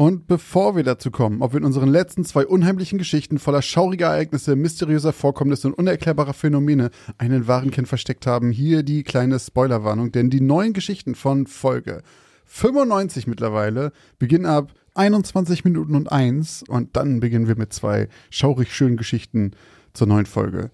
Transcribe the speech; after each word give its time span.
Und 0.00 0.28
bevor 0.28 0.76
wir 0.76 0.84
dazu 0.84 1.10
kommen, 1.10 1.42
ob 1.42 1.54
wir 1.54 1.58
in 1.58 1.64
unseren 1.64 1.88
letzten 1.88 2.24
zwei 2.24 2.46
unheimlichen 2.46 2.98
Geschichten 2.98 3.40
voller 3.40 3.62
schauriger 3.62 4.06
Ereignisse, 4.06 4.54
mysteriöser 4.54 5.12
Vorkommnisse 5.12 5.66
und 5.66 5.74
unerklärbarer 5.74 6.34
Phänomene 6.34 6.90
einen 7.18 7.48
wahren 7.48 7.72
Kern 7.72 7.84
versteckt 7.84 8.24
haben, 8.24 8.52
hier 8.52 8.84
die 8.84 9.02
kleine 9.02 9.40
Spoilerwarnung, 9.40 10.12
denn 10.12 10.30
die 10.30 10.40
neuen 10.40 10.72
Geschichten 10.72 11.16
von 11.16 11.48
Folge 11.48 12.04
95 12.44 13.26
mittlerweile 13.26 13.90
beginnen 14.20 14.46
ab 14.46 14.72
21 14.94 15.64
Minuten 15.64 15.96
und 15.96 16.12
1 16.12 16.62
und 16.68 16.96
dann 16.96 17.18
beginnen 17.18 17.48
wir 17.48 17.56
mit 17.56 17.72
zwei 17.72 18.08
schaurig 18.30 18.72
schönen 18.72 18.98
Geschichten 18.98 19.50
zur 19.94 20.06
neuen 20.06 20.26
Folge. 20.26 20.70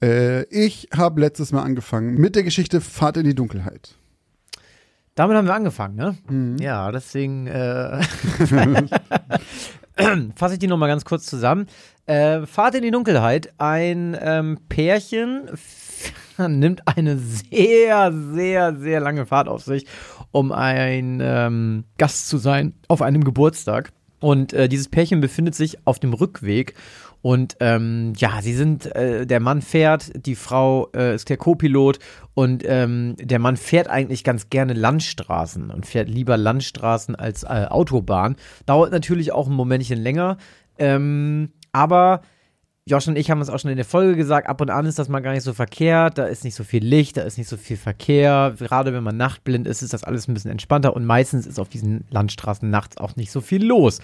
Äh, 0.00 0.44
ich 0.44 0.90
habe 0.94 1.20
letztes 1.20 1.50
Mal 1.50 1.62
angefangen 1.62 2.14
mit 2.14 2.36
der 2.36 2.44
Geschichte 2.44 2.80
Fahrt 2.80 3.16
in 3.16 3.24
die 3.24 3.34
Dunkelheit. 3.34 3.96
Damit 5.14 5.36
haben 5.36 5.46
wir 5.46 5.54
angefangen, 5.54 5.96
ne? 5.96 6.16
Mhm. 6.28 6.56
Ja, 6.58 6.90
deswegen 6.92 7.46
äh, 7.46 8.00
fasse 10.36 10.54
ich 10.54 10.58
die 10.58 10.66
nochmal 10.66 10.88
ganz 10.88 11.04
kurz 11.04 11.26
zusammen. 11.26 11.66
Äh, 12.06 12.46
Fahrt 12.46 12.74
in 12.74 12.82
die 12.82 12.90
Dunkelheit. 12.90 13.52
Ein 13.58 14.16
ähm, 14.20 14.58
Pärchen 14.68 15.50
nimmt 16.38 16.86
eine 16.86 17.18
sehr, 17.18 18.12
sehr, 18.12 18.76
sehr 18.76 19.00
lange 19.00 19.26
Fahrt 19.26 19.48
auf 19.48 19.62
sich, 19.62 19.86
um 20.30 20.52
ein 20.52 21.20
ähm, 21.22 21.84
Gast 21.98 22.28
zu 22.28 22.38
sein 22.38 22.74
auf 22.88 23.02
einem 23.02 23.24
Geburtstag. 23.24 23.92
Und 24.20 24.52
äh, 24.52 24.68
dieses 24.68 24.88
Pärchen 24.88 25.20
befindet 25.20 25.54
sich 25.54 25.86
auf 25.86 25.98
dem 25.98 26.12
Rückweg 26.12 26.74
und 27.22 27.56
ähm, 27.60 28.14
ja, 28.16 28.40
sie 28.40 28.54
sind, 28.54 28.86
äh, 28.96 29.26
der 29.26 29.40
Mann 29.40 29.60
fährt, 29.60 30.10
die 30.26 30.34
Frau 30.34 30.88
äh, 30.94 31.14
ist 31.14 31.28
der 31.28 31.36
Co-Pilot 31.36 31.98
und 32.34 32.62
ähm, 32.66 33.16
der 33.20 33.38
Mann 33.38 33.56
fährt 33.56 33.88
eigentlich 33.88 34.24
ganz 34.24 34.48
gerne 34.48 34.72
Landstraßen 34.72 35.70
und 35.70 35.84
fährt 35.84 36.08
lieber 36.08 36.36
Landstraßen 36.36 37.14
als 37.14 37.42
äh, 37.42 37.66
Autobahn. 37.68 38.36
Dauert 38.64 38.90
natürlich 38.92 39.32
auch 39.32 39.48
ein 39.48 39.54
Momentchen 39.54 39.98
länger, 39.98 40.38
ähm, 40.78 41.52
aber 41.72 42.22
Josh 42.86 43.06
und 43.06 43.16
ich 43.16 43.30
haben 43.30 43.40
es 43.42 43.50
auch 43.50 43.58
schon 43.58 43.70
in 43.70 43.76
der 43.76 43.84
Folge 43.84 44.16
gesagt, 44.16 44.48
ab 44.48 44.60
und 44.60 44.70
an 44.70 44.86
ist 44.86 44.98
das 44.98 45.08
mal 45.08 45.20
gar 45.20 45.32
nicht 45.32 45.44
so 45.44 45.52
verkehrt, 45.52 46.16
da 46.16 46.24
ist 46.24 46.42
nicht 46.42 46.54
so 46.54 46.64
viel 46.64 46.84
Licht, 46.84 47.18
da 47.18 47.22
ist 47.22 47.36
nicht 47.36 47.48
so 47.48 47.58
viel 47.58 47.76
Verkehr. 47.76 48.54
Gerade 48.58 48.92
wenn 48.94 49.04
man 49.04 49.16
nachtblind 49.16 49.68
ist, 49.68 49.82
ist 49.82 49.92
das 49.92 50.02
alles 50.02 50.26
ein 50.26 50.34
bisschen 50.34 50.50
entspannter 50.50 50.96
und 50.96 51.04
meistens 51.04 51.46
ist 51.46 51.60
auf 51.60 51.68
diesen 51.68 52.04
Landstraßen 52.10 52.68
nachts 52.68 52.96
auch 52.96 53.14
nicht 53.16 53.30
so 53.30 53.42
viel 53.42 53.64
los. 53.64 54.00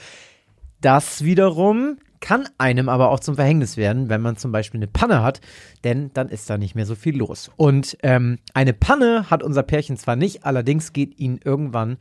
Das 0.83 1.25
wiederum 1.25 1.97
kann 2.21 2.49
einem 2.59 2.89
aber 2.89 3.11
auch 3.11 3.21
zum 3.21 3.37
Verhängnis 3.37 3.77
werden, 3.77 4.09
wenn 4.09 4.21
man 4.21 4.37
zum 4.37 4.53
Beispiel 4.53 4.79
eine 4.79 4.87
Panne 4.87 5.23
hat, 5.23 5.41
denn 5.85 6.11
dann 6.15 6.29
ist 6.29 6.49
da 6.51 6.59
nicht 6.59 6.75
mehr 6.75 6.87
so 6.87 6.95
viel 6.95 7.17
los. 7.17 7.51
Und 7.57 7.97
ähm, 8.03 8.39
eine 8.55 8.73
Panne 8.73 9.31
hat 9.31 9.43
unser 9.43 9.63
Pärchen 9.63 9.97
zwar 9.97 10.17
nicht, 10.17 10.45
allerdings 10.45 10.93
geht 10.93 11.19
ihnen 11.19 11.41
irgendwann 11.45 11.99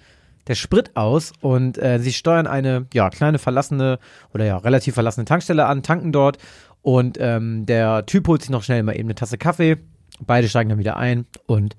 der 0.47 0.55
Sprit 0.55 0.95
aus 0.95 1.33
und 1.41 1.77
äh, 1.77 1.99
sie 1.99 2.13
steuern 2.13 2.47
eine 2.47 2.85
ja, 2.93 3.09
kleine 3.09 3.39
verlassene 3.39 3.99
oder 4.33 4.45
ja 4.45 4.57
relativ 4.57 4.93
verlassene 4.93 5.25
Tankstelle 5.25 5.65
an, 5.65 5.83
tanken 5.83 6.11
dort 6.11 6.37
und 6.81 7.17
ähm, 7.19 7.65
der 7.65 8.05
Typ 8.05 8.27
holt 8.27 8.41
sich 8.41 8.51
noch 8.51 8.63
schnell 8.63 8.83
mal 8.83 8.93
eben 8.93 9.07
eine 9.07 9.15
Tasse 9.15 9.37
Kaffee. 9.37 9.77
Beide 10.19 10.47
steigen 10.47 10.69
dann 10.69 10.79
wieder 10.79 10.97
ein 10.97 11.25
und 11.47 11.75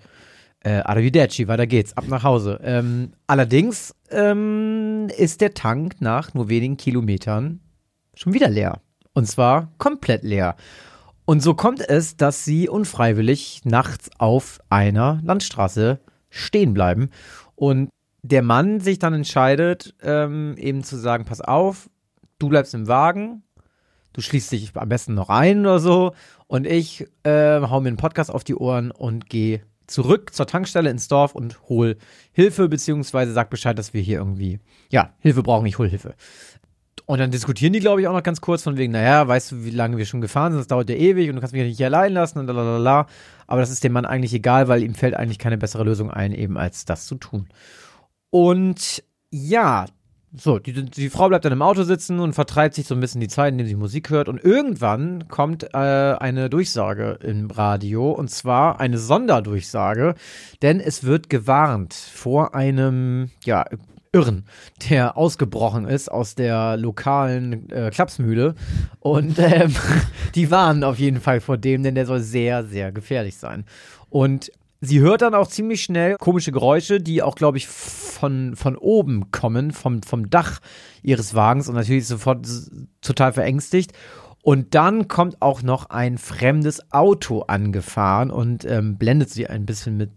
äh, 0.64 0.80
Arrivederci, 0.80 1.46
weiter 1.46 1.66
geht's, 1.68 1.96
ab 1.96 2.06
nach 2.08 2.24
Hause. 2.24 2.58
Ähm, 2.62 3.12
allerdings 3.28 3.94
ähm, 4.10 5.06
ist 5.16 5.40
der 5.40 5.54
Tank 5.54 6.00
nach 6.00 6.34
nur 6.34 6.48
wenigen 6.48 6.76
Kilometern 6.76 7.60
schon 8.16 8.34
wieder 8.34 8.48
leer. 8.48 8.80
Und 9.12 9.26
zwar 9.26 9.72
komplett 9.78 10.24
leer. 10.24 10.56
Und 11.24 11.42
so 11.42 11.54
kommt 11.54 11.80
es, 11.80 12.16
dass 12.16 12.44
sie 12.44 12.68
unfreiwillig 12.68 13.62
nachts 13.64 14.10
auf 14.18 14.60
einer 14.68 15.20
Landstraße 15.22 16.00
stehen 16.30 16.74
bleiben. 16.74 17.10
Und 17.54 17.90
der 18.22 18.42
Mann 18.42 18.80
sich 18.80 18.98
dann 18.98 19.14
entscheidet, 19.14 19.94
ähm, 20.02 20.56
eben 20.58 20.82
zu 20.82 20.96
sagen, 20.96 21.24
pass 21.24 21.40
auf, 21.40 21.88
du 22.38 22.48
bleibst 22.48 22.74
im 22.74 22.88
Wagen, 22.88 23.42
du 24.12 24.20
schließt 24.20 24.52
dich 24.52 24.76
am 24.76 24.88
besten 24.88 25.14
noch 25.14 25.28
ein 25.28 25.60
oder 25.60 25.78
so. 25.78 26.12
Und 26.46 26.66
ich 26.66 27.06
äh, 27.24 27.60
hau 27.60 27.80
mir 27.80 27.88
einen 27.88 27.96
Podcast 27.96 28.30
auf 28.30 28.44
die 28.44 28.54
Ohren 28.54 28.90
und 28.90 29.28
gehe 29.28 29.62
zurück 29.86 30.34
zur 30.34 30.46
Tankstelle 30.46 30.90
ins 30.90 31.08
Dorf 31.08 31.34
und 31.34 31.68
hol 31.68 31.96
Hilfe, 32.32 32.68
beziehungsweise 32.68 33.32
sag 33.32 33.50
Bescheid, 33.50 33.78
dass 33.78 33.94
wir 33.94 34.00
hier 34.00 34.18
irgendwie, 34.18 34.58
ja, 34.90 35.14
Hilfe 35.18 35.42
brauchen, 35.42 35.66
ich 35.66 35.78
hol 35.78 35.88
Hilfe. 35.88 36.14
Und 37.06 37.20
dann 37.20 37.30
diskutieren 37.30 37.72
die, 37.72 37.78
glaube 37.78 38.00
ich, 38.00 38.08
auch 38.08 38.12
noch 38.12 38.22
ganz 38.22 38.40
kurz 38.40 38.64
von 38.64 38.76
wegen, 38.76 38.92
naja, 38.92 39.26
weißt 39.28 39.52
du, 39.52 39.64
wie 39.64 39.70
lange 39.70 39.96
wir 39.96 40.06
schon 40.06 40.20
gefahren 40.20 40.52
sind, 40.52 40.58
das 40.58 40.66
dauert 40.66 40.90
ja 40.90 40.96
ewig 40.96 41.28
und 41.28 41.36
du 41.36 41.40
kannst 41.40 41.52
mich 41.52 41.62
ja 41.62 41.68
nicht 41.68 41.84
allein 41.84 42.12
lassen 42.12 42.40
und 42.40 42.48
lalala. 42.48 43.06
Aber 43.46 43.60
das 43.60 43.70
ist 43.70 43.84
dem 43.84 43.92
Mann 43.92 44.04
eigentlich 44.04 44.34
egal, 44.34 44.66
weil 44.66 44.82
ihm 44.82 44.94
fällt 44.94 45.14
eigentlich 45.14 45.38
keine 45.38 45.56
bessere 45.56 45.84
Lösung 45.84 46.10
ein, 46.10 46.32
eben 46.32 46.58
als 46.58 46.84
das 46.84 47.06
zu 47.06 47.14
tun. 47.14 47.48
Und 48.30 49.04
ja, 49.30 49.86
so, 50.36 50.58
die, 50.58 50.72
die 50.72 51.08
Frau 51.08 51.28
bleibt 51.28 51.44
dann 51.44 51.52
im 51.52 51.62
Auto 51.62 51.84
sitzen 51.84 52.18
und 52.18 52.34
vertreibt 52.34 52.74
sich 52.74 52.86
so 52.86 52.94
ein 52.94 53.00
bisschen 53.00 53.20
die 53.20 53.28
Zeit, 53.28 53.52
indem 53.52 53.66
sie 53.66 53.76
Musik 53.76 54.10
hört. 54.10 54.28
Und 54.28 54.42
irgendwann 54.42 55.28
kommt 55.28 55.62
äh, 55.62 55.76
eine 55.76 56.50
Durchsage 56.50 57.18
im 57.22 57.50
Radio, 57.50 58.10
und 58.10 58.30
zwar 58.30 58.80
eine 58.80 58.98
Sonderdurchsage, 58.98 60.14
denn 60.60 60.80
es 60.80 61.04
wird 61.04 61.30
gewarnt 61.30 61.94
vor 61.94 62.54
einem, 62.54 63.30
ja, 63.44 63.64
Irren, 64.16 64.46
der 64.88 65.18
ausgebrochen 65.18 65.86
ist 65.86 66.10
aus 66.10 66.34
der 66.34 66.78
lokalen 66.78 67.68
äh, 67.68 67.90
Klapsmühle. 67.90 68.54
Und 69.00 69.38
ähm, 69.38 69.74
die 70.34 70.50
warnen 70.50 70.84
auf 70.84 70.98
jeden 70.98 71.20
Fall 71.20 71.40
vor 71.42 71.58
dem, 71.58 71.82
denn 71.82 71.94
der 71.94 72.06
soll 72.06 72.20
sehr, 72.20 72.64
sehr 72.64 72.92
gefährlich 72.92 73.36
sein. 73.36 73.66
Und 74.08 74.50
sie 74.80 75.00
hört 75.00 75.20
dann 75.20 75.34
auch 75.34 75.48
ziemlich 75.48 75.82
schnell 75.82 76.16
komische 76.16 76.50
Geräusche, 76.50 76.98
die 76.98 77.22
auch, 77.22 77.34
glaube 77.34 77.58
ich, 77.58 77.66
von, 77.68 78.56
von 78.56 78.76
oben 78.76 79.30
kommen, 79.32 79.72
vom, 79.72 80.02
vom 80.02 80.30
Dach 80.30 80.60
ihres 81.02 81.34
Wagens 81.34 81.68
und 81.68 81.74
natürlich 81.74 82.06
sofort 82.06 82.46
total 83.02 83.34
verängstigt. 83.34 83.92
Und 84.40 84.74
dann 84.74 85.08
kommt 85.08 85.42
auch 85.42 85.62
noch 85.62 85.90
ein 85.90 86.16
fremdes 86.16 86.92
Auto 86.92 87.42
angefahren 87.42 88.30
und 88.30 88.64
ähm, 88.64 88.96
blendet 88.96 89.28
sie 89.28 89.46
ein 89.46 89.66
bisschen 89.66 89.98
mit 89.98 90.10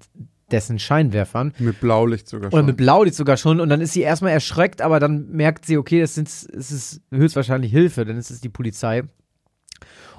dessen 0.51 0.79
Scheinwerfern. 0.79 1.53
Mit 1.59 1.79
Blaulicht 1.79 2.27
sogar 2.27 2.51
schon. 2.51 2.59
Oder 2.59 2.67
mit 2.67 2.77
Blaulicht 2.77 3.15
sogar 3.15 3.37
schon. 3.37 3.59
Und 3.59 3.69
dann 3.69 3.81
ist 3.81 3.93
sie 3.93 4.01
erstmal 4.01 4.31
erschreckt, 4.31 4.81
aber 4.81 4.99
dann 4.99 5.29
merkt 5.29 5.65
sie, 5.65 5.77
okay, 5.77 6.01
das, 6.01 6.15
sind, 6.15 6.27
das 6.27 6.71
ist 6.71 7.01
höchstwahrscheinlich 7.11 7.71
Hilfe, 7.71 8.05
denn 8.05 8.17
es 8.17 8.31
ist 8.31 8.43
die 8.43 8.49
Polizei. 8.49 9.03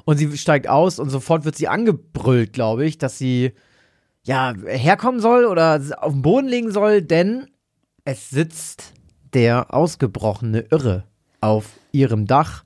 Und 0.05 0.17
sie 0.17 0.37
steigt 0.37 0.69
aus 0.69 0.99
und 0.99 1.11
sofort 1.11 1.45
wird 1.45 1.57
sie 1.57 1.69
angebrüllt, 1.69 2.53
glaube 2.53 2.85
ich, 2.85 2.99
dass 2.99 3.19
sie 3.19 3.53
ja 4.23 4.55
herkommen 4.67 5.21
soll 5.21 5.45
oder 5.45 5.81
auf 5.99 6.13
den 6.13 6.23
Boden 6.23 6.49
legen 6.49 6.73
soll, 6.73 7.03
denn 7.03 7.49
es 8.05 8.31
sitzt 8.31 8.95
der 9.35 9.73
ausgebrochene 9.73 10.67
Irre 10.71 11.05
auf 11.41 11.67
ihrem 11.93 12.27
Dach 12.27 12.65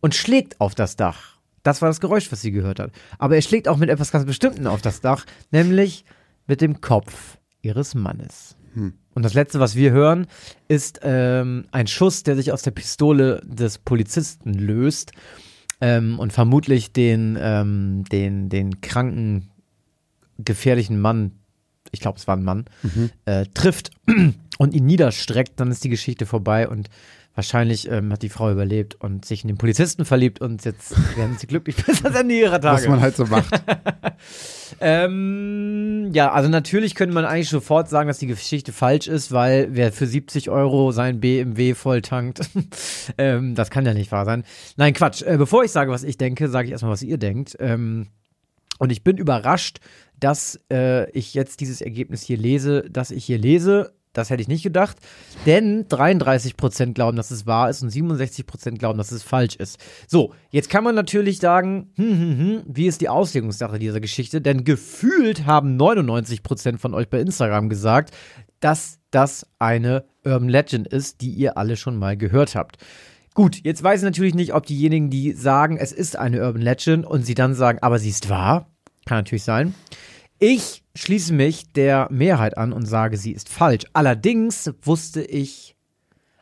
und 0.00 0.14
schlägt 0.14 0.60
auf 0.60 0.74
das 0.74 0.96
Dach. 0.96 1.36
Das 1.62 1.82
war 1.82 1.88
das 1.88 2.00
Geräusch, 2.00 2.30
was 2.30 2.42
sie 2.42 2.52
gehört 2.52 2.78
hat. 2.78 2.92
Aber 3.18 3.34
er 3.34 3.42
schlägt 3.42 3.66
auch 3.66 3.76
mit 3.76 3.90
etwas 3.90 4.12
ganz 4.12 4.24
Bestimmten 4.24 4.66
auf 4.66 4.82
das 4.82 5.00
Dach, 5.00 5.26
nämlich 5.50 6.04
mit 6.46 6.60
dem 6.60 6.80
Kopf 6.80 7.38
ihres 7.62 7.94
Mannes. 7.94 8.56
Hm. 8.74 8.94
Und 9.14 9.22
das 9.22 9.34
letzte, 9.34 9.60
was 9.60 9.74
wir 9.74 9.90
hören, 9.92 10.26
ist 10.68 11.00
ähm, 11.02 11.66
ein 11.72 11.86
Schuss, 11.86 12.22
der 12.22 12.36
sich 12.36 12.52
aus 12.52 12.62
der 12.62 12.70
Pistole 12.70 13.40
des 13.44 13.78
Polizisten 13.78 14.52
löst 14.54 15.12
ähm, 15.80 16.18
und 16.18 16.32
vermutlich 16.32 16.92
den, 16.92 17.38
ähm, 17.40 18.04
den, 18.04 18.48
den 18.48 18.80
kranken, 18.80 19.50
gefährlichen 20.38 21.00
Mann, 21.00 21.32
ich 21.92 22.00
glaube, 22.00 22.18
es 22.18 22.26
war 22.26 22.36
ein 22.36 22.44
Mann, 22.44 22.66
mhm. 22.82 23.10
äh, 23.24 23.46
trifft 23.54 23.90
und 24.58 24.74
ihn 24.74 24.86
niederstreckt. 24.86 25.58
Dann 25.60 25.70
ist 25.70 25.84
die 25.84 25.88
Geschichte 25.88 26.26
vorbei 26.26 26.68
und 26.68 26.88
Wahrscheinlich 27.36 27.90
ähm, 27.90 28.10
hat 28.14 28.22
die 28.22 28.30
Frau 28.30 28.50
überlebt 28.50 28.94
und 28.94 29.26
sich 29.26 29.44
in 29.44 29.48
den 29.48 29.58
Polizisten 29.58 30.06
verliebt 30.06 30.40
und 30.40 30.64
jetzt 30.64 30.96
werden 31.18 31.36
sie 31.36 31.46
glücklich 31.46 31.76
bis 31.76 32.02
ans 32.02 32.18
Ende 32.18 32.34
ihrer 32.34 32.58
Tage. 32.58 32.78
Was 32.78 32.88
man 32.88 33.02
halt 33.02 33.14
so 33.14 33.26
macht. 33.26 33.62
ähm, 34.80 36.08
ja, 36.14 36.32
also 36.32 36.48
natürlich 36.48 36.94
könnte 36.94 37.14
man 37.14 37.26
eigentlich 37.26 37.50
sofort 37.50 37.90
sagen, 37.90 38.08
dass 38.08 38.16
die 38.16 38.26
Geschichte 38.26 38.72
falsch 38.72 39.06
ist, 39.06 39.32
weil 39.32 39.68
wer 39.72 39.92
für 39.92 40.06
70 40.06 40.48
Euro 40.48 40.92
sein 40.92 41.20
BMW 41.20 41.74
voll 41.74 42.00
tankt, 42.00 42.40
ähm, 43.18 43.54
das 43.54 43.68
kann 43.68 43.84
ja 43.84 43.92
nicht 43.92 44.12
wahr 44.12 44.24
sein. 44.24 44.42
Nein, 44.78 44.94
Quatsch. 44.94 45.20
Äh, 45.20 45.36
bevor 45.36 45.62
ich 45.62 45.72
sage, 45.72 45.90
was 45.90 46.04
ich 46.04 46.16
denke, 46.16 46.48
sage 46.48 46.68
ich 46.68 46.72
erstmal, 46.72 46.92
was 46.92 47.02
ihr 47.02 47.18
denkt. 47.18 47.54
Ähm, 47.60 48.06
und 48.78 48.90
ich 48.90 49.04
bin 49.04 49.18
überrascht, 49.18 49.80
dass 50.18 50.58
äh, 50.72 51.10
ich 51.10 51.34
jetzt 51.34 51.60
dieses 51.60 51.82
Ergebnis 51.82 52.22
hier 52.22 52.38
lese, 52.38 52.88
dass 52.88 53.10
ich 53.10 53.26
hier 53.26 53.36
lese 53.36 53.92
Das 54.16 54.30
hätte 54.30 54.42
ich 54.42 54.48
nicht 54.48 54.62
gedacht. 54.62 54.96
Denn 55.44 55.86
33% 55.86 56.92
glauben, 56.94 57.16
dass 57.16 57.30
es 57.30 57.46
wahr 57.46 57.70
ist 57.70 57.82
und 57.82 57.90
67% 57.90 58.78
glauben, 58.78 58.98
dass 58.98 59.12
es 59.12 59.22
falsch 59.22 59.56
ist. 59.56 59.78
So, 60.06 60.32
jetzt 60.50 60.70
kann 60.70 60.84
man 60.84 60.94
natürlich 60.94 61.38
sagen, 61.38 61.90
hm, 61.96 62.10
hm, 62.10 62.38
hm, 62.38 62.62
wie 62.66 62.86
ist 62.86 63.00
die 63.00 63.08
Auslegungssache 63.08 63.78
dieser 63.78 64.00
Geschichte? 64.00 64.40
Denn 64.40 64.64
gefühlt 64.64 65.46
haben 65.46 65.76
99% 65.76 66.78
von 66.78 66.94
euch 66.94 67.08
bei 67.08 67.20
Instagram 67.20 67.68
gesagt, 67.68 68.14
dass 68.60 68.98
das 69.10 69.46
eine 69.58 70.04
Urban 70.24 70.48
Legend 70.48 70.88
ist, 70.88 71.20
die 71.20 71.30
ihr 71.30 71.56
alle 71.56 71.76
schon 71.76 71.96
mal 71.96 72.16
gehört 72.16 72.54
habt. 72.54 72.78
Gut, 73.34 73.60
jetzt 73.64 73.82
weiß 73.82 74.00
ich 74.00 74.04
natürlich 74.04 74.34
nicht, 74.34 74.54
ob 74.54 74.64
diejenigen, 74.64 75.10
die 75.10 75.32
sagen, 75.32 75.76
es 75.76 75.92
ist 75.92 76.16
eine 76.16 76.42
Urban 76.42 76.62
Legend 76.62 77.06
und 77.06 77.26
sie 77.26 77.34
dann 77.34 77.54
sagen, 77.54 77.78
aber 77.82 77.98
sie 77.98 78.08
ist 78.08 78.30
wahr, 78.30 78.70
kann 79.04 79.18
natürlich 79.18 79.44
sein. 79.44 79.74
Ich 80.38 80.84
schließe 80.94 81.32
mich 81.32 81.72
der 81.72 82.08
Mehrheit 82.10 82.58
an 82.58 82.72
und 82.72 82.86
sage, 82.86 83.16
sie 83.16 83.32
ist 83.32 83.48
falsch. 83.48 83.84
Allerdings 83.92 84.70
wusste 84.82 85.22
ich, 85.22 85.76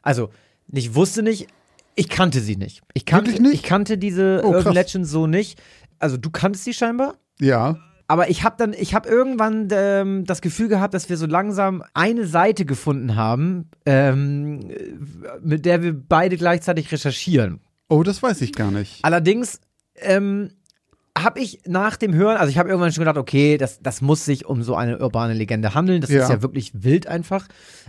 also 0.02 0.31
nicht 0.67 0.94
wusste 0.94 1.23
nicht, 1.23 1.46
ich 1.94 2.08
kannte 2.08 2.41
sie 2.41 2.56
nicht. 2.56 2.82
Ich 2.93 3.06
kannte, 3.06 3.31
nicht? 3.41 3.55
Ich 3.55 3.62
kannte 3.62 3.99
diese 3.99 4.41
Oh, 4.43 4.49
Urban 4.49 4.62
krass. 4.64 4.75
Legend 4.75 5.06
so 5.06 5.26
nicht. 5.26 5.61
Also 5.99 6.17
du 6.17 6.31
kanntest 6.31 6.64
sie 6.64 6.75
scheinbar? 6.75 7.14
Ja. 7.38 7.79
Aber 8.08 8.29
ich 8.29 8.43
habe 8.43 8.56
dann, 8.58 8.75
ich 8.75 8.94
habe 8.94 9.08
irgendwann 9.08 9.69
ähm, 9.70 10.25
das 10.26 10.41
Gefühl 10.43 10.69
gehabt, 10.69 10.93
dass 10.93 11.08
wir 11.08 11.17
so 11.17 11.26
langsam 11.26 11.82
eine 11.94 12.26
Seite 12.26 12.64
gefunden 12.64 13.17
haben, 13.17 13.70
ähm, 13.87 14.61
mit 15.41 15.64
der 15.64 15.82
wir 15.82 15.94
beide 15.94 16.37
gleichzeitig 16.37 16.91
recherchieren. 16.93 17.61
Oh, 17.88 18.02
das 18.02 18.23
weiß 18.23 18.41
ich 18.43 18.52
gar 18.52 18.70
nicht. 18.70 19.05
Allerdings 19.05 19.61
ähm, 19.96 20.50
habe 21.17 21.39
ich 21.41 21.61
nach 21.67 21.97
dem 21.97 22.13
Hören, 22.15 22.37
also 22.37 22.51
ich 22.51 22.59
habe 22.59 22.69
irgendwann 22.69 22.93
schon 22.93 23.03
gedacht, 23.03 23.17
okay, 23.19 23.57
das, 23.57 23.81
das 23.81 24.01
muss 24.03 24.25
sich 24.25 24.47
um 24.47 24.63
so 24.63 24.75
eine 24.75 24.99
urbane 24.99 25.33
Legende 25.35 25.73
handeln. 25.75 26.01
Das 26.01 26.11
Ja. 26.11 26.25
ist 26.25 26.29
ja 26.29 26.43
wirklich 26.43 26.73
wild 26.75 27.07
einfach. 27.07 27.47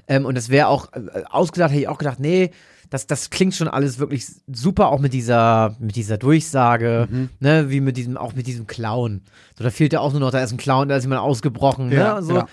Ähm, 0.07 0.25
und 0.25 0.35
das 0.37 0.49
wäre 0.49 0.67
auch 0.67 0.93
äh, 0.93 1.23
ausgedacht, 1.29 1.71
hätte 1.71 1.81
ich 1.81 1.87
auch 1.87 1.97
gedacht, 1.97 2.19
nee, 2.19 2.51
das, 2.91 3.07
das 3.07 3.31
klingt 3.31 3.55
schon 3.55 3.67
alles 3.67 3.97
wirklich 3.97 4.27
super, 4.47 4.89
auch 4.89 4.99
mit 4.99 5.11
dieser, 5.13 5.75
mit 5.79 5.95
dieser 5.95 6.17
Durchsage, 6.19 7.07
Mhm. 7.09 7.29
ne, 7.39 7.69
wie 7.71 7.81
mit 7.81 7.97
diesem, 7.97 8.15
auch 8.15 8.35
mit 8.35 8.45
diesem 8.45 8.67
Clown. 8.67 9.21
So, 9.57 9.63
da 9.63 9.71
fehlt 9.71 9.91
ja 9.93 10.01
auch 10.01 10.11
nur 10.11 10.19
noch, 10.19 10.29
da 10.29 10.43
ist 10.43 10.51
ein 10.51 10.57
Clown, 10.57 10.87
da 10.89 10.95
ist 10.97 11.03
jemand 11.03 11.21
ausgebrochen, 11.21 11.91
Ja, 11.91 12.15
ne? 12.15 12.21
So. 12.23 12.35
ja. 12.35 12.47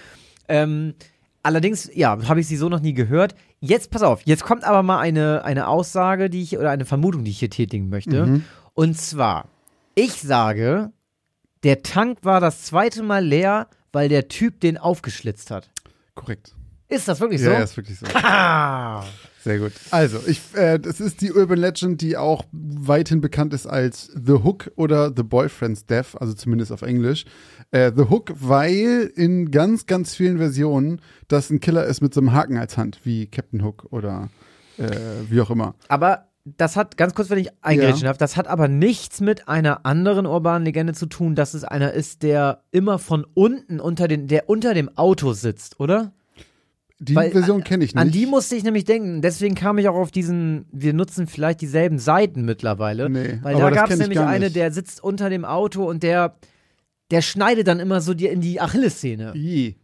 Ähm, 0.49 0.95
allerdings, 1.43 1.91
ja, 1.95 2.17
habe 2.29 2.41
ich 2.41 2.47
sie 2.47 2.57
so 2.57 2.71
noch 2.71 2.81
nie 2.81 2.95
gehört. 2.95 3.35
Jetzt, 3.61 3.91
pass 3.91 4.03
auf, 4.03 4.23
jetzt 4.25 4.43
kommt 4.43 4.65
aber 4.65 4.83
mal 4.83 4.99
eine, 5.01 5.45
eine 5.45 5.69
Aussage, 5.69 6.31
die 6.31 6.41
ich, 6.43 6.57
oder 6.59 6.71
eine 6.71 6.87
Vermutung, 6.87 7.25
die 7.25 7.31
ich 7.31 7.39
hier 7.39 7.51
tätigen 7.51 7.91
möchte. 7.91 8.25
Mhm. 8.27 8.45
Und 8.73 8.97
zwar, 8.97 9.49
ich 9.94 10.15
sage, 10.15 10.93
der 11.62 11.83
Tank 11.83 12.19
war 12.23 12.41
das 12.41 12.62
zweite 12.62 13.03
Mal 13.03 13.25
leer, 13.25 13.69
weil 13.93 14.09
der 14.09 14.29
Typ 14.29 14.61
den 14.61 14.79
aufgeschlitzt 14.79 15.50
hat. 15.50 15.71
Korrekt. 16.15 16.55
Ist 16.89 17.09
das 17.09 17.21
wirklich 17.21 17.41
so? 17.41 17.50
ja, 17.50 17.61
ist 17.61 17.77
wirklich 17.77 17.99
so. 17.99 18.06
Sehr 19.44 19.59
gut. 19.59 19.73
Also, 19.91 20.21
ich, 20.27 20.41
äh, 20.55 20.79
das 20.79 21.00
ist 21.00 21.21
die 21.21 21.33
Urban 21.33 21.59
Legend, 21.59 22.00
die 22.00 22.17
auch 22.17 22.44
weithin 22.53 23.21
bekannt 23.21 23.55
ist 23.55 23.67
als 23.67 24.11
The 24.15 24.35
Hook 24.44 24.71
oder 24.77 25.12
The 25.15 25.23
Boyfriend's 25.23 25.87
Death, 25.87 26.21
also 26.21 26.35
zumindest 26.35 26.71
auf 26.71 26.83
Englisch. 26.83 27.25
Äh, 27.71 27.93
The 27.97 28.05
Hook, 28.11 28.33
weil 28.37 29.11
in 29.17 29.50
ganz, 29.50 29.87
ganz 29.87 30.15
vielen 30.15 30.38
Versionen 30.38 31.00
das 31.29 31.50
ein 31.50 31.61
Killer 31.61 31.87
ist 31.87 32.03
mit 32.03 32.15
so 32.15 32.21
einem 32.21 32.33
Haken 32.33 32.59
als 32.59 32.77
Hand, 32.77 33.00
wie 33.05 33.27
Captain 33.27 33.65
Hook 33.65 33.87
oder 33.91 34.29
äh, 34.79 34.91
wie 35.29 35.41
auch 35.41 35.50
immer. 35.50 35.75
Aber 35.88 36.31
das 36.44 36.77
hat, 36.77 36.97
ganz 36.97 37.15
kurz, 37.15 37.31
wenn 37.31 37.39
ich 37.39 37.50
eingrätschen 37.62 38.03
Ja. 38.03 38.09
darf, 38.09 38.19
das 38.19 38.37
hat 38.37 38.49
aber 38.49 38.67
nichts 38.69 39.21
mit 39.21 39.49
einer 39.49 39.87
anderen 39.87 40.27
urbanen 40.27 40.65
Legende 40.65 40.93
zu 40.93 41.06
tun, 41.06 41.35
dass 41.35 41.55
es 41.55 41.62
einer 41.65 41.93
ist, 41.93 42.23
der 42.23 42.62
immer 42.73 42.99
von 42.99 43.25
unten 43.35 43.79
unter 43.81 44.09
den, 44.09 44.27
der 44.27 44.49
unter 44.49 44.75
dem 44.75 44.97
Auto 44.97 45.33
sitzt, 45.35 45.79
oder? 45.79 46.12
Die 46.99 47.17
Weil, 47.17 47.33
Version 47.33 47.65
kenne 47.65 47.85
ich 47.85 47.94
nicht. 47.94 48.00
An 48.00 48.12
die 48.12 48.27
musste 48.27 48.55
ich 48.55 48.62
nämlich 48.62 48.85
denken. 48.85 49.23
Deswegen 49.23 49.56
kam 49.56 49.77
ich 49.79 49.89
auch 49.89 49.97
auf 49.97 50.12
diesen, 50.12 50.67
wir 50.71 50.93
nutzen 50.93 51.27
vielleicht 51.27 51.61
dieselben 51.61 51.99
Seiten 51.99 52.45
mittlerweile. 52.45 53.11
Nee, 53.11 53.41
weil 53.43 53.56
aber 53.56 53.71
da 53.71 53.77
gab 53.77 53.91
es 53.91 53.99
nämlich 53.99 54.21
eine, 54.21 54.50
der 54.50 54.71
sitzt 54.73 55.03
unter 55.03 55.29
dem 55.29 55.45
Auto 55.45 55.85
und 55.88 56.05
der, 56.05 56.37
der 57.11 57.23
schneidet 57.23 57.67
dann 57.67 57.81
immer 57.81 58.00
so 58.00 58.15
dir 58.15 58.31
in 58.31 58.41
die 58.41 58.61
Achillessehne. 58.61 59.33
Ih. 59.35 59.77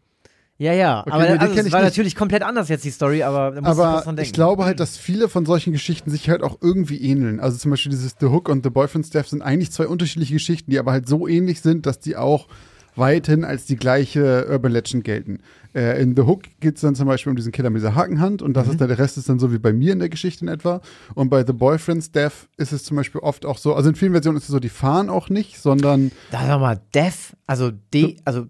Ja, 0.60 0.72
ja. 0.72 1.00
Okay, 1.02 1.10
aber 1.12 1.22
nee, 1.24 1.30
also, 1.38 1.54
es 1.54 1.72
war 1.72 1.80
nicht. 1.80 1.90
natürlich 1.90 2.16
komplett 2.16 2.42
anders 2.42 2.68
jetzt 2.68 2.84
die 2.84 2.90
Story, 2.90 3.22
aber 3.22 3.52
da 3.52 3.60
musste 3.60 3.60
ich 3.60 3.66
was 3.66 3.78
Aber 3.78 4.00
dran 4.02 4.16
denken. 4.16 4.26
ich 4.26 4.32
glaube 4.32 4.64
halt, 4.64 4.80
dass 4.80 4.96
viele 4.96 5.28
von 5.28 5.46
solchen 5.46 5.72
Geschichten 5.72 6.10
sich 6.10 6.28
halt 6.28 6.42
auch 6.42 6.58
irgendwie 6.60 7.00
ähneln. 7.00 7.38
Also 7.38 7.56
zum 7.58 7.70
Beispiel 7.70 7.90
dieses 7.90 8.16
The 8.18 8.26
Hook 8.26 8.48
und 8.48 8.64
The 8.64 8.70
Boyfriend's 8.70 9.10
Death 9.10 9.28
sind 9.28 9.40
eigentlich 9.42 9.70
zwei 9.70 9.86
unterschiedliche 9.86 10.34
Geschichten, 10.34 10.70
die 10.72 10.78
aber 10.80 10.90
halt 10.90 11.08
so 11.08 11.28
ähnlich 11.28 11.60
sind, 11.60 11.86
dass 11.86 12.00
die 12.00 12.16
auch 12.16 12.48
weithin 12.96 13.44
als 13.44 13.66
die 13.66 13.76
gleiche 13.76 14.48
Urban 14.50 14.72
Legend 14.72 15.04
gelten. 15.04 15.38
Äh, 15.72 16.02
in 16.02 16.16
The 16.16 16.22
Hook 16.22 16.42
geht 16.58 16.74
es 16.74 16.80
dann 16.80 16.96
zum 16.96 17.06
Beispiel 17.06 17.30
um 17.30 17.36
diesen 17.36 17.52
Killer 17.52 17.70
mit 17.70 17.78
dieser 17.80 17.94
Hakenhand 17.94 18.42
und 18.42 18.54
das 18.54 18.66
Mhm. 18.66 18.72
ist 18.72 18.80
dann, 18.80 18.88
der 18.88 18.98
Rest 18.98 19.16
ist 19.18 19.28
dann 19.28 19.38
so 19.38 19.52
wie 19.52 19.58
bei 19.60 19.72
mir 19.72 19.92
in 19.92 20.00
der 20.00 20.08
Geschichte 20.08 20.44
in 20.44 20.48
etwa. 20.48 20.80
Und 21.14 21.28
bei 21.28 21.46
The 21.46 21.52
Boyfriend's 21.52 22.10
Death 22.10 22.48
ist 22.56 22.72
es 22.72 22.82
zum 22.82 22.96
Beispiel 22.96 23.20
oft 23.20 23.46
auch 23.46 23.58
so, 23.58 23.74
also 23.76 23.88
in 23.90 23.94
vielen 23.94 24.10
Versionen 24.10 24.36
ist 24.38 24.44
es 24.44 24.48
so, 24.48 24.58
die 24.58 24.68
fahren 24.70 25.08
auch 25.10 25.28
nicht, 25.28 25.60
sondern 25.60 26.10
Da 26.32 26.44
sag 26.44 26.58
mal, 26.60 26.80
Death, 26.92 27.36
also 27.46 27.70
D, 27.94 28.16
also 28.24 28.46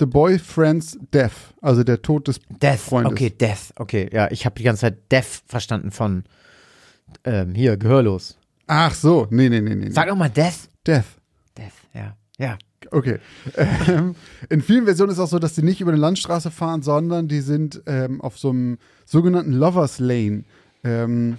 The 0.00 0.06
Boyfriend's 0.06 0.98
Death, 1.12 1.54
also 1.60 1.84
der 1.84 2.00
Tod 2.00 2.26
des 2.26 2.40
Death. 2.48 2.80
Freundes. 2.80 3.12
Okay, 3.12 3.30
Death. 3.30 3.72
Okay, 3.76 4.08
ja, 4.10 4.30
ich 4.30 4.46
habe 4.46 4.54
die 4.56 4.62
ganze 4.62 4.80
Zeit 4.80 5.12
Death 5.12 5.42
verstanden 5.46 5.90
von 5.90 6.24
ähm, 7.24 7.54
hier, 7.54 7.76
gehörlos. 7.76 8.38
Ach 8.66 8.94
so, 8.94 9.26
nee, 9.30 9.48
nee, 9.50 9.60
nee, 9.60 9.74
nee. 9.74 9.90
Sag 9.90 10.08
doch 10.08 10.16
mal 10.16 10.30
Death. 10.30 10.68
Death. 10.86 11.04
Death, 11.56 11.72
ja. 11.92 12.16
Ja. 12.38 12.56
Okay. 12.90 13.18
Ähm, 13.56 14.14
in 14.48 14.62
vielen 14.62 14.86
Versionen 14.86 15.10
ist 15.10 15.18
es 15.18 15.22
auch 15.22 15.28
so, 15.28 15.38
dass 15.38 15.54
die 15.54 15.62
nicht 15.62 15.82
über 15.82 15.92
eine 15.92 16.00
Landstraße 16.00 16.50
fahren, 16.50 16.80
sondern 16.80 17.28
die 17.28 17.40
sind 17.40 17.82
ähm, 17.86 18.22
auf 18.22 18.38
so 18.38 18.50
einem 18.50 18.78
sogenannten 19.04 19.52
Lovers 19.52 19.98
Lane. 19.98 20.44
Ähm, 20.82 21.36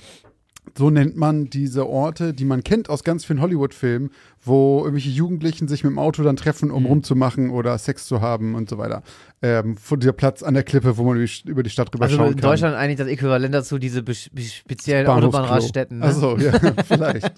so 0.78 0.90
nennt 0.90 1.18
man 1.18 1.50
diese 1.50 1.88
Orte, 1.90 2.34
die 2.34 2.46
man 2.46 2.63
kennt 2.63 2.90
aus 2.90 3.04
ganz 3.04 3.25
vielen 3.25 3.42
Hollywood-Filmen, 3.42 4.10
wo 4.44 4.80
irgendwelche 4.80 5.10
Jugendlichen 5.10 5.68
sich 5.68 5.84
mit 5.84 5.92
dem 5.92 6.00
Auto 6.00 6.24
dann 6.24 6.38
treffen, 6.38 6.69
Mhm. 6.69 6.75
um 6.75 6.86
rumzumachen 6.86 7.50
oder 7.50 7.78
Sex 7.78 8.06
zu 8.06 8.22
haben 8.22 8.56
und 8.56 8.69
so 8.69 8.78
weiter. 8.78 9.04
Ähm, 9.42 9.75
von 9.75 10.00
dieser 10.00 10.13
Platz 10.13 10.44
an 10.44 10.54
der 10.54 10.63
Klippe, 10.63 10.98
wo 10.98 11.04
man 11.04 11.18
über 11.46 11.63
die, 11.63 11.69
Stadt 11.69 11.94
rüber 11.94 12.06
Also 12.06 12.16
schauen 12.18 12.28
in 12.28 12.36
kann. 12.36 12.52
Deutschland 12.52 12.75
eigentlich 12.75 13.00
das 13.00 13.08
Äquivalent 13.08 13.54
dazu, 13.54 13.80
diese 13.80 14.04
speziellen. 14.13 15.08
Autobahnraststätten. 15.08 16.00
Ne? 16.00 16.06
Ach 16.08 16.12
so, 16.13 16.38
ja, 16.38 16.52
vielleicht. 16.86 17.31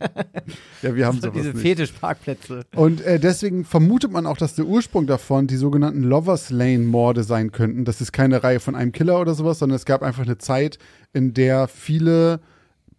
ja, 0.82 0.96
wir 0.96 1.06
haben 1.08 1.20
so 1.20 1.30
diese. 1.30 1.54
Fetischparkplätze. 1.54 2.64
Und 2.76 3.02
äh, 3.02 3.20
deswegen 3.20 3.64
vermutet 3.66 4.12
man 4.12 4.26
auch, 4.26 4.38
dass 4.38 4.56
der 4.56 4.66
Ursprung 4.66 5.08
davon 5.08 5.48
die 5.48 5.56
sogenannten 5.58 6.04
Lovers 6.04 6.50
Lane 6.52 6.80
Morde 6.86 7.24
sein 7.24 7.52
könnten. 7.52 7.86
Das 7.86 8.02
ist 8.02 8.12
keine 8.12 8.44
Reihe 8.44 8.60
von 8.60 8.76
einem 8.76 8.92
Killer 8.92 9.20
oder 9.20 9.34
sowas, 9.34 9.60
sondern 9.60 9.78
es 9.78 9.86
gab 9.86 10.04
einfach 10.04 10.24
eine 10.24 10.38
Zeit, 10.38 10.78
in 11.14 11.34
der 11.34 11.68
viele 11.68 12.42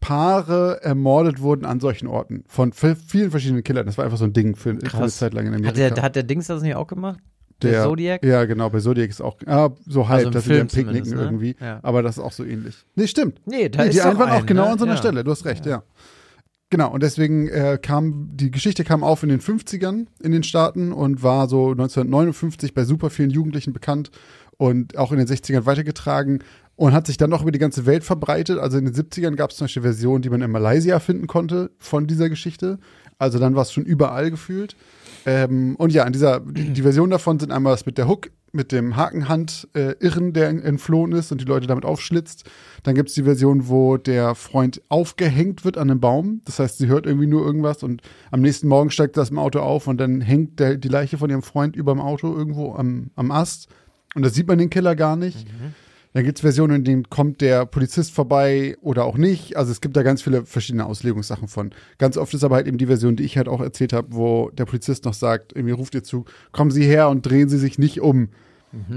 Paare 0.04 0.82
ermordet 0.82 1.40
wurden 1.40 1.64
an 1.64 1.80
solchen 1.80 2.08
Orten. 2.08 2.44
Von 2.46 2.73
vielen 2.75 3.30
verschiedenen 3.30 3.64
Killern. 3.64 3.87
Das 3.87 3.96
war 3.96 4.04
einfach 4.04 4.18
so 4.18 4.26
ein 4.26 4.34
Ding 4.34 4.54
für, 4.54 4.64
für 4.64 4.70
eine 4.73 4.80
Krass. 4.80 5.16
Zeit 5.16 5.32
lang 5.32 5.46
in 5.46 5.54
Hat 5.54 5.61
Amerika. 5.61 5.94
der, 5.94 6.04
hat 6.04 6.14
der 6.14 6.25
Dings 6.25 6.46
das 6.46 6.61
nicht 6.61 6.75
auch 6.75 6.87
gemacht? 6.87 7.20
Der, 7.62 7.84
Zodiac? 7.84 8.23
Ja, 8.23 8.44
genau, 8.44 8.68
bei 8.68 8.80
Zodiac 8.80 9.08
ist 9.08 9.23
auch 9.23 9.38
ah, 9.46 9.70
so 9.87 10.06
halb, 10.06 10.26
Also 10.26 10.30
dass 10.30 10.44
sie 10.44 10.58
dann 10.58 10.68
Film 10.68 10.88
picknicken 10.88 11.16
ne? 11.16 11.23
irgendwie. 11.25 11.56
Ja. 11.58 11.80
Aber 11.82 12.02
das 12.02 12.18
ist 12.18 12.23
auch 12.23 12.32
so 12.32 12.44
ähnlich. 12.44 12.84
Nee, 12.96 13.06
stimmt. 13.06 13.40
Nee, 13.46 13.70
da 13.70 13.82
Nee, 13.82 13.88
ist 13.88 13.94
die 13.94 14.02
einen 14.02 14.18
waren 14.18 14.30
auch 14.30 14.44
genau 14.44 14.64
ne? 14.66 14.73
an 14.73 14.78
so 14.78 14.84
einer 14.84 14.94
ja. 14.94 14.99
Stelle, 14.99 15.25
du 15.25 15.30
hast 15.30 15.46
recht, 15.46 15.64
ja. 15.64 15.82
Genau, 16.68 16.92
und 16.92 17.02
deswegen 17.02 17.49
äh, 17.49 17.78
kam, 17.80 18.28
die 18.34 18.50
Geschichte 18.50 18.84
kam 18.84 19.02
auf 19.02 19.23
in 19.23 19.30
den 19.30 19.40
50ern 19.40 20.06
in 20.23 20.32
den 20.32 20.42
Staaten 20.42 20.92
und 20.92 21.23
war 21.23 21.49
so 21.49 21.70
1959 21.70 22.75
bei 22.75 22.84
super 22.84 23.08
vielen 23.08 23.30
Jugendlichen 23.30 23.73
bekannt 23.73 24.11
und 24.58 24.99
auch 24.99 25.12
in 25.12 25.18
den 25.18 25.26
60ern 25.26 25.64
weitergetragen 25.64 26.40
und 26.76 26.92
hat 26.92 27.06
sich 27.06 27.16
dann 27.16 27.30
noch 27.30 27.42
über 27.42 27.52
die 27.52 27.58
ganze 27.58 27.86
Welt 27.86 28.04
verbreitet. 28.04 28.58
Also 28.58 28.78
in 28.78 28.84
den 28.84 28.94
70ern 28.94 29.36
gab 29.36 29.50
es 29.50 29.56
zum 29.56 29.66
Beispiel 29.66 29.82
Versionen, 29.82 30.22
die 30.22 30.30
man 30.30 30.42
in 30.42 30.50
Malaysia 30.50 30.98
finden 30.98 31.26
konnte 31.26 31.70
von 31.78 32.06
dieser 32.06 32.28
Geschichte. 32.28 32.78
Also 33.18 33.38
dann 33.38 33.54
war 33.54 33.62
es 33.62 33.72
schon 33.72 33.84
überall 33.84 34.30
gefühlt. 34.30 34.76
Ähm, 35.26 35.76
und 35.76 35.92
ja, 35.92 36.04
in 36.04 36.12
dieser, 36.12 36.40
die, 36.40 36.70
die 36.70 36.82
Version 36.82 37.10
davon 37.10 37.38
sind 37.38 37.52
einmal 37.52 37.72
das 37.72 37.86
mit 37.86 37.96
der 37.96 38.08
Hook, 38.08 38.30
mit 38.52 38.72
dem 38.72 38.96
Hakenhand-Irren, 38.96 40.32
der 40.32 40.48
entflohen 40.48 41.12
ist 41.12 41.32
und 41.32 41.40
die 41.40 41.44
Leute 41.44 41.66
damit 41.66 41.84
aufschlitzt. 41.84 42.44
Dann 42.82 42.94
gibt 42.94 43.08
es 43.08 43.14
die 43.14 43.24
Version, 43.24 43.68
wo 43.68 43.96
der 43.96 44.34
Freund 44.34 44.82
aufgehängt 44.88 45.64
wird 45.64 45.76
an 45.76 45.90
einem 45.90 46.00
Baum. 46.00 46.40
Das 46.44 46.58
heißt, 46.58 46.78
sie 46.78 46.86
hört 46.86 47.06
irgendwie 47.06 47.26
nur 47.26 47.44
irgendwas 47.44 47.82
und 47.82 48.02
am 48.30 48.40
nächsten 48.42 48.68
Morgen 48.68 48.90
steigt 48.90 49.16
das 49.16 49.30
im 49.30 49.38
Auto 49.38 49.60
auf 49.60 49.86
und 49.88 49.98
dann 49.98 50.20
hängt 50.20 50.60
der, 50.60 50.76
die 50.76 50.88
Leiche 50.88 51.18
von 51.18 51.30
ihrem 51.30 51.42
Freund 51.42 51.74
über 51.74 51.92
dem 51.92 52.00
Auto 52.00 52.36
irgendwo 52.36 52.74
am, 52.74 53.10
am 53.16 53.30
Ast. 53.30 53.68
Und 54.14 54.22
da 54.22 54.28
sieht 54.28 54.46
man 54.46 54.58
den 54.58 54.70
Killer 54.70 54.94
gar 54.94 55.16
nicht. 55.16 55.46
Dann 56.14 56.25
gibt 56.25 56.38
es 56.38 56.42
Versionen, 56.42 56.76
in 56.76 56.85
denen 56.85 57.11
kommt 57.11 57.40
der 57.40 57.66
Polizist 57.66 58.12
vorbei 58.12 58.76
oder 58.80 59.04
auch 59.04 59.16
nicht. 59.16 59.56
Also 59.56 59.73
es 59.73 59.80
gibt 59.80 59.97
da 59.97 60.04
ganz 60.04 60.23
viele 60.23 60.47
verschiedene 60.47 60.87
Auslegungssachen 60.87 61.49
von. 61.49 61.73
Ganz 61.99 62.16
oft 62.16 62.33
ist 62.35 62.44
aber 62.44 62.54
halt 62.54 62.68
eben 62.68 62.78
die 62.78 62.87
Version, 62.87 63.16
die 63.16 63.25
ich 63.25 63.37
halt 63.37 63.49
auch 63.49 63.61
erzählt 63.61 63.92
habe, 63.92 64.09
wo 64.12 64.50
der 64.50 64.64
Polizist 64.64 65.04
noch 65.04 65.14
sagt, 65.14 65.52
irgendwie 65.54 65.75
ruft 65.75 65.94
ihr 65.94 66.04
zu, 66.04 66.25
kommen 66.52 66.71
Sie 66.71 66.85
her 66.85 67.09
und 67.09 67.26
drehen 67.26 67.49
Sie 67.49 67.59
sich 67.59 67.78
nicht 67.78 68.00
um. 68.00 68.28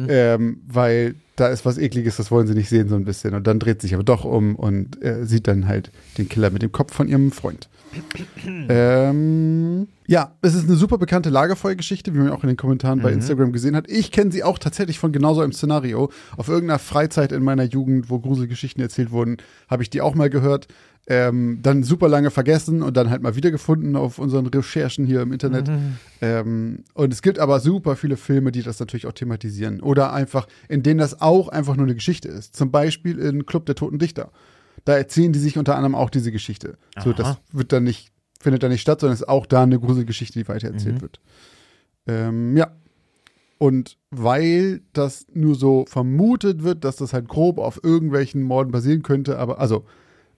ähm, 0.10 0.62
weil 0.68 1.16
da 1.38 1.48
ist 1.48 1.65
was 1.65 1.77
Ekliges, 1.77 2.17
das 2.17 2.32
wollen 2.32 2.48
sie 2.48 2.56
nicht 2.56 2.67
sehen, 2.67 2.89
so 2.89 2.96
ein 2.96 3.06
bisschen. 3.06 3.34
Und 3.36 3.48
dann 3.48 3.60
dreht 3.60 3.82
sich 3.82 3.94
aber 3.94 4.03
doch 4.03 4.25
um 4.25 4.56
und 4.56 5.01
äh, 5.03 5.24
sieht 5.24 5.48
dann 5.48 5.67
halt 5.67 5.91
den 6.17 6.27
Killer 6.27 6.50
mit 6.50 6.63
dem 6.63 6.72
Kopf 6.72 6.94
von 6.94 7.08
ihrem 7.08 7.32
Freund. 7.32 7.70
ähm, 8.70 9.88
ja, 10.08 10.36
es 10.41 10.56
ist 10.56 10.67
eine 10.67 10.75
super 10.75 10.98
bekannte 10.98 11.29
Lagerfeuergeschichte, 11.29 12.13
wie 12.13 12.17
man 12.17 12.32
auch 12.32 12.44
in 12.44 12.48
den 12.48 12.58
Kommentaren 12.58 13.01
bei 13.01 13.12
Instagram 13.12 13.53
gesehen 13.53 13.75
hat. 13.75 13.89
Ich 13.89 14.12
kenne 14.12 14.32
sie 14.32 14.44
auch 14.44 14.58
tatsächlich 14.58 15.00
von 15.00 15.12
genauso 15.12 15.41
einem 15.41 15.53
Szenario. 15.53 16.12
Auf 16.36 16.48
irgendeiner 16.48 16.79
Freizeit 16.79 17.32
in 17.32 17.44
meiner 17.44 17.63
Jugend, 17.63 18.10
wo 18.10 18.20
Gruselgeschichten 18.20 18.82
erzählt 18.82 19.12
wurden, 19.12 19.38
habe 19.70 19.84
ich 19.84 19.89
die 19.89 20.01
auch 20.01 20.15
mal 20.15 20.29
gehört. 20.29 20.67
Ähm, 21.10 21.60
dann 21.62 21.84
super 21.84 22.10
lange 22.10 22.32
vergessen 22.32 22.82
und 22.82 22.98
dann 22.98 23.10
halt 23.10 23.22
mal 23.22 23.38
wiedergefunden 23.38 23.96
auf 23.96 24.20
unseren 24.20 24.46
Recherchen 24.46 25.06
hier 25.06 25.22
im 25.22 25.32
Internet. 25.32 25.72
Ähm, 26.20 26.84
und 26.94 27.14
es 27.14 27.22
gibt 27.22 27.40
aber 27.40 27.62
super 27.62 27.96
viele 27.96 28.18
Filme, 28.18 28.52
die 28.52 28.62
das 28.62 28.80
natürlich 28.82 29.08
auch 29.08 29.14
thematisieren. 29.14 29.80
Oder 29.80 30.12
einfach, 30.12 30.48
in 30.68 30.84
denen 30.84 31.00
das 31.00 31.22
auch 31.22 31.48
einfach 31.48 31.78
nur 31.78 31.86
eine 31.86 31.96
Geschichte 31.96 32.28
ist. 32.28 32.58
Zum 32.58 32.72
Beispiel 32.72 33.20
in 33.20 33.46
Club 33.46 33.66
der 33.66 33.76
Toten 33.76 34.00
Dichter. 34.00 34.32
Da 34.84 34.98
erzählen 34.98 35.32
die 35.32 35.40
sich 35.40 35.58
unter 35.58 35.76
anderem 35.76 35.96
auch 35.96 36.10
diese 36.10 36.32
Geschichte. 36.34 36.78
So, 37.02 37.14
das 37.14 37.26
Aha. 37.26 37.40
wird 37.54 37.72
dann 37.72 37.86
nicht, 37.86 38.12
findet 38.40 38.64
da 38.64 38.70
nicht 38.70 38.82
statt, 38.82 39.00
sondern 39.00 39.14
es 39.14 39.22
ist 39.22 39.30
auch 39.30 39.46
da 39.46 39.64
eine 39.64 39.80
Gruselgeschichte, 39.80 40.40
die 40.40 40.48
weitererzählt 40.48 41.02
wird. 41.02 41.20
Ähm, 42.06 42.58
ja. 42.58 42.72
Und 43.60 43.98
weil 44.12 44.82
das 44.94 45.26
nur 45.34 45.56
so 45.56 45.86
vermutet 45.88 46.64
wird, 46.64 46.84
dass 46.84 46.98
das 46.98 47.14
halt 47.14 47.28
grob 47.28 47.58
auf 47.60 47.84
irgendwelchen 47.84 48.44
Morden 48.44 48.72
basieren 48.72 49.04
könnte, 49.04 49.40
aber 49.40 49.60
also, 49.60 49.86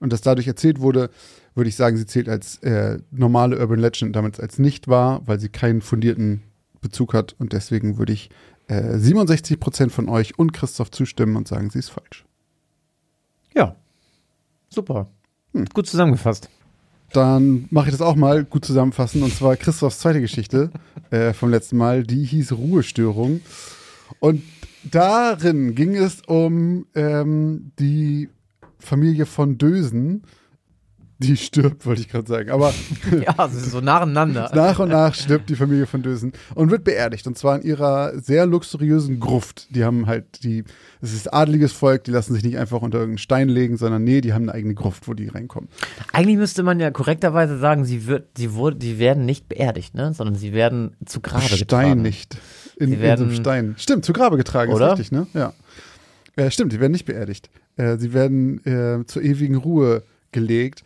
und 0.00 0.12
das 0.12 0.22
dadurch 0.22 0.48
erzählt 0.48 0.80
wurde, 0.80 1.10
würde 1.54 1.68
ich 1.68 1.76
sagen, 1.76 1.96
sie 1.96 2.06
zählt 2.06 2.28
als 2.28 2.56
äh, 2.58 2.98
normale 3.10 3.58
Urban 3.58 3.78
Legend, 3.78 4.16
damit 4.16 4.40
als 4.40 4.58
nicht 4.58 4.88
wahr, 4.88 5.22
weil 5.26 5.38
sie 5.38 5.48
keinen 5.48 5.82
fundierten 5.82 6.42
Bezug 6.80 7.14
hat. 7.14 7.34
Und 7.38 7.52
deswegen 7.52 7.98
würde 7.98 8.12
ich 8.12 8.30
äh, 8.68 8.96
67% 8.96 9.90
von 9.90 10.08
euch 10.08 10.38
und 10.38 10.52
Christoph 10.52 10.90
zustimmen 10.90 11.36
und 11.36 11.48
sagen, 11.48 11.70
sie 11.70 11.78
ist 11.78 11.90
falsch. 11.90 12.24
Ja. 13.54 13.76
Super. 14.68 15.10
Gut 15.74 15.86
zusammengefasst. 15.86 16.48
Dann 17.12 17.66
mache 17.70 17.86
ich 17.86 17.92
das 17.92 18.00
auch 18.00 18.14
mal 18.14 18.44
gut 18.44 18.64
zusammenfassen. 18.64 19.22
Und 19.22 19.34
zwar 19.34 19.56
Christophs 19.56 19.98
zweite 19.98 20.20
Geschichte 20.20 20.70
äh, 21.10 21.32
vom 21.32 21.50
letzten 21.50 21.76
Mal. 21.76 22.04
Die 22.04 22.24
hieß 22.24 22.52
Ruhestörung. 22.52 23.40
Und 24.20 24.44
darin 24.84 25.74
ging 25.74 25.96
es 25.96 26.22
um 26.22 26.86
ähm, 26.94 27.72
die 27.80 28.28
Familie 28.80 29.26
von 29.26 29.58
Dösen. 29.58 30.22
Die 31.22 31.36
stirbt, 31.36 31.84
wollte 31.84 32.00
ich 32.00 32.08
gerade 32.08 32.26
sagen. 32.26 32.48
Aber 32.48 32.72
Ja, 33.26 33.46
so 33.50 33.82
nacheinander. 33.82 34.50
nach 34.54 34.78
und 34.78 34.88
nach 34.88 35.14
stirbt 35.14 35.50
die 35.50 35.54
Familie 35.54 35.84
von 35.86 36.00
Dösen 36.02 36.32
und 36.54 36.70
wird 36.70 36.82
beerdigt. 36.82 37.26
Und 37.26 37.36
zwar 37.36 37.56
in 37.56 37.62
ihrer 37.62 38.18
sehr 38.18 38.46
luxuriösen 38.46 39.20
Gruft. 39.20 39.74
Die 39.76 39.84
haben 39.84 40.06
halt 40.06 40.42
die, 40.44 40.64
es 41.02 41.12
ist 41.12 41.30
adeliges 41.30 41.72
Volk, 41.74 42.04
die 42.04 42.10
lassen 42.10 42.32
sich 42.32 42.42
nicht 42.42 42.56
einfach 42.56 42.80
unter 42.80 42.96
irgendeinen 43.00 43.18
Stein 43.18 43.50
legen, 43.50 43.76
sondern 43.76 44.02
nee, 44.02 44.22
die 44.22 44.32
haben 44.32 44.44
eine 44.44 44.54
eigene 44.54 44.72
Gruft, 44.72 45.08
wo 45.08 45.12
die 45.12 45.28
reinkommen. 45.28 45.68
Eigentlich 46.14 46.38
müsste 46.38 46.62
man 46.62 46.80
ja 46.80 46.90
korrekterweise 46.90 47.58
sagen, 47.58 47.84
sie 47.84 48.06
wird, 48.06 48.38
sie 48.38 48.54
wurde, 48.54 48.76
die 48.76 48.98
werden 48.98 49.26
nicht 49.26 49.46
beerdigt, 49.46 49.94
ne? 49.94 50.14
Sondern 50.14 50.36
sie 50.36 50.54
werden 50.54 50.96
zu 51.04 51.20
Grabe 51.20 51.42
Stein 51.42 51.58
getragen. 51.58 52.00
nicht. 52.02 52.38
In, 52.76 52.88
Sie 52.88 52.94
in 52.94 53.16
so 53.18 53.24
einem 53.24 53.34
Stein. 53.34 53.74
Stimmt, 53.76 54.06
zu 54.06 54.14
Grabe 54.14 54.38
getragen, 54.38 54.72
Oder? 54.72 54.94
ist 54.94 55.00
richtig, 55.00 55.12
ne? 55.12 55.26
Ja. 55.34 55.52
Äh, 56.36 56.50
stimmt, 56.50 56.72
die 56.72 56.80
werden 56.80 56.92
nicht 56.92 57.04
beerdigt. 57.04 57.50
Äh, 57.76 57.96
sie 57.98 58.12
werden 58.12 58.64
äh, 58.64 59.04
zur 59.06 59.22
ewigen 59.22 59.56
Ruhe 59.56 60.02
gelegt. 60.32 60.82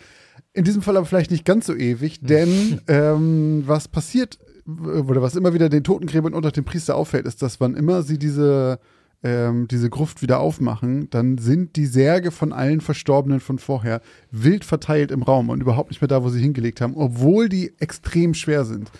In 0.53 0.65
diesem 0.65 0.83
Fall 0.83 0.97
aber 0.97 1.07
vielleicht 1.07 1.31
nicht 1.31 1.45
ganz 1.45 1.67
so 1.67 1.75
ewig, 1.75 2.21
denn 2.21 2.81
ähm, 2.89 3.65
was 3.67 3.89
passiert, 3.89 4.39
oder 4.67 5.21
was 5.21 5.37
immer 5.37 5.53
wieder 5.53 5.69
den 5.69 5.85
Totengräbern 5.85 6.33
unter 6.35 6.51
dem 6.51 6.65
Priester 6.65 6.97
auffällt, 6.97 7.27
ist, 7.27 7.43
dass 7.43 7.61
wann 7.61 7.75
immer 7.75 8.03
sie 8.03 8.19
diese, 8.19 8.79
ähm, 9.23 9.69
diese 9.69 9.91
Gruft 9.91 10.23
wieder 10.23 10.41
aufmachen, 10.41 11.11
dann 11.11 11.39
sind 11.39 11.77
die 11.77 11.87
Särge 11.87 12.31
von 12.31 12.53
allen 12.53 12.81
Verstorbenen 12.81 13.41
von 13.41 13.59
vorher 13.59 14.01
wild 14.31 14.65
verteilt 14.65 15.11
im 15.11 15.23
Raum 15.23 15.51
und 15.51 15.61
überhaupt 15.61 15.91
nicht 15.91 16.01
mehr 16.01 16.09
da, 16.09 16.23
wo 16.23 16.31
sie 16.31 16.41
hingelegt 16.41 16.81
haben, 16.81 16.95
obwohl 16.97 17.49
die 17.49 17.75
extrem 17.79 18.33
schwer 18.35 18.65
sind. 18.65 18.91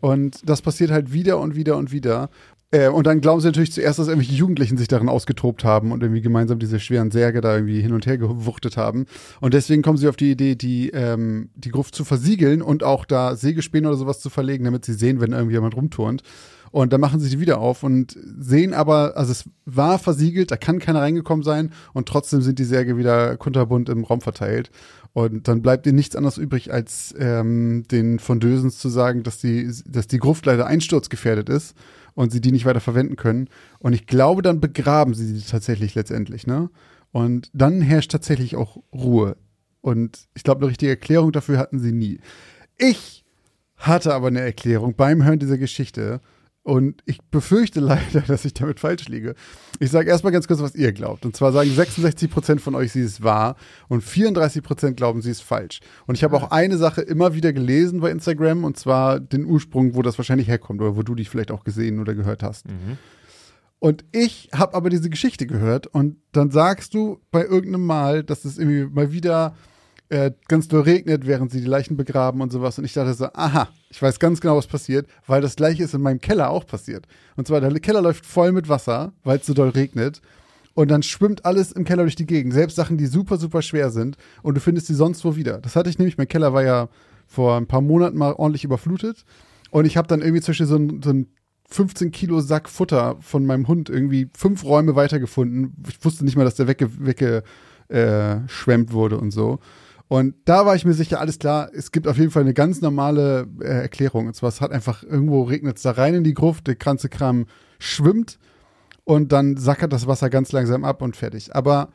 Und 0.00 0.48
das 0.48 0.62
passiert 0.62 0.90
halt 0.90 1.12
wieder 1.12 1.38
und 1.38 1.56
wieder 1.56 1.76
und 1.76 1.90
wieder. 1.90 2.30
Äh, 2.70 2.88
und 2.88 3.06
dann 3.06 3.20
glauben 3.20 3.40
sie 3.40 3.48
natürlich 3.48 3.72
zuerst, 3.72 3.98
dass 3.98 4.08
irgendwelche 4.08 4.34
Jugendlichen 4.34 4.76
sich 4.76 4.88
darin 4.88 5.08
ausgetobt 5.08 5.64
haben 5.64 5.90
und 5.90 6.02
irgendwie 6.02 6.20
gemeinsam 6.20 6.58
diese 6.58 6.80
schweren 6.80 7.10
Särge 7.10 7.40
da 7.40 7.54
irgendwie 7.54 7.80
hin 7.80 7.92
und 7.92 8.06
her 8.06 8.18
gewuchtet 8.18 8.76
haben. 8.76 9.06
Und 9.40 9.54
deswegen 9.54 9.82
kommen 9.82 9.96
sie 9.96 10.08
auf 10.08 10.16
die 10.16 10.32
Idee, 10.32 10.54
die, 10.54 10.90
ähm, 10.90 11.50
die 11.54 11.70
Gruft 11.70 11.94
zu 11.94 12.04
versiegeln 12.04 12.60
und 12.60 12.84
auch 12.84 13.06
da 13.06 13.36
Sägespäne 13.36 13.88
oder 13.88 13.96
sowas 13.96 14.20
zu 14.20 14.28
verlegen, 14.28 14.64
damit 14.64 14.84
sie 14.84 14.94
sehen, 14.94 15.20
wenn 15.20 15.32
irgendwie 15.32 15.54
jemand 15.54 15.76
rumturnt. 15.76 16.22
Und 16.70 16.92
dann 16.92 17.00
machen 17.00 17.18
sie 17.18 17.30
die 17.30 17.40
wieder 17.40 17.60
auf 17.60 17.82
und 17.82 18.18
sehen 18.38 18.74
aber, 18.74 19.16
also 19.16 19.32
es 19.32 19.48
war 19.64 19.98
versiegelt, 19.98 20.50
da 20.50 20.58
kann 20.58 20.78
keiner 20.78 21.00
reingekommen 21.00 21.42
sein 21.42 21.72
und 21.94 22.06
trotzdem 22.06 22.42
sind 22.42 22.58
die 22.58 22.64
Särge 22.64 22.98
wieder 22.98 23.38
kunterbunt 23.38 23.88
im 23.88 24.04
Raum 24.04 24.20
verteilt. 24.20 24.70
Und 25.14 25.48
dann 25.48 25.62
bleibt 25.62 25.86
ihnen 25.86 25.96
nichts 25.96 26.14
anderes 26.14 26.36
übrig, 26.36 26.70
als 26.70 27.14
ähm, 27.18 27.84
den 27.90 28.18
von 28.18 28.38
Dösens 28.38 28.78
zu 28.78 28.90
sagen, 28.90 29.22
dass 29.22 29.38
die, 29.38 29.72
dass 29.86 30.08
die 30.08 30.18
Gruft 30.18 30.44
leider 30.44 30.66
einsturzgefährdet 30.66 31.48
ist 31.48 31.74
und 32.18 32.32
sie 32.32 32.40
die 32.40 32.50
nicht 32.50 32.64
weiter 32.64 32.80
verwenden 32.80 33.14
können. 33.14 33.48
Und 33.78 33.92
ich 33.92 34.08
glaube, 34.08 34.42
dann 34.42 34.58
begraben 34.58 35.14
sie 35.14 35.34
die 35.34 35.40
tatsächlich 35.40 35.94
letztendlich, 35.94 36.48
ne? 36.48 36.68
Und 37.12 37.48
dann 37.52 37.80
herrscht 37.80 38.10
tatsächlich 38.10 38.56
auch 38.56 38.82
Ruhe. 38.92 39.36
Und 39.82 40.26
ich 40.34 40.42
glaube, 40.42 40.62
eine 40.62 40.68
richtige 40.68 40.90
Erklärung 40.90 41.30
dafür 41.30 41.58
hatten 41.58 41.78
sie 41.78 41.92
nie. 41.92 42.18
Ich 42.76 43.24
hatte 43.76 44.14
aber 44.14 44.26
eine 44.26 44.40
Erklärung 44.40 44.96
beim 44.96 45.24
Hören 45.24 45.38
dieser 45.38 45.58
Geschichte. 45.58 46.20
Und 46.68 47.02
ich 47.06 47.22
befürchte 47.30 47.80
leider, 47.92 48.20
dass 48.20 48.44
ich 48.44 48.52
damit 48.52 48.78
falsch 48.78 49.08
liege. 49.08 49.34
Ich 49.80 49.90
sage 49.90 50.10
erstmal 50.10 50.34
ganz 50.34 50.46
kurz, 50.46 50.60
was 50.60 50.74
ihr 50.74 50.92
glaubt. 50.92 51.24
Und 51.24 51.34
zwar 51.34 51.50
sagen 51.50 51.70
66% 51.70 52.58
von 52.58 52.74
euch, 52.74 52.92
sie 52.92 53.00
ist 53.00 53.22
wahr 53.22 53.56
und 53.88 54.04
34% 54.04 54.92
glauben, 54.92 55.22
sie 55.22 55.30
ist 55.30 55.40
falsch. 55.40 55.80
Und 56.06 56.16
ich 56.16 56.24
habe 56.24 56.36
auch 56.36 56.50
eine 56.50 56.76
Sache 56.76 57.00
immer 57.00 57.32
wieder 57.32 57.54
gelesen 57.54 58.00
bei 58.00 58.10
Instagram 58.10 58.64
und 58.64 58.76
zwar 58.76 59.18
den 59.18 59.46
Ursprung, 59.46 59.94
wo 59.94 60.02
das 60.02 60.18
wahrscheinlich 60.18 60.48
herkommt 60.48 60.82
oder 60.82 60.94
wo 60.94 61.02
du 61.02 61.14
dich 61.14 61.30
vielleicht 61.30 61.52
auch 61.52 61.64
gesehen 61.64 62.00
oder 62.00 62.14
gehört 62.14 62.42
hast. 62.42 62.66
Und 63.78 64.04
ich 64.12 64.50
habe 64.52 64.74
aber 64.74 64.90
diese 64.90 65.08
Geschichte 65.08 65.46
gehört 65.46 65.86
und 65.86 66.16
dann 66.32 66.50
sagst 66.50 66.92
du 66.92 67.18
bei 67.30 67.44
irgendeinem 67.44 67.86
Mal, 67.86 68.24
dass 68.24 68.44
es 68.44 68.58
irgendwie 68.58 68.94
mal 68.94 69.10
wieder 69.10 69.54
äh, 70.10 70.32
ganz 70.48 70.68
doll 70.68 70.82
regnet, 70.82 71.26
während 71.26 71.50
sie 71.50 71.60
die 71.60 71.66
Leichen 71.66 71.96
begraben 71.96 72.40
und 72.40 72.50
sowas. 72.50 72.78
Und 72.78 72.84
ich 72.84 72.92
dachte 72.92 73.14
so, 73.14 73.26
aha, 73.34 73.68
ich 73.90 74.00
weiß 74.00 74.18
ganz 74.18 74.40
genau, 74.40 74.56
was 74.56 74.66
passiert, 74.66 75.06
weil 75.26 75.40
das 75.40 75.56
gleiche 75.56 75.84
ist 75.84 75.94
in 75.94 76.00
meinem 76.00 76.20
Keller 76.20 76.50
auch 76.50 76.66
passiert. 76.66 77.06
Und 77.36 77.46
zwar, 77.46 77.60
der 77.60 77.72
Keller 77.80 78.02
läuft 78.02 78.24
voll 78.24 78.52
mit 78.52 78.68
Wasser, 78.68 79.12
weil 79.24 79.38
es 79.38 79.46
so 79.46 79.54
doll 79.54 79.70
regnet. 79.70 80.20
Und 80.74 80.90
dann 80.90 81.02
schwimmt 81.02 81.44
alles 81.44 81.72
im 81.72 81.84
Keller 81.84 82.04
durch 82.04 82.14
die 82.14 82.26
Gegend, 82.26 82.54
selbst 82.54 82.76
Sachen, 82.76 82.96
die 82.96 83.06
super, 83.06 83.36
super 83.36 83.62
schwer 83.62 83.90
sind. 83.90 84.16
Und 84.42 84.56
du 84.56 84.60
findest 84.60 84.86
sie 84.86 84.94
sonst 84.94 85.24
wo 85.24 85.36
wieder. 85.36 85.58
Das 85.58 85.76
hatte 85.76 85.90
ich 85.90 85.98
nämlich, 85.98 86.18
mein 86.18 86.28
Keller 86.28 86.52
war 86.52 86.62
ja 86.62 86.88
vor 87.26 87.56
ein 87.56 87.66
paar 87.66 87.80
Monaten 87.80 88.16
mal 88.16 88.32
ordentlich 88.32 88.64
überflutet. 88.64 89.24
Und 89.70 89.84
ich 89.84 89.96
habe 89.96 90.08
dann 90.08 90.20
irgendwie 90.20 90.40
Beispiel 90.40 90.66
so 90.66 90.76
ein, 90.76 91.02
so 91.02 91.10
ein 91.10 91.26
15 91.70 92.12
Kilo 92.12 92.40
Sack 92.40 92.68
Futter 92.68 93.16
von 93.20 93.44
meinem 93.44 93.68
Hund 93.68 93.90
irgendwie 93.90 94.30
fünf 94.34 94.64
Räume 94.64 94.96
weitergefunden. 94.96 95.74
Ich 95.86 96.02
wusste 96.02 96.24
nicht 96.24 96.36
mal, 96.36 96.44
dass 96.44 96.54
der 96.54 96.66
wegge 96.66 96.88
wegge 97.04 97.42
äh, 97.88 98.36
wurde 98.92 99.18
und 99.18 99.32
so. 99.32 99.58
Und 100.08 100.34
da 100.46 100.64
war 100.64 100.74
ich 100.74 100.86
mir 100.86 100.94
sicher, 100.94 101.20
alles 101.20 101.38
klar, 101.38 101.70
es 101.74 101.92
gibt 101.92 102.08
auf 102.08 102.16
jeden 102.16 102.30
Fall 102.30 102.42
eine 102.42 102.54
ganz 102.54 102.80
normale 102.80 103.46
äh, 103.60 103.82
Erklärung. 103.82 104.26
Und 104.26 104.34
zwar, 104.34 104.48
es 104.48 104.62
hat 104.62 104.72
einfach 104.72 105.02
irgendwo 105.02 105.42
regnet 105.42 105.76
es 105.76 105.82
da 105.82 105.92
rein 105.92 106.14
in 106.14 106.24
die 106.24 106.34
Gruft, 106.34 106.66
der 106.66 106.76
ganze 106.76 107.10
Kram 107.10 107.46
schwimmt 107.78 108.38
und 109.04 109.32
dann 109.32 109.56
sackert 109.58 109.92
das 109.92 110.06
Wasser 110.06 110.30
ganz 110.30 110.50
langsam 110.52 110.84
ab 110.84 111.02
und 111.02 111.16
fertig. 111.16 111.54
Aber 111.54 111.90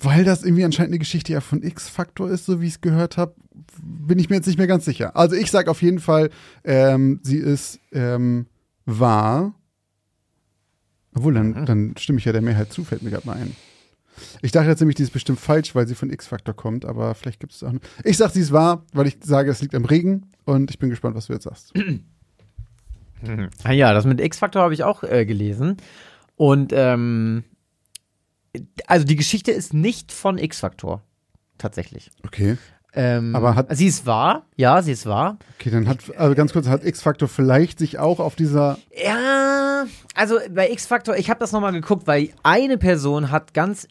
weil 0.00 0.24
das 0.24 0.44
irgendwie 0.44 0.64
anscheinend 0.64 0.92
eine 0.92 0.98
Geschichte 1.00 1.32
ja 1.32 1.40
von 1.40 1.62
X-Faktor 1.62 2.30
ist, 2.30 2.46
so 2.46 2.60
wie 2.60 2.66
ich 2.66 2.74
es 2.74 2.80
gehört 2.80 3.16
habe, 3.16 3.34
bin 3.82 4.18
ich 4.18 4.30
mir 4.30 4.36
jetzt 4.36 4.46
nicht 4.46 4.58
mehr 4.58 4.66
ganz 4.68 4.84
sicher. 4.84 5.16
Also 5.16 5.34
ich 5.34 5.50
sage 5.50 5.70
auf 5.70 5.82
jeden 5.82 5.98
Fall, 5.98 6.30
ähm, 6.62 7.18
sie 7.24 7.38
ist 7.38 7.80
ähm, 7.92 8.46
wahr. 8.86 9.54
Obwohl, 11.14 11.34
dann, 11.34 11.66
dann 11.66 11.94
stimme 11.96 12.18
ich 12.18 12.24
ja 12.24 12.32
der 12.32 12.42
Mehrheit 12.42 12.72
zu, 12.72 12.84
fällt 12.84 13.02
mir 13.02 13.10
gerade 13.10 13.26
mal 13.26 13.36
ein. 13.36 13.56
Ich 14.42 14.52
dachte 14.52 14.68
jetzt 14.68 14.80
nämlich, 14.80 14.96
die 14.96 15.02
ist 15.02 15.12
bestimmt 15.12 15.40
falsch, 15.40 15.74
weil 15.74 15.86
sie 15.88 15.94
von 15.94 16.10
X-Faktor 16.10 16.54
kommt, 16.54 16.84
aber 16.84 17.14
vielleicht 17.14 17.40
gibt 17.40 17.52
es 17.52 17.62
auch. 17.62 17.68
Eine. 17.68 17.80
Ich 18.04 18.16
sage, 18.16 18.32
sie 18.32 18.40
ist 18.40 18.52
wahr, 18.52 18.84
weil 18.92 19.06
ich 19.06 19.18
sage, 19.22 19.50
es 19.50 19.60
liegt 19.62 19.74
am 19.74 19.84
Regen 19.84 20.26
und 20.44 20.70
ich 20.70 20.78
bin 20.78 20.90
gespannt, 20.90 21.16
was 21.16 21.26
du 21.26 21.32
jetzt 21.32 21.44
sagst. 21.44 21.72
Ah 23.64 23.72
ja, 23.72 23.92
das 23.92 24.04
mit 24.04 24.20
X-Faktor 24.20 24.62
habe 24.62 24.74
ich 24.74 24.84
auch 24.84 25.02
äh, 25.02 25.26
gelesen. 25.26 25.76
Und 26.36 26.72
ähm, 26.72 27.42
also 28.86 29.04
die 29.04 29.16
Geschichte 29.16 29.50
ist 29.50 29.74
nicht 29.74 30.12
von 30.12 30.38
X-Faktor. 30.38 31.02
Tatsächlich. 31.58 32.12
Okay. 32.24 32.56
Ähm, 32.94 33.34
Aber 33.34 33.56
hat- 33.56 33.76
sie 33.76 33.86
ist 33.88 34.06
wahr, 34.06 34.46
ja, 34.56 34.80
sie 34.82 34.92
ist 34.92 35.04
wahr. 35.04 35.36
Okay, 35.58 35.70
dann 35.70 35.88
hat, 35.88 35.98
also 36.16 36.34
ganz 36.36 36.52
kurz, 36.52 36.68
hat 36.68 36.84
X-Faktor 36.84 37.28
vielleicht 37.28 37.80
sich 37.80 37.98
auch 37.98 38.20
auf 38.20 38.36
dieser. 38.36 38.78
Ja, 39.04 39.84
also 40.14 40.38
bei 40.50 40.70
X-Factor, 40.70 41.16
ich 41.16 41.28
habe 41.28 41.40
das 41.40 41.50
nochmal 41.52 41.72
geguckt, 41.72 42.06
weil 42.06 42.30
eine 42.44 42.78
Person 42.78 43.30
hat 43.32 43.52
ganz 43.52 43.88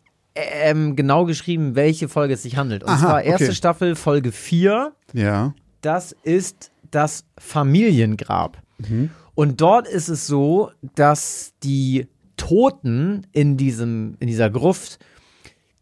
ähm, 0.61 0.95
genau 0.95 1.25
geschrieben, 1.25 1.75
welche 1.75 2.07
Folge 2.07 2.33
es 2.35 2.43
sich 2.43 2.57
handelt. 2.57 2.83
Und 2.83 2.89
Aha, 2.89 2.99
zwar 2.99 3.23
erste 3.23 3.45
okay. 3.45 3.55
Staffel, 3.55 3.95
Folge 3.95 4.31
4. 4.31 4.93
Ja. 5.13 5.53
Das 5.81 6.15
ist 6.23 6.71
das 6.91 7.25
Familiengrab. 7.37 8.57
Und 9.35 9.61
dort 9.61 9.87
ist 9.87 10.07
es 10.07 10.27
so, 10.27 10.71
dass 10.95 11.53
die 11.63 12.07
Toten 12.37 13.25
in 13.31 13.57
diesem, 13.57 14.15
in 14.19 14.27
dieser 14.27 14.49
Gruft, 14.49 14.99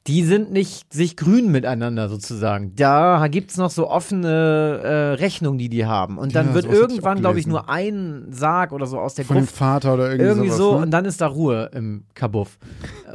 die 0.07 0.24
sind 0.24 0.51
nicht 0.51 0.93
sich 0.93 1.17
grün 1.17 1.51
miteinander 1.51 2.09
sozusagen. 2.09 2.74
Da 2.75 3.27
gibt's 3.27 3.57
noch 3.57 3.71
so 3.71 3.89
offene 3.89 4.79
äh, 4.83 5.13
Rechnungen, 5.15 5.57
die 5.57 5.67
die 5.67 5.85
haben. 5.85 6.17
Und 6.17 6.35
dann 6.35 6.50
Ja, 6.50 6.53
wird 6.53 6.65
irgendwann, 6.65 7.19
glaube 7.19 7.39
ich, 7.39 7.47
nur 7.47 7.69
ein 7.69 8.27
Sarg 8.29 8.71
oder 8.71 8.85
so 8.85 9.00
aus 9.00 9.15
der 9.15 9.25
Von 9.25 9.38
dem 9.38 9.45
Gruft 9.45 9.57
Vater 9.57 9.95
oder 9.95 10.12
irgendwie, 10.12 10.25
irgendwie 10.27 10.47
sowas, 10.50 10.57
so 10.59 10.75
ne? 10.77 10.83
und 10.83 10.91
dann 10.91 11.05
ist 11.05 11.21
da 11.21 11.27
Ruhe 11.27 11.69
im 11.74 12.03
Kabuff. 12.13 12.57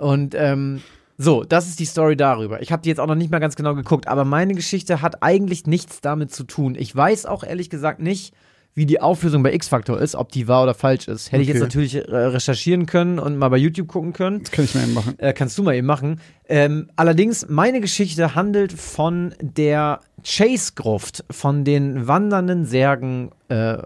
Und 0.00 0.35
ähm, 0.37 0.82
so, 1.23 1.45
das 1.45 1.69
ist 1.69 1.79
die 1.81 1.85
Story 1.85 2.17
darüber. 2.17 2.62
Ich 2.62 2.73
habe 2.73 2.81
die 2.83 2.89
jetzt 2.89 2.99
auch 2.99 3.07
noch 3.07 3.15
nicht 3.15 3.31
mal 3.31 3.41
ganz 3.41 3.55
genau 3.55 3.75
geguckt, 3.75 4.09
aber 4.09 4.25
meine 4.25 4.55
Geschichte 4.55 5.03
hat 5.03 5.23
eigentlich 5.23 5.67
nichts 5.67 6.00
damit 6.00 6.33
zu 6.33 6.45
tun. 6.45 6.75
Ich 6.79 6.97
weiß 6.97 7.27
auch 7.27 7.45
ehrlich 7.45 7.69
gesagt 7.69 8.00
nicht, 8.00 8.33
wie 8.73 8.87
die 8.87 9.00
Auflösung 9.03 9.43
bei 9.43 9.53
X-Factor 9.53 10.00
ist, 10.00 10.15
ob 10.15 10.31
die 10.33 10.49
wahr 10.49 10.62
oder 10.62 10.73
falsch 10.75 11.09
ist. 11.09 11.31
Hätte 11.31 11.43
ich 11.43 11.49
jetzt 11.49 11.57
Okay. 11.57 11.65
natürlich 11.65 11.95
äh, 11.97 12.00
recherchieren 12.17 12.87
können 12.87 13.19
und 13.19 13.37
mal 13.37 13.49
bei 13.50 13.59
YouTube 13.59 13.89
gucken 13.89 14.15
können. 14.15 14.43
Das 14.45 14.50
kann 14.53 14.65
ich 14.65 14.75
mal 14.75 14.83
eben 14.85 14.95
machen. 14.95 15.19
Äh, 15.19 15.33
kannst 15.35 15.59
du 15.59 15.62
mal 15.62 15.75
eben 15.75 15.87
machen. 15.87 16.21
Ähm, 16.49 16.89
allerdings, 16.97 17.47
meine 17.50 17.81
Geschichte 17.83 18.35
handelt 18.35 18.73
von 18.73 19.35
der 19.43 20.00
Chase-Gruft, 20.25 21.25
von 21.31 21.65
den 21.65 22.07
wandernden 22.07 22.65
Särgen 22.65 23.33
äh, 23.49 23.77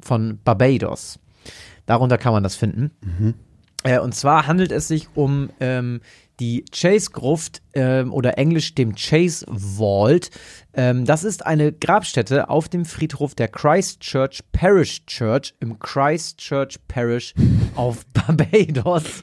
von 0.00 0.38
Barbados. 0.44 1.18
Darunter 1.84 2.16
kann 2.16 2.32
man 2.32 2.42
das 2.42 2.54
finden. 2.56 2.92
Äh, 3.82 3.98
und 3.98 4.14
zwar 4.14 4.46
handelt 4.46 4.72
es 4.72 4.88
sich 4.88 5.08
um 5.14 5.50
ähm, 5.60 6.00
die 6.40 6.64
Chase-Gruft 6.72 7.62
ähm, 7.74 8.12
oder 8.12 8.38
englisch 8.38 8.74
dem 8.74 8.94
Chase 8.94 9.46
Vault. 9.48 10.30
Ähm, 10.72 11.04
das 11.04 11.24
ist 11.24 11.44
eine 11.44 11.72
Grabstätte 11.72 12.48
auf 12.48 12.68
dem 12.68 12.84
Friedhof 12.84 13.34
der 13.34 13.48
Christchurch 13.48 14.40
Parish 14.52 15.04
Church 15.06 15.54
im 15.60 15.78
Christchurch 15.78 16.78
Parish 16.88 17.34
auf 17.76 18.06
Barbados. 18.12 19.22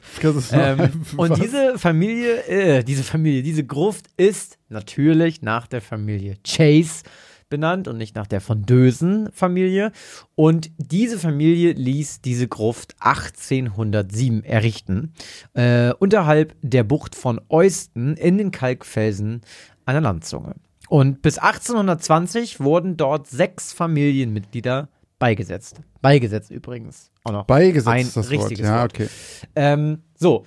Ähm, 0.52 1.04
und 1.16 1.42
diese 1.42 1.78
Familie, 1.78 2.44
äh, 2.46 2.84
diese 2.84 3.02
Familie, 3.02 3.42
diese 3.42 3.64
Gruft 3.64 4.06
ist 4.16 4.58
natürlich 4.68 5.42
nach 5.42 5.66
der 5.66 5.80
Familie 5.80 6.36
Chase 6.46 7.02
benannt 7.48 7.88
und 7.88 7.96
nicht 7.96 8.14
nach 8.16 8.26
der 8.26 8.40
von 8.40 8.62
Dösen 8.62 9.30
Familie. 9.32 9.92
Und 10.34 10.70
diese 10.78 11.18
Familie 11.18 11.72
ließ 11.72 12.20
diese 12.20 12.48
Gruft 12.48 12.94
1807 13.00 14.44
errichten, 14.44 15.12
äh, 15.54 15.92
unterhalb 15.98 16.54
der 16.62 16.84
Bucht 16.84 17.14
von 17.14 17.40
Eusten 17.48 18.14
in 18.16 18.38
den 18.38 18.50
Kalkfelsen 18.50 19.42
an 19.84 19.94
der 19.94 20.02
Landzunge. 20.02 20.54
Und 20.88 21.20
bis 21.22 21.38
1820 21.38 22.60
wurden 22.60 22.96
dort 22.96 23.26
sechs 23.26 23.72
Familienmitglieder 23.72 24.88
beigesetzt. 25.18 25.80
Beigesetzt 26.00 26.50
übrigens. 26.50 27.10
Auch 27.24 27.32
noch. 27.32 27.44
Beigesetzt 27.44 27.88
ein 27.88 28.00
ist 28.02 28.16
das 28.16 28.30
Wort. 28.30 28.42
richtiges 28.42 28.66
Ja, 28.66 28.82
Wort. 28.82 28.94
okay. 28.94 29.08
Ähm, 29.54 30.02
so. 30.14 30.44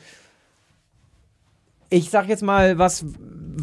Ich 1.91 2.09
sag 2.09 2.27
jetzt 2.27 2.41
mal, 2.41 2.79
was. 2.79 3.05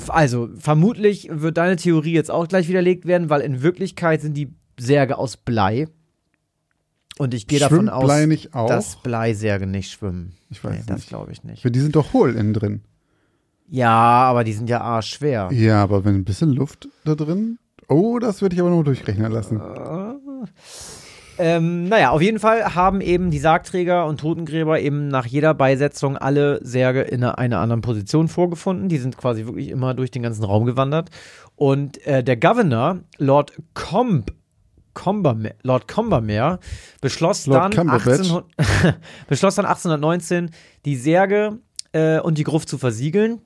Also, 0.06 0.48
vermutlich 0.56 1.28
wird 1.32 1.56
deine 1.56 1.74
Theorie 1.74 2.12
jetzt 2.12 2.30
auch 2.30 2.46
gleich 2.46 2.68
widerlegt 2.68 3.06
werden, 3.06 3.30
weil 3.30 3.40
in 3.40 3.62
Wirklichkeit 3.62 4.20
sind 4.20 4.34
die 4.34 4.54
Särge 4.78 5.18
aus 5.18 5.36
Blei. 5.36 5.88
Und 7.18 7.34
ich 7.34 7.48
gehe 7.48 7.58
davon 7.58 7.88
aus, 7.88 8.04
Blei 8.04 8.26
nicht 8.26 8.54
auch? 8.54 8.68
dass 8.68 8.96
Bleisärge 9.02 9.66
nicht 9.66 9.90
schwimmen. 9.90 10.34
Ich 10.50 10.62
weiß 10.62 10.72
nee, 10.72 10.82
das 10.86 10.96
nicht. 10.98 11.08
glaube 11.08 11.32
ich 11.32 11.42
nicht. 11.42 11.64
Die 11.74 11.80
sind 11.80 11.96
doch 11.96 12.12
hohl 12.12 12.36
innen 12.36 12.54
drin. 12.54 12.82
Ja, 13.68 13.90
aber 13.90 14.44
die 14.44 14.52
sind 14.52 14.70
ja 14.70 14.80
arschschwer. 14.80 15.50
Ja, 15.52 15.82
aber 15.82 16.04
wenn 16.04 16.14
ein 16.14 16.24
bisschen 16.24 16.52
Luft 16.52 16.88
da 17.04 17.14
drin. 17.14 17.58
Oh, 17.88 18.18
das 18.18 18.40
würde 18.40 18.54
ich 18.54 18.60
aber 18.60 18.70
noch 18.70 18.82
durchrechnen 18.82 19.32
lassen. 19.32 19.60
Ähm, 21.38 21.88
naja, 21.88 22.10
auf 22.10 22.20
jeden 22.20 22.40
Fall 22.40 22.74
haben 22.74 23.00
eben 23.00 23.30
die 23.30 23.38
Sargträger 23.38 24.06
und 24.06 24.20
Totengräber 24.20 24.80
eben 24.80 25.08
nach 25.08 25.24
jeder 25.26 25.54
Beisetzung 25.54 26.16
alle 26.16 26.58
Särge 26.64 27.02
in 27.02 27.22
einer, 27.22 27.38
einer 27.38 27.60
anderen 27.60 27.80
Position 27.80 28.28
vorgefunden. 28.28 28.88
Die 28.88 28.98
sind 28.98 29.16
quasi 29.16 29.46
wirklich 29.46 29.68
immer 29.68 29.94
durch 29.94 30.10
den 30.10 30.22
ganzen 30.22 30.44
Raum 30.44 30.66
gewandert. 30.66 31.10
Und 31.54 32.04
äh, 32.06 32.24
der 32.24 32.36
Governor, 32.36 33.00
Lord 33.18 33.52
Comb, 33.74 34.32
Combermere, 34.94 35.54
Lord 35.62 35.86
Combermere, 35.86 36.58
beschloss 37.00 37.46
Lord 37.46 37.64
dann, 37.64 37.72
Cumberbatch. 37.72 38.32
1800, 38.32 38.98
beschloss 39.28 39.54
dann 39.54 39.66
1819, 39.66 40.50
die 40.84 40.96
Särge 40.96 41.58
äh, 41.92 42.18
und 42.18 42.36
die 42.36 42.44
Gruft 42.44 42.68
zu 42.68 42.78
versiegeln 42.78 43.40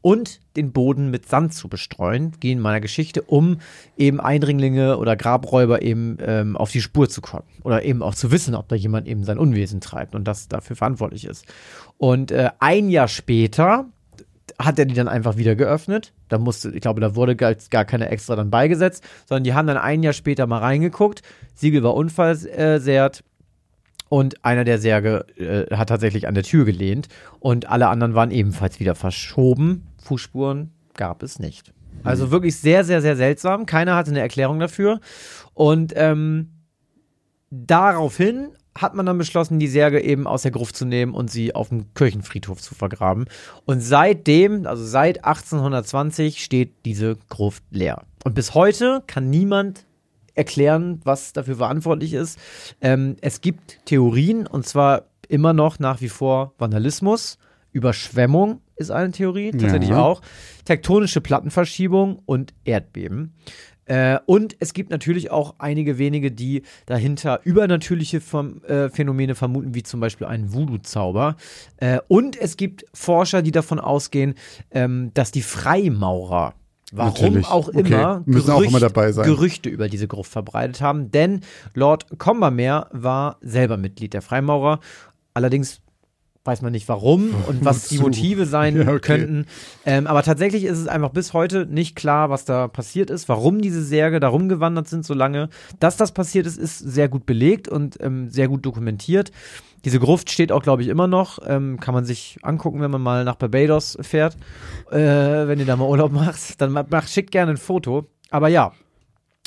und 0.00 0.40
den 0.56 0.72
Boden 0.72 1.10
mit 1.10 1.28
Sand 1.28 1.54
zu 1.54 1.68
bestreuen, 1.68 2.32
in 2.42 2.60
meiner 2.60 2.80
Geschichte, 2.80 3.22
um 3.22 3.58
eben 3.96 4.20
Eindringlinge 4.20 4.98
oder 4.98 5.16
Grabräuber 5.16 5.82
eben 5.82 6.18
ähm, 6.20 6.56
auf 6.56 6.70
die 6.70 6.80
Spur 6.80 7.08
zu 7.08 7.20
kommen. 7.20 7.46
Oder 7.62 7.84
eben 7.84 8.02
auch 8.02 8.14
zu 8.14 8.30
wissen, 8.30 8.54
ob 8.54 8.68
da 8.68 8.76
jemand 8.76 9.06
eben 9.06 9.24
sein 9.24 9.38
Unwesen 9.38 9.80
treibt 9.80 10.14
und 10.14 10.24
das 10.24 10.48
dafür 10.48 10.76
verantwortlich 10.76 11.24
ist. 11.24 11.46
Und 11.98 12.30
äh, 12.30 12.50
ein 12.58 12.88
Jahr 12.88 13.08
später 13.08 13.86
hat 14.58 14.78
er 14.78 14.84
die 14.84 14.94
dann 14.94 15.08
einfach 15.08 15.36
wieder 15.36 15.54
geöffnet. 15.56 16.12
Da 16.28 16.38
musste, 16.38 16.70
ich 16.70 16.80
glaube, 16.80 17.00
da 17.00 17.14
wurde 17.14 17.36
gar, 17.36 17.54
gar 17.70 17.84
keine 17.84 18.08
extra 18.08 18.36
dann 18.36 18.50
beigesetzt, 18.50 19.04
sondern 19.26 19.44
die 19.44 19.54
haben 19.54 19.66
dann 19.66 19.78
ein 19.78 20.02
Jahr 20.02 20.12
später 20.12 20.46
mal 20.46 20.58
reingeguckt. 20.58 21.22
Siegel 21.54 21.82
war 21.82 21.94
unversehrt. 21.94 23.24
Und 24.12 24.44
einer 24.44 24.64
der 24.64 24.78
Särge 24.78 25.24
äh, 25.38 25.74
hat 25.74 25.88
tatsächlich 25.88 26.28
an 26.28 26.34
der 26.34 26.42
Tür 26.42 26.66
gelehnt 26.66 27.08
und 27.40 27.70
alle 27.70 27.88
anderen 27.88 28.14
waren 28.14 28.30
ebenfalls 28.30 28.78
wieder 28.78 28.94
verschoben. 28.94 29.86
Fußspuren 30.02 30.70
gab 30.92 31.22
es 31.22 31.38
nicht. 31.38 31.72
Also 32.04 32.30
wirklich 32.30 32.58
sehr, 32.58 32.84
sehr, 32.84 33.00
sehr 33.00 33.16
seltsam. 33.16 33.64
Keiner 33.64 33.96
hatte 33.96 34.10
eine 34.10 34.20
Erklärung 34.20 34.60
dafür. 34.60 35.00
Und 35.54 35.94
ähm, 35.96 36.50
daraufhin 37.48 38.50
hat 38.76 38.94
man 38.94 39.06
dann 39.06 39.16
beschlossen, 39.16 39.58
die 39.58 39.66
Särge 39.66 40.02
eben 40.02 40.26
aus 40.26 40.42
der 40.42 40.50
Gruft 40.50 40.76
zu 40.76 40.84
nehmen 40.84 41.14
und 41.14 41.30
sie 41.30 41.54
auf 41.54 41.70
dem 41.70 41.94
Kirchenfriedhof 41.94 42.60
zu 42.60 42.74
vergraben. 42.74 43.24
Und 43.64 43.80
seitdem, 43.80 44.66
also 44.66 44.84
seit 44.84 45.24
1820, 45.24 46.44
steht 46.44 46.84
diese 46.84 47.16
Gruft 47.30 47.64
leer. 47.70 48.02
Und 48.24 48.34
bis 48.34 48.52
heute 48.52 49.02
kann 49.06 49.30
niemand 49.30 49.86
erklären, 50.34 51.00
was 51.04 51.32
dafür 51.32 51.56
verantwortlich 51.56 52.14
ist. 52.14 52.38
Ähm, 52.80 53.16
es 53.20 53.40
gibt 53.40 53.84
Theorien, 53.86 54.46
und 54.46 54.66
zwar 54.66 55.04
immer 55.28 55.52
noch 55.52 55.78
nach 55.78 56.00
wie 56.00 56.08
vor 56.08 56.54
Vandalismus, 56.58 57.38
Überschwemmung 57.72 58.60
ist 58.76 58.90
eine 58.90 59.12
Theorie, 59.12 59.50
tatsächlich 59.52 59.90
Ja. 59.90 60.02
auch, 60.02 60.20
tektonische 60.64 61.20
Plattenverschiebung 61.20 62.20
und 62.26 62.52
Erdbeben. 62.64 63.32
Äh, 63.86 64.18
und 64.26 64.56
es 64.60 64.74
gibt 64.74 64.90
natürlich 64.90 65.30
auch 65.30 65.56
einige 65.58 65.98
wenige, 65.98 66.30
die 66.30 66.62
dahinter 66.86 67.40
übernatürliche 67.44 68.18
Phem- 68.20 68.62
äh, 68.64 68.90
Phänomene 68.90 69.34
vermuten, 69.34 69.74
wie 69.74 69.82
zum 69.82 69.98
Beispiel 70.00 70.26
einen 70.26 70.52
Voodoo-Zauber. 70.54 71.36
Äh, 71.78 71.98
und 72.08 72.36
es 72.40 72.56
gibt 72.56 72.84
Forscher, 72.94 73.42
die 73.42 73.50
davon 73.50 73.80
ausgehen, 73.80 74.34
ähm, 74.70 75.10
dass 75.14 75.32
die 75.32 75.42
Freimaurer, 75.42 76.54
warum 76.92 77.12
Natürlich. 77.12 77.46
auch 77.48 77.68
Okay. 77.68 77.80
immer, 77.80 78.22
Müssen 78.26 78.50
auch 78.50 78.62
immer 78.62 78.80
dabei 78.80 79.10
sein. 79.12 79.24
Gerüchte 79.24 79.68
über 79.68 79.88
diese 79.88 80.06
Gruft 80.06 80.30
verbreitet 80.30 80.80
haben. 80.80 81.10
Denn 81.10 81.40
Lord 81.74 82.18
Combermere 82.18 82.86
war 82.92 83.38
selber 83.40 83.76
Mitglied 83.76 84.14
der 84.14 84.22
Freimaurer. 84.22 84.78
Allerdings 85.34 85.80
weiß 86.44 86.60
man 86.62 86.72
nicht 86.72 86.88
warum 86.88 87.34
und 87.46 87.64
was 87.64 87.86
die? 87.88 87.98
Motive 87.98 88.46
sein 88.46 88.76
Ja, 88.76 88.88
okay. 88.88 88.98
könnten. 89.18 89.46
Ähm, 89.86 90.06
aber 90.08 90.22
tatsächlich 90.24 90.64
ist 90.64 90.78
es 90.78 90.88
einfach 90.88 91.10
bis 91.10 91.32
heute 91.32 91.66
nicht 91.66 91.94
klar, 91.94 92.30
was 92.30 92.44
da 92.44 92.66
passiert 92.68 93.10
ist, 93.10 93.28
warum 93.28 93.60
diese 93.60 93.82
Särge 93.82 94.18
da 94.18 94.26
rumgewandert 94.28 94.88
sind 94.88 95.04
so 95.06 95.14
lange. 95.14 95.48
Dass 95.78 95.96
das 95.96 96.12
passiert 96.12 96.46
ist, 96.46 96.58
ist 96.58 96.78
sehr 96.78 97.08
gut 97.08 97.26
belegt 97.26 97.68
und 97.68 97.96
ähm, 98.02 98.28
sehr 98.28 98.48
gut 98.48 98.66
dokumentiert. 98.66 99.30
Diese 99.84 99.98
Gruft 99.98 100.30
steht 100.30 100.52
auch, 100.52 100.62
glaube 100.62 100.82
ich, 100.82 100.88
immer 100.88 101.06
noch. 101.08 101.38
Ähm, 101.46 101.80
kann 101.80 101.94
man 101.94 102.04
sich 102.04 102.38
angucken, 102.42 102.80
wenn 102.80 102.90
man 102.90 103.02
mal 103.02 103.24
nach 103.24 103.36
Barbados 103.36 103.98
fährt. 104.00 104.36
Äh, 104.90 104.96
wenn 104.98 105.58
ihr 105.58 105.66
da 105.66 105.76
mal 105.76 105.88
Urlaub 105.88 106.12
macht, 106.12 106.60
dann 106.60 106.72
ma- 106.72 106.86
macht, 106.88 107.08
schickt 107.10 107.30
gerne 107.30 107.52
ein 107.52 107.56
Foto. 107.56 108.06
Aber 108.30 108.48
ja, 108.48 108.72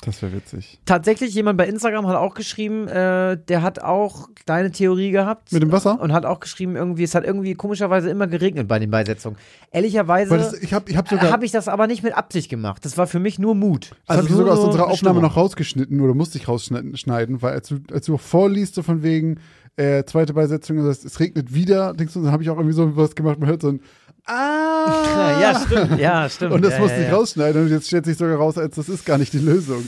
Das 0.03 0.21
wäre 0.21 0.33
witzig. 0.33 0.79
tatsächlich 0.85 1.33
jemand 1.33 1.57
bei 1.57 1.65
Instagram 1.67 2.05
hat 2.07 2.17
auch 2.17 2.33
geschrieben, 2.35 2.87
äh, 2.87 3.37
der 3.47 3.61
hat 3.61 3.79
auch 3.79 4.27
deine 4.45 4.71
Theorie 4.71 5.11
gehabt. 5.11 5.51
Mit 5.53 5.63
dem 5.63 5.71
Wasser? 5.71 5.99
Und 5.99 6.11
hat 6.13 6.25
auch 6.25 6.39
geschrieben, 6.41 6.75
irgendwie, 6.75 7.03
es 7.03 7.15
hat 7.15 7.23
irgendwie 7.23 7.55
komischerweise 7.55 8.09
immer 8.09 8.27
geregnet 8.27 8.67
bei 8.67 8.77
den 8.77 8.91
Beisetzungen. 8.91 9.37
Ehrlicherweise 9.71 10.37
das, 10.37 10.53
ich 10.61 10.73
habe 10.73 10.89
ich 10.91 10.97
hab 10.97 11.07
sogar, 11.07 11.31
habe 11.31 11.45
ich 11.45 11.51
das 11.51 11.67
aber 11.67 11.87
nicht 11.87 12.03
mit 12.03 12.13
Absicht 12.13 12.49
gemacht. 12.49 12.83
Das 12.85 12.97
war 12.97 13.07
für 13.07 13.19
mich 13.19 13.39
nur 13.39 13.55
Mut. 13.55 13.91
das 14.05 14.17
hab 14.17 14.23
ich 14.25 14.29
nur 14.29 14.39
sogar 14.39 14.53
aus 14.57 14.63
unserer 14.65 14.83
Aufnahme 14.83 14.97
Stimmung. 14.97 15.21
noch 15.21 15.37
rausgeschnitten 15.37 16.01
oder 16.01 16.13
musste 16.13 16.37
ich 16.37 16.47
rausschneiden, 16.47 17.41
weil 17.41 17.53
als 17.53 17.69
du, 17.69 17.77
als 17.91 18.05
du 18.05 18.17
vorliest, 18.17 18.75
so 18.75 18.83
von 18.83 19.01
wegen 19.01 19.39
äh, 19.77 20.03
zweite 20.05 20.33
Beisetzung, 20.33 20.83
das, 20.85 21.03
es 21.03 21.19
regnet 21.19 21.53
wieder, 21.53 21.93
denkst 21.93 22.13
du, 22.13 22.21
dann 22.21 22.31
habe 22.31 22.43
ich 22.43 22.49
auch 22.49 22.57
irgendwie 22.57 22.75
so 22.75 22.95
was 22.95 23.15
gemacht, 23.15 23.39
man 23.39 23.49
hört 23.49 23.61
so 23.61 23.69
ein 23.69 23.81
Ah! 24.27 25.37
Ja, 25.41 25.59
stimmt. 25.59 25.99
Ja, 25.99 26.29
stimmt. 26.29 26.53
Und 26.53 26.63
das 26.63 26.73
ja, 26.73 26.79
musste 26.79 26.97
ja, 26.97 27.03
ich 27.03 27.09
ja. 27.09 27.15
rausschneiden 27.15 27.63
und 27.63 27.69
jetzt 27.69 27.87
stellt 27.87 28.05
sich 28.05 28.17
sogar 28.17 28.37
raus, 28.37 28.57
als 28.57 28.75
das 28.75 28.89
ist 28.89 29.05
gar 29.05 29.17
nicht 29.17 29.33
die 29.33 29.39
Lösung. 29.39 29.87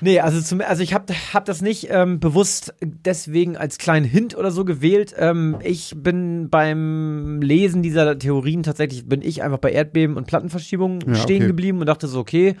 Nee, 0.00 0.20
also, 0.20 0.40
zum, 0.40 0.60
also 0.60 0.82
ich 0.82 0.94
habe 0.94 1.12
hab 1.34 1.44
das 1.44 1.60
nicht 1.62 1.88
ähm, 1.90 2.20
bewusst 2.20 2.74
deswegen 2.82 3.56
als 3.56 3.78
kleinen 3.78 4.04
Hint 4.06 4.36
oder 4.36 4.50
so 4.50 4.64
gewählt. 4.64 5.14
Ähm, 5.18 5.56
ich 5.62 5.94
bin 5.96 6.48
beim 6.50 7.40
Lesen 7.42 7.82
dieser 7.82 8.18
Theorien 8.18 8.62
tatsächlich, 8.62 9.06
bin 9.08 9.22
ich 9.22 9.42
einfach 9.42 9.58
bei 9.58 9.70
Erdbeben 9.72 10.16
und 10.16 10.26
Plattenverschiebungen 10.26 11.00
Ja, 11.06 11.14
stehen 11.14 11.38
okay. 11.42 11.46
geblieben 11.48 11.80
und 11.80 11.86
dachte 11.86 12.06
so, 12.08 12.18
okay, 12.20 12.56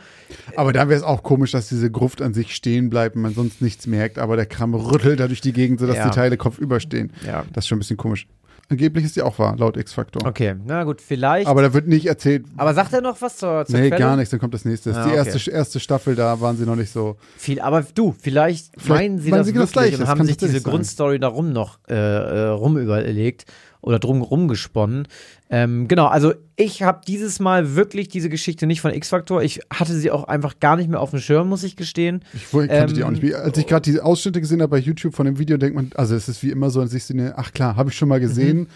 Aber 0.56 0.72
da 0.72 0.88
wäre 0.88 0.98
es 0.98 1.02
auch 1.04 1.22
komisch, 1.22 1.52
dass 1.52 1.68
diese 1.68 1.90
Gruft 1.90 2.22
an 2.22 2.34
sich 2.34 2.54
stehen 2.54 2.90
bleibt 2.90 3.16
und 3.16 3.22
man 3.22 3.34
sonst 3.34 3.62
nichts 3.62 3.86
merkt, 3.86 4.18
aber 4.18 4.36
der 4.36 4.46
Kram 4.46 4.74
rüttelt 4.74 5.20
da 5.20 5.26
durch 5.26 5.40
die 5.40 5.52
Gegend, 5.52 5.80
sodass 5.80 5.96
Ja. 5.96 6.08
die 6.08 6.14
Teile 6.14 6.36
kopfüber 6.36 6.80
stehen. 6.80 7.12
ja, 7.26 7.44
Das 7.52 7.64
ist 7.64 7.68
schon 7.68 7.76
ein 7.76 7.80
bisschen 7.80 7.96
komisch. 7.96 8.26
Angeblich 8.70 9.04
ist 9.04 9.16
die 9.16 9.22
auch 9.22 9.36
wahr, 9.40 9.56
laut 9.58 9.76
X-Faktor. 9.76 10.24
okay, 10.24 10.54
na 10.64 10.84
gut, 10.84 11.00
vielleicht. 11.00 11.48
Aber 11.48 11.60
da 11.60 11.74
wird 11.74 11.88
nicht 11.88 12.06
erzählt, 12.06 12.44
Aber 12.56 12.72
sagt 12.72 12.92
er 12.92 13.00
noch 13.00 13.20
was 13.20 13.36
zur, 13.36 13.66
zur 13.66 13.80
nee, 13.80 13.88
Quelle? 13.88 14.00
gar 14.00 14.16
nichts, 14.16 14.30
dann 14.30 14.38
kommt 14.38 14.54
das 14.54 14.64
nächste. 14.64 14.94
Ah, 14.94 15.04
die 15.04 15.10
okay. 15.10 15.16
erste, 15.16 15.50
erste 15.50 15.80
Staffel, 15.80 16.14
da 16.14 16.40
waren 16.40 16.56
sie 16.56 16.64
noch 16.64 16.76
nicht 16.76 16.92
so. 16.92 17.16
Viel, 17.36 17.60
aber 17.60 17.84
du, 17.94 18.14
vielleicht, 18.20 18.70
Vielleicht 18.78 18.88
meinen 18.88 19.18
sie 19.18 19.30
meinen 19.30 19.40
das 19.40 19.46
sie 19.48 19.54
wirklich 19.54 19.64
das 19.64 19.72
Gleiche, 19.72 19.94
und 19.96 20.00
das 20.02 20.08
haben 20.08 20.24
sich 20.24 20.36
diese. 20.36 20.60
Grundstory 20.62 21.18
darum 21.18 21.52
noch 21.52 21.80
äh, 21.88 21.94
äh, 21.94 22.46
rumüberlegt 22.48 23.44
oder 23.80 23.98
drum 23.98 24.22
rumgesponnen. 24.22 25.08
Ähm, 25.52 25.88
genau, 25.88 26.06
also 26.06 26.32
ich 26.54 26.82
habe 26.84 27.00
dieses 27.06 27.40
Mal 27.40 27.74
wirklich 27.74 28.08
diese 28.08 28.28
Geschichte 28.28 28.66
nicht 28.68 28.80
von 28.80 28.92
X-Factor. 28.94 29.42
Ich 29.42 29.60
hatte 29.72 29.94
sie 29.94 30.10
auch 30.12 30.24
einfach 30.24 30.60
gar 30.60 30.76
nicht 30.76 30.88
mehr 30.88 31.00
auf 31.00 31.10
dem 31.10 31.18
Schirm, 31.18 31.48
muss 31.48 31.64
ich 31.64 31.74
gestehen. 31.74 32.24
Ich 32.32 32.48
kannte 32.52 32.94
die 32.94 33.00
Ähm, 33.00 33.06
auch 33.06 33.10
nicht. 33.10 33.22
Wie- 33.22 33.34
Als 33.34 33.58
ich 33.58 33.66
gerade 33.66 33.90
die 33.90 33.98
Ausschnitte 34.00 34.40
gesehen 34.40 34.62
habe 34.62 34.70
bei 34.70 34.78
YouTube 34.78 35.14
von 35.14 35.26
dem 35.26 35.38
Video, 35.40 35.56
denkt 35.56 35.74
man, 35.74 35.90
also 35.96 36.14
es 36.14 36.28
ist 36.28 36.42
wie 36.44 36.50
immer 36.50 36.70
so, 36.70 36.80
an 36.80 36.86
sich 36.88 37.10
eine, 37.10 37.36
ach 37.36 37.52
klar, 37.52 37.74
habe 37.74 37.90
ich 37.90 37.96
schon 37.96 38.08
mal 38.08 38.20
gesehen, 38.20 38.68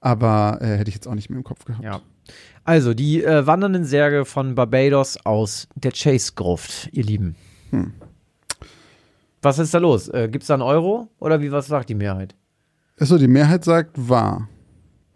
aber 0.00 0.58
äh, 0.60 0.76
hätte 0.76 0.88
ich 0.88 0.94
jetzt 0.94 1.08
auch 1.08 1.14
nicht 1.16 1.30
mehr 1.30 1.38
im 1.38 1.44
Kopf 1.44 1.64
gehabt. 1.64 1.82
Ja. 1.82 2.00
Also, 2.62 2.94
die 2.94 3.22
äh, 3.22 3.46
wandernden 3.46 3.84
Särge 3.84 4.24
von 4.24 4.54
Barbados 4.54 5.18
aus 5.26 5.66
der 5.74 5.90
Chase-Gruft, 5.92 6.88
ihr 6.92 7.02
Lieben. 7.04 7.34
Hm. 7.70 7.92
Was 9.42 9.58
ist 9.58 9.74
da 9.74 9.78
los? 9.78 10.08
Äh, 10.08 10.28
Gibt 10.30 10.44
es 10.44 10.48
da 10.48 10.54
einen 10.54 10.62
Euro 10.62 11.08
oder 11.18 11.42
wie 11.42 11.52
was 11.52 11.66
sagt 11.66 11.88
die 11.90 11.94
Mehrheit? 11.94 12.34
Achso, 12.98 13.18
die 13.18 13.28
Mehrheit 13.28 13.64
sagt 13.64 13.90
wahr. 14.08 14.48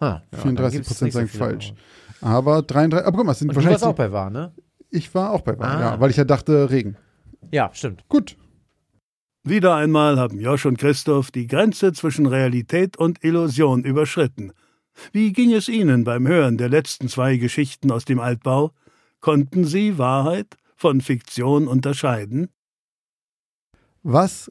Ah, 0.00 0.22
ja, 0.32 0.38
34% 0.38 0.54
dann 0.54 0.70
gibt's 0.72 1.00
nicht 1.00 1.12
so 1.12 1.18
sagen 1.18 1.28
viele 1.28 1.44
falsch. 1.44 1.74
Aber 2.20 2.62
33, 2.62 3.06
aber 3.06 3.16
guck 3.16 3.26
mal, 3.26 3.32
es 3.32 3.38
sind 3.38 3.48
Und 3.48 3.54
du 3.54 3.56
wahrscheinlich. 3.56 3.80
warst 3.82 3.92
auch 3.92 3.96
bei 3.96 4.12
Wahr, 4.12 4.30
ne? 4.30 4.52
ich 4.90 5.14
war 5.14 5.32
auch 5.32 5.42
bei 5.42 5.58
wahr, 5.58 5.76
Ah. 5.76 5.80
ja, 5.80 6.00
weil 6.00 6.10
ich 6.10 6.16
ja 6.16 6.24
dachte, 6.24 6.70
Regen. 6.70 6.96
Ja, 7.52 7.70
stimmt. 7.72 8.04
Gut. 8.08 8.36
Wieder 9.44 9.74
einmal 9.76 10.18
haben 10.18 10.40
Josch 10.40 10.66
und 10.66 10.78
Christoph 10.78 11.30
die 11.30 11.46
Grenze 11.46 11.92
zwischen 11.92 12.26
Realität 12.26 12.96
und 12.96 13.22
Illusion 13.24 13.84
überschritten. 13.84 14.52
Wie 15.12 15.32
ging 15.32 15.52
es 15.52 15.68
Ihnen 15.68 16.04
beim 16.04 16.26
Hören 16.26 16.58
der 16.58 16.68
letzten 16.68 17.08
zwei 17.08 17.36
Geschichten 17.36 17.90
aus 17.92 18.04
dem 18.04 18.18
Altbau? 18.18 18.72
Konnten 19.20 19.64
Sie 19.64 19.96
Wahrheit 19.98 20.56
von 20.76 21.00
Fiktion 21.00 21.68
unterscheiden? 21.68 22.48
Was 24.02 24.50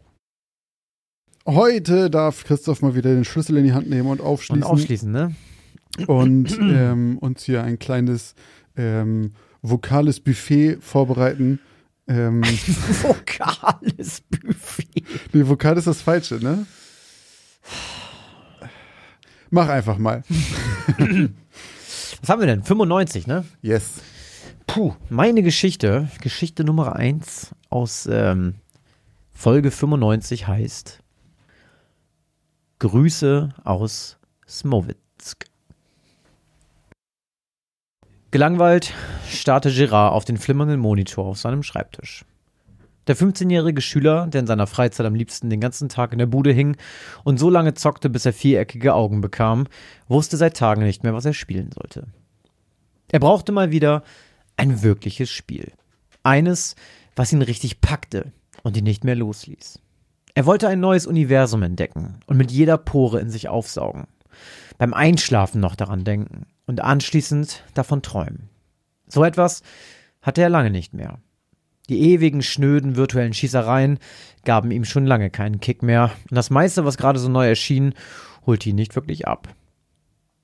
Heute 1.45 2.09
darf 2.11 2.43
Christoph 2.43 2.81
mal 2.81 2.93
wieder 2.93 3.13
den 3.13 3.25
Schlüssel 3.25 3.57
in 3.57 3.63
die 3.63 3.73
Hand 3.73 3.89
nehmen 3.89 4.09
und 4.09 4.21
aufschließen 4.21 4.63
Und 4.63 4.69
aufschließen, 4.69 5.11
ne? 5.11 5.35
und 6.07 6.51
ähm, 6.61 7.17
uns 7.17 7.43
hier 7.43 7.63
ein 7.63 7.79
kleines 7.79 8.35
ähm, 8.77 9.33
vokales 9.61 10.19
Buffet 10.19 10.77
vorbereiten. 10.81 11.59
Ähm, 12.07 12.43
Vokales 13.01 14.21
Buffet. 14.21 15.03
nee, 15.33 15.47
vokal 15.47 15.77
ist 15.77 15.87
das 15.87 16.01
Falsche, 16.01 16.35
ne? 16.35 16.65
Mach 19.49 19.67
einfach 19.67 19.97
mal. 19.97 20.23
Was 22.21 22.29
haben 22.29 22.39
wir 22.39 22.47
denn? 22.47 22.63
95, 22.63 23.27
ne? 23.27 23.45
Yes. 23.61 24.01
Puh, 24.67 24.93
meine 25.09 25.43
Geschichte, 25.43 26.09
Geschichte 26.21 26.63
Nummer 26.63 26.95
1 26.95 27.53
aus 27.69 28.07
ähm, 28.09 28.55
Folge 29.33 29.71
95 29.71 30.47
heißt 30.47 31.00
Grüße 32.81 33.49
aus 33.63 34.17
Smowitsk. 34.47 35.45
Gelangweilt 38.31 38.95
starrte 39.29 39.71
Gerard 39.71 40.13
auf 40.13 40.25
den 40.25 40.37
flimmernden 40.37 40.79
Monitor 40.79 41.27
auf 41.27 41.37
seinem 41.37 41.61
Schreibtisch. 41.61 42.25
Der 43.05 43.15
15-jährige 43.15 43.81
Schüler, 43.81 44.25
der 44.25 44.41
in 44.41 44.47
seiner 44.47 44.65
Freizeit 44.65 45.05
am 45.05 45.13
liebsten 45.13 45.51
den 45.51 45.59
ganzen 45.59 45.89
Tag 45.89 46.11
in 46.11 46.17
der 46.17 46.25
Bude 46.25 46.51
hing 46.53 46.75
und 47.23 47.37
so 47.37 47.51
lange 47.51 47.75
zockte, 47.75 48.09
bis 48.09 48.25
er 48.25 48.33
viereckige 48.33 48.95
Augen 48.95 49.21
bekam, 49.21 49.67
wusste 50.07 50.35
seit 50.35 50.57
Tagen 50.57 50.81
nicht 50.81 51.03
mehr, 51.03 51.13
was 51.13 51.25
er 51.25 51.33
spielen 51.33 51.69
sollte. 51.71 52.07
Er 53.11 53.19
brauchte 53.19 53.51
mal 53.51 53.69
wieder 53.69 54.01
ein 54.57 54.81
wirkliches 54.81 55.29
Spiel. 55.29 55.71
Eines, 56.23 56.75
was 57.15 57.31
ihn 57.31 57.43
richtig 57.43 57.79
packte 57.79 58.31
und 58.63 58.75
ihn 58.75 58.85
nicht 58.85 59.03
mehr 59.03 59.15
losließ. 59.15 59.79
Er 60.33 60.45
wollte 60.45 60.67
ein 60.67 60.79
neues 60.79 61.05
Universum 61.05 61.63
entdecken 61.63 62.19
und 62.25 62.37
mit 62.37 62.51
jeder 62.51 62.77
Pore 62.77 63.19
in 63.19 63.29
sich 63.29 63.49
aufsaugen. 63.49 64.07
Beim 64.77 64.93
Einschlafen 64.93 65.59
noch 65.59 65.75
daran 65.75 66.03
denken 66.03 66.45
und 66.65 66.81
anschließend 66.81 67.63
davon 67.73 68.01
träumen. 68.01 68.49
So 69.07 69.23
etwas 69.23 69.61
hatte 70.21 70.41
er 70.41 70.49
lange 70.49 70.71
nicht 70.71 70.93
mehr. 70.93 71.19
Die 71.89 72.13
ewigen, 72.13 72.41
schnöden 72.41 72.95
virtuellen 72.95 73.33
Schießereien 73.33 73.99
gaben 74.45 74.71
ihm 74.71 74.85
schon 74.85 75.05
lange 75.05 75.29
keinen 75.29 75.59
Kick 75.59 75.83
mehr 75.83 76.11
und 76.29 76.35
das 76.35 76.49
meiste, 76.49 76.85
was 76.85 76.97
gerade 76.97 77.19
so 77.19 77.27
neu 77.27 77.47
erschien, 77.47 77.93
holte 78.45 78.69
ihn 78.69 78.75
nicht 78.75 78.95
wirklich 78.95 79.27
ab. 79.27 79.53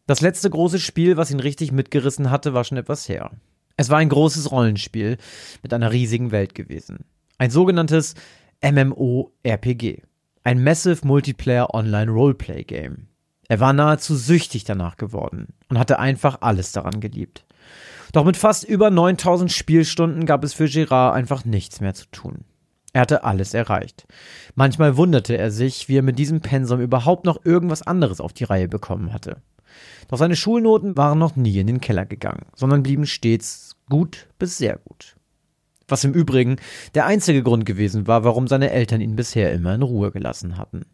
Das 0.07 0.21
letzte 0.21 0.49
große 0.49 0.79
Spiel, 0.79 1.17
was 1.17 1.31
ihn 1.31 1.39
richtig 1.39 1.71
mitgerissen 1.71 2.31
hatte, 2.31 2.53
war 2.53 2.63
schon 2.63 2.77
etwas 2.77 3.07
her. 3.07 3.31
Es 3.77 3.89
war 3.89 3.99
ein 3.99 4.09
großes 4.09 4.51
Rollenspiel 4.51 5.17
mit 5.61 5.73
einer 5.73 5.91
riesigen 5.91 6.31
Welt 6.31 6.55
gewesen. 6.55 7.05
Ein 7.37 7.51
sogenanntes 7.51 8.15
MMORPG. 8.63 10.01
Ein 10.43 10.63
Massive 10.63 11.05
Multiplayer 11.05 11.75
Online 11.75 12.11
Roleplay 12.11 12.63
Game. 12.63 13.07
Er 13.47 13.59
war 13.59 13.71
nahezu 13.71 14.15
süchtig 14.15 14.63
danach 14.63 14.97
geworden 14.97 15.53
und 15.69 15.77
hatte 15.77 15.99
einfach 15.99 16.39
alles 16.41 16.71
daran 16.71 16.99
geliebt. 16.99 17.45
Doch 18.13 18.25
mit 18.25 18.35
fast 18.35 18.63
über 18.63 18.89
9000 18.89 19.51
Spielstunden 19.51 20.25
gab 20.25 20.43
es 20.43 20.55
für 20.55 20.67
Gerard 20.67 21.15
einfach 21.15 21.45
nichts 21.45 21.81
mehr 21.81 21.93
zu 21.93 22.07
tun. 22.07 22.45
Er 22.93 23.01
hatte 23.01 23.23
alles 23.23 23.53
erreicht. 23.53 24.07
Manchmal 24.55 24.97
wunderte 24.97 25.37
er 25.37 25.51
sich, 25.51 25.87
wie 25.87 25.97
er 25.97 26.03
mit 26.03 26.17
diesem 26.17 26.41
Pensum 26.41 26.81
überhaupt 26.81 27.25
noch 27.25 27.45
irgendwas 27.45 27.83
anderes 27.83 28.19
auf 28.19 28.33
die 28.33 28.45
Reihe 28.45 28.67
bekommen 28.67 29.13
hatte. 29.13 29.37
Doch 30.07 30.17
seine 30.17 30.35
Schulnoten 30.35 30.97
waren 30.97 31.19
noch 31.19 31.35
nie 31.35 31.59
in 31.59 31.67
den 31.67 31.81
Keller 31.81 32.07
gegangen, 32.07 32.47
sondern 32.55 32.81
blieben 32.81 33.05
stets 33.05 33.75
gut 33.87 34.27
bis 34.39 34.57
sehr 34.57 34.77
gut. 34.77 35.16
Was 35.87 36.03
im 36.03 36.13
Übrigen 36.13 36.57
der 36.95 37.05
einzige 37.05 37.43
Grund 37.43 37.65
gewesen 37.65 38.07
war, 38.07 38.23
warum 38.23 38.47
seine 38.47 38.71
Eltern 38.71 39.01
ihn 39.01 39.15
bisher 39.15 39.53
immer 39.53 39.73
in 39.73 39.81
Ruhe 39.81 40.11
gelassen 40.11 40.57
hatten. 40.57 40.85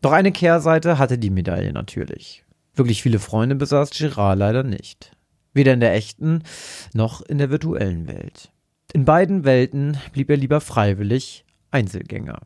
Doch 0.00 0.12
eine 0.12 0.32
Kehrseite 0.32 0.98
hatte 0.98 1.18
die 1.18 1.30
Medaille 1.30 1.72
natürlich. 1.72 2.44
Wirklich 2.74 3.02
viele 3.02 3.18
Freunde 3.18 3.54
besaß 3.54 3.90
Girard 3.90 4.38
leider 4.38 4.62
nicht. 4.62 5.12
Weder 5.52 5.72
in 5.72 5.80
der 5.80 5.94
echten 5.94 6.42
noch 6.94 7.22
in 7.22 7.38
der 7.38 7.50
virtuellen 7.50 8.06
Welt. 8.06 8.52
In 8.92 9.04
beiden 9.04 9.44
Welten 9.44 9.98
blieb 10.12 10.30
er 10.30 10.36
lieber 10.36 10.60
freiwillig 10.60 11.44
Einzelgänger. 11.70 12.40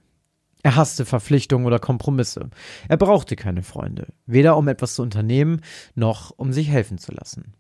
Er 0.63 0.77
hasste 0.77 1.05
Verpflichtungen 1.05 1.67
oder 1.67 1.79
Kompromisse. 1.79 2.49
Er 2.89 2.97
brauchte 2.97 3.37
keine 3.37 3.63
Freunde, 3.63 4.09
weder 4.27 4.57
um 4.57 4.67
etwas 4.69 4.95
zu 4.95 5.03
unternehmen, 5.03 5.61
noch 5.95 6.31
um 6.31 6.53
sich 6.53 6.69
helfen 6.69 6.99
zu 6.99 7.13
lassen. 7.13 7.55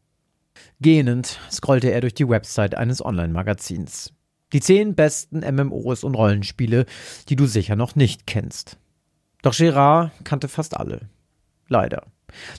Gähnend 0.80 1.38
scrollte 1.50 1.90
er 1.90 2.00
durch 2.00 2.14
die 2.14 2.28
Website 2.28 2.74
eines 2.74 3.04
Online-Magazins. 3.04 4.12
Die 4.52 4.60
zehn 4.60 4.94
besten 4.94 5.40
MMOs 5.40 6.04
und 6.04 6.14
Rollenspiele, 6.14 6.86
die 7.28 7.36
du 7.36 7.46
sicher 7.46 7.76
noch 7.76 7.96
nicht 7.96 8.26
kennst. 8.26 8.78
Doch 9.42 9.56
Gerard 9.56 10.12
kannte 10.24 10.48
fast 10.48 10.76
alle. 10.76 11.08
Leider. 11.68 12.04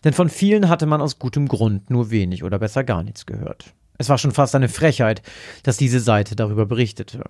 Denn 0.03 0.13
von 0.13 0.29
vielen 0.29 0.69
hatte 0.69 0.85
man 0.85 1.01
aus 1.01 1.19
gutem 1.19 1.47
Grund 1.47 1.89
nur 1.89 2.11
wenig 2.11 2.43
oder 2.43 2.59
besser 2.59 2.83
gar 2.83 3.03
nichts 3.03 3.25
gehört. 3.25 3.73
Es 3.97 4.09
war 4.09 4.17
schon 4.17 4.31
fast 4.31 4.55
eine 4.55 4.69
Frechheit, 4.69 5.21
dass 5.63 5.77
diese 5.77 5.99
Seite 5.99 6.35
darüber 6.35 6.65
berichtete. 6.65 7.23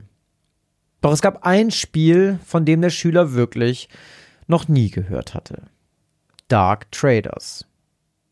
Doch 1.01 1.11
es 1.11 1.21
gab 1.21 1.45
ein 1.45 1.71
Spiel, 1.71 2.39
von 2.43 2.65
dem 2.65 2.81
der 2.81 2.89
Schüler 2.89 3.33
wirklich 3.33 3.89
noch 4.47 4.67
nie 4.67 4.89
gehört 4.89 5.33
hatte. 5.33 5.63
Dark 6.47 6.91
Traders. 6.91 7.65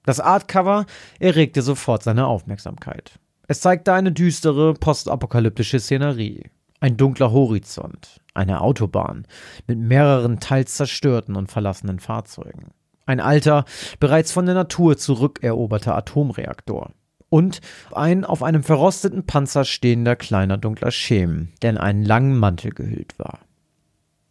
Das 0.06 0.20
Artcover 0.20 0.86
erregte 1.20 1.62
sofort 1.62 2.04
seine 2.04 2.28
Aufmerksamkeit. 2.28 3.20
Es 3.48 3.62
zeigte 3.62 3.94
eine 3.94 4.12
düstere, 4.12 4.74
postapokalyptische 4.74 5.80
Szenerie. 5.80 6.50
Ein 6.80 6.98
dunkler 6.98 7.32
Horizont, 7.32 8.22
eine 8.34 8.60
Autobahn 8.60 9.26
mit 9.68 9.80
mehreren 9.80 10.42
teils 10.42 10.76
zerstörten 10.76 11.36
und 11.36 11.50
verlassenen 11.50 12.00
Fahrzeugen. 12.00 12.72
Ein 13.06 13.20
alter, 13.20 13.66
bereits 14.00 14.32
von 14.32 14.46
der 14.46 14.56
Natur 14.56 14.98
zurückeroberter 14.98 15.96
Atomreaktor. 15.96 16.92
Und 17.30 17.62
ein 17.92 18.26
auf 18.26 18.44
einem 18.44 18.64
verrosteten 18.64 19.26
Panzer 19.26 19.66
stehender 19.66 20.16
kleiner 20.16 20.58
dunkler 20.58 20.92
Schemen, 20.92 21.54
der 21.62 21.72
in 21.72 21.78
einen 21.78 22.04
langen 22.04 22.38
Mantel 22.38 22.72
gehüllt 22.72 23.18
war. 23.18 23.40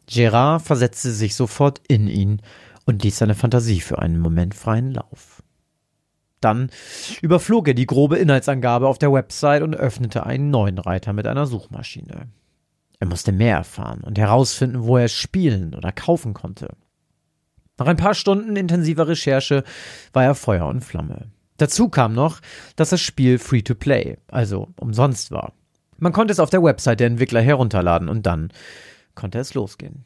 Gerard 0.07 0.63
versetzte 0.63 1.11
sich 1.11 1.35
sofort 1.35 1.81
in 1.89 2.07
ihn 2.07 2.43
und 2.85 3.03
ließ 3.03 3.19
seine 3.19 3.35
Fantasie 3.35 3.81
für 3.81 3.99
einen 3.99 4.19
Moment 4.19 4.55
freien 4.55 4.93
Lauf. 4.93 5.42
Dann 6.43 6.71
überflog 7.23 7.69
er 7.69 7.75
die 7.75 7.87
grobe 7.87 8.19
Inhaltsangabe 8.19 8.87
auf 8.87 8.99
der 8.99 9.13
Website 9.13 9.63
und 9.63 9.75
öffnete 9.75 10.27
einen 10.27 10.51
neuen 10.51 10.79
Reiter 10.79 11.15
mit 11.15 11.27
einer 11.27 11.47
Suchmaschine. 11.47 12.29
Er 12.99 13.07
musste 13.07 13.33
mehr 13.33 13.57
erfahren 13.57 14.03
und 14.05 14.19
herausfinden, 14.19 14.85
wo 14.85 14.97
er 14.97 15.07
es 15.07 15.13
spielen 15.13 15.75
oder 15.75 15.91
kaufen 15.91 16.35
konnte. 16.35 16.69
Nach 17.79 17.87
ein 17.87 17.97
paar 17.97 18.15
Stunden 18.15 18.57
intensiver 18.57 19.09
Recherche 19.09 19.65
war 20.13 20.25
er 20.25 20.35
Feuer 20.35 20.67
und 20.67 20.83
Flamme. 20.83 21.31
Dazu 21.57 21.89
kam 21.89 22.13
noch, 22.13 22.41
dass 22.77 22.91
das 22.91 23.01
Spiel 23.01 23.39
Free-to-Play, 23.39 24.19
also 24.29 24.69
umsonst 24.77 25.31
war. 25.31 25.53
Man 25.99 26.13
konnte 26.13 26.33
es 26.33 26.41
auf 26.41 26.51
der 26.51 26.63
Website 26.63 27.01
der 27.01 27.07
Entwickler 27.07 27.41
herunterladen 27.41 28.09
und 28.09 28.27
dann 28.27 28.53
konnte 29.15 29.39
es 29.39 29.55
losgehen. 29.55 30.05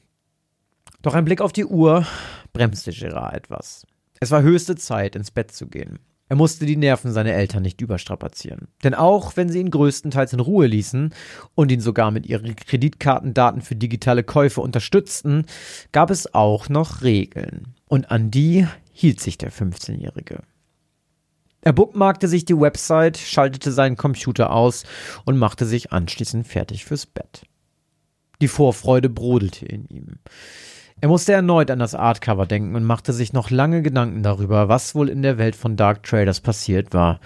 Doch 1.02 1.14
ein 1.14 1.24
Blick 1.24 1.40
auf 1.40 1.52
die 1.52 1.64
Uhr 1.64 2.06
bremste 2.52 2.92
Gerard 2.92 3.34
etwas. 3.34 3.86
Es 4.20 4.30
war 4.30 4.42
höchste 4.42 4.76
Zeit, 4.76 5.16
ins 5.16 5.30
Bett 5.30 5.52
zu 5.52 5.68
gehen. 5.68 5.98
Er 6.28 6.36
musste 6.36 6.66
die 6.66 6.76
Nerven 6.76 7.12
seiner 7.12 7.32
Eltern 7.32 7.62
nicht 7.62 7.80
überstrapazieren. 7.80 8.68
Denn 8.82 8.94
auch 8.94 9.36
wenn 9.36 9.48
sie 9.48 9.60
ihn 9.60 9.70
größtenteils 9.70 10.32
in 10.32 10.40
Ruhe 10.40 10.66
ließen 10.66 11.14
und 11.54 11.70
ihn 11.70 11.80
sogar 11.80 12.10
mit 12.10 12.26
ihren 12.26 12.56
Kreditkartendaten 12.56 13.62
für 13.62 13.76
digitale 13.76 14.24
Käufe 14.24 14.60
unterstützten, 14.60 15.46
gab 15.92 16.10
es 16.10 16.34
auch 16.34 16.68
noch 16.68 17.02
Regeln. 17.02 17.74
Und 17.86 18.10
an 18.10 18.30
die 18.32 18.66
hielt 18.92 19.20
sich 19.20 19.38
der 19.38 19.52
15-Jährige. 19.52 20.40
Er 21.60 21.72
bookmarkte 21.72 22.28
sich 22.28 22.44
die 22.44 22.58
Website, 22.58 23.18
schaltete 23.18 23.70
seinen 23.72 23.96
Computer 23.96 24.52
aus 24.52 24.84
und 25.24 25.36
machte 25.36 25.64
sich 25.64 25.92
anschließend 25.92 26.46
fertig 26.46 26.84
fürs 26.84 27.06
Bett. 27.06 27.42
Die 28.40 28.48
Vorfreude 28.48 29.08
brodelte 29.08 29.66
in 29.66 29.86
ihm. 29.86 30.18
Er 31.00 31.08
musste 31.08 31.34
erneut 31.34 31.70
an 31.70 31.78
das 31.78 31.94
Artcover 31.94 32.46
denken 32.46 32.74
und 32.74 32.84
machte 32.84 33.12
sich 33.12 33.32
noch 33.32 33.50
lange 33.50 33.82
Gedanken 33.82 34.22
darüber, 34.22 34.68
was 34.68 34.94
wohl 34.94 35.08
in 35.10 35.22
der 35.22 35.36
Welt 35.36 35.54
von 35.54 35.76
Dark 35.76 36.02
Traders 36.02 36.40
passiert 36.40 36.94
war, 36.94 37.20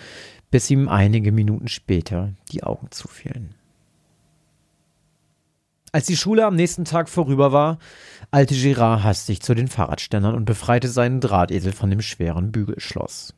bis 0.51 0.69
ihm 0.71 0.89
einige 0.89 1.31
Minuten 1.31 1.69
später 1.69 2.33
die 2.51 2.65
Augen 2.65 2.89
zufielen. 2.91 3.55
Als 5.93 6.07
die 6.07 6.17
Schule 6.17 6.47
am 6.47 6.55
nächsten 6.55 6.85
Tag 6.85 7.09
vorüber 7.09 7.53
war, 7.53 7.79
eilte 8.31 8.55
Girard 8.55 9.03
hastig 9.03 9.41
zu 9.41 9.55
den 9.55 9.69
Fahrradständern 9.69 10.35
und 10.35 10.45
befreite 10.45 10.89
seinen 10.89 11.21
Drahtesel 11.21 11.73
von 11.73 11.91
dem 11.91 12.01
schweren 12.01 12.53
Bügelschloss. 12.53 13.35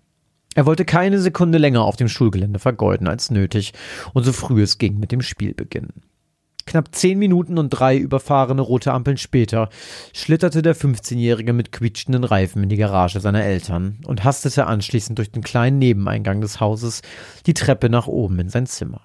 Er 0.54 0.66
wollte 0.66 0.84
keine 0.84 1.18
Sekunde 1.18 1.56
länger 1.56 1.82
auf 1.82 1.96
dem 1.96 2.08
Schulgelände 2.08 2.58
vergeuden 2.58 3.08
als 3.08 3.30
nötig 3.30 3.72
und 4.12 4.24
so 4.24 4.32
früh 4.32 4.62
es 4.62 4.76
ging 4.76 4.98
mit 4.98 5.12
dem 5.12 5.22
Spiel 5.22 5.54
beginnen. 5.54 6.02
Knapp 6.66 6.94
zehn 6.94 7.18
Minuten 7.18 7.58
und 7.58 7.70
drei 7.70 7.96
überfahrene 7.96 8.62
rote 8.62 8.92
Ampeln 8.92 9.16
später 9.16 9.68
schlitterte 10.12 10.62
der 10.62 10.76
15-Jährige 10.76 11.52
mit 11.52 11.72
quietschenden 11.72 12.24
Reifen 12.24 12.62
in 12.62 12.68
die 12.68 12.76
Garage 12.76 13.20
seiner 13.20 13.44
Eltern 13.44 13.98
und 14.06 14.24
hastete 14.24 14.66
anschließend 14.66 15.18
durch 15.18 15.30
den 15.30 15.42
kleinen 15.42 15.78
Nebeneingang 15.78 16.40
des 16.40 16.60
Hauses 16.60 17.02
die 17.46 17.54
Treppe 17.54 17.88
nach 17.88 18.06
oben 18.06 18.38
in 18.38 18.48
sein 18.48 18.66
Zimmer. 18.66 19.02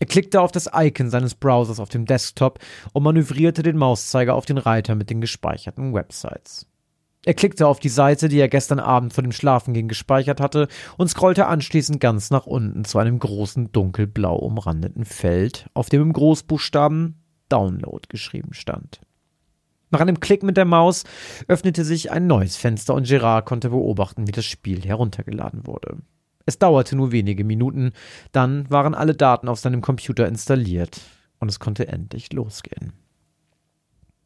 Er 0.00 0.06
klickte 0.06 0.40
auf 0.40 0.52
das 0.52 0.68
Icon 0.74 1.08
seines 1.08 1.34
Browsers 1.34 1.78
auf 1.78 1.88
dem 1.88 2.04
Desktop 2.04 2.58
und 2.92 3.04
manövrierte 3.04 3.62
den 3.62 3.76
Mauszeiger 3.76 4.34
auf 4.34 4.44
den 4.44 4.58
Reiter 4.58 4.94
mit 4.94 5.08
den 5.08 5.20
gespeicherten 5.20 5.94
Websites. 5.94 6.66
Er 7.24 7.34
klickte 7.34 7.66
auf 7.66 7.80
die 7.80 7.88
Seite, 7.88 8.28
die 8.28 8.38
er 8.38 8.48
gestern 8.48 8.80
Abend 8.80 9.14
vor 9.14 9.22
dem 9.22 9.32
Schlafengehen 9.32 9.88
gespeichert 9.88 10.40
hatte, 10.40 10.68
und 10.98 11.08
scrollte 11.08 11.46
anschließend 11.46 12.00
ganz 12.00 12.30
nach 12.30 12.46
unten 12.46 12.84
zu 12.84 12.98
einem 12.98 13.18
großen 13.18 13.72
dunkelblau 13.72 14.36
umrandeten 14.36 15.04
Feld, 15.04 15.66
auf 15.74 15.88
dem 15.88 16.02
im 16.02 16.12
Großbuchstaben 16.12 17.22
Download 17.48 18.06
geschrieben 18.08 18.52
stand. 18.52 19.00
Nach 19.90 20.00
einem 20.00 20.18
Klick 20.18 20.42
mit 20.42 20.56
der 20.56 20.64
Maus 20.64 21.04
öffnete 21.46 21.84
sich 21.84 22.10
ein 22.10 22.26
neues 22.26 22.56
Fenster 22.56 22.94
und 22.94 23.06
Gerard 23.06 23.46
konnte 23.46 23.70
beobachten, 23.70 24.26
wie 24.26 24.32
das 24.32 24.44
Spiel 24.44 24.82
heruntergeladen 24.82 25.66
wurde. 25.66 25.98
Es 26.46 26.58
dauerte 26.58 26.96
nur 26.96 27.12
wenige 27.12 27.44
Minuten, 27.44 27.92
dann 28.32 28.68
waren 28.70 28.94
alle 28.94 29.14
Daten 29.14 29.48
auf 29.48 29.60
seinem 29.60 29.80
Computer 29.80 30.26
installiert 30.26 31.00
und 31.38 31.48
es 31.48 31.60
konnte 31.60 31.88
endlich 31.88 32.32
losgehen. 32.32 32.92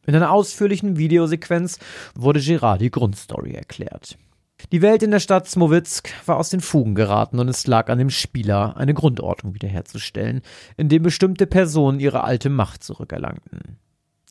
In 0.09 0.15
einer 0.15 0.31
ausführlichen 0.31 0.97
Videosequenz 0.97 1.77
wurde 2.15 2.39
Girard 2.39 2.81
die 2.81 2.89
Grundstory 2.89 3.53
erklärt. 3.53 4.17
Die 4.71 4.81
Welt 4.81 5.03
in 5.03 5.11
der 5.11 5.19
Stadt 5.19 5.47
Smowitsk 5.47 6.09
war 6.25 6.37
aus 6.37 6.49
den 6.49 6.61
Fugen 6.61 6.95
geraten 6.95 7.37
und 7.37 7.47
es 7.47 7.67
lag 7.67 7.89
an 7.89 7.99
dem 7.99 8.09
Spieler, 8.09 8.75
eine 8.75 8.95
Grundordnung 8.95 9.53
wiederherzustellen, 9.53 10.41
in 10.77 10.89
dem 10.89 11.03
bestimmte 11.03 11.45
Personen 11.45 11.99
ihre 11.99 12.23
alte 12.23 12.49
Macht 12.49 12.83
zurückerlangten. 12.83 13.77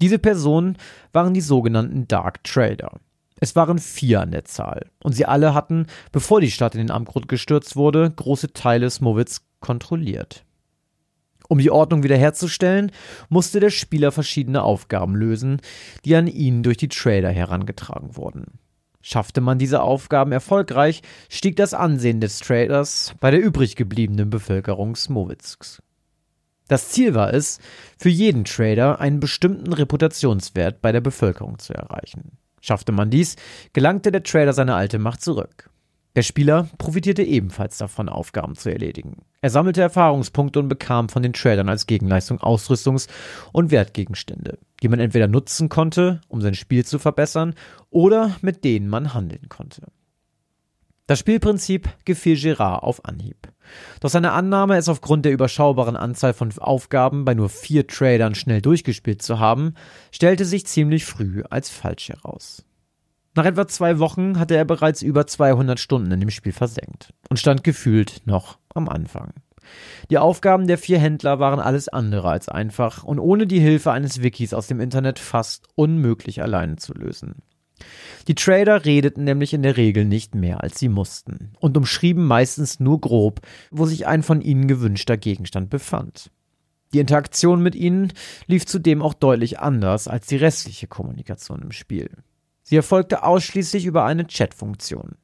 Diese 0.01 0.19
Personen 0.19 0.79
waren 1.13 1.33
die 1.33 1.41
sogenannten 1.41 2.09
Dark 2.09 2.43
Trader. 2.43 2.99
Es 3.39 3.55
waren 3.55 3.79
vier 3.79 4.23
an 4.23 4.33
der 4.33 4.47
Zahl, 4.47 4.91
und 5.05 5.13
sie 5.13 5.27
alle 5.27 5.55
hatten, 5.55 5.87
bevor 6.11 6.41
die 6.41 6.51
Stadt 6.51 6.75
in 6.75 6.81
den 6.81 6.91
Abgrund 6.91 7.29
gestürzt 7.29 7.77
wurde, 7.77 8.11
große 8.11 8.53
Teile 8.53 8.91
Smowitsk 8.91 9.45
kontrolliert. 9.61 10.45
Um 11.49 11.59
die 11.59 11.71
Ordnung 11.71 12.03
wiederherzustellen, 12.03 12.93
musste 13.31 13.59
der 13.59 13.71
Spieler 13.71 14.13
verschiedene 14.13 14.63
Aufgaben 14.63 15.17
lösen, 15.17 15.61
die 16.05 16.15
an 16.15 16.27
ihn 16.27 16.63
durch 16.63 16.77
die 16.77 16.89
Trader 16.89 17.31
herangetragen 17.31 18.17
wurden. 18.17 18.59
Schaffte 19.01 19.41
man 19.41 19.59
diese 19.59 19.81
Aufgaben 19.81 20.33
erfolgreich, 20.33 21.01
stieg 21.31 21.57
das 21.57 21.73
Ansehen 21.73 22.21
des 22.21 22.41
Traders 22.41 23.15
bei 23.21 23.31
der 23.31 23.41
übrig 23.41 23.77
gebliebenen 23.77 24.29
Bevölkerung 24.29 24.95
Smowitzks. 24.95 25.83
Das 26.69 26.91
Ziel 26.91 27.15
war 27.15 27.33
es, 27.33 27.61
für 27.97 28.11
jeden 28.11 28.45
Trader 28.45 29.01
einen 29.01 29.21
bestimmten 29.21 29.73
Reputationswert 29.73 30.83
bei 30.83 30.93
der 30.93 31.01
Bevölkerung 31.01 31.59
zu 31.59 31.73
erreichen. 31.73 32.33
Schaffte 32.61 32.93
man 32.93 33.09
dies, 33.09 33.37
gelangte 33.73 34.13
der 34.13 34.23
Trader 34.23 34.53
seine 34.53 34.75
alte 34.75 34.99
Macht 34.99 35.23
zurück. 35.23 35.71
Der 36.19 36.25
Spieler 36.25 36.69
profitierte 36.79 37.23
ebenfalls 37.23 37.79
davon, 37.79 38.09
Aufgaben 38.09 38.57
zu 38.57 38.73
erledigen. 38.73 39.19
Er 39.41 39.51
sammelte 39.51 39.83
Erfahrungspunkte 39.83 40.59
und 40.59 40.67
bekam 40.67 41.09
von 41.09 41.23
den 41.23 41.33
Tradern 41.33 41.69
als 41.69 41.87
Gegenleistung 41.87 42.41
Ausrüstungs- 42.41 43.07
und 43.53 43.71
Wertgegenstände, 43.71 44.59
die 44.83 44.89
man 44.89 44.99
entweder 44.99 45.29
nutzen 45.29 45.69
konnte, 45.69 46.21
um 46.27 46.41
sein 46.41 46.55
Spiel 46.55 46.85
zu 46.85 46.99
verbessern, 46.99 47.55
oder 47.91 48.35
mit 48.41 48.65
denen 48.65 48.89
man 48.89 49.15
handeln 49.15 49.49
konnte. 49.49 49.83
Das 51.07 51.21
Spielprinzip 51.21 51.89
gefiel 52.05 52.37
Gerard 52.37 52.83
auf 52.83 53.05
Anhieb. 53.05 53.53
Doch 54.01 54.11
seine 54.11 54.33
Annahme, 54.33 54.77
es 54.77 54.89
aufgrund 54.89 55.25
der 55.25 55.31
überschaubaren 55.31 55.95
Anzahl 55.95 56.35
von 56.35 56.51
Aufgaben 56.59 57.25
bei 57.27 57.35
nur 57.35 57.49
vier 57.49 57.87
Tradern 57.87 58.35
schnell 58.35 58.61
durchgespielt 58.61 59.23
zu 59.23 59.39
haben, 59.39 59.75
stellte 60.11 60.45
sich 60.45 60.67
ziemlich 60.67 61.05
früh 61.05 61.45
als 61.49 61.71
falsch 61.71 62.09
heraus. 62.09 62.65
Nach 63.39 63.45
etwa 63.45 63.69
zwei 63.69 64.01
Wochen 64.01 64.37
hatte 64.41 64.57
er 64.57 64.65
bereits 64.65 65.01
über 65.01 65.25
200 65.25 65.79
Stunden 65.79 66.11
in 66.11 66.19
dem 66.19 66.29
Spiel 66.29 66.51
versenkt 66.51 67.15
und 67.31 67.39
stand 67.39 67.63
gefühlt 67.63 68.23
noch 68.25 68.59
am 68.75 68.89
Anfang. 68.89 69.33
Die 70.11 70.19
Aufgaben 70.19 70.67
der 70.67 70.77
vier 70.77 70.99
Händler 70.99 71.39
waren 71.39 71.61
alles 71.61 71.89
andere 71.89 72.31
als 72.31 72.49
einfach 72.49 73.05
und 73.05 73.21
ohne 73.21 73.47
die 73.47 73.61
Hilfe 73.61 73.93
eines 73.93 74.25
Wikis 74.25 74.55
aus 74.55 74.67
dem 74.67 74.81
Internet 74.81 75.21
fast 75.21 75.69
unmöglich 75.77 76.43
alleine 76.43 76.79
zu 76.79 76.95
lösen. 76.95 77.37
Die 78.27 78.35
Trader 78.35 78.85
redeten 78.85 79.23
nämlich 79.23 79.55
in 79.55 79.63
der 79.63 79.77
Regel 79.77 80.05
nicht 80.05 80.35
mehr, 80.35 80.65
als 80.65 80.81
sie 80.81 80.89
mussten 80.89 81.53
und 81.61 81.77
umschrieben 81.77 82.25
meistens 82.25 82.81
nur 82.81 83.01
grob, 83.01 83.43
wo 83.71 83.87
sich 83.87 84.09
ein 84.09 84.25
von 84.25 84.41
ihnen 84.41 84.67
gewünschter 84.67 85.17
Gegenstand 85.17 85.71
befand. 85.71 86.33
Die 86.93 86.99
Interaktion 86.99 87.63
mit 87.63 87.77
ihnen 87.77 88.13
lief 88.49 88.67
zudem 88.67 89.01
auch 89.01 89.15
deutlich 89.15 89.61
anders 89.61 90.09
als 90.09 90.27
die 90.27 90.39
restliche 90.39 90.89
Kommunikation 90.89 91.63
im 91.63 91.71
Spiel. 91.71 92.11
Sie 92.69 92.77
erfolgte 92.77 93.23
ausschließlich 93.23 93.87
über 93.87 94.05
eine 94.05 94.27
Chatfunktion. 94.27 95.15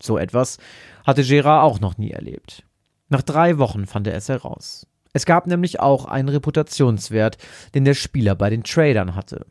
So 0.00 0.16
etwas 0.16 0.56
hatte 1.04 1.24
Gerard 1.24 1.62
auch 1.62 1.78
noch 1.78 1.98
nie 1.98 2.10
erlebt. 2.10 2.64
Nach 3.10 3.20
drei 3.20 3.58
Wochen 3.58 3.84
fand 3.84 4.06
er 4.06 4.14
es 4.14 4.30
heraus. 4.30 4.86
Es 5.12 5.26
gab 5.26 5.46
nämlich 5.46 5.78
auch 5.78 6.06
einen 6.06 6.30
Reputationswert, 6.30 7.36
den 7.74 7.84
der 7.84 7.92
Spieler 7.92 8.34
bei 8.34 8.48
den 8.48 8.64
Tradern 8.64 9.14
hatte. 9.14 9.44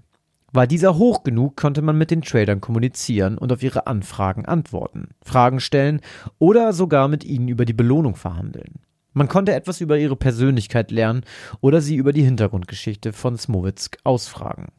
War 0.53 0.65
dieser 0.65 0.97
hoch 0.97 1.21
genug, 1.21 1.55
konnte 1.55 1.83
man 1.83 1.99
mit 1.99 2.09
den 2.09 2.23
Tradern 2.23 2.61
kommunizieren 2.61 3.37
und 3.37 3.53
auf 3.53 3.61
ihre 3.61 3.85
Anfragen 3.85 4.47
antworten, 4.47 5.09
Fragen 5.21 5.59
stellen 5.59 6.01
oder 6.39 6.73
sogar 6.73 7.07
mit 7.09 7.23
ihnen 7.23 7.47
über 7.47 7.65
die 7.65 7.73
Belohnung 7.73 8.15
verhandeln. 8.15 8.79
Man 9.13 9.27
konnte 9.27 9.53
etwas 9.53 9.81
über 9.81 9.99
ihre 9.99 10.15
Persönlichkeit 10.15 10.89
lernen 10.89 11.23
oder 11.61 11.79
sie 11.79 11.95
über 11.95 12.11
die 12.11 12.23
Hintergrundgeschichte 12.23 13.13
von 13.13 13.37
Smowitzk 13.37 13.99
ausfragen. 14.03 14.69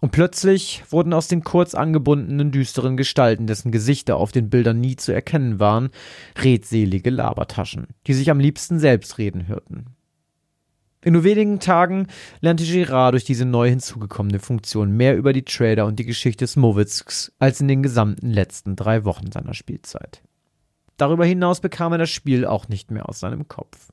Und 0.00 0.12
plötzlich 0.12 0.84
wurden 0.90 1.12
aus 1.12 1.26
den 1.26 1.42
kurz 1.42 1.74
angebundenen 1.74 2.52
düsteren 2.52 2.96
Gestalten, 2.96 3.46
dessen 3.46 3.72
Gesichter 3.72 4.16
auf 4.16 4.30
den 4.30 4.48
Bildern 4.48 4.80
nie 4.80 4.96
zu 4.96 5.12
erkennen 5.12 5.58
waren, 5.58 5.90
redselige 6.40 7.10
Labertaschen, 7.10 7.88
die 8.06 8.14
sich 8.14 8.30
am 8.30 8.38
liebsten 8.38 8.78
selbst 8.78 9.18
reden 9.18 9.48
hörten. 9.48 9.86
In 11.04 11.12
nur 11.12 11.24
wenigen 11.24 11.60
Tagen 11.60 12.08
lernte 12.40 12.64
Girard 12.64 13.14
durch 13.14 13.24
diese 13.24 13.44
neu 13.44 13.68
hinzugekommene 13.68 14.40
Funktion 14.40 14.90
mehr 14.90 15.16
über 15.16 15.32
die 15.32 15.44
Trader 15.44 15.86
und 15.86 15.98
die 15.98 16.04
Geschichte 16.04 16.46
Smowitzks 16.46 17.32
als 17.38 17.60
in 17.60 17.68
den 17.68 17.82
gesamten 17.82 18.30
letzten 18.30 18.74
drei 18.76 19.04
Wochen 19.04 19.30
seiner 19.30 19.54
Spielzeit. 19.54 20.22
Darüber 20.96 21.24
hinaus 21.24 21.60
bekam 21.60 21.92
er 21.92 21.98
das 21.98 22.10
Spiel 22.10 22.44
auch 22.44 22.68
nicht 22.68 22.90
mehr 22.90 23.08
aus 23.08 23.20
seinem 23.20 23.46
Kopf. 23.46 23.88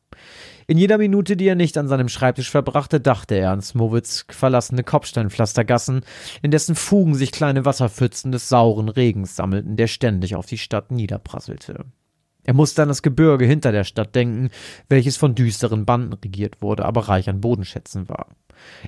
In 0.67 0.79
jeder 0.79 0.97
Minute, 0.97 1.37
die 1.37 1.47
er 1.47 1.55
nicht 1.55 1.77
an 1.77 1.87
seinem 1.87 2.09
Schreibtisch 2.09 2.49
verbrachte, 2.49 2.99
dachte 2.99 3.35
er 3.35 3.51
an 3.51 3.61
Smowitz 3.61 4.25
verlassene 4.29 4.83
Kopfsteinpflastergassen, 4.83 6.01
in 6.41 6.49
dessen 6.49 6.73
Fugen 6.73 7.13
sich 7.13 7.31
kleine 7.31 7.65
Wasserpfützen 7.65 8.31
des 8.31 8.49
sauren 8.49 8.89
Regens 8.89 9.35
sammelten, 9.35 9.75
der 9.75 9.85
ständig 9.85 10.35
auf 10.35 10.47
die 10.47 10.57
Stadt 10.57 10.91
niederprasselte. 10.91 11.85
Er 12.45 12.53
musste 12.53 12.81
an 12.81 12.87
das 12.87 13.03
Gebirge 13.03 13.45
hinter 13.45 13.71
der 13.71 13.83
Stadt 13.83 14.15
denken, 14.15 14.49
welches 14.89 15.17
von 15.17 15.35
düsteren 15.35 15.85
Banden 15.85 16.13
regiert 16.13 16.61
wurde, 16.61 16.85
aber 16.85 17.09
reich 17.09 17.29
an 17.29 17.41
Bodenschätzen 17.41 18.09
war. 18.09 18.27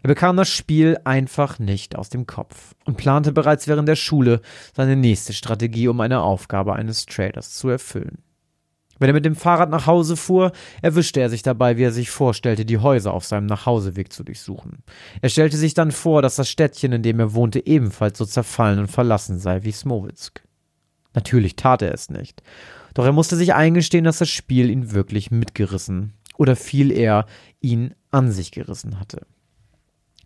Er 0.01 0.07
bekam 0.07 0.37
das 0.37 0.49
Spiel 0.49 0.97
einfach 1.03 1.59
nicht 1.59 1.95
aus 1.95 2.09
dem 2.09 2.25
Kopf 2.25 2.75
und 2.85 2.97
plante 2.97 3.31
bereits 3.31 3.67
während 3.67 3.87
der 3.87 3.95
Schule 3.95 4.41
seine 4.75 4.95
nächste 4.95 5.33
Strategie, 5.33 5.87
um 5.87 5.99
eine 6.01 6.21
Aufgabe 6.21 6.73
eines 6.73 7.05
Traders 7.05 7.53
zu 7.53 7.69
erfüllen. 7.69 8.23
Wenn 8.99 9.09
er 9.09 9.13
mit 9.13 9.25
dem 9.25 9.35
Fahrrad 9.35 9.69
nach 9.69 9.87
Hause 9.87 10.15
fuhr, 10.15 10.51
erwischte 10.81 11.19
er 11.19 11.29
sich 11.29 11.43
dabei, 11.43 11.77
wie 11.77 11.83
er 11.83 11.91
sich 11.91 12.09
vorstellte, 12.09 12.65
die 12.65 12.79
Häuser 12.79 13.13
auf 13.13 13.25
seinem 13.25 13.45
Nachhauseweg 13.45 14.11
zu 14.11 14.23
durchsuchen. 14.23 14.83
Er 15.21 15.29
stellte 15.29 15.57
sich 15.57 15.73
dann 15.73 15.91
vor, 15.91 16.21
dass 16.21 16.35
das 16.35 16.49
Städtchen, 16.49 16.93
in 16.93 17.03
dem 17.03 17.19
er 17.19 17.33
wohnte, 17.33 17.65
ebenfalls 17.65 18.17
so 18.17 18.25
zerfallen 18.25 18.79
und 18.79 18.87
verlassen 18.87 19.39
sei 19.39 19.63
wie 19.63 19.71
Smowitzk. 19.71 20.43
Natürlich 21.13 21.55
tat 21.55 21.81
er 21.81 21.93
es 21.93 22.09
nicht. 22.09 22.43
Doch 22.93 23.05
er 23.05 23.11
musste 23.11 23.35
sich 23.35 23.53
eingestehen, 23.53 24.05
dass 24.05 24.19
das 24.19 24.29
Spiel 24.29 24.69
ihn 24.69 24.91
wirklich 24.91 25.31
mitgerissen 25.31 26.13
oder 26.37 26.55
viel 26.55 26.91
eher 26.91 27.25
ihn 27.61 27.93
an 28.11 28.31
sich 28.31 28.51
gerissen 28.51 28.99
hatte. 28.99 29.25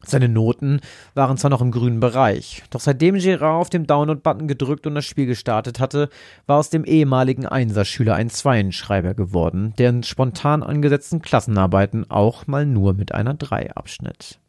Seine 0.03 0.29
Noten 0.29 0.81
waren 1.13 1.37
zwar 1.37 1.51
noch 1.51 1.61
im 1.61 1.71
grünen 1.71 1.99
Bereich, 1.99 2.63
doch 2.71 2.79
seitdem 2.79 3.15
Gérard 3.15 3.59
auf 3.59 3.69
dem 3.69 3.85
Download-Button 3.85 4.47
gedrückt 4.47 4.87
und 4.87 4.95
das 4.95 5.05
Spiel 5.05 5.27
gestartet 5.27 5.79
hatte, 5.79 6.09
war 6.47 6.57
aus 6.57 6.69
dem 6.69 6.85
ehemaligen 6.85 7.45
Einserschüler 7.45 8.15
ein 8.15 8.29
Zweienschreiber 8.29 9.13
geworden, 9.13 9.73
der 9.77 9.91
in 9.91 10.03
spontan 10.03 10.63
angesetzten 10.63 11.21
Klassenarbeiten 11.21 12.09
auch 12.09 12.47
mal 12.47 12.65
nur 12.65 12.93
mit 12.93 13.13
einer 13.13 13.35
3 13.35 13.73
abschnitt. 13.73 14.39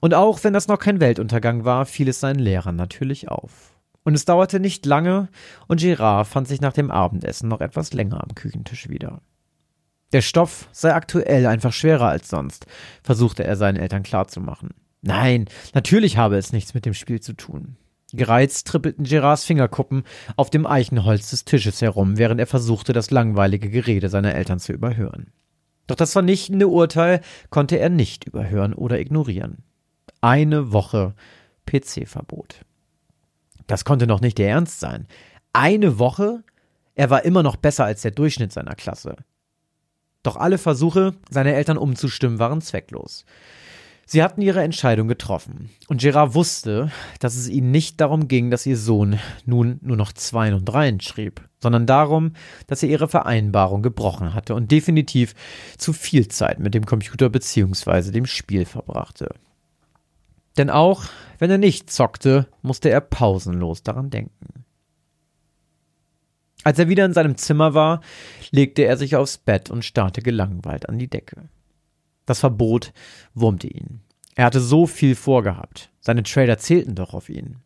Und 0.00 0.14
auch 0.14 0.42
wenn 0.42 0.54
das 0.54 0.68
noch 0.68 0.78
kein 0.78 1.00
Weltuntergang 1.00 1.64
war, 1.64 1.84
fiel 1.86 2.08
es 2.08 2.20
seinen 2.20 2.38
Lehrern 2.38 2.76
natürlich 2.76 3.28
auf. 3.28 3.74
Und 4.02 4.14
es 4.14 4.24
dauerte 4.24 4.60
nicht 4.60 4.86
lange, 4.86 5.28
und 5.66 5.80
Gérard 5.80 6.24
fand 6.24 6.48
sich 6.48 6.60
nach 6.60 6.72
dem 6.72 6.90
Abendessen 6.90 7.48
noch 7.48 7.60
etwas 7.60 7.92
länger 7.92 8.22
am 8.22 8.34
Küchentisch 8.34 8.88
wieder. 8.88 9.20
Der 10.14 10.22
Stoff 10.22 10.68
sei 10.70 10.94
aktuell 10.94 11.44
einfach 11.44 11.72
schwerer 11.72 12.06
als 12.06 12.28
sonst, 12.28 12.66
versuchte 13.02 13.42
er 13.42 13.56
seinen 13.56 13.80
Eltern 13.80 14.04
klarzumachen. 14.04 14.70
Nein, 15.02 15.46
natürlich 15.74 16.16
habe 16.18 16.36
es 16.36 16.52
nichts 16.52 16.72
mit 16.72 16.86
dem 16.86 16.94
Spiel 16.94 17.18
zu 17.18 17.32
tun. 17.32 17.76
Gereizt 18.12 18.68
trippelten 18.68 19.04
Gerards 19.04 19.44
Fingerkuppen 19.44 20.04
auf 20.36 20.50
dem 20.50 20.66
Eichenholz 20.68 21.30
des 21.30 21.44
Tisches 21.44 21.82
herum, 21.82 22.16
während 22.16 22.38
er 22.38 22.46
versuchte, 22.46 22.92
das 22.92 23.10
langweilige 23.10 23.68
Gerede 23.68 24.08
seiner 24.08 24.36
Eltern 24.36 24.60
zu 24.60 24.72
überhören. 24.72 25.32
Doch 25.88 25.96
das 25.96 26.12
vernichtende 26.12 26.68
Urteil 26.68 27.20
konnte 27.50 27.80
er 27.80 27.88
nicht 27.88 28.24
überhören 28.24 28.72
oder 28.72 29.00
ignorieren. 29.00 29.64
Eine 30.20 30.72
Woche 30.72 31.16
PC-Verbot. 31.66 32.60
Das 33.66 33.84
konnte 33.84 34.06
noch 34.06 34.20
nicht 34.20 34.38
der 34.38 34.50
Ernst 34.50 34.78
sein. 34.78 35.08
Eine 35.52 35.98
Woche? 35.98 36.44
Er 36.94 37.10
war 37.10 37.24
immer 37.24 37.42
noch 37.42 37.56
besser 37.56 37.84
als 37.84 38.02
der 38.02 38.12
Durchschnitt 38.12 38.52
seiner 38.52 38.76
Klasse. 38.76 39.16
Doch 40.24 40.36
alle 40.36 40.58
Versuche, 40.58 41.14
seine 41.30 41.54
Eltern 41.54 41.76
umzustimmen, 41.76 42.40
waren 42.40 42.60
zwecklos. 42.60 43.24
Sie 44.06 44.22
hatten 44.22 44.42
ihre 44.42 44.62
Entscheidung 44.62 45.08
getroffen, 45.08 45.70
und 45.88 46.00
Gerard 46.00 46.34
wusste, 46.34 46.90
dass 47.20 47.36
es 47.36 47.48
ihnen 47.48 47.70
nicht 47.70 48.00
darum 48.00 48.28
ging, 48.28 48.50
dass 48.50 48.66
ihr 48.66 48.76
Sohn 48.76 49.18
nun 49.46 49.78
nur 49.82 49.96
noch 49.96 50.12
Zweien 50.12 50.54
und 50.54 50.66
Dreien 50.66 51.00
schrieb, 51.00 51.42
sondern 51.62 51.86
darum, 51.86 52.32
dass 52.66 52.82
er 52.82 52.90
ihre 52.90 53.08
Vereinbarung 53.08 53.82
gebrochen 53.82 54.34
hatte 54.34 54.54
und 54.54 54.70
definitiv 54.70 55.34
zu 55.78 55.92
viel 55.94 56.28
Zeit 56.28 56.58
mit 56.58 56.74
dem 56.74 56.84
Computer 56.84 57.30
bzw. 57.30 58.10
dem 58.10 58.26
Spiel 58.26 58.66
verbrachte. 58.66 59.34
Denn 60.58 60.70
auch 60.70 61.04
wenn 61.38 61.50
er 61.50 61.58
nicht 61.58 61.90
zockte, 61.90 62.46
musste 62.62 62.90
er 62.90 63.00
pausenlos 63.00 63.82
daran 63.82 64.10
denken. 64.10 64.63
Als 66.64 66.78
er 66.78 66.88
wieder 66.88 67.04
in 67.04 67.12
seinem 67.12 67.36
Zimmer 67.36 67.74
war, 67.74 68.00
legte 68.50 68.82
er 68.82 68.96
sich 68.96 69.16
aufs 69.16 69.38
Bett 69.38 69.70
und 69.70 69.84
starrte 69.84 70.22
gelangweilt 70.22 70.88
an 70.88 70.98
die 70.98 71.08
Decke. 71.08 71.48
Das 72.26 72.40
Verbot 72.40 72.92
wurmte 73.34 73.68
ihn. 73.68 74.00
Er 74.34 74.46
hatte 74.46 74.60
so 74.60 74.86
viel 74.86 75.14
vorgehabt. 75.14 75.90
Seine 76.00 76.22
Trader 76.22 76.58
zählten 76.58 76.94
doch 76.94 77.14
auf 77.14 77.28
ihn. 77.28 77.58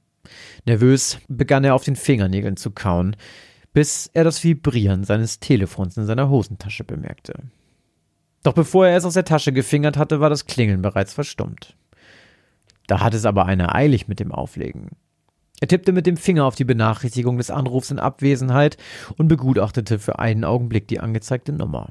Nervös 0.67 1.19
begann 1.29 1.65
er 1.65 1.75
auf 1.75 1.85
den 1.85 1.97
Fingernägeln 1.97 2.57
zu 2.57 2.73
kauen, 2.73 3.17
bis 3.73 4.11
er 4.13 4.25
das 4.25 4.43
Vibrieren 4.43 5.05
seines 5.05 5.39
Telefons 5.39 5.97
in 5.97 6.05
seiner 6.05 6.29
Hosentasche 6.29 6.85
bemerkte. 6.85 7.35
Doch 8.43 8.53
bevor 8.53 8.89
er 8.89 8.97
es 8.97 9.05
aus 9.05 9.15
der 9.15 9.25
Tasche 9.25 9.53
gefingert 9.53 9.97
hatte, 9.97 10.21
war 10.21 10.31
das 10.31 10.47
Klingeln 10.47 10.83
bereits 10.83 11.15
verstummt. 11.15 11.77
Da 12.87 13.01
hatte 13.01 13.17
es 13.17 13.27
aber 13.27 13.47
einer 13.47 13.75
eilig 13.75 14.09
mit 14.09 14.19
dem 14.21 14.33
Auflegen. 14.33 14.91
Er 15.61 15.69
tippte 15.69 15.93
mit 15.93 16.07
dem 16.07 16.17
Finger 16.17 16.45
auf 16.45 16.55
die 16.55 16.65
Benachrichtigung 16.65 17.37
des 17.37 17.51
Anrufs 17.51 17.91
in 17.91 17.99
Abwesenheit 17.99 18.77
und 19.17 19.29
begutachtete 19.29 19.99
für 19.99 20.19
einen 20.19 20.45
Augenblick 20.45 20.87
die 20.89 21.01
angezeigte 21.01 21.53
Nummer. 21.53 21.91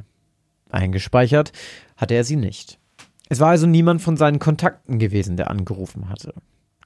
Eingespeichert 0.70 1.52
hatte 1.96 2.14
er 2.14 2.24
sie 2.24 2.36
nicht. 2.38 2.80
Es 3.30 3.40
war 3.40 3.50
also 3.50 3.68
niemand 3.68 4.02
von 4.02 4.16
seinen 4.16 4.40
Kontakten 4.40 5.00
gewesen, 5.00 5.36
der 5.36 5.50
angerufen 5.50 6.10
hatte. 6.10 6.34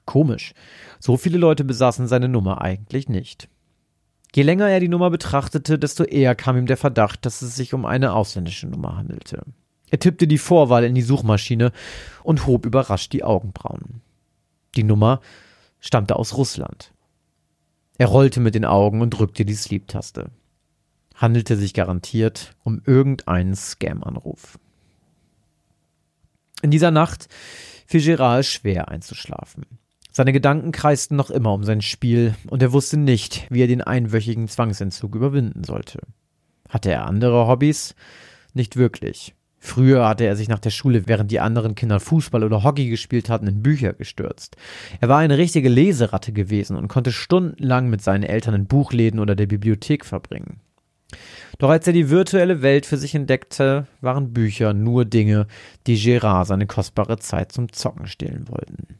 Komisch. 0.06 0.54
So 0.98 1.16
viele 1.16 1.38
Leute 1.38 1.64
besaßen 1.64 2.08
seine 2.08 2.28
Nummer 2.28 2.60
eigentlich 2.60 3.08
nicht. 3.08 3.48
Je 4.34 4.42
länger 4.42 4.68
er 4.68 4.80
die 4.80 4.88
Nummer 4.88 5.10
betrachtete, 5.10 5.78
desto 5.78 6.04
eher 6.04 6.34
kam 6.34 6.56
ihm 6.56 6.66
der 6.66 6.76
Verdacht, 6.76 7.24
dass 7.26 7.42
es 7.42 7.54
sich 7.54 7.74
um 7.74 7.84
eine 7.84 8.14
ausländische 8.14 8.66
Nummer 8.66 8.96
handelte. 8.96 9.42
Er 9.90 9.98
tippte 9.98 10.26
die 10.26 10.38
Vorwahl 10.38 10.84
in 10.84 10.94
die 10.94 11.02
Suchmaschine 11.02 11.70
und 12.24 12.46
hob 12.46 12.64
überrascht 12.64 13.12
die 13.12 13.24
Augenbrauen. 13.24 14.00
Die 14.74 14.84
Nummer 14.84 15.20
stammte 15.82 16.16
aus 16.16 16.34
Russland. 16.38 16.94
Er 17.98 18.06
rollte 18.06 18.40
mit 18.40 18.54
den 18.54 18.64
Augen 18.64 19.02
und 19.02 19.10
drückte 19.10 19.44
die 19.44 19.54
Sleep-Taste. 19.54 20.30
Handelte 21.14 21.56
sich 21.56 21.74
garantiert 21.74 22.56
um 22.64 22.80
irgendeinen 22.86 23.54
Scam-Anruf. 23.54 24.58
In 26.62 26.70
dieser 26.70 26.90
Nacht 26.90 27.28
fiel 27.86 28.02
Gerard 28.02 28.46
schwer 28.46 28.88
einzuschlafen. 28.88 29.66
Seine 30.10 30.32
Gedanken 30.32 30.72
kreisten 30.72 31.16
noch 31.16 31.30
immer 31.30 31.52
um 31.52 31.64
sein 31.64 31.82
Spiel 31.82 32.34
und 32.48 32.62
er 32.62 32.72
wusste 32.72 32.96
nicht, 32.96 33.46
wie 33.50 33.62
er 33.62 33.66
den 33.66 33.82
einwöchigen 33.82 34.48
Zwangsentzug 34.48 35.14
überwinden 35.14 35.64
sollte. 35.64 36.00
Hatte 36.68 36.90
er 36.90 37.06
andere 37.06 37.46
Hobbys? 37.46 37.94
Nicht 38.54 38.76
wirklich. 38.76 39.34
Früher 39.64 40.08
hatte 40.08 40.24
er 40.24 40.34
sich 40.34 40.48
nach 40.48 40.58
der 40.58 40.70
Schule, 40.70 41.04
während 41.06 41.30
die 41.30 41.38
anderen 41.38 41.76
Kinder 41.76 42.00
Fußball 42.00 42.42
oder 42.42 42.64
Hockey 42.64 42.88
gespielt 42.90 43.30
hatten, 43.30 43.46
in 43.46 43.62
Bücher 43.62 43.92
gestürzt. 43.92 44.56
Er 45.00 45.08
war 45.08 45.18
eine 45.18 45.38
richtige 45.38 45.68
Leseratte 45.68 46.32
gewesen 46.32 46.76
und 46.76 46.88
konnte 46.88 47.12
stundenlang 47.12 47.88
mit 47.88 48.02
seinen 48.02 48.24
Eltern 48.24 48.54
in 48.54 48.66
Buchläden 48.66 49.20
oder 49.20 49.36
der 49.36 49.46
Bibliothek 49.46 50.04
verbringen. 50.04 50.58
Doch 51.58 51.70
als 51.70 51.86
er 51.86 51.92
die 51.92 52.10
virtuelle 52.10 52.60
Welt 52.62 52.86
für 52.86 52.96
sich 52.96 53.14
entdeckte, 53.14 53.86
waren 54.00 54.32
Bücher 54.32 54.74
nur 54.74 55.04
Dinge, 55.04 55.46
die 55.86 55.96
Gérard 55.96 56.46
seine 56.46 56.66
kostbare 56.66 57.18
Zeit 57.18 57.52
zum 57.52 57.72
Zocken 57.72 58.08
stehlen 58.08 58.48
wollten. 58.48 58.98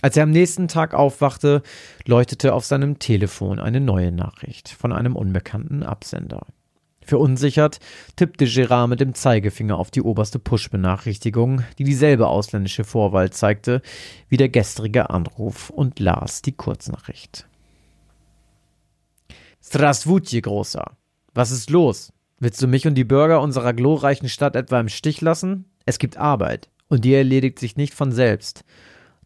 Als 0.00 0.16
er 0.16 0.22
am 0.22 0.30
nächsten 0.30 0.68
Tag 0.68 0.94
aufwachte, 0.94 1.62
leuchtete 2.06 2.54
auf 2.54 2.64
seinem 2.64 3.00
Telefon 3.00 3.58
eine 3.58 3.80
neue 3.80 4.12
Nachricht 4.12 4.68
von 4.68 4.92
einem 4.92 5.16
unbekannten 5.16 5.82
Absender. 5.82 6.46
Verunsichert 7.04 7.80
tippte 8.16 8.46
Gérard 8.46 8.88
mit 8.88 9.00
dem 9.00 9.14
Zeigefinger 9.14 9.78
auf 9.78 9.90
die 9.90 10.02
oberste 10.02 10.38
Push-Benachrichtigung, 10.38 11.62
die 11.78 11.84
dieselbe 11.84 12.28
ausländische 12.28 12.84
Vorwahl 12.84 13.30
zeigte 13.30 13.82
wie 14.28 14.38
der 14.38 14.48
gestrige 14.48 15.10
Anruf 15.10 15.70
und 15.70 16.00
las 16.00 16.40
die 16.42 16.52
Kurznachricht. 16.52 17.46
Strasvutje, 19.62 20.40
Großer. 20.40 20.96
Was 21.34 21.50
ist 21.50 21.70
los? 21.70 22.12
Willst 22.38 22.60
du 22.62 22.66
mich 22.66 22.86
und 22.86 22.94
die 22.94 23.04
Bürger 23.04 23.40
unserer 23.40 23.72
glorreichen 23.72 24.28
Stadt 24.28 24.56
etwa 24.56 24.80
im 24.80 24.88
Stich 24.88 25.20
lassen? 25.20 25.66
Es 25.86 25.98
gibt 25.98 26.16
Arbeit, 26.16 26.68
und 26.88 27.04
die 27.04 27.14
erledigt 27.14 27.58
sich 27.58 27.76
nicht 27.76 27.94
von 27.94 28.12
selbst. 28.12 28.64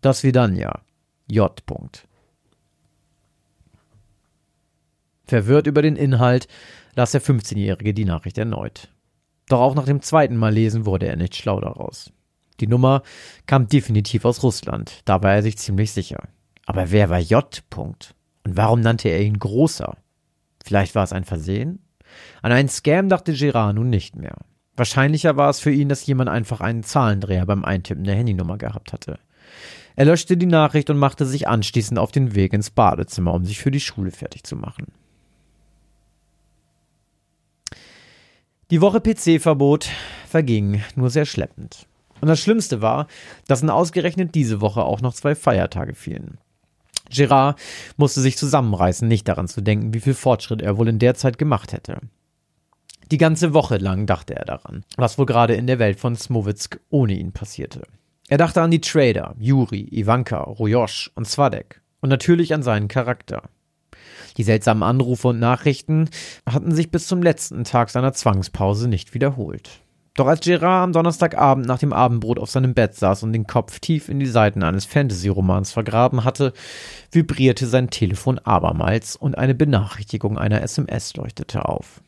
Das 0.01 0.25
Vidania. 0.25 0.81
J. 1.31 1.53
Verwirrt 5.29 5.67
über 5.67 5.83
den 5.83 5.97
Inhalt 5.97 6.49
las 6.97 7.13
der 7.13 7.23
15-Jährige 7.23 7.95
die 7.95 8.07
Nachricht 8.07 8.39
erneut. 8.39 8.89
Doch 9.49 9.61
auch 9.61 9.75
nach 9.75 9.85
dem 9.85 10.03
zweiten 10.03 10.37
Mal 10.37 10.53
lesen 10.53 10.87
wurde 10.87 11.07
er 11.07 11.17
nicht 11.17 11.37
schlau 11.37 11.61
daraus. 11.61 12.11
Die 12.61 12.67
Nummer 12.67 13.03
kam 13.47 13.69
definitiv 13.69 14.25
aus 14.25 14.43
Russland, 14.43 15.03
da 15.05 15.23
war 15.23 15.35
er 15.35 15.43
sich 15.43 15.59
ziemlich 15.59 15.93
sicher. 15.93 16.29
Aber 16.67 16.91
wer 16.91 17.09
war 17.09 17.21
J. 17.21 17.63
Und 17.77 18.15
warum 18.45 18.81
nannte 18.81 19.09
er 19.09 19.23
ihn 19.23 19.39
Großer? 19.39 19.97
Vielleicht 20.65 20.95
war 20.95 21.05
es 21.05 21.13
ein 21.13 21.25
Versehen? 21.25 21.81
An 22.43 22.53
einen 22.53 22.69
Scam 22.69 23.09
dachte 23.09 23.33
Gerard 23.33 23.77
nun 23.77 23.91
nicht 23.91 24.17
mehr. 24.17 24.37
Wahrscheinlicher 24.77 25.37
war 25.37 25.51
es 25.51 25.61
für 25.61 25.71
ihn, 25.71 25.89
dass 25.89 26.07
jemand 26.07 26.31
einfach 26.31 26.61
einen 26.61 26.83
Zahlendreher 26.83 27.47
beim 27.47 27.65
Eintippen 27.65 28.05
der 28.05 28.17
Handynummer 28.17 28.59
gehabt 28.59 28.93
hatte. 28.93 29.19
Er 29.97 30.05
löschte 30.05 30.37
die 30.37 30.47
Nachricht 30.47 30.91
und 30.91 30.99
machte 30.99 31.27
sich 31.27 31.49
anschließend 31.49 31.99
auf 31.99 32.13
den 32.13 32.35
Weg 32.35 32.53
ins 32.53 32.71
Badezimmer, 32.71 33.35
um 33.35 33.45
sich 33.45 33.59
für 33.59 33.71
die 33.71 33.81
Schule 33.81 34.11
fertig 34.11 34.45
zu 34.45 34.55
machen. 34.55 34.87
Die 38.71 38.83
Woche 38.83 39.01
PC-Verbot 39.01 39.89
verging 40.27 40.83
nur 40.95 41.09
sehr 41.09 41.25
schleppend. 41.25 41.87
Und 42.21 42.29
das 42.29 42.39
Schlimmste 42.39 42.83
war, 42.83 43.07
dass 43.47 43.63
in 43.63 43.71
ausgerechnet 43.71 44.35
diese 44.35 44.61
Woche 44.61 44.83
auch 44.83 45.01
noch 45.01 45.15
zwei 45.15 45.35
Feiertage 45.35 45.95
fielen. 45.95 46.37
Gerard 47.09 47.59
musste 47.97 48.21
sich 48.21 48.37
zusammenreißen, 48.37 49.09
nicht 49.09 49.27
daran 49.27 49.49
zu 49.49 49.63
denken, 49.63 49.95
wie 49.95 50.01
viel 50.01 50.13
Fortschritt 50.13 50.61
er 50.61 50.77
wohl 50.77 50.89
in 50.89 50.99
der 50.99 51.15
Zeit 51.15 51.39
gemacht 51.39 51.73
hätte. 51.73 51.99
Die 53.11 53.17
ganze 53.17 53.55
Woche 53.55 53.79
lang 53.79 54.05
dachte 54.05 54.37
er 54.37 54.45
daran, 54.45 54.85
was 54.99 55.17
wohl 55.17 55.25
gerade 55.25 55.55
in 55.55 55.67
der 55.67 55.79
Welt 55.79 55.99
von 55.99 56.15
Smowitzk 56.15 56.79
ohne 56.91 57.15
ihn 57.15 57.33
passierte. 57.33 57.85
Er 58.29 58.37
dachte 58.37 58.61
an 58.61 58.71
die 58.71 58.83
Trader, 58.83 59.35
Juri, 59.39 59.89
Ivanka, 59.91 60.43
Rojosch 60.43 61.11
und 61.15 61.27
Swadek 61.27 61.81
und 62.03 62.11
natürlich 62.11 62.53
an 62.53 62.63
seinen 62.63 62.89
Charakter. 62.89 63.45
Die 64.37 64.43
seltsamen 64.43 64.83
Anrufe 64.83 65.29
und 65.29 65.39
Nachrichten 65.39 66.11
hatten 66.49 66.75
sich 66.75 66.91
bis 66.91 67.07
zum 67.07 67.23
letzten 67.23 67.65
Tag 67.65 67.91
seiner 67.91 68.13
Zwangspause 68.13 68.89
nicht 68.89 69.15
wiederholt. 69.15 69.81
Doch 70.19 70.27
als 70.27 70.41
Gerard 70.41 70.83
am 70.83 70.93
Donnerstagabend 70.93 71.67
nach 71.67 71.79
dem 71.79 71.93
Abendbrot 71.93 72.41
auf 72.41 72.51
seinem 72.51 72.75
Bett 72.75 72.97
saß 72.97 73.23
und 73.23 73.33
den 73.33 73.47
Kopf 73.47 73.79
tief 73.79 74.09
in 74.09 74.19
die 74.19 74.27
Seiten 74.27 74.65
eines 74.65 74.85
Fantasy-Romans 74.85 75.71
vergraben 75.71 76.25
hatte, 76.25 76.53
vibrierte 77.13 77.69
sein 77.69 77.91
Telefon 77.91 78.41
abermals 78.41 79.15
und 79.15 79.39
eine 79.39 79.55
Benachrichtigung 79.55 80.37
einer 80.37 80.61
SMS 80.63 81.15
leuchtete 81.15 81.69
auf. 81.69 82.01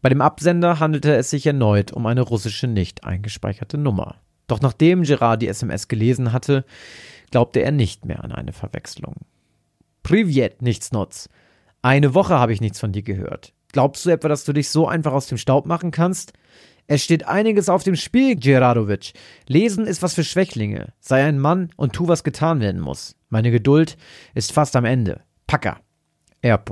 Bei 0.00 0.08
dem 0.08 0.22
Absender 0.22 0.80
handelte 0.80 1.14
es 1.16 1.28
sich 1.28 1.44
erneut 1.44 1.92
um 1.92 2.06
eine 2.06 2.22
russische 2.22 2.66
nicht 2.66 3.04
eingespeicherte 3.04 3.76
Nummer. 3.76 4.14
Doch 4.46 4.62
nachdem 4.62 5.02
Gerard 5.02 5.42
die 5.42 5.48
SMS 5.48 5.88
gelesen 5.88 6.32
hatte, 6.32 6.64
glaubte 7.30 7.60
er 7.60 7.72
nicht 7.72 8.06
mehr 8.06 8.24
an 8.24 8.32
eine 8.32 8.54
Verwechslung. 8.54 9.16
Privet, 10.08 10.62
Nichtsnutz. 10.62 11.28
Eine 11.82 12.14
Woche 12.14 12.38
habe 12.38 12.54
ich 12.54 12.62
nichts 12.62 12.80
von 12.80 12.92
dir 12.92 13.02
gehört. 13.02 13.52
Glaubst 13.72 14.06
du 14.06 14.10
etwa, 14.10 14.28
dass 14.28 14.44
du 14.44 14.54
dich 14.54 14.70
so 14.70 14.88
einfach 14.88 15.12
aus 15.12 15.26
dem 15.26 15.36
Staub 15.36 15.66
machen 15.66 15.90
kannst? 15.90 16.32
Es 16.86 17.04
steht 17.04 17.28
einiges 17.28 17.68
auf 17.68 17.82
dem 17.82 17.94
Spiel, 17.94 18.34
Geradovic. 18.34 19.12
Lesen 19.48 19.86
ist 19.86 20.02
was 20.02 20.14
für 20.14 20.24
Schwächlinge. 20.24 20.94
Sei 20.98 21.22
ein 21.22 21.38
Mann 21.38 21.68
und 21.76 21.92
tu, 21.92 22.08
was 22.08 22.24
getan 22.24 22.62
werden 22.62 22.80
muss. 22.80 23.16
Meine 23.28 23.50
Geduld 23.50 23.98
ist 24.34 24.52
fast 24.52 24.76
am 24.76 24.86
Ende. 24.86 25.20
Packer. 25.46 25.78
R. 26.40 26.64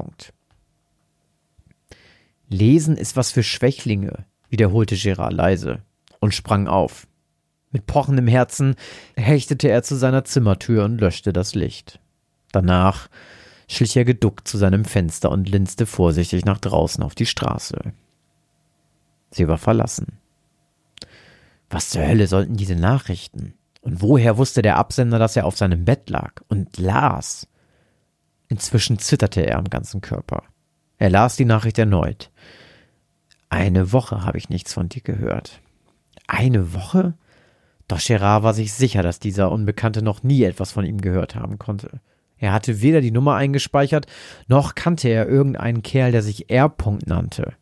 Lesen 2.48 2.96
ist 2.96 3.16
was 3.16 3.32
für 3.32 3.42
Schwächlinge, 3.42 4.24
wiederholte 4.48 4.96
Gerard 4.96 5.34
leise 5.34 5.82
und 6.20 6.34
sprang 6.34 6.68
auf. 6.68 7.06
Mit 7.70 7.84
pochendem 7.84 8.28
Herzen 8.28 8.76
hechtete 9.14 9.68
er 9.68 9.82
zu 9.82 9.94
seiner 9.94 10.24
Zimmertür 10.24 10.86
und 10.86 11.02
löschte 11.02 11.34
das 11.34 11.54
Licht. 11.54 12.00
Danach 12.56 13.10
schlich 13.68 13.94
er 13.98 14.06
geduckt 14.06 14.48
zu 14.48 14.56
seinem 14.56 14.86
Fenster 14.86 15.30
und 15.30 15.46
linste 15.46 15.84
vorsichtig 15.84 16.46
nach 16.46 16.56
draußen 16.56 17.04
auf 17.04 17.14
die 17.14 17.26
Straße. 17.26 17.92
Sie 19.30 19.46
war 19.46 19.58
verlassen. 19.58 20.18
Was 21.68 21.90
zur 21.90 22.06
Hölle 22.06 22.26
sollten 22.26 22.56
diese 22.56 22.74
Nachrichten? 22.74 23.52
Und 23.82 24.00
woher 24.00 24.38
wusste 24.38 24.62
der 24.62 24.78
Absender, 24.78 25.18
dass 25.18 25.36
er 25.36 25.44
auf 25.44 25.58
seinem 25.58 25.84
Bett 25.84 26.08
lag 26.08 26.40
und 26.48 26.78
las? 26.78 27.46
Inzwischen 28.48 28.98
zitterte 28.98 29.42
er 29.42 29.58
am 29.58 29.68
ganzen 29.68 30.00
Körper. 30.00 30.44
Er 30.96 31.10
las 31.10 31.36
die 31.36 31.44
Nachricht 31.44 31.78
erneut. 31.78 32.30
Eine 33.50 33.92
Woche 33.92 34.24
habe 34.24 34.38
ich 34.38 34.48
nichts 34.48 34.72
von 34.72 34.88
dir 34.88 35.02
gehört. 35.02 35.60
Eine 36.26 36.72
Woche? 36.72 37.18
Doch 37.86 38.00
Gerard 38.02 38.44
war 38.44 38.54
sich 38.54 38.72
sicher, 38.72 39.02
dass 39.02 39.20
dieser 39.20 39.52
Unbekannte 39.52 40.00
noch 40.00 40.22
nie 40.22 40.42
etwas 40.42 40.72
von 40.72 40.86
ihm 40.86 41.02
gehört 41.02 41.34
haben 41.34 41.58
konnte. 41.58 42.00
Er 42.38 42.52
hatte 42.52 42.82
weder 42.82 43.00
die 43.00 43.10
Nummer 43.10 43.34
eingespeichert, 43.36 44.06
noch 44.46 44.74
kannte 44.74 45.08
er 45.08 45.28
irgendeinen 45.28 45.82
Kerl, 45.82 46.12
der 46.12 46.22
sich 46.22 46.50
R. 46.50 46.74
nannte. 47.06 47.54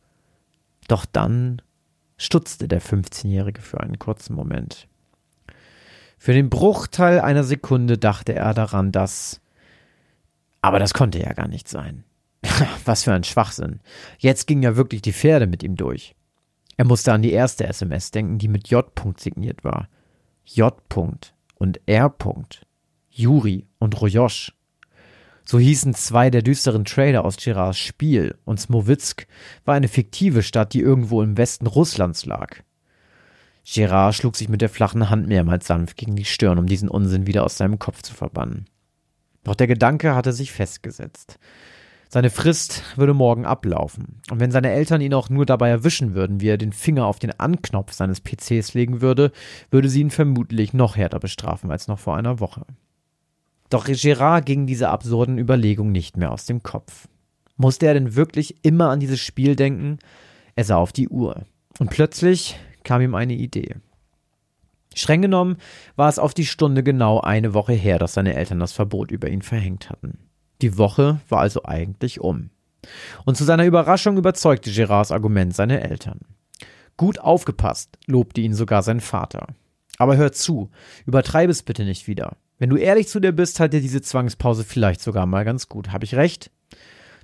Doch 0.88 1.06
dann 1.06 1.62
stutzte 2.16 2.68
der 2.68 2.82
15-Jährige 2.82 3.60
für 3.60 3.80
einen 3.80 3.98
kurzen 3.98 4.34
Moment. 4.34 4.88
Für 6.18 6.32
den 6.32 6.50
Bruchteil 6.50 7.20
einer 7.20 7.44
Sekunde 7.44 7.98
dachte 7.98 8.34
er 8.34 8.54
daran, 8.54 8.92
dass. 8.92 9.40
Aber 10.62 10.78
das 10.78 10.94
konnte 10.94 11.20
ja 11.20 11.32
gar 11.34 11.48
nicht 11.48 11.68
sein. 11.68 12.04
Was 12.84 13.04
für 13.04 13.12
ein 13.12 13.24
Schwachsinn. 13.24 13.80
Jetzt 14.18 14.46
ging 14.46 14.62
ja 14.62 14.76
wirklich 14.76 15.02
die 15.02 15.12
Pferde 15.12 15.46
mit 15.46 15.62
ihm 15.62 15.76
durch. 15.76 16.14
Er 16.76 16.86
musste 16.86 17.12
an 17.12 17.22
die 17.22 17.32
erste 17.32 17.66
SMS 17.66 18.10
denken, 18.10 18.38
die 18.38 18.48
mit 18.48 18.68
J. 18.68 18.86
signiert 19.18 19.64
war. 19.64 19.88
J. 20.44 20.74
und 21.56 21.80
R. 21.86 22.14
Juri 23.10 23.66
und 23.78 24.00
Rojosch. 24.00 24.52
So 25.44 25.58
hießen 25.58 25.94
zwei 25.94 26.30
der 26.30 26.42
düsteren 26.42 26.84
Trader 26.84 27.24
aus 27.24 27.36
Gerards 27.36 27.78
Spiel, 27.78 28.36
und 28.44 28.60
Smowitsk 28.60 29.26
war 29.64 29.74
eine 29.74 29.88
fiktive 29.88 30.42
Stadt, 30.42 30.72
die 30.72 30.80
irgendwo 30.80 31.22
im 31.22 31.36
Westen 31.36 31.66
Russlands 31.66 32.24
lag. 32.24 32.62
Gerard 33.66 34.14
schlug 34.14 34.36
sich 34.36 34.48
mit 34.48 34.60
der 34.60 34.68
flachen 34.68 35.08
Hand 35.08 35.26
mehrmals 35.26 35.66
sanft 35.66 35.96
gegen 35.96 36.16
die 36.16 36.24
Stirn, 36.24 36.58
um 36.58 36.66
diesen 36.66 36.88
Unsinn 36.88 37.26
wieder 37.26 37.44
aus 37.44 37.56
seinem 37.56 37.78
Kopf 37.78 38.02
zu 38.02 38.14
verbannen. 38.14 38.66
Doch 39.42 39.54
der 39.54 39.66
Gedanke 39.66 40.14
hatte 40.14 40.32
sich 40.32 40.52
festgesetzt. 40.52 41.38
Seine 42.08 42.30
Frist 42.30 42.82
würde 42.96 43.14
morgen 43.14 43.44
ablaufen, 43.44 44.20
und 44.30 44.38
wenn 44.38 44.50
seine 44.50 44.70
Eltern 44.70 45.00
ihn 45.00 45.14
auch 45.14 45.30
nur 45.30 45.46
dabei 45.46 45.68
erwischen 45.68 46.14
würden, 46.14 46.40
wie 46.40 46.48
er 46.48 46.58
den 46.58 46.72
Finger 46.72 47.06
auf 47.06 47.18
den 47.18 47.38
Anknopf 47.40 47.92
seines 47.92 48.20
PCs 48.20 48.74
legen 48.74 49.00
würde, 49.00 49.32
würde 49.70 49.88
sie 49.88 50.00
ihn 50.00 50.10
vermutlich 50.10 50.74
noch 50.74 50.96
härter 50.96 51.18
bestrafen 51.18 51.70
als 51.70 51.88
noch 51.88 51.98
vor 51.98 52.16
einer 52.16 52.40
Woche. 52.40 52.66
Doch 53.70 53.86
Gerard 53.86 54.46
ging 54.46 54.66
diese 54.66 54.88
absurden 54.88 55.38
Überlegungen 55.38 55.92
nicht 55.92 56.16
mehr 56.16 56.32
aus 56.32 56.46
dem 56.46 56.62
Kopf. 56.62 57.08
Musste 57.56 57.86
er 57.86 57.94
denn 57.94 58.14
wirklich 58.16 58.56
immer 58.62 58.90
an 58.90 59.00
dieses 59.00 59.20
Spiel 59.20 59.56
denken? 59.56 59.98
Er 60.56 60.64
sah 60.64 60.76
auf 60.76 60.92
die 60.92 61.08
Uhr. 61.08 61.44
Und 61.78 61.90
plötzlich 61.90 62.56
kam 62.82 63.00
ihm 63.00 63.14
eine 63.14 63.34
Idee. 63.34 63.76
Streng 64.94 65.22
genommen 65.22 65.56
war 65.96 66.08
es 66.08 66.18
auf 66.18 66.34
die 66.34 66.46
Stunde 66.46 66.82
genau 66.82 67.20
eine 67.20 67.54
Woche 67.54 67.72
her, 67.72 67.98
dass 67.98 68.14
seine 68.14 68.34
Eltern 68.34 68.60
das 68.60 68.72
Verbot 68.72 69.10
über 69.10 69.28
ihn 69.28 69.42
verhängt 69.42 69.90
hatten. 69.90 70.18
Die 70.62 70.78
Woche 70.78 71.20
war 71.28 71.40
also 71.40 71.64
eigentlich 71.64 72.20
um. 72.20 72.50
Und 73.24 73.36
zu 73.36 73.44
seiner 73.44 73.64
Überraschung 73.64 74.16
überzeugte 74.16 74.70
Gerards 74.70 75.10
Argument 75.10 75.54
seine 75.54 75.80
Eltern. 75.80 76.20
Gut 76.96 77.18
aufgepasst, 77.18 77.98
lobte 78.06 78.40
ihn 78.40 78.54
sogar 78.54 78.82
sein 78.82 79.00
Vater. 79.00 79.48
Aber 79.98 80.16
hör 80.16 80.32
zu, 80.32 80.70
übertreib 81.06 81.50
es 81.50 81.62
bitte 81.62 81.84
nicht 81.84 82.06
wieder. 82.06 82.36
Wenn 82.58 82.70
du 82.70 82.76
ehrlich 82.76 83.08
zu 83.08 83.20
dir 83.20 83.32
bist, 83.32 83.58
hat 83.60 83.72
dir 83.72 83.80
diese 83.80 84.00
Zwangspause 84.00 84.64
vielleicht 84.64 85.00
sogar 85.00 85.26
mal 85.26 85.44
ganz 85.44 85.68
gut. 85.68 85.92
Habe 85.92 86.04
ich 86.04 86.14
recht? 86.14 86.50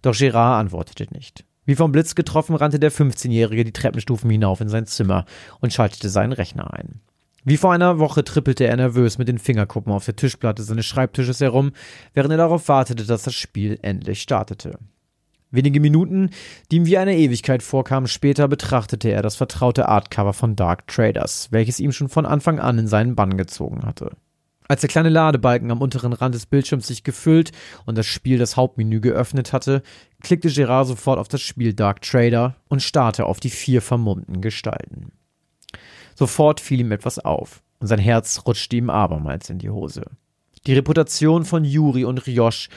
Doch 0.02 0.16
Gerard 0.16 0.60
antwortete 0.60 1.06
nicht. 1.12 1.44
Wie 1.66 1.76
vom 1.76 1.92
Blitz 1.92 2.14
getroffen 2.14 2.56
rannte 2.56 2.80
der 2.80 2.90
15-Jährige 2.90 3.64
die 3.64 3.72
Treppenstufen 3.72 4.30
hinauf 4.30 4.60
in 4.60 4.68
sein 4.68 4.86
Zimmer 4.86 5.24
und 5.60 5.72
schaltete 5.72 6.08
seinen 6.08 6.32
Rechner 6.32 6.72
ein. 6.74 7.00
Wie 7.44 7.56
vor 7.56 7.72
einer 7.72 7.98
Woche 7.98 8.24
trippelte 8.24 8.66
er 8.66 8.76
nervös 8.76 9.18
mit 9.18 9.28
den 9.28 9.38
Fingerkuppen 9.38 9.92
auf 9.92 10.04
der 10.04 10.16
Tischplatte 10.16 10.62
seines 10.62 10.84
Schreibtisches 10.86 11.40
herum, 11.40 11.72
während 12.12 12.32
er 12.32 12.36
darauf 12.36 12.68
wartete, 12.68 13.06
dass 13.06 13.22
das 13.22 13.34
Spiel 13.34 13.78
endlich 13.82 14.20
startete. 14.20 14.78
Wenige 15.50 15.80
Minuten, 15.80 16.30
die 16.70 16.76
ihm 16.76 16.86
wie 16.86 16.98
eine 16.98 17.16
Ewigkeit 17.16 17.62
vorkamen, 17.62 18.08
später 18.08 18.46
betrachtete 18.46 19.10
er 19.10 19.22
das 19.22 19.36
vertraute 19.36 19.88
Artcover 19.88 20.32
von 20.32 20.54
Dark 20.54 20.86
Traders, 20.86 21.48
welches 21.50 21.80
ihm 21.80 21.92
schon 21.92 22.08
von 22.08 22.26
Anfang 22.26 22.60
an 22.60 22.78
in 22.78 22.86
seinen 22.86 23.16
Bann 23.16 23.36
gezogen 23.36 23.84
hatte. 23.84 24.12
Als 24.70 24.82
der 24.82 24.88
kleine 24.88 25.08
Ladebalken 25.08 25.72
am 25.72 25.82
unteren 25.82 26.12
Rand 26.12 26.32
des 26.32 26.46
Bildschirms 26.46 26.86
sich 26.86 27.02
gefüllt 27.02 27.50
und 27.86 27.98
das 27.98 28.06
Spiel 28.06 28.38
das 28.38 28.56
Hauptmenü 28.56 29.00
geöffnet 29.00 29.52
hatte, 29.52 29.82
klickte 30.22 30.48
Gerard 30.48 30.86
sofort 30.86 31.18
auf 31.18 31.26
das 31.26 31.40
Spiel 31.40 31.74
Dark 31.74 32.02
Trader 32.02 32.54
und 32.68 32.80
starrte 32.80 33.26
auf 33.26 33.40
die 33.40 33.50
vier 33.50 33.82
vermummten 33.82 34.40
Gestalten. 34.40 35.10
Sofort 36.14 36.60
fiel 36.60 36.78
ihm 36.78 36.92
etwas 36.92 37.18
auf 37.18 37.64
und 37.80 37.88
sein 37.88 37.98
Herz 37.98 38.42
rutschte 38.46 38.76
ihm 38.76 38.90
abermals 38.90 39.50
in 39.50 39.58
die 39.58 39.70
Hose. 39.70 40.04
Die 40.68 40.74
Reputation 40.74 41.44
von 41.44 41.64
Juri 41.64 42.04
und 42.04 42.24
Riosch 42.24 42.68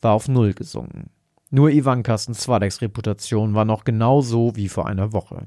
war 0.00 0.14
auf 0.14 0.26
Null 0.26 0.52
gesunken. 0.52 1.10
Nur 1.52 1.70
Ivankas 1.70 2.26
und 2.26 2.34
Swadeks 2.34 2.82
Reputation 2.82 3.54
war 3.54 3.64
noch 3.64 3.84
genau 3.84 4.20
so 4.20 4.56
wie 4.56 4.68
vor 4.68 4.88
einer 4.88 5.12
Woche. 5.12 5.46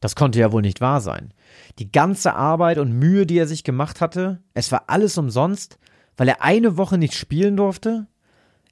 Das 0.00 0.14
konnte 0.14 0.38
ja 0.38 0.52
wohl 0.52 0.60
nicht 0.60 0.82
wahr 0.82 1.00
sein. 1.00 1.32
Die 1.78 1.92
ganze 1.92 2.34
Arbeit 2.34 2.78
und 2.78 2.92
Mühe, 2.92 3.26
die 3.26 3.38
er 3.38 3.46
sich 3.46 3.64
gemacht 3.64 4.00
hatte, 4.00 4.42
es 4.54 4.72
war 4.72 4.84
alles 4.88 5.16
umsonst, 5.18 5.78
weil 6.16 6.28
er 6.28 6.42
eine 6.42 6.76
Woche 6.76 6.98
nicht 6.98 7.14
spielen 7.14 7.56
durfte? 7.56 8.06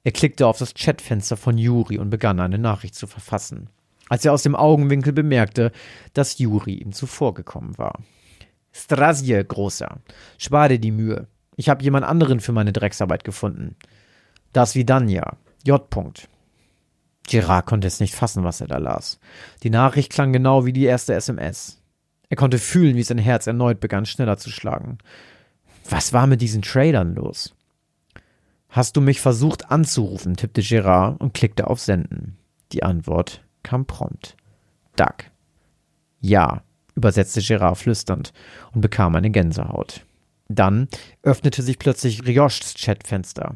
Er 0.03 0.11
klickte 0.11 0.47
auf 0.47 0.57
das 0.57 0.73
Chatfenster 0.73 1.37
von 1.37 1.57
Juri 1.57 1.97
und 1.97 2.09
begann 2.09 2.39
eine 2.39 2.57
Nachricht 2.57 2.95
zu 2.95 3.07
verfassen, 3.07 3.69
als 4.09 4.23
er 4.25 4.33
aus 4.33 4.43
dem 4.43 4.55
Augenwinkel 4.55 5.13
bemerkte, 5.13 5.71
dass 6.13 6.37
Juri 6.37 6.75
ihm 6.75 6.91
zuvorgekommen 6.91 7.77
war. 7.77 7.99
Strasje, 8.71 9.43
Großer, 9.43 9.97
spar 10.37 10.69
dir 10.69 10.79
die 10.79 10.91
Mühe. 10.91 11.27
Ich 11.55 11.69
habe 11.69 11.83
jemand 11.83 12.05
anderen 12.05 12.39
für 12.39 12.51
meine 12.51 12.71
Drecksarbeit 12.71 13.23
gefunden. 13.23 13.75
Das 14.53 14.75
Vidania, 14.75 15.37
J. 15.65 15.81
-Punkt. 15.91 16.27
Gerard 17.27 17.65
konnte 17.65 17.87
es 17.87 17.99
nicht 17.99 18.15
fassen, 18.15 18.43
was 18.43 18.61
er 18.61 18.67
da 18.67 18.77
las. 18.77 19.19
Die 19.63 19.69
Nachricht 19.69 20.11
klang 20.11 20.31
genau 20.31 20.65
wie 20.65 20.73
die 20.73 20.85
erste 20.85 21.13
SMS. 21.13 21.81
Er 22.29 22.37
konnte 22.37 22.59
fühlen, 22.59 22.95
wie 22.95 23.03
sein 23.03 23.17
Herz 23.17 23.47
erneut 23.47 23.79
begann 23.79 24.05
schneller 24.05 24.37
zu 24.37 24.49
schlagen. 24.49 24.97
Was 25.89 26.13
war 26.13 26.27
mit 26.27 26.41
diesen 26.41 26.61
Tradern 26.61 27.15
los? 27.15 27.55
Hast 28.69 28.97
du 28.97 29.01
mich 29.01 29.21
versucht 29.21 29.71
anzurufen? 29.71 30.35
tippte 30.35 30.61
Gerard 30.61 31.21
und 31.21 31.33
klickte 31.33 31.67
auf 31.67 31.79
Senden. 31.79 32.37
Die 32.73 32.83
Antwort 32.83 33.43
kam 33.63 33.85
prompt. 33.85 34.35
Duck. 34.97 35.25
Ja, 36.19 36.63
übersetzte 36.95 37.41
Gerard 37.41 37.77
flüsternd 37.77 38.33
und 38.73 38.81
bekam 38.81 39.15
eine 39.15 39.29
Gänsehaut. 39.29 40.05
Dann 40.49 40.87
öffnete 41.23 41.61
sich 41.61 41.79
plötzlich 41.79 42.25
Rioschs 42.25 42.73
Chatfenster. 42.73 43.55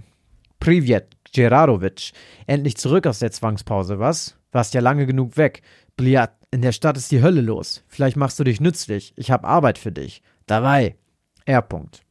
Privet, 0.60 1.08
Gerarovic. 1.34 2.12
Endlich 2.46 2.78
zurück 2.78 3.08
aus 3.08 3.20
der 3.20 3.32
Zwangspause, 3.32 4.00
was? 4.00 4.38
Warst 4.52 4.74
ja 4.74 4.82
lange 4.82 5.06
genug 5.06 5.38
weg. 5.38 5.62
Bliat, 5.98 6.34
in 6.52 6.62
der 6.62 6.72
Stadt 6.72 6.98
ist 6.98 7.12
die 7.12 7.22
Hölle 7.22 7.42
los. 7.42 7.84
Vielleicht 7.88 8.18
machst 8.18 8.40
du 8.40 8.44
dich 8.44 8.60
nützlich. 8.60 9.14
Ich 9.16 9.32
hab 9.32 9.46
Arbeit 9.46 9.78
für 9.78 9.92
dich. 9.92 10.22
Dabei. 10.48 10.96
R. 11.46 11.62
-Punkt. 11.62 12.02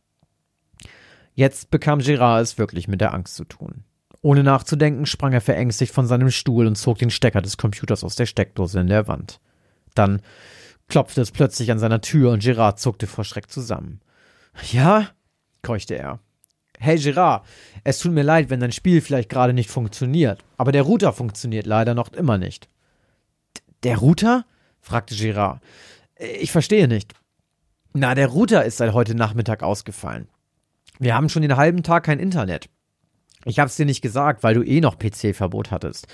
Jetzt 1.34 1.70
bekam 1.70 2.00
Gerard 2.00 2.42
es 2.42 2.58
wirklich 2.58 2.88
mit 2.88 3.00
der 3.00 3.14
Angst 3.14 3.36
zu 3.36 3.44
tun. 3.44 3.84
Ohne 4.22 4.42
nachzudenken 4.42 5.06
sprang 5.06 5.32
er 5.32 5.40
verängstigt 5.40 5.92
von 5.92 6.06
seinem 6.06 6.30
Stuhl 6.30 6.66
und 6.66 6.76
zog 6.76 6.98
den 6.98 7.10
Stecker 7.10 7.40
des 7.40 7.56
Computers 7.56 8.04
aus 8.04 8.16
der 8.16 8.26
Steckdose 8.26 8.80
in 8.80 8.88
der 8.88 9.08
Wand. 9.08 9.40
Dann 9.94 10.20
klopfte 10.88 11.20
es 11.20 11.30
plötzlich 11.30 11.70
an 11.70 11.78
seiner 11.78 12.00
Tür 12.00 12.32
und 12.32 12.42
Gerard 12.42 12.78
zuckte 12.78 13.06
vor 13.06 13.24
Schreck 13.24 13.50
zusammen. 13.50 14.00
Ja? 14.72 15.08
keuchte 15.62 15.94
er. 15.94 16.20
Hey 16.78 16.98
Gerard, 16.98 17.46
es 17.84 17.98
tut 17.98 18.12
mir 18.12 18.22
leid, 18.22 18.50
wenn 18.50 18.60
dein 18.60 18.72
Spiel 18.72 19.00
vielleicht 19.00 19.28
gerade 19.28 19.52
nicht 19.52 19.70
funktioniert, 19.70 20.42
aber 20.56 20.72
der 20.72 20.82
Router 20.82 21.12
funktioniert 21.12 21.66
leider 21.66 21.94
noch 21.94 22.12
immer 22.12 22.38
nicht. 22.38 22.68
Der 23.82 23.98
Router? 23.98 24.44
fragte 24.80 25.14
Gerard. 25.14 25.60
Ich 26.18 26.52
verstehe 26.52 26.88
nicht. 26.88 27.14
Na, 27.92 28.14
der 28.14 28.28
Router 28.28 28.64
ist 28.64 28.76
seit 28.76 28.92
heute 28.92 29.14
Nachmittag 29.14 29.62
ausgefallen. 29.62 30.28
Wir 30.98 31.14
haben 31.14 31.28
schon 31.28 31.42
den 31.42 31.56
halben 31.56 31.82
Tag 31.82 32.04
kein 32.04 32.18
Internet. 32.20 32.68
Ich 33.46 33.58
hab's 33.58 33.76
dir 33.76 33.86
nicht 33.86 34.02
gesagt, 34.02 34.42
weil 34.42 34.54
du 34.54 34.62
eh 34.62 34.80
noch 34.80 34.98
PC-Verbot 34.98 35.70
hattest. 35.70 36.06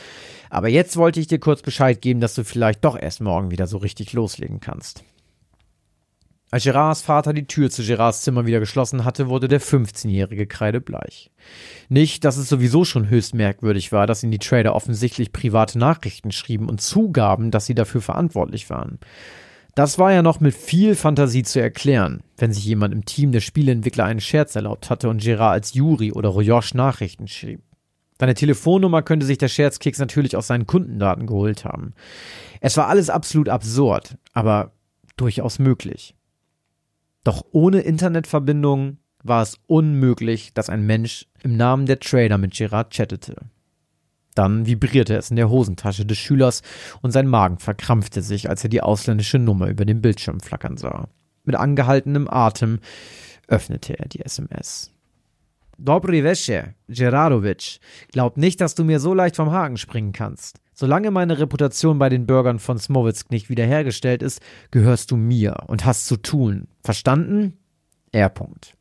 Aber 0.48 0.68
jetzt 0.68 0.96
wollte 0.96 1.18
ich 1.18 1.26
dir 1.26 1.40
kurz 1.40 1.60
Bescheid 1.60 2.00
geben, 2.00 2.20
dass 2.20 2.34
du 2.34 2.44
vielleicht 2.44 2.84
doch 2.84 2.96
erst 2.96 3.20
morgen 3.20 3.50
wieder 3.50 3.66
so 3.66 3.78
richtig 3.78 4.12
loslegen 4.12 4.60
kannst. 4.60 5.02
Als 6.50 6.62
Gerards 6.62 7.02
Vater 7.02 7.32
die 7.32 7.46
Tür 7.46 7.70
zu 7.70 7.82
Gerards 7.82 8.22
Zimmer 8.22 8.46
wieder 8.46 8.60
geschlossen 8.60 9.04
hatte, 9.04 9.28
wurde 9.28 9.48
der 9.48 9.60
15-jährige 9.60 10.46
kreidebleich. 10.46 11.32
Nicht, 11.88 12.24
dass 12.24 12.36
es 12.36 12.48
sowieso 12.48 12.84
schon 12.84 13.08
höchst 13.08 13.34
merkwürdig 13.34 13.90
war, 13.90 14.06
dass 14.06 14.22
ihm 14.22 14.30
die 14.30 14.38
Trader 14.38 14.74
offensichtlich 14.74 15.32
private 15.32 15.76
Nachrichten 15.78 16.30
schrieben 16.30 16.68
und 16.68 16.80
zugaben, 16.80 17.50
dass 17.50 17.66
sie 17.66 17.74
dafür 17.74 18.00
verantwortlich 18.00 18.70
waren. 18.70 19.00
Das 19.74 19.98
war 19.98 20.12
ja 20.12 20.22
noch 20.22 20.40
mit 20.40 20.54
viel 20.54 20.94
Fantasie 20.94 21.42
zu 21.42 21.60
erklären, 21.60 22.22
wenn 22.38 22.52
sich 22.52 22.64
jemand 22.64 22.94
im 22.94 23.04
Team 23.04 23.32
der 23.32 23.40
Spieleentwickler 23.40 24.04
einen 24.04 24.20
Scherz 24.20 24.54
erlaubt 24.56 24.88
hatte 24.88 25.08
und 25.08 25.20
Gerard 25.20 25.52
als 25.52 25.74
Juri 25.74 26.12
oder 26.12 26.30
Royosh 26.30 26.74
Nachrichten 26.74 27.28
schrieb. 27.28 27.60
Seine 28.18 28.34
Telefonnummer 28.34 29.02
könnte 29.02 29.26
sich 29.26 29.36
der 29.36 29.48
Scherzkeks 29.48 29.98
natürlich 29.98 30.36
aus 30.36 30.46
seinen 30.46 30.66
Kundendaten 30.66 31.26
geholt 31.26 31.66
haben. 31.66 31.92
Es 32.62 32.76
war 32.78 32.88
alles 32.88 33.10
absolut 33.10 33.50
absurd, 33.50 34.16
aber 34.32 34.72
durchaus 35.18 35.58
möglich. 35.58 36.15
Doch 37.26 37.44
ohne 37.50 37.80
Internetverbindung 37.80 38.98
war 39.24 39.42
es 39.42 39.58
unmöglich, 39.66 40.54
dass 40.54 40.70
ein 40.70 40.86
Mensch 40.86 41.26
im 41.42 41.56
Namen 41.56 41.86
der 41.86 41.98
Trader 41.98 42.38
mit 42.38 42.54
Gerard 42.54 42.92
chattete. 42.92 43.34
Dann 44.36 44.66
vibrierte 44.66 45.16
es 45.16 45.30
in 45.30 45.36
der 45.36 45.50
Hosentasche 45.50 46.06
des 46.06 46.18
Schülers 46.18 46.62
und 47.02 47.10
sein 47.10 47.26
Magen 47.26 47.58
verkrampfte 47.58 48.22
sich, 48.22 48.48
als 48.48 48.62
er 48.62 48.70
die 48.70 48.80
ausländische 48.80 49.40
Nummer 49.40 49.66
über 49.66 49.84
dem 49.84 50.02
Bildschirm 50.02 50.38
flackern 50.38 50.76
sah. 50.76 51.08
Mit 51.42 51.56
angehaltenem 51.56 52.28
Atem 52.30 52.78
öffnete 53.48 53.98
er 53.98 54.06
die 54.06 54.20
SMS. 54.20 54.92
Dobry 55.78 56.22
Vesche, 56.22 56.74
Gerarovic. 56.86 57.80
Glaub 58.12 58.36
nicht, 58.36 58.60
dass 58.60 58.76
du 58.76 58.84
mir 58.84 59.00
so 59.00 59.14
leicht 59.14 59.34
vom 59.34 59.50
Haken 59.50 59.78
springen 59.78 60.12
kannst. 60.12 60.60
Solange 60.78 61.10
meine 61.10 61.38
Reputation 61.38 61.98
bei 61.98 62.10
den 62.10 62.26
Bürgern 62.26 62.58
von 62.58 62.78
Smowitsk 62.78 63.30
nicht 63.30 63.48
wiederhergestellt 63.48 64.22
ist, 64.22 64.42
gehörst 64.70 65.10
du 65.10 65.16
mir 65.16 65.64
und 65.68 65.86
hast 65.86 66.04
zu 66.04 66.18
tun. 66.18 66.68
Verstanden? 66.84 67.56
R. 68.12 68.28
-Punkt. 68.28 68.74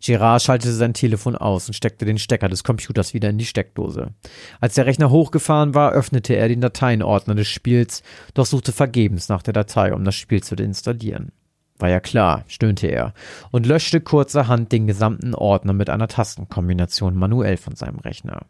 Gerard 0.00 0.40
schaltete 0.40 0.72
sein 0.72 0.94
Telefon 0.94 1.34
aus 1.34 1.66
und 1.66 1.74
steckte 1.74 2.04
den 2.04 2.18
Stecker 2.18 2.48
des 2.48 2.62
Computers 2.62 3.12
wieder 3.12 3.28
in 3.28 3.38
die 3.38 3.44
Steckdose. 3.44 4.14
Als 4.60 4.74
der 4.74 4.86
Rechner 4.86 5.10
hochgefahren 5.10 5.74
war, 5.74 5.90
öffnete 5.90 6.36
er 6.36 6.46
den 6.46 6.60
Dateienordner 6.60 7.34
des 7.34 7.48
Spiels, 7.48 8.04
doch 8.34 8.46
suchte 8.46 8.70
vergebens 8.70 9.28
nach 9.28 9.42
der 9.42 9.54
Datei, 9.54 9.92
um 9.92 10.04
das 10.04 10.14
Spiel 10.14 10.44
zu 10.44 10.54
deinstallieren. 10.54 11.32
War 11.76 11.88
ja 11.88 11.98
klar, 11.98 12.44
stöhnte 12.46 12.86
er 12.86 13.14
und 13.50 13.66
löschte 13.66 14.00
kurzerhand 14.00 14.70
den 14.70 14.86
gesamten 14.86 15.34
Ordner 15.34 15.72
mit 15.72 15.90
einer 15.90 16.06
Tastenkombination 16.06 17.16
manuell 17.16 17.56
von 17.56 17.74
seinem 17.74 17.98
Rechner. 17.98 18.46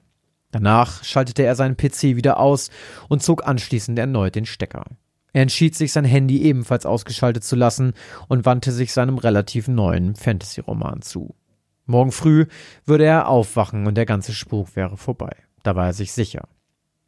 Danach 0.54 1.02
schaltete 1.02 1.42
er 1.42 1.56
seinen 1.56 1.76
PC 1.76 2.14
wieder 2.14 2.38
aus 2.38 2.70
und 3.08 3.24
zog 3.24 3.44
anschließend 3.44 3.98
erneut 3.98 4.36
den 4.36 4.46
Stecker. 4.46 4.84
Er 5.32 5.42
entschied 5.42 5.74
sich, 5.74 5.90
sein 5.90 6.04
Handy 6.04 6.42
ebenfalls 6.42 6.86
ausgeschaltet 6.86 7.42
zu 7.42 7.56
lassen 7.56 7.92
und 8.28 8.46
wandte 8.46 8.70
sich 8.70 8.92
seinem 8.92 9.18
relativ 9.18 9.66
neuen 9.66 10.14
Fantasy-Roman 10.14 11.02
zu. 11.02 11.34
Morgen 11.86 12.12
früh 12.12 12.46
würde 12.84 13.04
er 13.04 13.26
aufwachen 13.26 13.88
und 13.88 13.96
der 13.96 14.06
ganze 14.06 14.32
Spuk 14.32 14.76
wäre 14.76 14.96
vorbei. 14.96 15.34
Da 15.64 15.74
war 15.74 15.86
er 15.86 15.92
sich 15.92 16.12
sicher. 16.12 16.46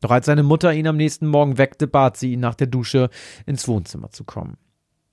Doch 0.00 0.10
als 0.10 0.26
seine 0.26 0.42
Mutter 0.42 0.74
ihn 0.74 0.88
am 0.88 0.96
nächsten 0.96 1.28
Morgen 1.28 1.56
weckte, 1.56 1.86
bat 1.86 2.16
sie 2.16 2.32
ihn 2.32 2.40
nach 2.40 2.56
der 2.56 2.66
Dusche 2.66 3.10
ins 3.46 3.68
Wohnzimmer 3.68 4.10
zu 4.10 4.24
kommen. 4.24 4.56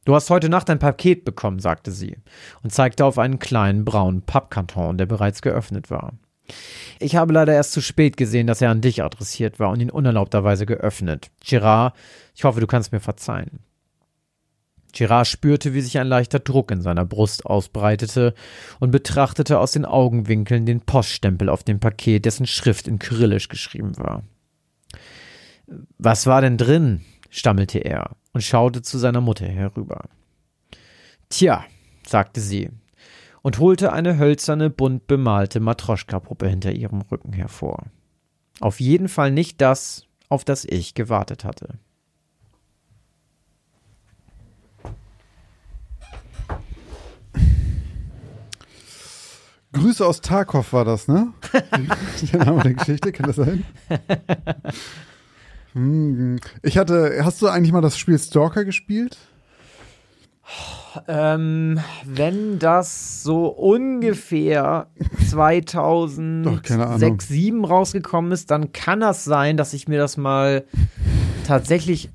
Du 0.06 0.16
hast 0.16 0.32
heute 0.32 0.50
Nacht 0.50 0.72
ein 0.72 0.80
Paket 0.80 1.24
bekommen, 1.24 1.60
sagte 1.60 1.92
sie 1.92 2.18
und 2.64 2.74
zeigte 2.74 3.06
auf 3.06 3.20
einen 3.20 3.38
kleinen 3.38 3.86
braunen 3.86 4.24
Pappkarton, 4.24 4.98
der 4.98 5.06
bereits 5.06 5.44
geöffnet 5.44 5.92
war. 5.92 6.14
Ich 7.00 7.16
habe 7.16 7.34
leider 7.34 7.54
erst 7.54 7.74
zu 7.74 7.82
spät 7.82 8.18
gesehen, 8.18 8.48
dass 8.48 8.62
er 8.62 8.70
an 8.70 8.82
dich 8.82 9.04
adressiert 9.04 9.60
war 9.60 9.70
und 9.70 9.82
ihn 9.82 9.90
unerlaubterweise 9.90 10.66
geöffnet. 10.66 11.32
Girard, 11.44 11.96
ich 12.36 12.44
hoffe, 12.44 12.60
du 12.60 12.68
kannst 12.68 12.92
mir 12.92 13.00
verzeihen. 13.00 13.60
Girard 14.94 15.28
spürte, 15.28 15.74
wie 15.74 15.82
sich 15.82 15.98
ein 15.98 16.08
leichter 16.08 16.40
Druck 16.40 16.70
in 16.72 16.82
seiner 16.82 17.04
Brust 17.04 17.46
ausbreitete 17.46 18.36
und 18.80 18.92
betrachtete 18.92 19.60
aus 19.60 19.72
den 19.72 19.86
Augenwinkeln 19.86 20.66
den 20.66 20.82
Poststempel 20.82 21.50
auf 21.50 21.64
dem 21.64 21.80
Paket, 21.80 22.26
dessen 22.26 22.46
Schrift 22.46 22.88
in 22.88 23.00
Kyrillisch 23.00 23.50
geschrieben 23.50 23.98
war. 23.98 24.24
Was 25.98 26.28
war 26.28 26.42
denn 26.42 26.58
drin? 26.58 27.02
stammelte 27.30 27.80
er 27.80 28.12
und 28.32 28.44
schaute 28.44 28.84
zu 28.84 29.00
seiner 29.00 29.22
Mutter 29.22 29.48
herüber. 29.48 30.04
Tja, 31.30 31.66
sagte 32.06 32.42
sie, 32.42 32.70
und 33.44 33.60
holte 33.60 33.94
eine 33.94 34.18
hölzerne, 34.18 34.70
bunt 34.72 35.06
bemalte 35.06 35.60
Matroschka-Puppe 35.60 36.48
hinter 36.48 36.72
ihrem 36.72 37.02
Rücken 37.02 37.34
hervor. 37.34 37.84
Auf 38.60 38.80
jeden 38.80 39.10
Fall 39.10 39.32
nicht 39.32 39.62
das, 39.62 40.08
auf 40.30 40.44
das 40.46 40.66
ich 40.66 40.96
gewartet 40.96 41.44
hatte. 41.44 41.78
Grüße 49.74 50.06
aus 50.06 50.22
Tarkov 50.22 50.72
war 50.74 50.86
das, 50.86 51.08
ne? 51.08 51.34
der 52.32 52.46
Name 52.46 52.62
der 52.62 52.74
Geschichte, 52.76 53.12
kann 53.12 53.26
das 53.26 53.38
sein? 53.38 53.66
Hm, 55.74 56.40
Ich 56.62 56.78
hatte, 56.78 57.20
hast 57.24 57.42
du 57.42 57.48
eigentlich 57.48 57.72
mal 57.72 57.82
das 57.82 57.98
Spiel 57.98 58.20
Stalker 58.20 58.66
gespielt? 58.66 59.18
Ähm, 61.08 61.80
wenn 62.06 62.60
das 62.60 63.24
so 63.24 63.48
ungefähr 63.48 64.88
Doch, 66.44 66.62
keine 66.62 66.86
Ahnung. 66.86 67.00
2006, 67.00 67.28
2007 67.28 67.66
rausgekommen 67.66 68.32
ist, 68.32 68.52
dann 68.52 68.74
kann 68.74 69.00
das 69.00 69.24
sein, 69.24 69.58
dass 69.58 69.74
ich 69.74 69.88
mir 69.88 69.98
das 69.98 70.18
mal 70.18 70.66
tatsächlich, 71.48 72.10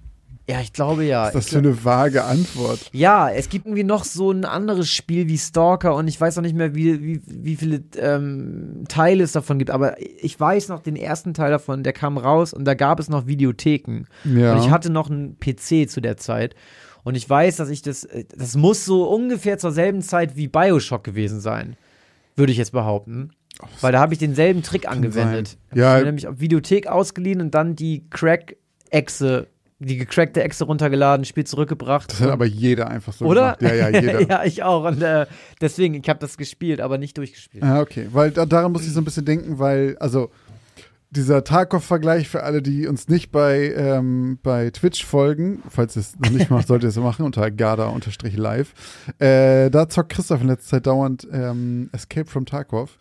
ja, 0.49 0.61
ich 0.61 0.73
glaube 0.73 1.05
ja. 1.05 1.27
Ist 1.27 1.35
das 1.35 1.47
Ich 1.47 1.53
für 1.53 1.59
eine 1.59 1.85
vage 1.85 2.25
Antwort? 2.25 2.79
Ja, 2.93 3.29
es 3.31 3.49
gibt 3.49 3.67
irgendwie 3.67 3.85
noch 3.85 4.05
so 4.05 4.31
ein 4.31 4.45
anderes 4.45 4.89
Spiel 4.89 5.29
wie 5.29 5.39
Stalker 5.39 5.95
und 5.95 6.09
ich 6.09 6.21
weiß 6.21 6.37
noch 6.37 6.43
nicht 6.43 6.57
mehr, 6.57 6.75
wie, 6.75 7.03
wie, 7.03 7.23
wie 7.27 7.57
viele 7.57 7.83
ähm, 7.97 8.85
Teile 8.89 9.25
es 9.25 9.33
davon 9.33 9.59
gibt, 9.59 9.71
aber 9.71 9.97
ich 10.01 10.39
weiß 10.39 10.69
noch 10.69 10.81
den 10.81 10.97
ersten 10.97 11.35
Teil 11.35 11.51
davon, 11.51 11.83
der 11.83 11.93
kam 11.93 12.17
raus 12.17 12.55
und 12.55 12.65
da 12.65 12.75
gab 12.75 13.01
es 13.01 13.09
noch 13.09 13.27
Videotheken. 13.27 14.05
Ja. 14.25 14.55
Und 14.55 14.63
ich 14.63 14.71
hatte 14.71 14.91
noch 14.91 15.11
einen 15.11 15.39
PC 15.39 15.89
zu 15.91 16.01
der 16.01 16.17
Zeit. 16.17 16.55
Und 17.09 17.15
ich 17.15 17.29
weiß, 17.29 17.57
dass 17.57 17.71
ich 17.71 17.81
das, 17.81 18.05
äh, 18.05 18.27
das 18.37 18.55
muss 18.55 18.85
so 18.85 19.09
ungefähr 19.09 19.57
zur 19.57 19.73
selben 19.73 20.03
Zeit 20.03 20.37
wie 20.37 20.47
Bioshock 20.47 21.03
gewesen 21.05 21.41
sein. 21.41 21.75
Würde 22.37 22.53
ich 22.53 22.59
jetzt 22.59 22.73
behaupten. 22.73 23.31
Weil 23.81 23.93
da 23.93 23.99
habe 23.99 24.13
ich 24.13 24.19
denselben 24.19 24.63
Trick 24.63 24.87
angewendet. 24.87 25.57
sein. 25.71 25.79
Ja. 25.79 25.85
Ich 25.85 25.87
habe 25.87 26.01
mir 26.01 26.07
nämlich 26.09 26.29
auf 26.29 26.39
Videothek 26.39 26.87
ausgeliehen 26.87 27.41
und 27.41 27.55
dann 27.55 27.77
die 27.77 28.05
Crack-Echse, 28.11 29.47
die 29.79 29.97
gecrackte 29.97 30.43
Echse 30.43 30.65
runtergeladen, 30.67 31.25
Spiel 31.25 31.45
zurückgebracht. 31.45 32.13
Das 32.13 32.21
hat 32.21 32.29
aber 32.29 32.45
jeder 32.45 32.91
einfach 32.91 33.15
so 33.15 33.25
Oder? 33.25 33.57
gemacht. 33.59 33.63
Ja, 33.63 33.89
ja, 33.89 33.89
jeder. 34.03 34.21
ja, 34.29 34.45
ich 34.45 34.63
auch. 34.63 34.85
Und 34.85 35.01
äh, 35.01 35.25
deswegen, 35.63 35.95
ich 35.95 36.09
habe 36.11 36.19
das 36.19 36.37
gespielt, 36.37 36.83
aber 36.83 36.99
nicht 36.99 37.17
durchgespielt. 37.17 37.65
Ja, 37.65 37.81
okay. 37.81 38.09
Weil 38.13 38.33
da, 38.33 38.45
daran 38.45 38.71
muss 38.71 38.87
ich 38.87 38.93
so 38.93 39.01
ein 39.01 39.05
bisschen 39.05 39.25
denken, 39.25 39.59
weil, 39.59 39.97
also, 39.99 40.31
dieser 41.11 41.43
Tarkov-Vergleich 41.43 42.29
für 42.29 42.43
alle, 42.43 42.61
die 42.63 42.87
uns 42.87 43.09
nicht 43.09 43.31
bei, 43.31 43.73
ähm, 43.75 44.39
bei 44.43 44.71
Twitch 44.71 45.05
folgen, 45.05 45.63
falls 45.69 45.97
ihr 45.97 46.01
es 46.01 46.19
noch 46.19 46.31
nicht 46.31 46.51
macht, 46.51 46.69
solltet 46.69 46.89
ihr 46.89 46.91
es 46.91 46.97
machen, 46.97 47.25
unter 47.25 47.51
garda-live. 47.51 48.73
Äh, 49.19 49.71
da 49.71 49.89
zockt 49.89 50.13
Christoph 50.13 50.43
in 50.43 50.49
letzter 50.49 50.77
Zeit 50.77 50.87
dauernd 50.87 51.27
ähm, 51.33 51.89
Escape 51.93 52.29
from 52.29 52.45
Tarkov. 52.45 52.99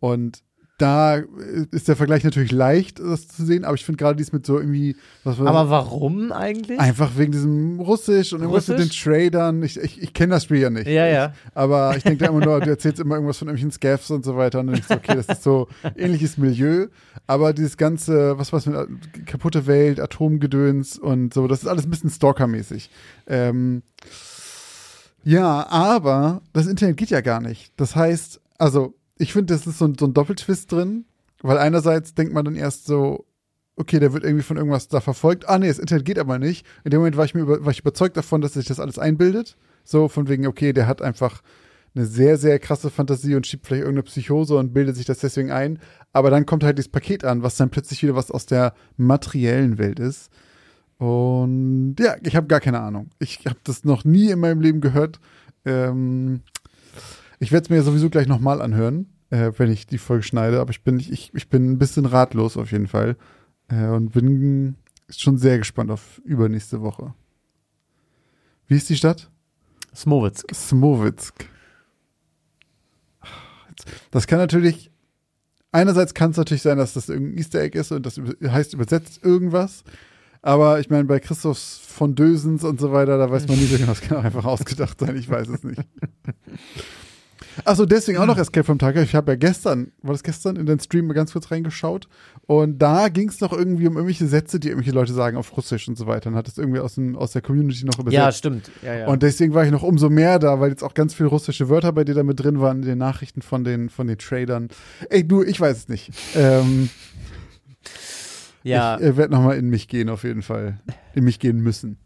Und 0.00 0.42
da 0.78 1.16
äh, 1.16 1.24
ist 1.72 1.88
der 1.88 1.96
Vergleich 1.96 2.22
natürlich 2.24 2.52
leicht, 2.52 3.00
das 3.00 3.28
zu 3.28 3.44
sehen, 3.44 3.64
aber 3.64 3.74
ich 3.74 3.84
finde 3.84 3.98
gerade 3.98 4.16
dies 4.16 4.32
mit 4.32 4.46
so 4.46 4.58
irgendwie, 4.58 4.96
was 5.24 5.38
war 5.38 5.48
Aber 5.48 5.70
warum 5.70 6.32
eigentlich? 6.32 6.78
Einfach 6.78 7.10
wegen 7.16 7.32
diesem 7.32 7.80
Russisch 7.80 8.32
und 8.32 8.40
irgendwas 8.40 8.68
mit 8.68 8.78
den 8.78 8.84
Russisch? 8.84 9.02
Tradern. 9.02 9.62
Ich, 9.64 9.76
ich, 9.76 10.00
ich 10.00 10.14
kenne 10.14 10.34
das 10.34 10.44
Spiel 10.44 10.58
ja 10.58 10.70
nicht. 10.70 10.86
Ja, 10.86 11.06
ja. 11.06 11.32
Aber 11.54 11.96
ich 11.96 12.04
denke 12.04 12.24
da 12.24 12.30
immer 12.30 12.44
nur, 12.44 12.60
du 12.60 12.70
erzählst 12.70 13.00
immer 13.00 13.16
irgendwas 13.16 13.38
von 13.38 13.48
irgendwelchen 13.48 13.72
Scaffs 13.72 14.10
und 14.10 14.24
so 14.24 14.36
weiter. 14.36 14.60
Und 14.60 14.68
dann 14.68 14.74
denkst 14.74 14.88
du, 14.88 14.94
okay, 14.94 15.16
das 15.16 15.26
ist 15.26 15.42
so 15.42 15.66
ähnliches 15.96 16.38
Milieu. 16.38 16.86
Aber 17.26 17.52
dieses 17.52 17.76
ganze, 17.76 18.38
was 18.38 18.52
was 18.52 18.66
mit 18.66 18.76
äh, 18.76 19.22
kaputte 19.26 19.66
Welt, 19.66 19.98
Atomgedöns 19.98 20.96
und 20.96 21.34
so, 21.34 21.48
das 21.48 21.62
ist 21.62 21.68
alles 21.68 21.84
ein 21.84 21.90
bisschen 21.90 22.10
Stalker-mäßig. 22.10 22.88
Ähm, 23.26 23.82
ja, 25.24 25.66
aber 25.68 26.40
das 26.52 26.68
Internet 26.68 26.96
geht 26.96 27.10
ja 27.10 27.20
gar 27.20 27.40
nicht. 27.40 27.72
Das 27.76 27.96
heißt, 27.96 28.40
also, 28.58 28.94
ich 29.18 29.32
finde, 29.32 29.54
das 29.54 29.66
ist 29.66 29.78
so 29.78 29.86
ein, 29.86 29.96
so 29.98 30.06
ein 30.06 30.14
Doppeltwist 30.14 30.72
drin, 30.72 31.04
weil 31.42 31.58
einerseits 31.58 32.14
denkt 32.14 32.32
man 32.32 32.44
dann 32.44 32.56
erst 32.56 32.86
so, 32.86 33.26
okay, 33.76 34.00
der 34.00 34.12
wird 34.12 34.24
irgendwie 34.24 34.42
von 34.42 34.56
irgendwas 34.56 34.88
da 34.88 35.00
verfolgt. 35.00 35.48
Ah, 35.48 35.58
nee, 35.58 35.68
das 35.68 35.78
Internet 35.78 36.04
geht 36.04 36.18
aber 36.18 36.38
nicht. 36.38 36.66
In 36.84 36.90
dem 36.90 37.00
Moment 37.00 37.16
war 37.16 37.24
ich 37.24 37.34
mir 37.34 37.42
über, 37.42 37.64
war 37.64 37.72
ich 37.72 37.80
überzeugt 37.80 38.16
davon, 38.16 38.40
dass 38.40 38.54
sich 38.54 38.66
das 38.66 38.80
alles 38.80 38.98
einbildet. 38.98 39.56
So 39.84 40.08
von 40.08 40.28
wegen, 40.28 40.46
okay, 40.46 40.72
der 40.72 40.86
hat 40.86 41.00
einfach 41.00 41.42
eine 41.94 42.06
sehr, 42.06 42.38
sehr 42.38 42.58
krasse 42.58 42.90
Fantasie 42.90 43.34
und 43.34 43.46
schiebt 43.46 43.66
vielleicht 43.66 43.82
irgendeine 43.82 44.04
Psychose 44.04 44.56
und 44.56 44.72
bildet 44.72 44.96
sich 44.96 45.06
das 45.06 45.18
deswegen 45.18 45.50
ein. 45.50 45.78
Aber 46.12 46.30
dann 46.30 46.46
kommt 46.46 46.64
halt 46.64 46.78
dieses 46.78 46.90
Paket 46.90 47.24
an, 47.24 47.42
was 47.42 47.56
dann 47.56 47.70
plötzlich 47.70 48.02
wieder 48.02 48.14
was 48.14 48.30
aus 48.30 48.46
der 48.46 48.74
materiellen 48.96 49.78
Welt 49.78 50.00
ist. 50.00 50.30
Und 50.98 51.96
ja, 52.00 52.16
ich 52.22 52.34
habe 52.34 52.48
gar 52.48 52.60
keine 52.60 52.80
Ahnung. 52.80 53.10
Ich 53.20 53.46
habe 53.46 53.58
das 53.64 53.84
noch 53.84 54.04
nie 54.04 54.30
in 54.30 54.40
meinem 54.40 54.60
Leben 54.60 54.80
gehört. 54.80 55.20
Ähm, 55.64 56.42
ich 57.38 57.52
werde 57.52 57.64
es 57.64 57.70
mir 57.70 57.82
sowieso 57.82 58.10
gleich 58.10 58.26
nochmal 58.26 58.60
anhören, 58.60 59.06
äh, 59.30 59.52
wenn 59.56 59.70
ich 59.70 59.86
die 59.86 59.98
Folge 59.98 60.22
schneide. 60.22 60.60
Aber 60.60 60.70
ich 60.70 60.82
bin, 60.82 60.98
ich, 60.98 61.32
ich 61.34 61.48
bin 61.48 61.70
ein 61.70 61.78
bisschen 61.78 62.06
ratlos 62.06 62.56
auf 62.56 62.72
jeden 62.72 62.88
Fall. 62.88 63.16
Äh, 63.68 63.86
und 63.88 64.12
bin 64.12 64.76
schon 65.10 65.38
sehr 65.38 65.58
gespannt 65.58 65.90
auf 65.90 66.20
übernächste 66.24 66.80
Woche. 66.80 67.14
Wie 68.66 68.76
ist 68.76 68.88
die 68.88 68.96
Stadt? 68.96 69.30
Smowitsk. 69.94 70.54
Smowitsk. 70.54 71.48
Das 74.10 74.26
kann 74.26 74.38
natürlich, 74.38 74.90
einerseits 75.72 76.14
kann 76.14 76.32
es 76.32 76.36
natürlich 76.36 76.62
sein, 76.62 76.78
dass 76.78 76.94
das 76.94 77.08
irgendein 77.08 77.38
Easter 77.38 77.60
Egg 77.60 77.78
ist 77.78 77.92
und 77.92 78.04
das 78.04 78.20
heißt 78.44 78.74
übersetzt 78.74 79.24
irgendwas. 79.24 79.84
Aber 80.42 80.80
ich 80.80 80.90
meine, 80.90 81.04
bei 81.04 81.20
Christophs 81.20 81.78
von 81.78 82.14
Dösens 82.14 82.64
und 82.64 82.80
so 82.80 82.92
weiter, 82.92 83.18
da 83.18 83.30
weiß 83.30 83.48
man 83.48 83.58
nie 83.58 83.66
so 83.66 83.76
genau, 83.78 83.88
das 83.88 84.00
kann 84.00 84.18
auch 84.18 84.24
einfach 84.24 84.44
ausgedacht 84.44 85.00
sein, 85.00 85.16
ich 85.16 85.28
weiß 85.28 85.48
es 85.48 85.64
nicht. 85.64 85.82
Achso, 87.64 87.86
deswegen 87.86 88.18
auch 88.18 88.26
noch 88.26 88.38
Escape 88.38 88.64
from 88.64 88.78
Tarkov. 88.78 89.02
Ich 89.02 89.14
habe 89.14 89.32
ja 89.32 89.36
gestern, 89.36 89.92
war 90.02 90.12
das 90.12 90.22
gestern, 90.22 90.56
in 90.56 90.66
den 90.66 90.80
Stream 90.80 91.06
mal 91.06 91.14
ganz 91.14 91.32
kurz 91.32 91.50
reingeschaut. 91.50 92.08
Und 92.46 92.78
da 92.78 93.08
ging 93.08 93.28
es 93.28 93.40
noch 93.40 93.52
irgendwie 93.52 93.86
um 93.86 93.94
irgendwelche 93.94 94.26
Sätze, 94.26 94.60
die 94.60 94.68
irgendwelche 94.68 94.92
Leute 94.92 95.12
sagen 95.12 95.36
auf 95.36 95.56
Russisch 95.56 95.88
und 95.88 95.96
so 95.96 96.06
weiter. 96.06 96.30
Und 96.30 96.36
hat 96.36 96.48
es 96.48 96.58
irgendwie 96.58 96.80
aus, 96.80 96.94
dem, 96.94 97.16
aus 97.16 97.32
der 97.32 97.42
Community 97.42 97.84
noch 97.84 97.98
übersetzt. 97.98 98.14
Ja, 98.14 98.32
stimmt. 98.32 98.70
Ja, 98.82 98.94
ja. 98.94 99.06
Und 99.06 99.22
deswegen 99.22 99.54
war 99.54 99.64
ich 99.64 99.70
noch 99.70 99.82
umso 99.82 100.08
mehr 100.10 100.38
da, 100.38 100.60
weil 100.60 100.70
jetzt 100.70 100.82
auch 100.82 100.94
ganz 100.94 101.14
viele 101.14 101.28
russische 101.28 101.68
Wörter 101.68 101.92
bei 101.92 102.04
dir 102.04 102.14
da 102.14 102.22
mit 102.22 102.40
drin 102.40 102.60
waren 102.60 102.82
in 102.82 102.88
den 102.88 102.98
Nachrichten 102.98 103.42
von 103.42 103.64
den, 103.64 103.88
von 103.88 104.06
den 104.06 104.18
Tradern. 104.18 104.68
Ey, 105.10 105.26
du, 105.26 105.42
ich 105.42 105.60
weiß 105.60 105.76
es 105.76 105.88
nicht. 105.88 106.10
Ähm, 106.34 106.88
ja. 108.62 108.96
Ich 108.96 109.02
äh, 109.04 109.16
werde 109.16 109.32
nochmal 109.34 109.56
in 109.56 109.68
mich 109.68 109.88
gehen, 109.88 110.08
auf 110.08 110.24
jeden 110.24 110.42
Fall. 110.42 110.80
In 111.14 111.24
mich 111.24 111.38
gehen 111.38 111.60
müssen. 111.60 111.98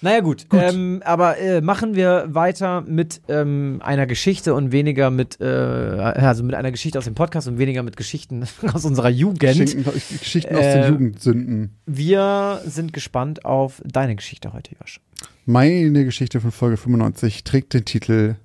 Naja, 0.00 0.20
gut. 0.20 0.46
Ähm, 0.52 1.02
aber 1.04 1.38
äh, 1.38 1.60
machen 1.60 1.94
wir 1.94 2.26
weiter 2.28 2.82
mit 2.82 3.22
ähm, 3.28 3.80
einer 3.82 4.06
Geschichte 4.06 4.54
und 4.54 4.72
weniger 4.72 5.10
mit, 5.10 5.40
äh, 5.40 5.44
also 5.44 6.44
mit 6.44 6.54
einer 6.54 6.70
Geschichte 6.70 6.98
aus 6.98 7.04
dem 7.06 7.14
Podcast 7.14 7.48
und 7.48 7.58
weniger 7.58 7.82
mit 7.82 7.96
Geschichten 7.96 8.44
aus 8.72 8.84
unserer 8.84 9.08
Jugend. 9.08 9.56
Schinken, 9.56 9.84
Geschichten 9.84 10.54
aus 10.54 10.62
den 10.62 10.82
Äh, 10.82 10.88
Jugendsünden. 10.88 11.76
Wir 11.86 12.60
sind 12.66 12.92
gespannt 12.92 13.44
auf 13.44 13.82
deine 13.84 14.16
Geschichte 14.16 14.52
heute, 14.52 14.76
Josh. 14.80 15.00
Meine 15.46 16.04
Geschichte 16.04 16.40
von 16.40 16.52
Folge 16.52 16.76
95 16.76 17.44
trägt 17.44 17.72
den 17.72 17.84
Titel 17.84 18.36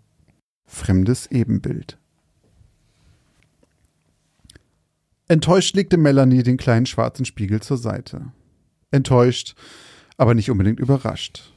Fremdes 0.65 1.27
Ebenbild. 1.31 1.97
Enttäuscht 5.27 5.75
legte 5.75 5.97
Melanie 5.97 6.43
den 6.43 6.57
kleinen 6.57 6.85
schwarzen 6.85 7.25
Spiegel 7.25 7.61
zur 7.61 7.77
Seite. 7.77 8.27
Enttäuscht, 8.91 9.55
aber 10.18 10.34
nicht 10.34 10.51
unbedingt 10.51 10.80
überrascht. 10.80 11.53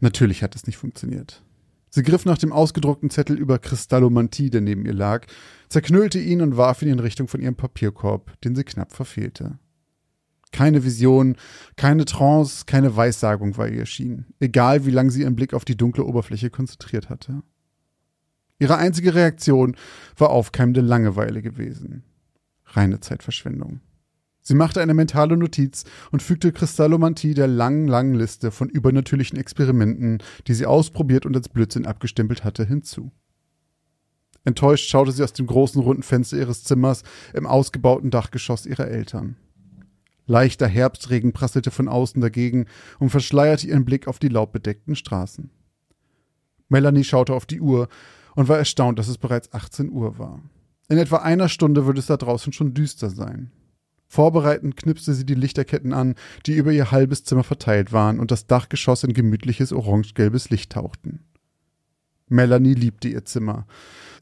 Natürlich 0.00 0.42
hat 0.42 0.54
es 0.54 0.66
nicht 0.66 0.76
funktioniert. 0.76 1.42
Sie 1.90 2.02
griff 2.02 2.24
nach 2.26 2.38
dem 2.38 2.52
ausgedruckten 2.52 3.10
Zettel 3.10 3.38
über 3.38 3.58
Kristallomantie, 3.58 4.50
der 4.50 4.60
neben 4.60 4.84
ihr 4.84 4.92
lag, 4.92 5.26
zerknüllte 5.68 6.18
ihn 6.18 6.42
und 6.42 6.56
warf 6.56 6.82
ihn 6.82 6.88
in 6.88 6.98
Richtung 6.98 7.26
von 7.28 7.40
ihrem 7.40 7.54
Papierkorb, 7.54 8.38
den 8.42 8.54
sie 8.54 8.64
knapp 8.64 8.92
verfehlte. 8.92 9.58
Keine 10.52 10.84
Vision, 10.84 11.36
keine 11.76 12.04
Trance, 12.04 12.64
keine 12.66 12.94
Weissagung 12.96 13.56
war 13.56 13.68
ihr 13.68 13.80
erschienen, 13.80 14.26
egal 14.40 14.86
wie 14.86 14.90
lang 14.90 15.10
sie 15.10 15.22
ihren 15.22 15.36
Blick 15.36 15.54
auf 15.54 15.64
die 15.64 15.76
dunkle 15.76 16.04
Oberfläche 16.04 16.50
konzentriert 16.50 17.08
hatte. 17.08 17.42
Ihre 18.58 18.76
einzige 18.76 19.14
Reaktion 19.14 19.76
war 20.16 20.30
aufkeimende 20.30 20.80
Langeweile 20.80 21.42
gewesen. 21.42 22.04
Reine 22.64 23.00
Zeitverschwendung. 23.00 23.80
Sie 24.46 24.54
machte 24.54 24.80
eine 24.80 24.94
mentale 24.94 25.36
Notiz 25.36 25.82
und 26.12 26.22
fügte 26.22 26.52
Kristallomantie 26.52 27.34
der 27.34 27.48
langen, 27.48 27.88
langen 27.88 28.14
Liste 28.14 28.52
von 28.52 28.68
übernatürlichen 28.68 29.36
Experimenten, 29.36 30.22
die 30.46 30.54
sie 30.54 30.66
ausprobiert 30.66 31.26
und 31.26 31.34
als 31.34 31.48
Blödsinn 31.48 31.84
abgestempelt 31.84 32.44
hatte, 32.44 32.64
hinzu. 32.64 33.10
Enttäuscht 34.44 34.88
schaute 34.88 35.10
sie 35.10 35.24
aus 35.24 35.32
dem 35.32 35.48
großen 35.48 35.82
runden 35.82 36.04
Fenster 36.04 36.36
ihres 36.36 36.62
Zimmers 36.62 37.02
im 37.34 37.44
ausgebauten 37.44 38.12
Dachgeschoss 38.12 38.66
ihrer 38.66 38.86
Eltern. 38.86 39.34
Leichter 40.26 40.68
Herbstregen 40.68 41.32
prasselte 41.32 41.72
von 41.72 41.88
außen 41.88 42.20
dagegen 42.20 42.66
und 43.00 43.10
verschleierte 43.10 43.66
ihren 43.66 43.84
Blick 43.84 44.06
auf 44.06 44.20
die 44.20 44.28
laubbedeckten 44.28 44.94
Straßen. 44.94 45.50
Melanie 46.68 47.02
schaute 47.02 47.34
auf 47.34 47.46
die 47.46 47.60
Uhr 47.60 47.88
und 48.36 48.46
war 48.46 48.58
erstaunt, 48.58 49.00
dass 49.00 49.08
es 49.08 49.18
bereits 49.18 49.52
18 49.52 49.90
Uhr 49.90 50.20
war. 50.20 50.40
In 50.88 50.98
etwa 50.98 51.16
einer 51.16 51.48
Stunde 51.48 51.84
würde 51.84 51.98
es 51.98 52.06
da 52.06 52.16
draußen 52.16 52.52
schon 52.52 52.74
düster 52.74 53.10
sein. 53.10 53.50
Vorbereitend 54.08 54.76
knipste 54.76 55.14
sie 55.14 55.26
die 55.26 55.34
Lichterketten 55.34 55.92
an, 55.92 56.14
die 56.46 56.54
über 56.54 56.72
ihr 56.72 56.90
halbes 56.90 57.24
Zimmer 57.24 57.44
verteilt 57.44 57.92
waren 57.92 58.20
und 58.20 58.30
das 58.30 58.46
Dachgeschoss 58.46 59.04
in 59.04 59.12
gemütliches 59.12 59.72
orangegelbes 59.72 60.50
Licht 60.50 60.72
tauchten. 60.72 61.20
Melanie 62.28 62.74
liebte 62.74 63.08
ihr 63.08 63.24
Zimmer. 63.24 63.66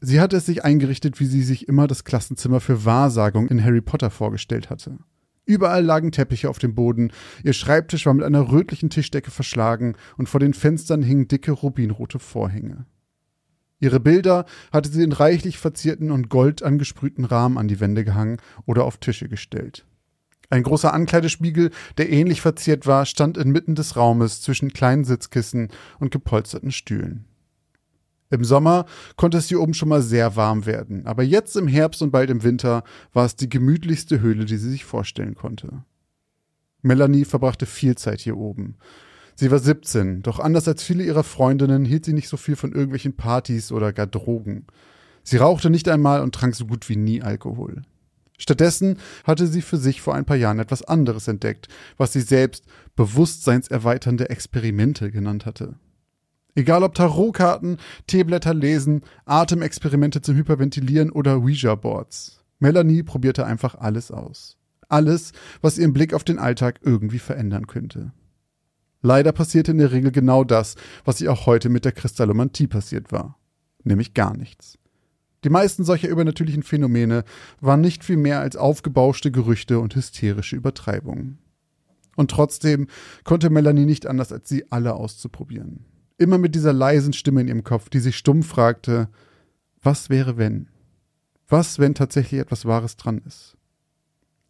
Sie 0.01 0.19
hatte 0.19 0.37
es 0.37 0.45
sich 0.45 0.63
eingerichtet, 0.63 1.19
wie 1.19 1.25
sie 1.25 1.41
sich 1.41 1.67
immer 1.67 1.87
das 1.87 2.03
Klassenzimmer 2.03 2.59
für 2.59 2.85
Wahrsagung 2.85 3.47
in 3.47 3.63
Harry 3.63 3.81
Potter 3.81 4.11
vorgestellt 4.11 4.69
hatte. 4.69 4.97
Überall 5.45 5.83
lagen 5.83 6.11
Teppiche 6.11 6.49
auf 6.49 6.59
dem 6.59 6.73
Boden, 6.73 7.11
ihr 7.43 7.53
Schreibtisch 7.53 8.05
war 8.05 8.13
mit 8.13 8.25
einer 8.25 8.51
rötlichen 8.51 8.89
Tischdecke 8.89 9.31
verschlagen 9.31 9.95
und 10.17 10.27
vor 10.27 10.39
den 10.39 10.53
Fenstern 10.53 11.03
hingen 11.03 11.27
dicke 11.27 11.51
rubinrote 11.51 12.19
Vorhänge. 12.19 12.85
Ihre 13.79 13.99
Bilder 13.99 14.45
hatte 14.71 14.89
sie 14.89 15.03
in 15.03 15.11
reichlich 15.11 15.57
verzierten 15.57 16.11
und 16.11 16.29
gold 16.29 16.63
angesprühten 16.63 17.25
Rahmen 17.25 17.57
an 17.57 17.67
die 17.67 17.79
Wände 17.79 18.03
gehangen 18.03 18.37
oder 18.65 18.85
auf 18.85 18.97
Tische 18.97 19.27
gestellt. 19.27 19.85
Ein 20.49 20.63
großer 20.63 20.93
Ankleidespiegel, 20.93 21.71
der 21.97 22.09
ähnlich 22.09 22.41
verziert 22.41 22.85
war, 22.85 23.05
stand 23.05 23.37
inmitten 23.37 23.75
des 23.75 23.97
Raumes 23.97 24.41
zwischen 24.41 24.73
kleinen 24.73 25.03
Sitzkissen 25.03 25.69
und 25.99 26.11
gepolsterten 26.11 26.71
Stühlen. 26.71 27.25
Im 28.29 28.43
Sommer 28.43 28.85
konnte 29.17 29.37
es 29.37 29.47
hier 29.47 29.61
oben 29.61 29.73
schon 29.73 29.89
mal 29.89 30.01
sehr 30.01 30.35
warm 30.35 30.65
werden, 30.65 31.05
aber 31.05 31.23
jetzt 31.23 31.55
im 31.55 31.67
Herbst 31.67 32.01
und 32.01 32.11
bald 32.11 32.29
im 32.29 32.43
Winter 32.43 32.83
war 33.13 33.25
es 33.25 33.35
die 33.35 33.49
gemütlichste 33.49 34.19
Höhle, 34.19 34.45
die 34.45 34.57
sie 34.57 34.69
sich 34.69 34.85
vorstellen 34.85 35.35
konnte. 35.35 35.83
Melanie 36.81 37.25
verbrachte 37.25 37.65
viel 37.65 37.95
Zeit 37.95 38.21
hier 38.21 38.37
oben. 38.37 38.77
Sie 39.35 39.51
war 39.51 39.59
17, 39.59 40.21
doch 40.21 40.39
anders 40.39 40.67
als 40.67 40.81
viele 40.81 41.03
ihrer 41.03 41.23
Freundinnen 41.23 41.83
hielt 41.83 42.05
sie 42.05 42.13
nicht 42.13 42.29
so 42.29 42.37
viel 42.37 42.55
von 42.55 42.71
irgendwelchen 42.71 43.17
Partys 43.17 43.73
oder 43.73 43.91
gar 43.91 44.07
Drogen. 44.07 44.65
Sie 45.23 45.37
rauchte 45.37 45.69
nicht 45.69 45.89
einmal 45.89 46.21
und 46.21 46.33
trank 46.33 46.55
so 46.55 46.65
gut 46.65 46.87
wie 46.87 46.95
nie 46.95 47.21
Alkohol. 47.21 47.81
Stattdessen 48.37 48.97
hatte 49.23 49.47
sie 49.47 49.61
für 49.61 49.77
sich 49.77 50.01
vor 50.01 50.15
ein 50.15 50.25
paar 50.25 50.37
Jahren 50.37 50.59
etwas 50.59 50.83
anderes 50.83 51.27
entdeckt, 51.27 51.67
was 51.97 52.13
sie 52.13 52.21
selbst 52.21 52.65
bewusstseinserweiternde 52.95 54.29
Experimente 54.29 55.11
genannt 55.11 55.45
hatte. 55.45 55.75
Egal 56.53 56.83
ob 56.83 56.95
Tarotkarten, 56.95 57.77
Teeblätter 58.07 58.53
lesen, 58.53 59.01
Atemexperimente 59.25 60.21
zum 60.21 60.35
Hyperventilieren 60.35 61.11
oder 61.11 61.37
Ouija-Boards. 61.37 62.41
Melanie 62.59 63.03
probierte 63.03 63.45
einfach 63.45 63.75
alles 63.75 64.11
aus. 64.11 64.57
Alles, 64.87 65.33
was 65.61 65.77
ihren 65.77 65.91
Blick 65.91 66.13
auf 66.13 66.23
den 66.23 66.39
Alltag 66.39 66.79
irgendwie 66.83 67.19
verändern 67.19 67.67
könnte. 67.67 68.13
Leider 69.05 69.33
passierte 69.33 69.69
in 69.69 69.77
der 69.77 69.91
Regel 69.91 70.11
genau 70.11 70.43
das, 70.43 70.73
was 71.03 71.21
ihr 71.21 71.31
auch 71.31 71.45
heute 71.45 71.69
mit 71.69 71.85
der 71.85 71.91
Kristallomantie 71.91 72.65
passiert 72.65 73.11
war. 73.11 73.37
Nämlich 73.83 74.15
gar 74.15 74.35
nichts. 74.35 74.79
Die 75.43 75.51
meisten 75.51 75.83
solcher 75.83 76.09
übernatürlichen 76.09 76.63
Phänomene 76.63 77.23
waren 77.61 77.81
nicht 77.81 78.03
viel 78.03 78.17
mehr 78.17 78.39
als 78.39 78.55
aufgebauschte 78.55 79.31
Gerüchte 79.31 79.77
und 79.77 79.93
hysterische 79.95 80.55
Übertreibungen. 80.55 81.37
Und 82.15 82.31
trotzdem 82.31 82.87
konnte 83.23 83.51
Melanie 83.51 83.85
nicht 83.85 84.07
anders, 84.07 84.31
als 84.31 84.49
sie 84.49 84.71
alle 84.71 84.95
auszuprobieren. 84.95 85.85
Immer 86.17 86.39
mit 86.39 86.55
dieser 86.55 86.73
leisen 86.73 87.13
Stimme 87.13 87.41
in 87.41 87.47
ihrem 87.47 87.63
Kopf, 87.63 87.89
die 87.89 87.99
sich 87.99 88.17
stumm 88.17 88.41
fragte, 88.41 89.09
was 89.83 90.09
wäre 90.09 90.37
wenn? 90.37 90.69
Was, 91.47 91.77
wenn 91.77 91.93
tatsächlich 91.93 92.41
etwas 92.41 92.65
Wahres 92.65 92.97
dran 92.97 93.21
ist? 93.27 93.55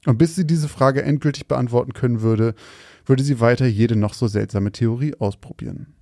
Und 0.05 0.17
bis 0.17 0.35
sie 0.35 0.47
diese 0.47 0.69
Frage 0.69 1.01
endgültig 1.01 1.47
beantworten 1.47 1.91
können 1.91 2.21
würde, 2.21 2.55
würde 3.05 3.23
sie 3.23 3.39
weiter 3.39 3.65
jede 3.65 3.95
noch 3.95 4.13
so 4.13 4.27
seltsame 4.27 4.71
Theorie 4.71 5.15
ausprobieren. 5.15 5.95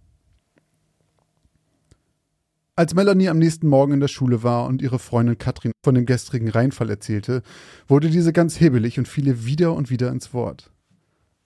Als 2.76 2.95
Melanie 2.95 3.30
am 3.30 3.38
nächsten 3.38 3.68
Morgen 3.68 3.93
in 3.93 3.99
der 3.99 4.08
Schule 4.08 4.41
war 4.41 4.66
und 4.66 4.82
ihre 4.82 4.97
Freundin 4.97 5.38
Katrin 5.38 5.74
von 5.84 5.93
dem 5.93 6.08
gestrigen 6.08 6.49
Reinfall 6.49 6.89
erzählte, 6.89 7.43
wurde 7.88 8.10
diese 8.10 8.34
ganz 8.34 8.60
hebelig 8.60 8.97
und 8.97 9.08
fiel 9.08 9.45
wieder 9.45 9.74
und 9.74 9.91
wieder 9.91 10.10
ins 10.10 10.34
Wort. 10.34 10.72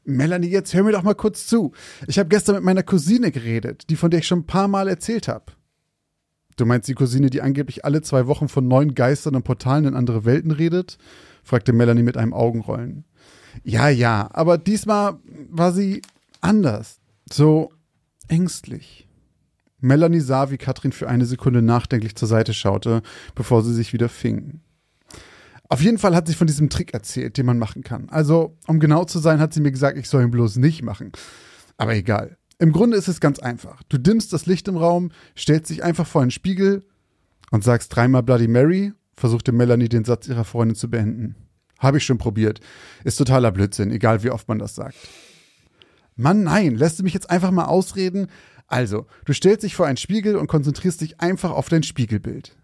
Melanie, 0.05 0.47
jetzt 0.47 0.73
hör 0.73 0.83
mir 0.83 0.93
doch 0.93 1.03
mal 1.03 1.15
kurz 1.15 1.45
zu. 1.47 1.73
Ich 2.07 2.17
habe 2.17 2.29
gestern 2.29 2.55
mit 2.55 2.63
meiner 2.63 2.83
Cousine 2.83 3.29
geredet, 3.29 3.89
die 3.89 3.97
von 3.97 4.09
der 4.09 4.21
ich 4.21 4.27
schon 4.27 4.39
ein 4.39 4.45
paar 4.47 4.69
Mal 4.69 4.87
erzählt 4.87 5.27
habe. 5.27 5.51
Du 6.55 6.65
meinst 6.65 6.87
die 6.87 6.95
Cousine, 6.95 7.29
die 7.29 7.41
angeblich 7.41 7.83
alle 7.83 8.01
zwei 8.01 8.25
Wochen 8.27 8.47
von 8.47 8.65
neuen 8.65 8.95
Geistern 8.95 9.35
und 9.35 9.43
Portalen 9.43 9.85
in 9.85 9.95
andere 9.95 10.23
Welten 10.23 10.51
redet? 10.51 10.97
fragte 11.43 11.73
Melanie 11.73 12.03
mit 12.03 12.15
einem 12.15 12.33
Augenrollen. 12.33 13.03
Ja, 13.63 13.89
ja, 13.89 14.29
aber 14.33 14.57
diesmal 14.57 15.17
war 15.49 15.71
sie 15.71 16.01
anders. 16.41 16.99
So 17.31 17.71
ängstlich. 18.27 19.07
Melanie 19.79 20.21
sah, 20.21 20.49
wie 20.49 20.57
Katrin 20.57 20.91
für 20.91 21.07
eine 21.07 21.25
Sekunde 21.25 21.61
nachdenklich 21.61 22.15
zur 22.15 22.27
Seite 22.27 22.53
schaute, 22.53 23.01
bevor 23.35 23.63
sie 23.63 23.73
sich 23.73 23.93
wieder 23.93 24.09
fing. 24.09 24.61
Auf 25.69 25.81
jeden 25.81 25.97
Fall 25.97 26.15
hat 26.15 26.27
sie 26.27 26.33
von 26.33 26.47
diesem 26.47 26.69
Trick 26.69 26.93
erzählt, 26.93 27.37
den 27.37 27.45
man 27.45 27.59
machen 27.59 27.83
kann. 27.83 28.09
Also, 28.09 28.57
um 28.67 28.79
genau 28.79 29.03
zu 29.03 29.19
sein, 29.19 29.39
hat 29.39 29.53
sie 29.53 29.61
mir 29.61 29.71
gesagt, 29.71 29.97
ich 29.97 30.09
soll 30.09 30.23
ihn 30.23 30.31
bloß 30.31 30.57
nicht 30.57 30.81
machen. 30.81 31.11
Aber 31.77 31.93
egal. 31.93 32.37
Im 32.57 32.71
Grunde 32.71 32.97
ist 32.97 33.07
es 33.07 33.19
ganz 33.19 33.39
einfach. 33.39 33.83
Du 33.89 33.97
dimmst 33.97 34.33
das 34.33 34.45
Licht 34.45 34.67
im 34.67 34.77
Raum, 34.77 35.11
stellst 35.37 35.69
dich 35.69 35.83
einfach 35.83 36.07
vor 36.07 36.21
einen 36.21 36.31
Spiegel 36.31 36.83
und 37.51 37.63
sagst 37.63 37.95
dreimal 37.95 38.23
Bloody 38.23 38.47
Mary, 38.47 38.93
versuchte 39.15 39.51
Melanie 39.51 39.89
den 39.89 40.05
Satz 40.05 40.27
ihrer 40.27 40.45
Freundin 40.45 40.75
zu 40.75 40.89
beenden. 40.89 41.35
Habe 41.79 41.97
ich 41.97 42.05
schon 42.05 42.17
probiert. 42.17 42.59
Ist 43.03 43.17
totaler 43.17 43.51
Blödsinn, 43.51 43.91
egal 43.91 44.23
wie 44.23 44.31
oft 44.31 44.47
man 44.47 44.59
das 44.59 44.75
sagt. 44.75 44.95
Mann, 46.15 46.43
nein, 46.43 46.75
lässt 46.75 46.99
du 46.99 47.03
mich 47.03 47.13
jetzt 47.13 47.29
einfach 47.29 47.51
mal 47.51 47.65
ausreden? 47.65 48.27
Also, 48.65 49.05
du 49.25 49.33
stellst 49.33 49.63
dich 49.63 49.75
vor 49.75 49.85
einen 49.85 49.97
Spiegel 49.97 50.35
und 50.35 50.47
konzentrierst 50.47 51.01
dich 51.01 51.21
einfach 51.21 51.51
auf 51.51 51.69
dein 51.69 51.83
Spiegelbild. 51.83 52.57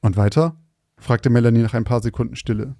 Und 0.00 0.16
weiter? 0.16 0.60
fragte 0.98 1.30
Melanie 1.30 1.62
nach 1.62 1.74
ein 1.74 1.84
paar 1.84 2.02
Sekunden 2.02 2.36
Stille. 2.36 2.74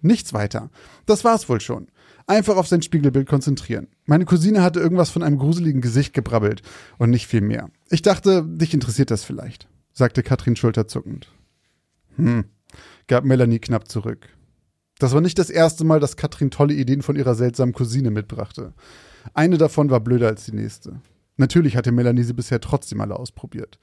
Nichts 0.00 0.32
weiter. 0.32 0.70
Das 1.06 1.24
war's 1.24 1.48
wohl 1.48 1.60
schon. 1.60 1.88
Einfach 2.26 2.56
auf 2.56 2.68
sein 2.68 2.82
Spiegelbild 2.82 3.28
konzentrieren. 3.28 3.88
Meine 4.04 4.26
Cousine 4.26 4.62
hatte 4.62 4.80
irgendwas 4.80 5.10
von 5.10 5.22
einem 5.22 5.38
gruseligen 5.38 5.80
Gesicht 5.80 6.14
gebrabbelt 6.14 6.62
und 6.98 7.10
nicht 7.10 7.26
viel 7.26 7.40
mehr. 7.40 7.70
Ich 7.88 8.02
dachte, 8.02 8.44
dich 8.44 8.74
interessiert 8.74 9.10
das 9.10 9.24
vielleicht, 9.24 9.68
sagte 9.92 10.22
Katrin 10.22 10.54
schulterzuckend. 10.54 11.32
Hm, 12.16 12.44
gab 13.06 13.24
Melanie 13.24 13.58
knapp 13.58 13.88
zurück. 13.88 14.28
Das 14.98 15.12
war 15.14 15.20
nicht 15.20 15.38
das 15.38 15.50
erste 15.50 15.84
Mal, 15.84 16.00
dass 16.00 16.16
Katrin 16.16 16.50
tolle 16.50 16.74
Ideen 16.74 17.02
von 17.02 17.16
ihrer 17.16 17.34
seltsamen 17.34 17.72
Cousine 17.72 18.10
mitbrachte. 18.10 18.74
Eine 19.34 19.58
davon 19.58 19.90
war 19.90 20.00
blöder 20.00 20.26
als 20.26 20.44
die 20.44 20.54
nächste. 20.54 21.00
Natürlich 21.36 21.76
hatte 21.76 21.92
Melanie 21.92 22.24
sie 22.24 22.32
bisher 22.32 22.60
trotzdem 22.60 23.00
alle 23.00 23.16
ausprobiert. 23.16 23.78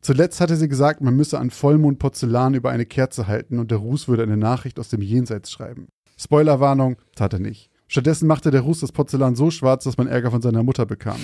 Zuletzt 0.00 0.40
hatte 0.40 0.56
sie 0.56 0.68
gesagt, 0.68 1.00
man 1.00 1.16
müsse 1.16 1.38
an 1.38 1.50
Vollmond 1.50 1.98
Porzellan 1.98 2.54
über 2.54 2.70
eine 2.70 2.86
Kerze 2.86 3.26
halten 3.26 3.58
und 3.58 3.70
der 3.70 3.78
Ruß 3.78 4.08
würde 4.08 4.24
eine 4.24 4.36
Nachricht 4.36 4.78
aus 4.78 4.88
dem 4.88 5.02
Jenseits 5.02 5.50
schreiben. 5.50 5.88
Spoilerwarnung, 6.18 6.96
tat 7.14 7.32
er 7.32 7.38
nicht. 7.38 7.70
Stattdessen 7.88 8.26
machte 8.26 8.50
der 8.50 8.62
Ruß 8.62 8.80
das 8.80 8.92
Porzellan 8.92 9.36
so 9.36 9.50
schwarz, 9.50 9.84
dass 9.84 9.96
man 9.96 10.08
Ärger 10.08 10.30
von 10.30 10.42
seiner 10.42 10.62
Mutter 10.62 10.86
bekam. 10.86 11.20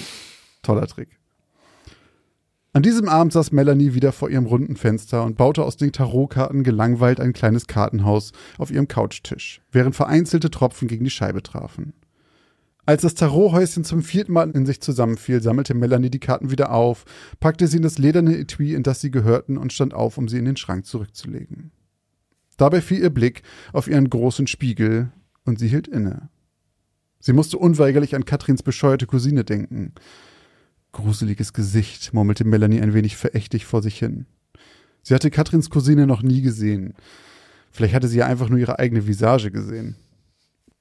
Toller 0.62 0.86
Trick. 0.86 1.18
An 2.74 2.82
diesem 2.82 3.06
Abend 3.06 3.34
saß 3.34 3.52
Melanie 3.52 3.92
wieder 3.92 4.12
vor 4.12 4.30
ihrem 4.30 4.46
runden 4.46 4.76
Fenster 4.76 5.24
und 5.24 5.36
baute 5.36 5.62
aus 5.62 5.76
den 5.76 5.92
Tarotkarten 5.92 6.64
gelangweilt 6.64 7.20
ein 7.20 7.34
kleines 7.34 7.66
Kartenhaus 7.66 8.32
auf 8.56 8.70
ihrem 8.70 8.88
Couchtisch, 8.88 9.60
während 9.70 9.94
vereinzelte 9.94 10.50
Tropfen 10.50 10.88
gegen 10.88 11.04
die 11.04 11.10
Scheibe 11.10 11.42
trafen. 11.42 11.92
Als 12.86 13.02
das 13.02 13.14
Tarothäuschen 13.14 13.84
zum 13.84 14.02
vierten 14.02 14.32
Mal 14.32 14.50
in 14.52 14.64
sich 14.64 14.80
zusammenfiel, 14.80 15.42
sammelte 15.42 15.74
Melanie 15.74 16.10
die 16.10 16.18
Karten 16.18 16.50
wieder 16.50 16.72
auf, 16.72 17.04
packte 17.40 17.66
sie 17.66 17.76
in 17.76 17.82
das 17.82 17.98
lederne 17.98 18.38
Etui, 18.38 18.74
in 18.74 18.82
das 18.82 19.02
sie 19.02 19.10
gehörten, 19.10 19.58
und 19.58 19.72
stand 19.72 19.92
auf, 19.92 20.16
um 20.16 20.26
sie 20.26 20.38
in 20.38 20.46
den 20.46 20.56
Schrank 20.56 20.86
zurückzulegen. 20.86 21.72
Dabei 22.56 22.80
fiel 22.80 23.00
ihr 23.00 23.10
Blick 23.10 23.42
auf 23.72 23.86
ihren 23.86 24.08
großen 24.08 24.46
Spiegel, 24.46 25.12
und 25.44 25.58
sie 25.58 25.68
hielt 25.68 25.88
inne. 25.88 26.30
Sie 27.20 27.32
musste 27.32 27.58
unweigerlich 27.58 28.16
an 28.16 28.24
Katrins 28.24 28.62
bescheuerte 28.62 29.06
Cousine 29.06 29.44
denken. 29.44 29.92
Gruseliges 30.92 31.52
Gesicht, 31.52 32.12
murmelte 32.12 32.44
Melanie 32.44 32.80
ein 32.80 32.94
wenig 32.94 33.16
verächtlich 33.16 33.64
vor 33.64 33.82
sich 33.82 33.98
hin. 33.98 34.26
Sie 35.02 35.14
hatte 35.14 35.30
Katrins 35.30 35.70
Cousine 35.70 36.06
noch 36.06 36.22
nie 36.22 36.42
gesehen. 36.42 36.94
Vielleicht 37.70 37.94
hatte 37.94 38.08
sie 38.08 38.18
ja 38.18 38.26
einfach 38.26 38.48
nur 38.48 38.58
ihre 38.58 38.78
eigene 38.78 39.06
Visage 39.06 39.50
gesehen. 39.50 39.96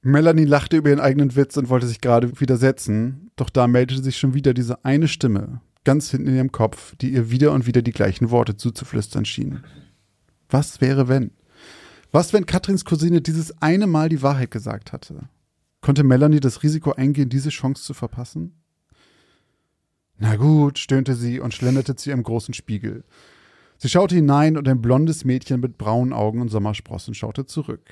Melanie 0.02 0.44
lachte 0.44 0.76
über 0.76 0.90
ihren 0.90 1.00
eigenen 1.00 1.34
Witz 1.36 1.56
und 1.56 1.68
wollte 1.68 1.86
sich 1.86 2.00
gerade 2.00 2.40
widersetzen, 2.40 3.30
doch 3.36 3.50
da 3.50 3.66
meldete 3.66 4.02
sich 4.02 4.18
schon 4.18 4.34
wieder 4.34 4.52
diese 4.52 4.84
eine 4.84 5.08
Stimme, 5.08 5.60
ganz 5.84 6.10
hinten 6.10 6.28
in 6.28 6.36
ihrem 6.36 6.52
Kopf, 6.52 6.96
die 6.96 7.12
ihr 7.12 7.30
wieder 7.30 7.52
und 7.52 7.66
wieder 7.66 7.82
die 7.82 7.92
gleichen 7.92 8.30
Worte 8.30 8.56
zuzuflüstern 8.56 9.24
schien. 9.24 9.60
Was 10.50 10.80
wäre, 10.80 11.08
wenn? 11.08 11.30
Was, 12.10 12.32
wenn 12.32 12.46
Katrins 12.46 12.84
Cousine 12.84 13.22
dieses 13.22 13.62
eine 13.62 13.86
Mal 13.86 14.08
die 14.08 14.22
Wahrheit 14.22 14.50
gesagt 14.50 14.92
hatte? 14.92 15.28
Konnte 15.80 16.04
Melanie 16.04 16.40
das 16.40 16.62
Risiko 16.62 16.92
eingehen, 16.92 17.28
diese 17.28 17.48
Chance 17.48 17.82
zu 17.84 17.94
verpassen? 17.94 18.61
Na 20.22 20.36
gut, 20.36 20.78
stöhnte 20.78 21.16
sie 21.16 21.40
und 21.40 21.52
schlenderte 21.52 21.96
zu 21.96 22.10
ihrem 22.10 22.22
großen 22.22 22.54
Spiegel. 22.54 23.02
Sie 23.76 23.88
schaute 23.88 24.14
hinein 24.14 24.56
und 24.56 24.68
ein 24.68 24.80
blondes 24.80 25.24
Mädchen 25.24 25.58
mit 25.58 25.78
braunen 25.78 26.12
Augen 26.12 26.40
und 26.40 26.48
Sommersprossen 26.48 27.12
schaute 27.12 27.44
zurück. 27.44 27.82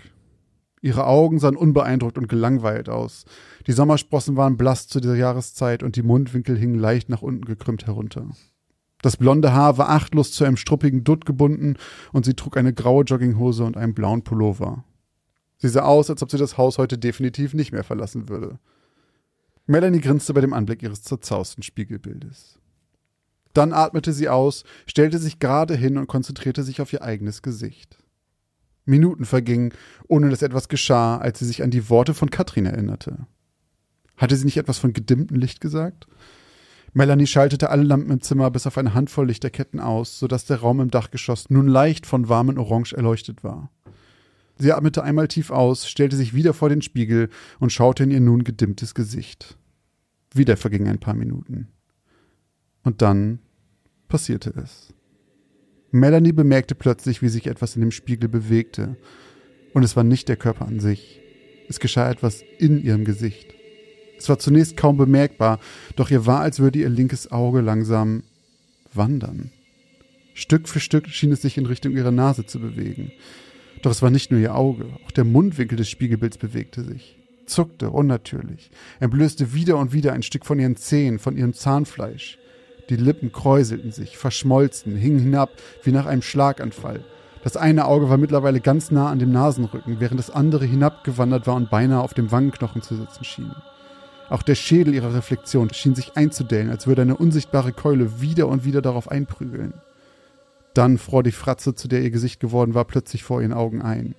Ihre 0.80 1.06
Augen 1.06 1.40
sahen 1.40 1.56
unbeeindruckt 1.56 2.18
und 2.18 2.28
gelangweilt 2.28 2.88
aus. 2.88 3.24
Die 3.66 3.72
Sommersprossen 3.72 4.36
waren 4.36 4.56
blass 4.56 4.86
zu 4.86 5.00
dieser 5.00 5.16
Jahreszeit 5.16 5.82
und 5.82 5.96
die 5.96 6.04
Mundwinkel 6.04 6.56
hingen 6.56 6.78
leicht 6.78 7.08
nach 7.08 7.22
unten 7.22 7.44
gekrümmt 7.46 7.88
herunter. 7.88 8.28
Das 9.02 9.16
blonde 9.16 9.52
Haar 9.52 9.76
war 9.76 9.88
achtlos 9.88 10.30
zu 10.30 10.44
einem 10.44 10.56
struppigen 10.56 11.02
Dutt 11.02 11.26
gebunden 11.26 11.78
und 12.12 12.24
sie 12.24 12.34
trug 12.34 12.56
eine 12.56 12.72
graue 12.72 13.02
Jogginghose 13.02 13.64
und 13.64 13.76
einen 13.76 13.94
blauen 13.94 14.22
Pullover. 14.22 14.84
Sie 15.58 15.68
sah 15.68 15.82
aus, 15.82 16.08
als 16.08 16.22
ob 16.22 16.30
sie 16.30 16.38
das 16.38 16.56
Haus 16.56 16.78
heute 16.78 16.96
definitiv 16.96 17.54
nicht 17.54 17.72
mehr 17.72 17.82
verlassen 17.82 18.28
würde. 18.28 18.60
Melanie 19.70 20.00
grinste 20.00 20.34
bei 20.34 20.40
dem 20.40 20.52
Anblick 20.52 20.82
ihres 20.82 21.02
zerzausten 21.02 21.62
Spiegelbildes. 21.62 22.58
Dann 23.52 23.72
atmete 23.72 24.12
sie 24.12 24.28
aus, 24.28 24.64
stellte 24.84 25.18
sich 25.18 25.38
gerade 25.38 25.76
hin 25.76 25.96
und 25.96 26.08
konzentrierte 26.08 26.64
sich 26.64 26.80
auf 26.80 26.92
ihr 26.92 27.02
eigenes 27.02 27.40
Gesicht. 27.40 27.96
Minuten 28.84 29.24
vergingen, 29.24 29.72
ohne 30.08 30.28
dass 30.28 30.42
etwas 30.42 30.68
geschah, 30.68 31.18
als 31.18 31.38
sie 31.38 31.44
sich 31.44 31.62
an 31.62 31.70
die 31.70 31.88
Worte 31.88 32.14
von 32.14 32.30
Katrin 32.30 32.66
erinnerte. 32.66 33.28
Hatte 34.16 34.34
sie 34.34 34.44
nicht 34.44 34.56
etwas 34.56 34.78
von 34.78 34.92
gedimmtem 34.92 35.36
Licht 35.36 35.60
gesagt? 35.60 36.08
Melanie 36.92 37.28
schaltete 37.28 37.70
alle 37.70 37.84
Lampen 37.84 38.10
im 38.10 38.22
Zimmer 38.22 38.50
bis 38.50 38.66
auf 38.66 38.76
eine 38.76 38.94
Handvoll 38.94 39.28
Lichterketten 39.28 39.78
aus, 39.78 40.18
sodass 40.18 40.46
der 40.46 40.56
Raum 40.58 40.80
im 40.80 40.90
Dachgeschoss 40.90 41.48
nun 41.48 41.68
leicht 41.68 42.06
von 42.06 42.28
warmem 42.28 42.58
Orange 42.58 42.96
erleuchtet 42.96 43.44
war. 43.44 43.70
Sie 44.58 44.72
atmete 44.72 45.04
einmal 45.04 45.28
tief 45.28 45.52
aus, 45.52 45.88
stellte 45.88 46.16
sich 46.16 46.34
wieder 46.34 46.54
vor 46.54 46.70
den 46.70 46.82
Spiegel 46.82 47.30
und 47.60 47.72
schaute 47.72 48.02
in 48.02 48.10
ihr 48.10 48.20
nun 48.20 48.42
gedimmtes 48.42 48.96
Gesicht. 48.96 49.56
Wieder 50.34 50.56
vergingen 50.56 50.88
ein 50.88 51.00
paar 51.00 51.14
Minuten. 51.14 51.68
Und 52.82 53.02
dann 53.02 53.40
passierte 54.08 54.54
es. 54.62 54.94
Melanie 55.90 56.32
bemerkte 56.32 56.74
plötzlich, 56.74 57.20
wie 57.20 57.28
sich 57.28 57.46
etwas 57.46 57.74
in 57.74 57.80
dem 57.80 57.90
Spiegel 57.90 58.28
bewegte. 58.28 58.96
Und 59.74 59.82
es 59.82 59.96
war 59.96 60.04
nicht 60.04 60.28
der 60.28 60.36
Körper 60.36 60.66
an 60.66 60.80
sich. 60.80 61.20
Es 61.68 61.80
geschah 61.80 62.10
etwas 62.10 62.42
in 62.58 62.82
ihrem 62.82 63.04
Gesicht. 63.04 63.54
Es 64.18 64.28
war 64.28 64.38
zunächst 64.38 64.76
kaum 64.76 64.96
bemerkbar, 64.96 65.60
doch 65.96 66.10
ihr 66.10 66.26
war, 66.26 66.40
als 66.40 66.58
würde 66.58 66.78
ihr 66.78 66.88
linkes 66.88 67.32
Auge 67.32 67.60
langsam 67.60 68.22
wandern. 68.92 69.50
Stück 70.34 70.68
für 70.68 70.80
Stück 70.80 71.08
schien 71.08 71.32
es 71.32 71.42
sich 71.42 71.56
in 71.56 71.66
Richtung 71.66 71.92
ihrer 71.92 72.10
Nase 72.10 72.44
zu 72.44 72.60
bewegen. 72.60 73.12
Doch 73.82 73.90
es 73.90 74.02
war 74.02 74.10
nicht 74.10 74.30
nur 74.30 74.40
ihr 74.40 74.54
Auge, 74.54 74.86
auch 75.06 75.10
der 75.10 75.24
Mundwinkel 75.24 75.76
des 75.76 75.88
Spiegelbilds 75.88 76.38
bewegte 76.38 76.84
sich, 76.84 77.18
zuckte 77.50 77.90
unnatürlich, 77.90 78.70
entblößte 79.00 79.52
wieder 79.52 79.76
und 79.76 79.92
wieder 79.92 80.12
ein 80.12 80.22
Stück 80.22 80.46
von 80.46 80.58
ihren 80.58 80.76
Zähnen, 80.76 81.18
von 81.18 81.36
ihrem 81.36 81.52
Zahnfleisch. 81.52 82.38
Die 82.88 82.96
Lippen 82.96 83.32
kräuselten 83.32 83.92
sich, 83.92 84.16
verschmolzen, 84.16 84.96
hingen 84.96 85.20
hinab 85.20 85.50
wie 85.82 85.92
nach 85.92 86.06
einem 86.06 86.22
Schlaganfall, 86.22 87.04
das 87.42 87.56
eine 87.56 87.86
Auge 87.86 88.10
war 88.10 88.18
mittlerweile 88.18 88.60
ganz 88.60 88.90
nah 88.90 89.08
an 89.08 89.18
dem 89.18 89.32
Nasenrücken, 89.32 89.98
während 89.98 90.18
das 90.18 90.30
andere 90.30 90.66
hinabgewandert 90.66 91.46
war 91.46 91.54
und 91.54 91.70
beinahe 91.70 92.02
auf 92.02 92.12
dem 92.12 92.30
Wangenknochen 92.30 92.82
zu 92.82 92.96
sitzen 92.96 93.24
schien. 93.24 93.54
Auch 94.28 94.42
der 94.42 94.54
Schädel 94.54 94.94
ihrer 94.94 95.14
Reflexion 95.14 95.72
schien 95.72 95.94
sich 95.94 96.16
einzudellen, 96.16 96.70
als 96.70 96.86
würde 96.86 97.02
eine 97.02 97.16
unsichtbare 97.16 97.72
Keule 97.72 98.20
wieder 98.20 98.46
und 98.46 98.64
wieder 98.64 98.82
darauf 98.82 99.10
einprügeln. 99.10 99.74
Dann 100.74 100.98
fror 100.98 101.22
die 101.22 101.32
Fratze, 101.32 101.74
zu 101.74 101.88
der 101.88 102.02
ihr 102.02 102.10
Gesicht 102.10 102.38
geworden 102.38 102.74
war, 102.74 102.84
plötzlich 102.84 103.24
vor 103.24 103.40
ihren 103.40 103.52
Augen 103.52 103.82
ein. 103.82 104.14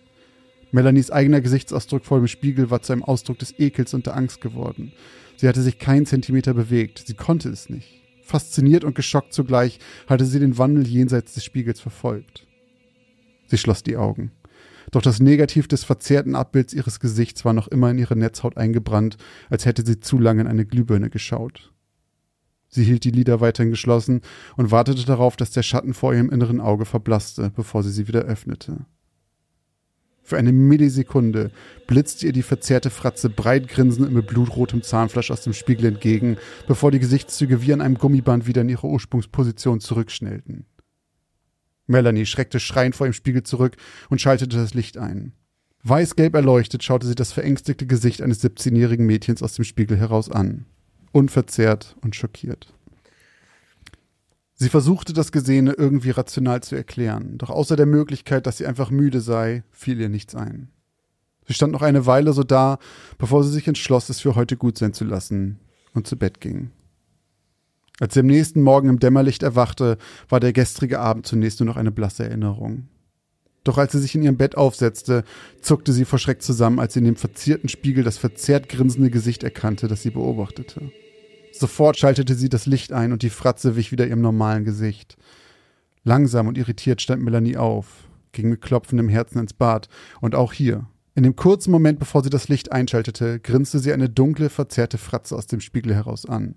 Melanies 0.72 1.12
eigener 1.12 1.42
Gesichtsausdruck 1.42 2.06
vor 2.06 2.20
dem 2.20 2.28
Spiegel 2.28 2.70
war 2.70 2.82
zu 2.82 2.94
einem 2.94 3.04
Ausdruck 3.04 3.40
des 3.40 3.58
Ekels 3.60 3.94
und 3.94 4.06
der 4.06 4.16
Angst 4.16 4.42
geworden. 4.42 4.94
Sie 5.38 5.48
hatte 5.48 5.62
sich 5.62 5.80
keinen 5.80 6.06
Zentimeter 6.06 6.54
bewegt, 6.54 7.04
sie 7.06 7.14
konnte 7.14 7.50
es 7.50 7.70
nicht. 7.70 8.02
Fasziniert 8.24 8.84
und 8.84 8.96
geschockt 8.96 9.34
zugleich 9.34 9.80
hatte 10.08 10.26
sie 10.26 10.40
den 10.40 10.58
Wandel 10.58 10.88
jenseits 10.88 11.34
des 11.34 11.44
Spiegels 11.44 11.80
verfolgt. 11.82 12.48
Sie 13.48 13.58
schloss 13.58 13.84
die 13.84 13.98
Augen. 13.98 14.32
Doch 14.92 15.02
das 15.02 15.20
Negativ 15.20 15.68
des 15.68 15.84
verzerrten 15.84 16.36
Abbilds 16.36 16.74
ihres 16.74 17.00
Gesichts 17.00 17.44
war 17.46 17.54
noch 17.54 17.68
immer 17.68 17.92
in 17.92 17.98
ihre 17.98 18.16
Netzhaut 18.16 18.58
eingebrannt, 18.58 19.18
als 19.50 19.66
hätte 19.66 19.86
sie 19.86 20.00
zu 20.00 20.18
lange 20.20 20.42
in 20.42 20.48
eine 20.48 20.66
Glühbirne 20.66 21.10
geschaut. 21.10 21.72
Sie 22.70 22.86
hielt 22.86 23.04
die 23.04 23.12
Lider 23.12 23.42
weiterhin 23.42 23.72
geschlossen 23.72 24.22
und 24.56 24.72
wartete 24.72 25.06
darauf, 25.06 25.36
dass 25.36 25.52
der 25.52 25.64
Schatten 25.64 25.94
vor 25.94 26.14
ihrem 26.14 26.30
inneren 26.30 26.62
Auge 26.62 26.86
verblasste, 26.86 27.52
bevor 27.54 27.84
sie 27.84 27.92
sie 27.92 28.08
wieder 28.08 28.22
öffnete. 28.22 28.86
Für 30.24 30.38
eine 30.38 30.52
Millisekunde 30.52 31.52
blitzte 31.88 32.28
ihr 32.28 32.32
die 32.32 32.44
verzerrte 32.44 32.90
Fratze 32.90 33.30
breit 33.30 33.68
grinsend 33.68 34.12
mit 34.12 34.28
blutrotem 34.28 34.84
Zahnfleisch 34.84 35.32
aus 35.32 35.42
dem 35.42 35.54
Spiegel 35.54 35.86
entgegen, 35.86 36.38
bevor 36.68 36.92
die 36.92 37.00
Gesichtszüge 37.00 37.62
wie 37.62 37.74
an 37.74 37.82
einem 37.82 37.98
Gummiband 37.98 38.48
wieder 38.48 38.62
in 38.62 38.70
ihre 38.70 38.88
Ursprungsposition 38.88 39.80
zurückschnellten. 39.80 40.66
Melanie 41.88 42.26
schreckte 42.26 42.60
schreiend 42.60 42.96
vor 42.96 43.08
dem 43.08 43.14
Spiegel 43.14 43.44
zurück 43.44 43.76
und 44.10 44.22
schaltete 44.22 44.58
das 44.58 44.74
Licht 44.74 44.98
ein. 44.98 45.34
Weißgelb 45.84 46.36
erleuchtet 46.36 46.84
schaute 46.84 47.08
sie 47.08 47.16
das 47.16 47.34
verängstigte 47.34 47.88
Gesicht 47.88 48.22
eines 48.22 48.44
17-jährigen 48.44 49.06
Mädchens 49.06 49.42
aus 49.42 49.56
dem 49.56 49.66
Spiegel 49.66 49.98
heraus 49.98 50.30
an. 50.30 50.66
Unverzerrt 51.12 51.96
und 52.02 52.16
schockiert. 52.16 52.74
Sie 54.62 54.70
versuchte 54.70 55.12
das 55.12 55.32
Gesehene 55.32 55.74
irgendwie 55.74 56.12
rational 56.12 56.62
zu 56.62 56.76
erklären, 56.76 57.40
doch 57.40 57.50
außer 57.50 57.76
der 57.76 57.88
Möglichkeit, 57.88 58.46
dass 58.46 58.60
sie 58.60 58.68
einfach 58.68 58.92
müde 58.92 59.20
sei, 59.20 59.64
fiel 59.72 60.00
ihr 60.00 60.08
nichts 60.08 60.36
ein. 60.36 60.70
Sie 61.48 61.56
stand 61.56 61.74
noch 61.74 61.82
eine 61.82 62.06
Weile 62.06 62.32
so 62.32 62.44
da, 62.44 62.78
bevor 63.18 63.44
sie 63.44 63.50
sich 63.50 63.68
entschloss, 63.68 64.10
es 64.10 64.20
für 64.20 64.36
heute 64.36 64.58
gut 64.58 64.78
sein 64.78 64.94
zu 64.94 65.04
lassen 65.04 65.60
und 65.96 66.06
zu 66.06 66.16
Bett 66.16 66.42
ging. 66.42 66.70
Als 68.00 68.14
sie 68.14 68.20
am 68.20 68.28
nächsten 68.28 68.62
Morgen 68.62 68.88
im 68.88 69.00
Dämmerlicht 69.00 69.42
erwachte, 69.42 69.98
war 70.30 70.40
der 70.40 70.54
gestrige 70.54 71.00
Abend 71.00 71.26
zunächst 71.26 71.60
nur 71.60 71.66
noch 71.66 71.78
eine 71.78 71.92
blasse 71.92 72.26
Erinnerung. 72.26 72.88
Doch 73.64 73.80
als 73.80 73.94
sie 73.94 74.00
sich 74.00 74.14
in 74.14 74.22
ihrem 74.22 74.38
Bett 74.38 74.58
aufsetzte, 74.58 75.24
zuckte 75.60 75.92
sie 75.92 76.06
vor 76.06 76.20
Schreck 76.20 76.44
zusammen, 76.44 76.80
als 76.80 76.94
sie 76.94 77.00
in 77.00 77.06
dem 77.06 77.16
verzierten 77.16 77.68
Spiegel 77.68 78.04
das 78.04 78.20
verzerrt 78.20 78.70
grinsende 78.70 79.10
Gesicht 79.10 79.42
erkannte, 79.42 79.88
das 79.88 80.04
sie 80.04 80.12
beobachtete. 80.12 80.92
Sofort 81.54 81.98
schaltete 81.98 82.36
sie 82.36 82.50
das 82.50 82.66
Licht 82.66 82.94
ein 82.94 83.12
und 83.12 83.24
die 83.24 83.30
Fratze 83.30 83.76
wich 83.76 83.92
wieder 83.92 84.08
ihrem 84.08 84.22
normalen 84.22 84.64
Gesicht. 84.64 85.18
Langsam 86.04 86.48
und 86.48 86.58
irritiert 86.58 87.02
stand 87.02 87.22
Melanie 87.22 87.58
auf, 87.58 88.08
ging 88.32 88.50
mit 88.50 88.62
klopfendem 88.62 89.10
Herzen 89.10 89.40
ins 89.40 89.54
Bad 89.54 89.88
und 90.20 90.36
auch 90.36 90.54
hier, 90.54 90.88
in 91.14 91.24
dem 91.24 91.36
kurzen 91.36 91.72
Moment, 91.72 92.00
bevor 92.00 92.24
sie 92.24 92.30
das 92.30 92.48
Licht 92.48 92.72
einschaltete, 92.72 93.40
grinste 93.40 93.80
sie 93.80 93.92
eine 93.92 94.10
dunkle, 94.10 94.50
verzerrte 94.50 94.98
Fratze 94.98 95.36
aus 95.36 95.46
dem 95.46 95.60
Spiegel 95.60 95.94
heraus 95.94 96.26
an. 96.26 96.56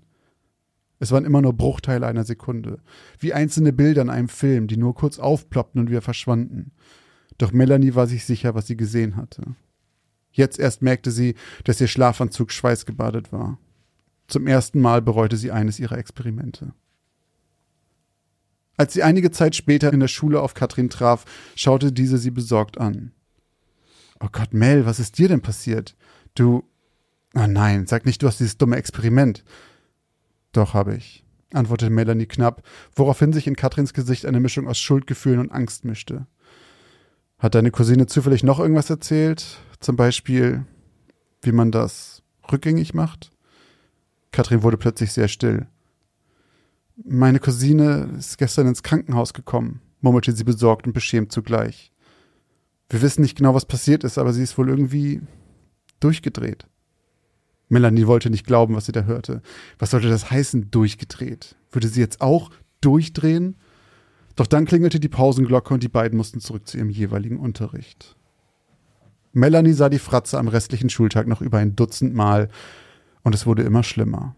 Es 0.97 1.11
waren 1.11 1.25
immer 1.25 1.41
nur 1.41 1.53
Bruchteile 1.53 2.07
einer 2.07 2.23
Sekunde, 2.23 2.79
wie 3.19 3.33
einzelne 3.33 3.73
Bilder 3.73 4.01
in 4.01 4.09
einem 4.09 4.29
Film, 4.29 4.67
die 4.67 4.77
nur 4.77 4.95
kurz 4.95 5.19
aufploppten 5.19 5.81
und 5.81 5.89
wieder 5.89 6.01
verschwanden. 6.01 6.71
Doch 7.37 7.51
Melanie 7.51 7.95
war 7.95 8.07
sich 8.07 8.23
sicher, 8.23 8.55
was 8.55 8.67
sie 8.67 8.77
gesehen 8.77 9.17
hatte. 9.17 9.55
Jetzt 10.31 10.57
erst 10.57 10.81
merkte 10.81 11.11
sie, 11.11 11.35
dass 11.65 11.81
ihr 11.81 11.87
Schlafanzug 11.87 12.51
schweißgebadet 12.51 13.33
war. 13.33 13.57
Zum 14.27 14.47
ersten 14.47 14.79
Mal 14.81 15.01
bereute 15.01 15.37
sie 15.37 15.51
eines 15.51 15.79
ihrer 15.79 15.97
Experimente. 15.97 16.73
Als 18.77 18.93
sie 18.93 19.03
einige 19.03 19.31
Zeit 19.31 19.55
später 19.55 19.93
in 19.93 19.99
der 19.99 20.07
Schule 20.07 20.41
auf 20.41 20.53
Katrin 20.53 20.89
traf, 20.89 21.25
schaute 21.55 21.91
diese 21.91 22.17
sie 22.17 22.31
besorgt 22.31 22.77
an. 22.77 23.11
Oh 24.19 24.27
Gott, 24.31 24.53
Mel, 24.53 24.85
was 24.85 24.99
ist 24.99 25.17
dir 25.17 25.27
denn 25.27 25.41
passiert? 25.41 25.95
Du. 26.35 26.63
Oh 27.35 27.47
nein, 27.47 27.85
sag 27.85 28.05
nicht, 28.05 28.21
du 28.21 28.27
hast 28.27 28.39
dieses 28.39 28.57
dumme 28.57 28.77
Experiment. 28.77 29.43
Doch, 30.51 30.73
habe 30.73 30.95
ich, 30.95 31.25
antwortete 31.53 31.91
Melanie 31.91 32.25
knapp, 32.25 32.63
woraufhin 32.95 33.33
sich 33.33 33.45
in 33.47 33.57
Katrins 33.57 33.93
Gesicht 33.93 34.25
eine 34.25 34.39
Mischung 34.39 34.67
aus 34.67 34.79
Schuldgefühlen 34.79 35.39
und 35.39 35.51
Angst 35.51 35.83
mischte. 35.83 36.27
Hat 37.37 37.55
deine 37.55 37.71
Cousine 37.71 38.07
zufällig 38.07 38.43
noch 38.43 38.59
irgendwas 38.59 38.89
erzählt? 38.89 39.59
Zum 39.81 39.97
Beispiel, 39.97 40.65
wie 41.41 41.51
man 41.51 41.71
das 41.71 42.23
rückgängig 42.51 42.93
macht? 42.93 43.31
Katrin 44.35 44.63
wurde 44.63 44.75
plötzlich 44.75 45.13
sehr 45.13 45.29
still. 45.29 45.65
Meine 47.05 47.39
Cousine 47.39 48.09
ist 48.17 48.37
gestern 48.37 48.67
ins 48.67 48.83
Krankenhaus 48.83 49.33
gekommen, 49.33 49.79
murmelte 50.01 50.33
sie 50.33 50.43
besorgt 50.43 50.85
und 50.85 50.91
beschämt 50.91 51.31
zugleich. 51.31 51.93
Wir 52.89 53.01
wissen 53.01 53.21
nicht 53.21 53.37
genau, 53.37 53.53
was 53.53 53.65
passiert 53.65 54.03
ist, 54.03 54.17
aber 54.17 54.33
sie 54.33 54.43
ist 54.43 54.57
wohl 54.57 54.67
irgendwie 54.67 55.21
durchgedreht. 56.01 56.67
Melanie 57.69 58.07
wollte 58.07 58.29
nicht 58.29 58.45
glauben, 58.45 58.75
was 58.75 58.85
sie 58.85 58.91
da 58.91 59.03
hörte. 59.03 59.41
Was 59.79 59.91
sollte 59.91 60.09
das 60.09 60.29
heißen, 60.29 60.69
durchgedreht? 60.69 61.55
Würde 61.71 61.87
sie 61.87 62.01
jetzt 62.01 62.19
auch 62.19 62.51
durchdrehen? 62.81 63.55
Doch 64.35 64.47
dann 64.47 64.65
klingelte 64.65 64.99
die 64.99 65.07
Pausenglocke 65.07 65.73
und 65.73 65.81
die 65.81 65.87
beiden 65.87 66.17
mussten 66.17 66.41
zurück 66.41 66.67
zu 66.67 66.77
ihrem 66.77 66.89
jeweiligen 66.89 67.39
Unterricht. 67.39 68.17
Melanie 69.31 69.73
sah 69.73 69.87
die 69.87 69.99
Fratze 69.99 70.37
am 70.37 70.49
restlichen 70.49 70.89
Schultag 70.89 71.25
noch 71.25 71.41
über 71.41 71.57
ein 71.57 71.77
Dutzend 71.77 72.13
Mal 72.13 72.49
und 73.25 73.35
es 73.35 73.45
wurde 73.45 73.63
immer 73.63 73.83
schlimmer. 73.83 74.35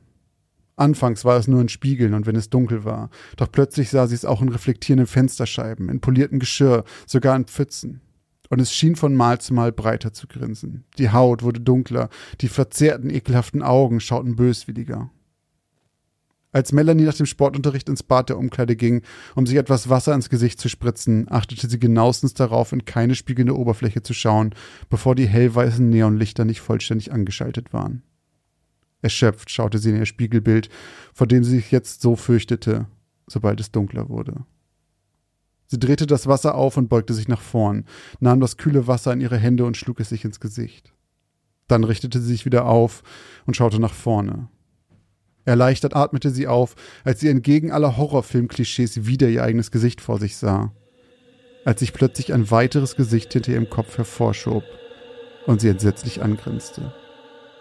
Anfangs 0.76 1.24
war 1.26 1.38
es 1.38 1.48
nur 1.48 1.62
in 1.62 1.70
Spiegeln 1.70 2.16
und 2.16 2.26
wenn 2.26 2.36
es 2.36 2.50
dunkel 2.50 2.84
war, 2.84 3.12
doch 3.36 3.52
plötzlich 3.52 3.92
sah 3.92 4.08
sie 4.08 4.16
es 4.16 4.26
auch 4.26 4.42
in 4.42 4.50
reflektierenden 4.50 5.08
Fensterscheiben, 5.08 5.90
in 5.90 6.02
poliertem 6.02 6.40
Geschirr, 6.40 6.84
sogar 7.06 7.36
in 7.36 7.46
Pfützen 7.46 8.02
und 8.50 8.60
es 8.60 8.74
schien 8.74 8.96
von 8.96 9.16
Mal 9.16 9.40
zu 9.40 9.54
Mal 9.54 9.72
breiter 9.72 10.14
zu 10.14 10.28
grinsen. 10.28 10.86
Die 10.98 11.12
Haut 11.12 11.44
wurde 11.44 11.60
dunkler, 11.60 12.10
die 12.42 12.48
verzerrten, 12.48 13.10
ekelhaften 13.10 13.62
Augen 13.62 14.00
schauten 14.00 14.36
böswilliger. 14.36 15.10
Als 16.54 16.72
Melanie 16.72 17.04
nach 17.04 17.14
dem 17.14 17.26
Sportunterricht 17.26 17.90
ins 17.90 18.04
Bad 18.04 18.30
der 18.30 18.38
Umkleide 18.38 18.76
ging, 18.76 19.04
um 19.36 19.46
sich 19.46 19.58
etwas 19.58 19.90
Wasser 19.90 20.16
ins 20.16 20.30
Gesicht 20.30 20.60
zu 20.60 20.70
spritzen, 20.70 21.28
achtete 21.30 21.70
sie 21.70 21.78
genauestens 21.78 22.34
darauf, 22.34 22.72
in 22.72 22.86
keine 22.86 23.16
spiegelnde 23.16 23.56
Oberfläche 23.56 24.02
zu 24.02 24.14
schauen, 24.14 24.56
bevor 24.90 25.14
die 25.14 25.28
hellweißen 25.28 25.88
Neonlichter 25.90 26.46
nicht 26.46 26.62
vollständig 26.62 27.12
angeschaltet 27.12 27.74
waren. 27.74 28.02
Erschöpft 29.02 29.50
schaute 29.50 29.78
sie 29.78 29.92
in 29.92 29.98
ihr 29.98 30.06
Spiegelbild, 30.06 30.70
vor 31.14 31.28
dem 31.28 31.44
sie 31.44 31.58
sich 31.58 31.72
jetzt 31.72 32.02
so 32.02 32.16
fürchtete, 32.16 32.88
sobald 33.28 33.60
es 33.60 33.72
dunkler 33.72 34.10
wurde. 34.10 34.46
Sie 35.68 35.80
drehte 35.80 36.08
das 36.08 36.28
Wasser 36.28 36.56
auf 36.56 36.78
und 36.78 36.90
beugte 36.90 37.14
sich 37.14 37.28
nach 37.28 37.42
vorn, 37.42 37.86
nahm 38.20 38.40
das 38.40 38.58
kühle 38.58 38.88
Wasser 38.88 39.12
in 39.14 39.22
ihre 39.22 39.38
Hände 39.38 39.66
und 39.66 39.78
schlug 39.78 40.00
es 40.00 40.10
sich 40.10 40.24
ins 40.24 40.40
Gesicht. 40.40 40.94
Dann 41.68 41.84
richtete 41.84 42.22
sie 42.22 42.28
sich 42.28 42.46
wieder 42.46 42.66
auf 42.66 43.04
und 43.46 43.56
schaute 43.56 43.80
nach 43.80 43.94
vorne. 43.94 44.48
Erleichtert 45.44 45.96
atmete 45.96 46.30
sie 46.30 46.48
auf, 46.48 46.76
als 47.04 47.20
sie 47.20 47.30
entgegen 47.30 47.72
aller 47.72 47.98
Horrorfilmklischees 47.98 49.06
wieder 49.06 49.30
ihr 49.30 49.44
eigenes 49.44 49.72
Gesicht 49.72 50.02
vor 50.02 50.20
sich 50.20 50.38
sah. 50.38 50.74
Als 51.66 51.82
sich 51.82 51.94
plötzlich 51.94 52.34
ein 52.34 52.50
weiteres 52.50 52.96
Gesicht 52.96 53.34
hinter 53.34 53.52
ihrem 53.52 53.70
Kopf 53.70 53.98
hervorschob 53.98 54.64
und 55.46 55.60
sie 55.60 55.70
entsetzlich 55.70 56.22
angrinste. 56.22 56.94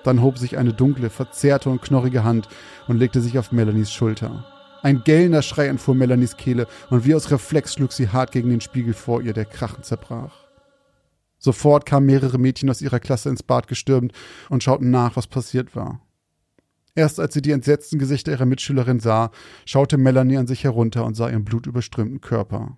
Dann 0.06 0.22
hob 0.22 0.38
sich 0.38 0.56
eine 0.56 0.72
dunkle, 0.72 1.10
verzerrte 1.10 1.68
und 1.68 1.82
knorrige 1.82 2.22
Hand 2.22 2.48
und 2.86 2.96
legte 2.96 3.20
sich 3.20 3.40
auf 3.40 3.50
Melanies 3.50 3.90
Schulter. 3.90 4.44
Ein 4.84 5.02
gellender 5.02 5.42
Schrei 5.42 5.66
entfuhr 5.66 5.96
Melanies 5.96 6.36
Kehle 6.36 6.68
und 6.90 7.04
wie 7.04 7.16
aus 7.16 7.32
Reflex 7.32 7.74
schlug 7.74 7.92
sie 7.92 8.10
hart 8.10 8.30
gegen 8.30 8.48
den 8.48 8.60
Spiegel 8.60 8.94
vor 8.94 9.20
ihr, 9.20 9.32
der 9.32 9.46
krachend 9.46 9.84
zerbrach. 9.84 10.46
Sofort 11.38 11.86
kamen 11.86 12.06
mehrere 12.06 12.38
Mädchen 12.38 12.70
aus 12.70 12.82
ihrer 12.82 13.00
Klasse 13.00 13.30
ins 13.30 13.42
Bad 13.42 13.66
gestürmt 13.66 14.12
und 14.48 14.62
schauten 14.62 14.92
nach, 14.92 15.16
was 15.16 15.26
passiert 15.26 15.74
war. 15.74 16.00
Erst 16.94 17.18
als 17.18 17.34
sie 17.34 17.42
die 17.42 17.50
entsetzten 17.50 17.98
Gesichter 17.98 18.30
ihrer 18.30 18.46
Mitschülerin 18.46 19.00
sah, 19.00 19.32
schaute 19.64 19.98
Melanie 19.98 20.36
an 20.36 20.46
sich 20.46 20.62
herunter 20.62 21.04
und 21.04 21.14
sah 21.14 21.28
ihren 21.28 21.44
blutüberströmten 21.44 22.20
Körper. 22.20 22.76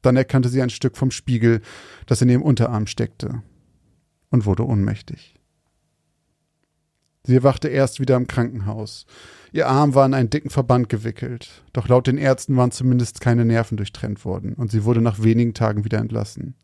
Dann 0.00 0.16
erkannte 0.16 0.48
sie 0.48 0.62
ein 0.62 0.70
Stück 0.70 0.96
vom 0.96 1.10
Spiegel, 1.10 1.60
das 2.06 2.22
in 2.22 2.30
ihrem 2.30 2.40
Unterarm 2.40 2.86
steckte, 2.86 3.42
und 4.30 4.46
wurde 4.46 4.66
ohnmächtig. 4.66 5.37
Sie 7.28 7.34
erwachte 7.34 7.68
erst 7.68 8.00
wieder 8.00 8.16
im 8.16 8.26
Krankenhaus. 8.26 9.04
Ihr 9.52 9.68
Arm 9.68 9.94
war 9.94 10.06
in 10.06 10.14
einen 10.14 10.30
dicken 10.30 10.48
Verband 10.48 10.88
gewickelt, 10.88 11.62
doch 11.74 11.86
laut 11.86 12.06
den 12.06 12.16
Ärzten 12.16 12.56
waren 12.56 12.70
zumindest 12.70 13.20
keine 13.20 13.44
Nerven 13.44 13.76
durchtrennt 13.76 14.24
worden, 14.24 14.54
und 14.54 14.70
sie 14.70 14.84
wurde 14.84 15.02
nach 15.02 15.22
wenigen 15.22 15.52
Tagen 15.52 15.84
wieder 15.84 15.98
entlassen. 15.98 16.54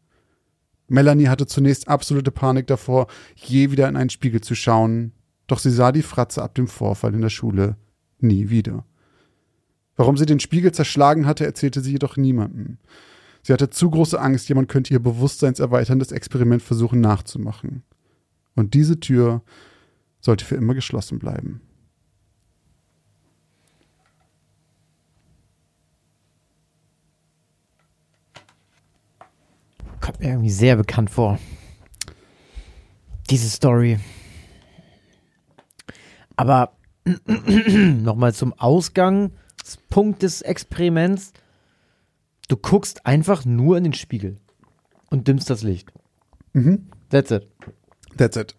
Melanie 0.88 1.28
hatte 1.28 1.44
zunächst 1.44 1.86
absolute 1.86 2.30
Panik 2.30 2.66
davor, 2.66 3.08
je 3.34 3.72
wieder 3.72 3.86
in 3.90 3.96
einen 3.96 4.08
Spiegel 4.08 4.40
zu 4.40 4.54
schauen, 4.54 5.12
doch 5.48 5.58
sie 5.58 5.68
sah 5.70 5.92
die 5.92 6.00
Fratze 6.00 6.42
ab 6.42 6.54
dem 6.54 6.66
Vorfall 6.66 7.12
in 7.12 7.20
der 7.20 7.28
Schule 7.28 7.76
nie 8.20 8.48
wieder. 8.48 8.86
Warum 9.96 10.16
sie 10.16 10.24
den 10.24 10.40
Spiegel 10.40 10.72
zerschlagen 10.72 11.26
hatte, 11.26 11.44
erzählte 11.44 11.82
sie 11.82 11.92
jedoch 11.92 12.16
niemandem. 12.16 12.78
Sie 13.42 13.52
hatte 13.52 13.68
zu 13.68 13.90
große 13.90 14.18
Angst, 14.18 14.48
jemand 14.48 14.70
könnte 14.70 14.94
ihr 14.94 15.00
bewusstseinserweiterndes 15.00 16.10
Experiment 16.10 16.62
versuchen 16.62 17.02
nachzumachen. 17.02 17.82
Und 18.54 18.72
diese 18.72 18.98
Tür 18.98 19.42
sollte 20.24 20.46
für 20.46 20.56
immer 20.56 20.72
geschlossen 20.72 21.18
bleiben. 21.18 21.60
Kommt 30.00 30.20
mir 30.20 30.28
irgendwie 30.28 30.50
sehr 30.50 30.76
bekannt 30.76 31.10
vor. 31.10 31.38
Diese 33.28 33.50
Story. 33.50 33.98
Aber 36.36 36.76
nochmal 37.26 38.32
zum 38.32 38.54
Ausgangspunkt 38.54 40.22
des 40.22 40.40
Experiments. 40.40 41.32
Du 42.48 42.56
guckst 42.56 43.04
einfach 43.04 43.44
nur 43.44 43.76
in 43.76 43.84
den 43.84 43.94
Spiegel 43.94 44.40
und 45.10 45.28
dimmst 45.28 45.50
das 45.50 45.62
Licht. 45.62 45.92
Mhm. 46.54 46.90
That's 47.10 47.30
it. 47.30 47.46
That's 48.16 48.36
it. 48.36 48.54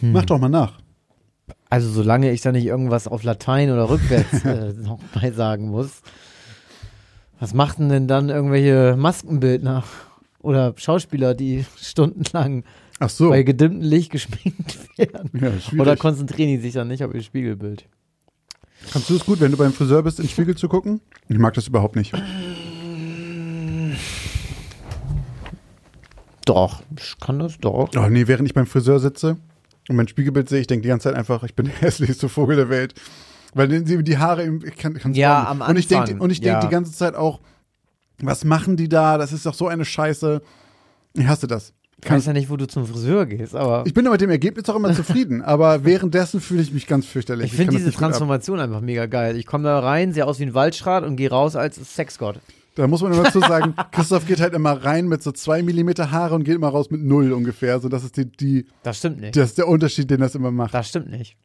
Mach 0.00 0.24
doch 0.24 0.38
mal 0.38 0.48
nach. 0.48 0.83
Also 1.74 1.90
solange 1.90 2.30
ich 2.30 2.40
da 2.40 2.52
nicht 2.52 2.66
irgendwas 2.66 3.08
auf 3.08 3.24
Latein 3.24 3.68
oder 3.68 3.90
rückwärts 3.90 4.44
äh, 4.44 4.72
nochmal 4.74 5.32
sagen 5.32 5.70
muss. 5.70 6.02
Was 7.40 7.52
machten 7.52 7.88
denn 7.88 8.06
dann 8.06 8.28
irgendwelche 8.28 8.94
Maskenbildner 8.96 9.82
oder 10.40 10.72
Schauspieler, 10.76 11.34
die 11.34 11.64
stundenlang 11.76 12.62
so. 13.08 13.30
bei 13.30 13.42
gedimmtem 13.42 13.82
Licht 13.82 14.12
geschminkt 14.12 14.78
werden? 14.96 15.30
Ja. 15.32 15.80
Oder 15.80 15.96
konzentrieren 15.96 16.50
die 16.50 16.58
sich 16.58 16.74
dann 16.74 16.86
nicht 16.86 17.02
auf 17.02 17.12
ihr 17.12 17.22
Spiegelbild? 17.22 17.86
Kannst 18.92 19.10
du 19.10 19.16
es 19.16 19.26
gut, 19.26 19.40
wenn 19.40 19.50
du 19.50 19.56
beim 19.56 19.72
Friseur 19.72 20.04
bist, 20.04 20.20
in 20.20 20.26
den 20.26 20.30
Spiegel 20.30 20.56
zu 20.56 20.68
gucken? 20.68 21.00
Ich 21.28 21.38
mag 21.38 21.54
das 21.54 21.66
überhaupt 21.66 21.96
nicht. 21.96 22.14
Doch, 26.44 26.84
ich 26.96 27.18
kann 27.18 27.40
das 27.40 27.58
doch. 27.58 27.90
Oh 27.96 28.08
nee, 28.08 28.28
während 28.28 28.46
ich 28.46 28.54
beim 28.54 28.66
Friseur 28.66 29.00
sitze 29.00 29.38
und 29.88 29.96
mein 29.96 30.08
Spiegelbild 30.08 30.48
sehe, 30.48 30.60
ich 30.60 30.66
denke 30.66 30.82
die 30.82 30.88
ganze 30.88 31.08
Zeit 31.08 31.16
einfach, 31.16 31.42
ich 31.44 31.54
bin 31.54 31.66
der 31.66 31.74
hässlichste 31.80 32.28
Vogel 32.28 32.56
der 32.56 32.68
Welt. 32.68 32.94
Weil 33.56 33.70
sie 33.86 34.02
die 34.02 34.18
Haare, 34.18 34.42
im- 34.42 34.64
ich 34.64 34.76
kann, 34.76 34.94
kann's 34.94 35.16
Ja, 35.16 35.46
am 35.48 35.60
Und 35.60 35.76
ich 35.78 35.86
denke 35.86 36.04
Anfang, 36.04 36.20
und 36.20 36.30
ich 36.30 36.40
denke 36.40 36.60
ja. 36.60 36.60
die 36.66 36.68
ganze 36.72 36.92
Zeit 36.92 37.14
auch, 37.14 37.40
was 38.20 38.44
machen 38.44 38.76
die 38.76 38.88
da? 38.88 39.18
Das 39.18 39.32
ist 39.32 39.46
doch 39.46 39.54
so 39.54 39.68
eine 39.68 39.84
Scheiße. 39.84 40.40
Ich 41.14 41.26
hasse 41.26 41.46
das. 41.46 41.72
Ich 42.02 42.10
weiß 42.10 42.26
ja 42.26 42.32
nicht, 42.32 42.50
wo 42.50 42.56
du 42.56 42.66
zum 42.66 42.84
Friseur 42.86 43.24
gehst, 43.26 43.54
aber 43.54 43.84
Ich 43.86 43.94
bin 43.94 44.04
aber 44.06 44.14
mit 44.14 44.20
dem 44.20 44.30
Ergebnis 44.30 44.68
auch 44.68 44.76
immer 44.76 44.92
zufrieden, 44.94 45.40
aber 45.42 45.84
währenddessen 45.84 46.40
fühle 46.40 46.62
ich 46.62 46.72
mich 46.72 46.86
ganz 46.86 47.06
fürchterlich. 47.06 47.46
ich 47.52 47.56
finde 47.56 47.76
diese. 47.76 47.92
Transformation 47.92 48.58
einfach 48.60 48.80
mega 48.80 49.06
geil. 49.06 49.36
Ich 49.36 49.46
komme 49.46 49.64
da 49.64 49.78
rein, 49.78 50.12
sehe 50.12 50.26
aus 50.26 50.38
wie 50.40 50.44
ein 50.44 50.54
Waldschrat 50.54 51.04
und 51.04 51.16
gehe 51.16 51.30
raus 51.30 51.54
als 51.56 51.76
Sexgott. 51.94 52.40
Da 52.76 52.86
muss 52.88 53.02
man 53.02 53.12
immer 53.12 53.30
zu 53.30 53.40
sagen, 53.40 53.74
Christoph 53.92 54.26
geht 54.26 54.40
halt 54.40 54.52
immer 54.54 54.72
rein 54.84 55.06
mit 55.06 55.22
so 55.22 55.30
zwei 55.32 55.62
Millimeter 55.62 56.10
Haare 56.10 56.34
und 56.34 56.44
geht 56.44 56.56
immer 56.56 56.68
raus 56.68 56.90
mit 56.90 57.02
null 57.02 57.32
ungefähr. 57.32 57.78
So, 57.80 57.88
das 57.88 58.02
ist 58.04 58.16
die, 58.16 58.26
die, 58.30 58.66
Das 58.82 58.98
stimmt 58.98 59.20
nicht. 59.20 59.36
das 59.36 59.50
ist 59.50 59.58
der 59.58 59.68
Unterschied, 59.68 60.10
den 60.10 60.20
das 60.20 60.34
immer 60.34 60.50
macht. 60.50 60.74
Das 60.74 60.88
stimmt 60.88 61.10
nicht. 61.10 61.36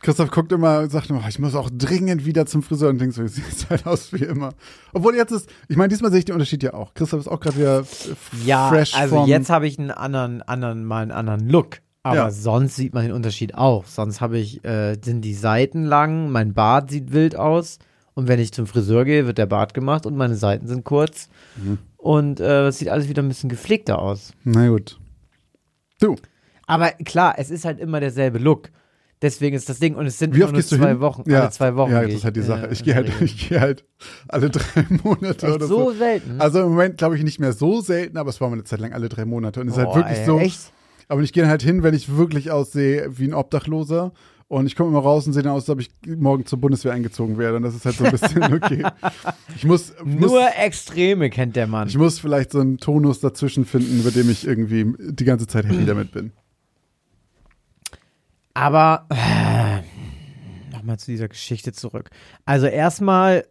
Christoph 0.00 0.30
guckt 0.30 0.52
immer 0.52 0.78
und 0.80 0.90
sagt 0.92 1.10
immer, 1.10 1.22
oh, 1.24 1.28
ich 1.28 1.40
muss 1.40 1.56
auch 1.56 1.68
dringend 1.72 2.24
wieder 2.24 2.46
zum 2.46 2.62
Friseur 2.62 2.90
und 2.90 3.00
denkt 3.00 3.14
so, 3.16 3.26
sieht 3.26 3.68
halt 3.68 3.84
aus 3.84 4.12
wie 4.12 4.22
immer. 4.24 4.50
Obwohl 4.92 5.16
jetzt 5.16 5.32
ist, 5.32 5.50
ich 5.68 5.76
meine, 5.76 5.88
diesmal 5.88 6.10
sehe 6.12 6.20
ich 6.20 6.24
den 6.24 6.34
Unterschied 6.34 6.62
ja 6.62 6.72
auch. 6.74 6.94
Christoph 6.94 7.20
ist 7.20 7.26
auch 7.28 7.40
gerade 7.40 7.56
wieder 7.56 7.80
f- 7.80 8.14
Ja, 8.44 8.68
fresh 8.68 8.94
also 8.94 9.16
vom, 9.16 9.28
jetzt 9.28 9.50
habe 9.50 9.66
ich 9.66 9.76
einen 9.78 9.90
anderen, 9.90 10.40
anderen, 10.42 10.84
mal 10.84 11.02
einen 11.02 11.10
anderen 11.10 11.48
Look. 11.48 11.78
Aber 12.04 12.14
Ja. 12.16 12.30
sonst 12.30 12.76
sieht 12.76 12.94
man 12.94 13.02
den 13.06 13.12
Unterschied 13.12 13.56
auch. 13.56 13.86
Sonst 13.86 14.20
habe 14.20 14.38
ich, 14.38 14.64
äh, 14.64 14.96
sind 15.04 15.22
die 15.22 15.34
Seiten 15.34 15.84
lang, 15.84 16.30
mein 16.30 16.54
Bart 16.54 16.90
sieht 16.92 17.10
wild 17.12 17.34
aus. 17.34 17.78
Und 18.18 18.26
wenn 18.26 18.40
ich 18.40 18.50
zum 18.52 18.66
Friseur 18.66 19.04
gehe, 19.04 19.26
wird 19.26 19.38
der 19.38 19.46
Bart 19.46 19.74
gemacht 19.74 20.04
und 20.04 20.16
meine 20.16 20.34
Seiten 20.34 20.66
sind 20.66 20.82
kurz. 20.82 21.28
Mhm. 21.54 21.78
Und 21.96 22.40
äh, 22.40 22.66
es 22.66 22.78
sieht 22.80 22.88
alles 22.88 23.08
wieder 23.08 23.22
ein 23.22 23.28
bisschen 23.28 23.48
gepflegter 23.48 24.00
aus. 24.00 24.32
Na 24.42 24.66
gut. 24.68 24.98
Du, 26.00 26.16
Aber 26.66 26.88
klar, 27.04 27.36
es 27.38 27.48
ist 27.48 27.64
halt 27.64 27.78
immer 27.78 28.00
derselbe 28.00 28.38
Look. 28.38 28.70
Deswegen 29.22 29.54
ist 29.54 29.68
das 29.68 29.78
Ding. 29.78 29.94
Und 29.94 30.06
es 30.06 30.18
sind 30.18 30.34
wie 30.34 30.38
nur 30.38 30.46
oft 30.46 30.52
nur 30.54 30.58
gehst 30.62 30.70
zwei 30.70 30.88
hin? 30.88 31.00
Wochen. 31.00 31.30
Ja, 31.30 31.42
Alle 31.42 31.50
zwei 31.50 31.76
Wochen. 31.76 31.92
Ja, 31.92 32.02
das 32.02 32.12
ist 32.14 32.24
halt 32.24 32.34
die 32.34 32.42
Sache. 32.42 32.66
äh, 32.66 32.72
Ich 32.72 32.82
gehe 32.82 32.96
halt, 32.96 33.12
ich 33.20 33.48
gehe 33.48 33.60
halt 33.60 33.84
alle 34.26 34.50
drei 34.50 34.84
Monate 35.04 35.46
Echt 35.46 35.54
oder 35.54 35.66
so 35.68 35.92
so. 35.92 35.96
selten. 35.96 36.40
Also 36.40 36.58
im 36.62 36.70
Moment 36.70 36.98
glaube 36.98 37.16
ich 37.16 37.22
nicht 37.22 37.38
mehr 37.38 37.52
so 37.52 37.80
selten, 37.80 38.16
aber 38.16 38.30
es 38.30 38.40
war 38.40 38.48
mal 38.48 38.54
eine 38.54 38.64
Zeit 38.64 38.80
lang 38.80 38.92
alle 38.94 39.08
drei 39.08 39.26
Monate. 39.26 39.60
Und 39.60 39.68
es 39.68 39.74
ist 39.76 39.78
halt 39.78 39.94
wirklich 39.94 40.18
ey, 40.18 40.26
so. 40.26 40.40
Echt? 40.40 40.72
Aber 41.06 41.20
ich 41.22 41.32
gehe 41.32 41.46
halt 41.46 41.62
hin, 41.62 41.84
wenn 41.84 41.94
ich 41.94 42.16
wirklich 42.16 42.50
aussehe 42.50 43.16
wie 43.16 43.28
ein 43.28 43.34
Obdachloser. 43.34 44.12
Und 44.48 44.66
ich 44.66 44.76
komme 44.76 44.88
immer 44.88 45.00
raus 45.00 45.26
und 45.26 45.34
sehe 45.34 45.42
dann 45.42 45.52
aus, 45.52 45.64
als 45.64 45.70
ob 45.70 45.80
ich 45.80 45.90
morgen 46.06 46.46
zur 46.46 46.58
Bundeswehr 46.58 46.94
eingezogen 46.94 47.36
werde. 47.36 47.58
Und 47.58 47.64
das 47.64 47.74
ist 47.74 47.84
halt 47.84 47.96
so 47.96 48.04
ein 48.04 48.10
bisschen 48.10 48.42
okay. 48.54 48.82
Ich 49.54 49.64
muss, 49.64 49.92
muss, 50.02 50.30
Nur 50.30 50.48
Extreme 50.56 51.28
kennt 51.28 51.54
der 51.54 51.66
Mann. 51.66 51.86
ich 51.86 51.98
muss 51.98 52.18
vielleicht 52.18 52.52
so 52.52 52.60
einen 52.60 52.78
Tonus 52.78 53.20
dazwischen 53.20 53.66
finden, 53.66 54.00
über 54.00 54.10
dem 54.10 54.30
ich 54.30 54.46
irgendwie 54.46 54.94
die 54.98 55.24
ganze 55.24 55.46
Zeit 55.46 55.66
happy 55.66 55.84
damit 55.86 56.12
bin. 56.12 56.32
Aber 58.54 59.06
äh, 59.10 59.82
nochmal 60.74 60.98
zu 60.98 61.10
dieser 61.10 61.28
Geschichte 61.28 61.72
zurück. 61.72 62.08
Also 62.46 62.66
erstmal 62.66 63.44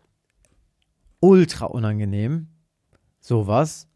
ultra 1.20 1.68
unangenehm. 1.68 2.48
Sowas. 3.20 3.88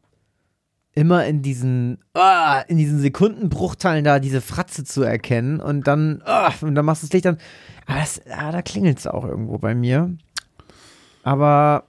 Immer 0.94 1.26
in 1.26 1.42
diesen, 1.42 2.00
ah, 2.14 2.62
in 2.68 2.78
diesen 2.78 3.00
Sekundenbruchteilen 3.00 4.04
da 4.04 4.20
diese 4.20 4.42
Fratze 4.42 4.84
zu 4.84 5.04
erkennen 5.04 5.62
und 5.62 5.88
dann, 5.88 6.22
ah, 6.26 6.52
und 6.62 6.76
dann 6.76 6.86
machst 6.86 7.04
du 7.04 7.08
das 7.08 7.14
Licht 7.14 7.28
an. 7.28 7.38
Aber 7.86 8.00
das, 8.00 8.22
ah, 8.30 8.52
da 8.52 8.62
klingelt 8.62 9.00
es 9.00 9.08
auch 9.08 9.26
irgendwo 9.26 9.58
bei 9.58 9.74
mir. 9.74 10.16
Aber 11.24 11.86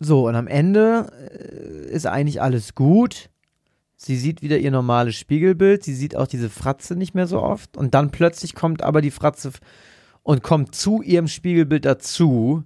so, 0.00 0.28
und 0.28 0.34
am 0.36 0.46
Ende 0.46 1.10
äh, 1.30 1.90
ist 1.90 2.06
eigentlich 2.06 2.40
alles 2.40 2.74
gut. 2.74 3.30
Sie 3.96 4.16
sieht 4.16 4.42
wieder 4.42 4.58
ihr 4.58 4.70
normales 4.70 5.16
Spiegelbild. 5.16 5.84
Sie 5.84 5.94
sieht 5.94 6.16
auch 6.16 6.26
diese 6.26 6.50
Fratze 6.50 6.96
nicht 6.96 7.14
mehr 7.14 7.26
so 7.26 7.42
oft. 7.42 7.76
Und 7.76 7.94
dann 7.94 8.10
plötzlich 8.10 8.54
kommt 8.54 8.82
aber 8.82 9.00
die 9.00 9.10
Fratze 9.10 9.52
und 10.22 10.42
kommt 10.42 10.74
zu 10.74 11.02
ihrem 11.02 11.28
Spiegelbild 11.28 11.84
dazu 11.84 12.64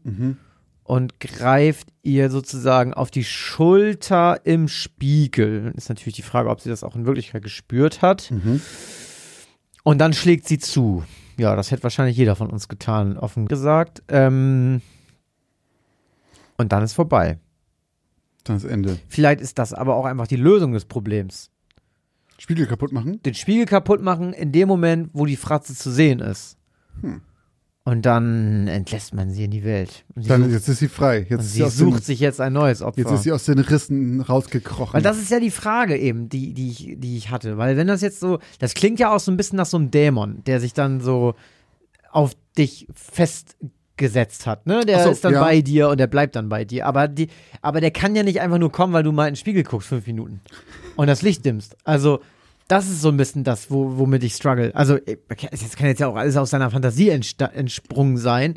und 0.89 1.21
greift 1.21 1.89
ihr 2.03 2.31
sozusagen 2.31 2.95
auf 2.95 3.11
die 3.11 3.23
Schulter 3.23 4.41
im 4.45 4.69
Spiegel. 4.69 5.75
Ist 5.77 5.91
natürlich 5.91 6.17
die 6.17 6.23
Frage, 6.23 6.49
ob 6.49 6.63
sie 6.63 6.71
das 6.71 6.83
auch 6.83 6.97
in 6.97 7.05
Wirklichkeit 7.05 7.43
gespürt 7.43 8.01
hat. 8.01 8.31
Und 9.85 9.99
dann 9.99 10.15
schlägt 10.15 10.49
sie 10.49 10.57
zu. 10.57 11.05
Ja, 11.37 11.55
das 11.57 11.71
hätte 11.71 11.83
wahrscheinlich 11.83 12.17
jeder 12.17 12.37
von 12.37 12.49
uns 12.49 12.69
getan, 12.69 13.19
offen 13.19 13.49
gesagt. 13.49 14.03
Ähm, 14.09 14.81
und 16.57 16.73
dann 16.73 16.83
ist 16.83 16.95
vorbei. 16.95 17.39
Dann 18.45 18.57
ist 18.57 18.65
Ende. 18.65 18.99
Vielleicht 19.09 19.43
ist 19.43 19.59
das 19.59 19.75
aber 19.75 19.95
auch 19.95 20.07
einfach 20.07 20.27
die 20.27 20.37
Lösung 20.37 20.73
des 20.73 20.87
Problems. 20.87 21.51
Spiegel 22.39 22.67
kaputt 22.67 22.93
machen? 22.93 23.21
Den 23.25 23.35
Spiegel 23.35 23.67
kaputt 23.67 24.01
machen 24.01 24.33
in 24.33 24.53
dem 24.53 24.69
Moment, 24.69 25.11
wo 25.13 25.27
die 25.27 25.37
Fratze 25.37 25.75
zu 25.75 25.91
sehen 25.91 26.21
ist. 26.21 26.57
Und 27.89 28.05
dann 28.05 28.69
entlässt 28.69 29.15
man 29.15 29.31
sie 29.31 29.45
in 29.45 29.51
die 29.51 29.65
Welt. 29.65 30.05
Dann, 30.15 30.43
sucht, 30.43 30.53
jetzt 30.53 30.69
ist 30.69 30.79
sie 30.81 30.89
frei. 30.89 31.21
Jetzt, 31.21 31.33
und 31.33 31.41
sie, 31.41 31.63
sie 31.63 31.71
sucht 31.71 32.01
den, 32.01 32.05
sich 32.05 32.21
jetzt 32.21 32.39
ein 32.39 32.53
neues 32.53 32.83
Opfer. 32.83 33.01
jetzt 33.01 33.13
ist 33.13 33.23
sie 33.23 33.33
aus 33.33 33.47
den 33.47 33.59
Rissen 33.61 34.21
rausgekrochen. 34.21 34.93
Weil 34.93 35.01
das 35.01 35.17
ist 35.17 35.31
ja 35.31 35.41
die 35.41 35.51
Frage 35.51 35.97
eben, 35.97 36.29
die, 36.29 36.53
die, 36.53 36.69
ich, 36.69 36.97
die 36.99 37.17
ich 37.17 37.31
hatte. 37.31 37.57
Weil 37.57 37.79
wenn 37.79 37.87
das 37.87 38.03
jetzt 38.03 38.21
so, 38.21 38.41
das 38.59 38.75
klingt 38.75 39.01
ja 39.01 39.11
auch 39.11 39.21
so 39.21 39.33
ein 39.33 39.39
bisschen 39.39 39.57
nach 39.57 39.65
so 39.65 39.79
einem 39.79 39.91
Dämon, 39.91 40.45
der 40.45 40.61
sich 40.61 40.75
dann 40.75 41.01
so 41.01 41.35
auf 42.11 42.33
dich 42.59 42.87
festgesetzt 42.93 44.47
hat, 44.47 44.67
ne? 44.67 44.85
Der 44.85 45.05
so, 45.05 45.11
ist 45.11 45.25
dann 45.25 45.33
ja. 45.33 45.41
bei 45.41 45.63
dir 45.63 45.89
und 45.89 45.99
der 45.99 46.09
bleibt 46.09 46.37
dann 46.37 46.51
bei 46.51 46.67
dir. 46.67 46.85
Aber, 46.85 47.09
die, 47.09 47.29
aber 47.63 47.81
der 47.81 47.91
kann 47.91 48.15
ja 48.15 48.23
nicht 48.23 48.43
einfach 48.43 48.59
nur 48.59 48.71
kommen, 48.71 48.93
weil 48.93 49.03
du 49.03 49.13
mal 49.13 49.29
in 49.29 49.33
den 49.33 49.39
Spiegel 49.39 49.63
guckst, 49.63 49.89
fünf 49.89 50.07
Minuten. 50.07 50.43
Und 50.97 51.07
das 51.07 51.23
Licht 51.23 51.43
dimmst. 51.47 51.75
Also, 51.85 52.21
das 52.69 52.89
ist 52.89 53.01
so 53.01 53.09
ein 53.09 53.17
bisschen 53.17 53.45
das, 53.45 53.71
wo, 53.71 53.99
womit 53.99 54.23
ich 54.23 54.35
struggle. 54.35 54.75
Also, 54.75 54.99
es 55.29 55.77
kann 55.77 55.89
jetzt 55.89 56.01
ja 56.01 56.07
auch 56.07 56.17
alles 56.17 56.37
aus 56.37 56.51
seiner 56.51 56.71
Fantasie 56.71 57.09
entsprungen 57.09 58.19
sein. 58.19 58.55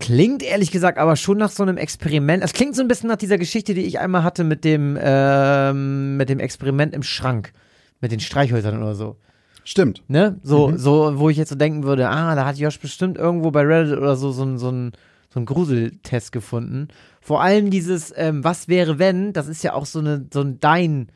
Klingt 0.00 0.42
ehrlich 0.42 0.72
gesagt 0.72 0.98
aber 0.98 1.14
schon 1.14 1.38
nach 1.38 1.50
so 1.50 1.62
einem 1.62 1.76
Experiment. 1.76 2.42
Es 2.42 2.52
klingt 2.52 2.74
so 2.74 2.82
ein 2.82 2.88
bisschen 2.88 3.08
nach 3.08 3.16
dieser 3.16 3.38
Geschichte, 3.38 3.74
die 3.74 3.82
ich 3.82 4.00
einmal 4.00 4.24
hatte 4.24 4.42
mit 4.42 4.64
dem, 4.64 4.98
ähm, 5.00 6.16
mit 6.16 6.28
dem 6.28 6.40
Experiment 6.40 6.92
im 6.92 7.04
Schrank. 7.04 7.52
Mit 8.00 8.10
den 8.10 8.20
Streichhölzern 8.20 8.82
oder 8.82 8.96
so. 8.96 9.16
Stimmt. 9.62 10.02
Ne? 10.08 10.38
So, 10.42 10.68
mhm. 10.68 10.78
so, 10.78 11.18
wo 11.18 11.30
ich 11.30 11.36
jetzt 11.36 11.48
so 11.48 11.54
denken 11.54 11.84
würde, 11.84 12.08
ah, 12.08 12.34
da 12.34 12.44
hat 12.44 12.58
Josh 12.58 12.80
bestimmt 12.80 13.16
irgendwo 13.16 13.50
bei 13.52 13.62
Reddit 13.62 13.96
oder 13.96 14.16
so, 14.16 14.32
so, 14.32 14.56
so, 14.58 14.68
ein, 14.70 14.92
so 15.32 15.40
ein 15.40 15.46
Gruseltest 15.46 16.32
gefunden. 16.32 16.88
Vor 17.20 17.42
allem 17.42 17.70
dieses, 17.70 18.12
ähm, 18.16 18.42
was 18.44 18.68
wäre 18.68 18.98
wenn, 18.98 19.32
das 19.32 19.46
ist 19.46 19.62
ja 19.62 19.72
auch 19.72 19.86
so, 19.86 20.00
eine, 20.00 20.26
so 20.32 20.42
ein 20.42 20.58
dein, 20.58 21.08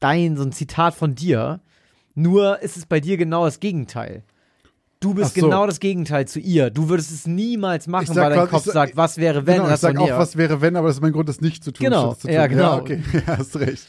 dein, 0.00 0.36
so 0.36 0.42
ein 0.42 0.52
Zitat 0.52 0.94
von 0.94 1.14
dir. 1.14 1.60
Nur 2.14 2.62
ist 2.62 2.76
es 2.76 2.86
bei 2.86 3.00
dir 3.00 3.16
genau 3.16 3.44
das 3.44 3.60
Gegenteil. 3.60 4.22
Du 5.00 5.12
bist 5.12 5.34
so. 5.34 5.42
genau 5.42 5.66
das 5.66 5.80
Gegenteil 5.80 6.26
zu 6.26 6.40
ihr. 6.40 6.70
Du 6.70 6.88
würdest 6.88 7.10
es 7.10 7.26
niemals 7.26 7.86
machen, 7.86 8.16
weil 8.16 8.34
dein 8.34 8.48
Kopf 8.48 8.64
sagt, 8.64 8.96
was 8.96 9.18
wäre 9.18 9.46
wenn. 9.46 9.56
Genau, 9.56 9.74
ich 9.74 9.80
sag 9.80 9.98
auch, 9.98 10.08
was 10.08 10.36
wäre 10.36 10.62
wenn, 10.62 10.76
aber 10.76 10.88
das 10.88 10.96
ist 10.96 11.02
mein 11.02 11.12
Grund, 11.12 11.28
das 11.28 11.42
nicht 11.42 11.62
zu 11.62 11.72
tun. 11.72 11.84
Genau, 11.84 12.14
zu 12.14 12.26
tun. 12.26 12.30
ja, 12.34 12.46
genau. 12.46 12.62
Ja, 12.62 12.76
okay, 12.76 13.02
ja, 13.12 13.38
hast 13.38 13.54
recht. 13.56 13.86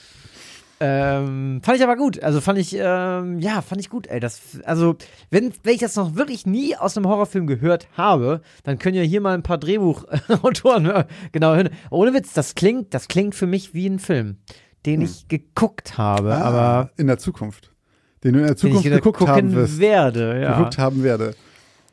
Ähm, 0.82 1.62
fand 1.64 1.78
ich 1.78 1.84
aber 1.84 1.96
gut. 1.96 2.22
Also 2.22 2.42
fand 2.42 2.60
ich, 2.60 2.76
ähm, 2.78 3.40
ja, 3.40 3.62
fand 3.62 3.80
ich 3.80 3.90
gut, 3.90 4.08
ey. 4.08 4.20
Das, 4.20 4.60
also, 4.66 4.98
wenn, 5.30 5.54
wenn 5.64 5.74
ich 5.74 5.80
das 5.80 5.96
noch 5.96 6.16
wirklich 6.16 6.46
nie 6.46 6.76
aus 6.76 6.98
einem 6.98 7.08
Horrorfilm 7.08 7.48
gehört 7.48 7.88
habe, 7.96 8.42
dann 8.64 8.78
können 8.78 8.98
ja 8.98 9.04
hier 9.04 9.22
mal 9.22 9.34
ein 9.34 9.44
paar 9.44 9.58
Drehbuchautoren 9.58 10.86
äh, 10.88 11.06
genau 11.32 11.56
hören. 11.56 11.70
Ohne 11.92 12.14
Witz, 12.14 12.34
das 12.34 12.56
klingt, 12.56 12.94
das 12.94 13.08
klingt 13.08 13.36
für 13.36 13.48
mich 13.48 13.74
wie 13.74 13.88
ein 13.88 14.00
Film, 14.00 14.38
den 14.86 15.02
hm. 15.02 15.06
ich 15.06 15.28
geguckt 15.28 15.98
habe, 15.98 16.36
ah, 16.36 16.42
aber. 16.42 16.92
In 16.98 17.08
der 17.08 17.18
Zukunft 17.18 17.72
den 18.26 18.34
du 18.34 18.40
in 18.40 18.48
der 18.48 18.58
Zukunft 18.58 18.84
geguckt 18.84 19.22
haben 19.22 19.54
wirst. 19.54 19.80
werde, 19.80 20.42
ja. 20.42 20.58
Geguckt 20.58 20.80
haben 20.80 21.04
werde. 21.04 21.36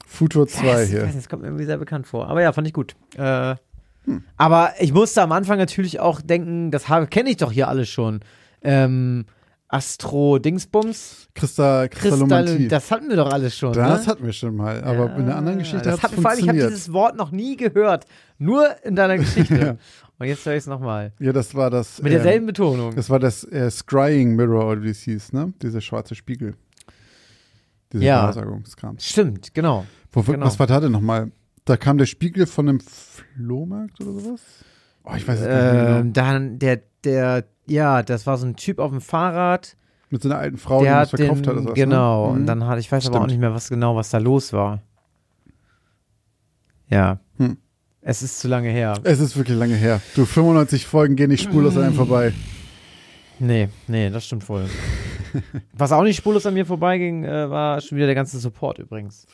Futur 0.07 0.49
2 0.49 0.67
ja, 0.67 0.79
hier. 0.79 1.11
Das 1.15 1.29
kommt 1.29 1.43
mir 1.43 1.49
irgendwie 1.49 1.67
sehr 1.67 1.77
bekannt 1.77 2.07
vor. 2.07 2.29
Aber 2.29 2.41
ja, 2.41 2.53
fand 2.55 2.67
ich 2.67 2.73
gut. 2.73 2.97
Äh, 3.17 3.57
hm. 4.07 4.25
Aber 4.39 4.73
ich 4.81 4.95
musste 4.95 5.21
am 5.21 5.31
Anfang 5.31 5.59
natürlich 5.59 6.01
auch 6.01 6.23
denken, 6.23 6.71
das 6.71 6.87
kenne 7.11 7.29
ich 7.29 7.37
doch 7.37 7.53
hier 7.53 7.69
alles 7.69 7.91
schon. 7.91 8.21
Ähm, 8.63 9.27
Astro 9.73 10.39
Dingsbums. 10.39 11.29
Christa, 11.35 11.89
Kristall, 11.89 12.69
das 12.69 12.91
hatten 12.91 13.09
wir 13.09 13.17
doch 13.17 13.33
alles 13.33 13.57
schon. 13.57 13.73
Das 13.73 14.03
ne? 14.03 14.07
hatten 14.07 14.27
wir 14.27 14.33
schon 14.35 14.55
mal. 14.55 14.85
Aber 14.85 15.07
ja, 15.07 15.17
in 15.17 15.23
einer 15.23 15.37
anderen 15.37 15.59
Geschichte 15.61 15.91
hat 15.91 15.95
es 15.95 16.01
funktioniert. 16.01 16.23
Vor 16.23 16.31
allem, 16.31 16.41
ich 16.41 16.49
habe 16.49 16.71
dieses 16.71 16.93
Wort 16.93 17.17
noch 17.17 17.31
nie 17.31 17.57
gehört. 17.57 18.05
Nur 18.37 18.67
in 18.85 18.97
deiner 18.97 19.17
Geschichte. 19.17 19.57
ja. 19.61 19.77
Und 20.19 20.27
jetzt 20.27 20.45
höre 20.45 20.53
ich 20.53 20.59
es 20.59 20.67
nochmal. 20.67 21.15
Ja, 21.19 21.33
das 21.33 21.55
war 21.55 21.71
das. 21.71 22.03
Mit 22.03 22.13
derselben 22.13 22.43
ähm, 22.43 22.47
Betonung. 22.47 22.95
Das 22.95 23.09
war 23.09 23.19
das 23.19 23.45
äh, 23.45 23.71
Scrying 23.71 24.37
Mirror, 24.37 24.67
oder 24.73 24.83
wie 24.83 24.91
es 24.91 25.01
hieß, 25.01 25.33
ne? 25.33 25.55
Dieser 25.63 25.81
schwarze 25.81 26.15
Spiegel. 26.15 26.55
Diese 27.95 28.05
ja. 28.05 28.31
Stimmt, 28.99 29.55
genau. 29.55 29.87
Wo, 30.13 30.21
genau. 30.21 30.45
Was 30.45 30.59
war 30.59 30.67
da 30.67 30.81
denn 30.81 30.93
nochmal? 30.93 31.33
Da 31.65 31.79
kam 31.79 31.97
der 31.97 32.07
Spiegel 32.07 32.47
von 32.47 32.69
einem 32.69 32.81
Flohmarkt 32.81 34.01
oder 34.03 34.13
sowas? 34.21 34.41
Oh, 35.05 35.13
ich 35.17 35.27
weiß 35.27 35.41
es 35.41 35.47
äh, 35.47 35.73
nicht. 35.73 35.87
Genau. 35.87 36.13
Dann 36.13 36.59
der, 36.59 36.83
der, 37.05 37.45
ja, 37.67 38.03
das 38.03 38.27
war 38.27 38.37
so 38.37 38.47
ein 38.47 38.57
Typ 38.57 38.79
auf 38.79 38.91
dem 38.91 39.01
Fahrrad. 39.01 39.77
Mit 40.11 40.23
so 40.23 40.29
einer 40.29 40.39
alten 40.39 40.59
Frau, 40.59 40.81
die 40.81 40.87
das 40.87 41.11
verkauft 41.11 41.47
den, 41.47 41.57
hat. 41.57 41.65
Was, 41.65 41.75
genau, 41.75 42.27
ne? 42.27 42.33
und 42.33 42.43
mhm. 42.43 42.47
dann 42.47 42.67
hatte 42.67 42.81
ich 42.81 42.93
weiß 42.93 43.05
Stimmt. 43.05 43.17
aber 43.17 43.25
auch 43.25 43.29
nicht 43.29 43.41
mehr, 43.41 43.55
was 43.55 43.69
genau, 43.69 43.97
was 43.97 44.11
da 44.11 44.19
los 44.19 44.53
war. 44.53 44.83
Ja. 46.89 47.19
Hm. 47.39 47.57
Es 48.03 48.23
ist 48.23 48.41
zu 48.41 48.49
lange 48.49 48.69
her. 48.69 48.99
Es 49.05 49.21
ist 49.21 49.37
wirklich 49.37 49.57
lange 49.57 49.77
her. 49.77 50.01
Du, 50.15 50.27
95 50.27 50.87
Folgen 50.87 51.17
gehen 51.17 51.31
nicht 51.31 51.45
spurlos 51.45 51.77
an 51.77 51.85
einem 51.85 51.95
vorbei. 51.95 52.33
Nee, 53.39 53.69
nee, 53.87 54.11
das 54.11 54.27
stimmt 54.27 54.45
voll. 54.45 54.67
Was 55.73 55.93
auch 55.93 56.03
nicht 56.03 56.17
spurlos 56.17 56.45
an 56.45 56.55
mir 56.55 56.67
vorbeiging, 56.67 57.25
äh, 57.25 57.49
war 57.49 57.81
schon 57.81 57.97
wieder 57.97 58.07
der 58.07 58.15
ganze 58.15 58.39
Support 58.39 58.79
übrigens. 58.79 59.27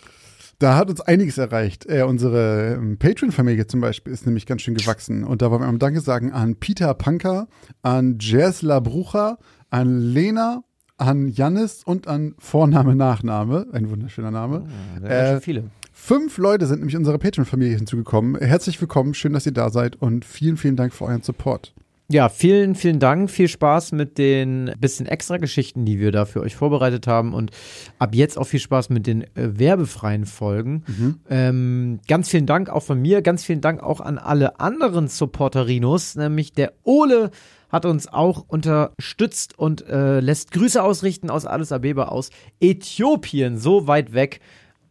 Da 0.59 0.77
hat 0.77 0.91
uns 0.91 1.01
einiges 1.01 1.39
erreicht. 1.39 1.87
Äh, 1.87 2.03
unsere 2.03 2.75
ähm, 2.75 2.99
Patreon-Familie 2.99 3.69
zum 3.69 3.81
Beispiel 3.81 4.13
ist 4.13 4.27
nämlich 4.27 4.45
ganz 4.45 4.63
schön 4.63 4.75
gewachsen. 4.75 5.23
Und 5.23 5.41
da 5.41 5.51
wollen 5.51 5.61
wir 5.61 5.67
einmal 5.67 5.79
Danke 5.79 6.01
sagen 6.01 6.33
an 6.33 6.57
Peter 6.57 6.93
Panker, 6.95 7.47
an 7.83 8.19
Jazz 8.21 8.63
Labrucha, 8.63 9.39
an 9.71 10.01
Lena, 10.01 10.65
an 10.97 11.29
Jannis 11.29 11.85
und 11.85 12.09
an 12.09 12.35
Vorname, 12.39 12.97
Nachname. 12.97 13.69
Ein 13.73 13.89
wunderschöner 13.89 14.33
Name. 14.33 14.67
Oh, 15.01 15.07
äh, 15.07 15.41
viele. 15.41 15.71
Fünf 15.93 16.39
Leute 16.39 16.67
sind 16.67 16.81
nämlich 16.81 16.97
unserer 16.97 17.19
Patreon-Familie 17.19 17.77
hinzugekommen. 17.77 18.37
Herzlich 18.41 18.81
willkommen, 18.81 19.15
schön, 19.15 19.33
dass 19.33 19.47
ihr 19.47 19.53
da 19.53 19.71
seid 19.71 19.95
und 19.97 20.25
vielen, 20.25 20.57
vielen 20.57 20.75
Dank 20.75 20.93
für 20.93 21.05
euren 21.05 21.23
Support. 21.23 21.73
Ja, 22.11 22.31
vielen, 22.31 22.75
vielen 22.75 23.01
Dank. 23.01 23.31
Viel 23.31 23.49
Spaß 23.49 23.93
mit 23.93 24.17
den 24.17 24.73
bisschen 24.81 25.05
extra 25.05 25.37
Geschichten, 25.37 25.85
die 25.85 26.01
wir 26.01 26.11
da 26.11 26.25
für 26.25 26.41
euch 26.41 26.57
vorbereitet 26.57 27.07
haben. 27.07 27.35
Und 27.35 27.51
ab 27.99 28.15
jetzt 28.15 28.39
auch 28.39 28.47
viel 28.47 28.61
Spaß 28.61 28.89
mit 28.89 29.07
den 29.07 29.25
äh, 29.37 29.59
werbefreien 29.59 30.25
Folgen. 30.25 30.85
Mhm. 30.87 31.21
Ähm, 31.29 32.01
ganz 32.09 32.31
vielen 32.31 32.47
Dank 32.47 32.71
auch 32.71 32.83
von 32.83 32.99
mir. 32.99 33.21
Ganz 33.21 33.45
vielen 33.45 33.61
Dank 33.61 33.83
auch 33.83 34.01
an 34.01 34.17
alle 34.17 34.59
anderen 34.59 35.09
Supporterinos. 35.09 36.17
Nämlich 36.17 36.55
der 36.55 36.73
Ole 36.83 37.31
hat 37.69 37.85
uns 37.85 38.11
auch 38.11 38.43
unterstützt 38.49 39.59
und 39.59 39.87
äh, 39.87 40.21
lässt 40.21 40.53
Grüße 40.53 40.83
ausrichten 40.83 41.29
aus 41.29 41.45
Addis 41.45 41.73
Abeba 41.73 42.05
aus 42.05 42.31
Äthiopien, 42.59 43.59
so 43.59 43.87
weit 43.87 44.15
weg 44.15 44.41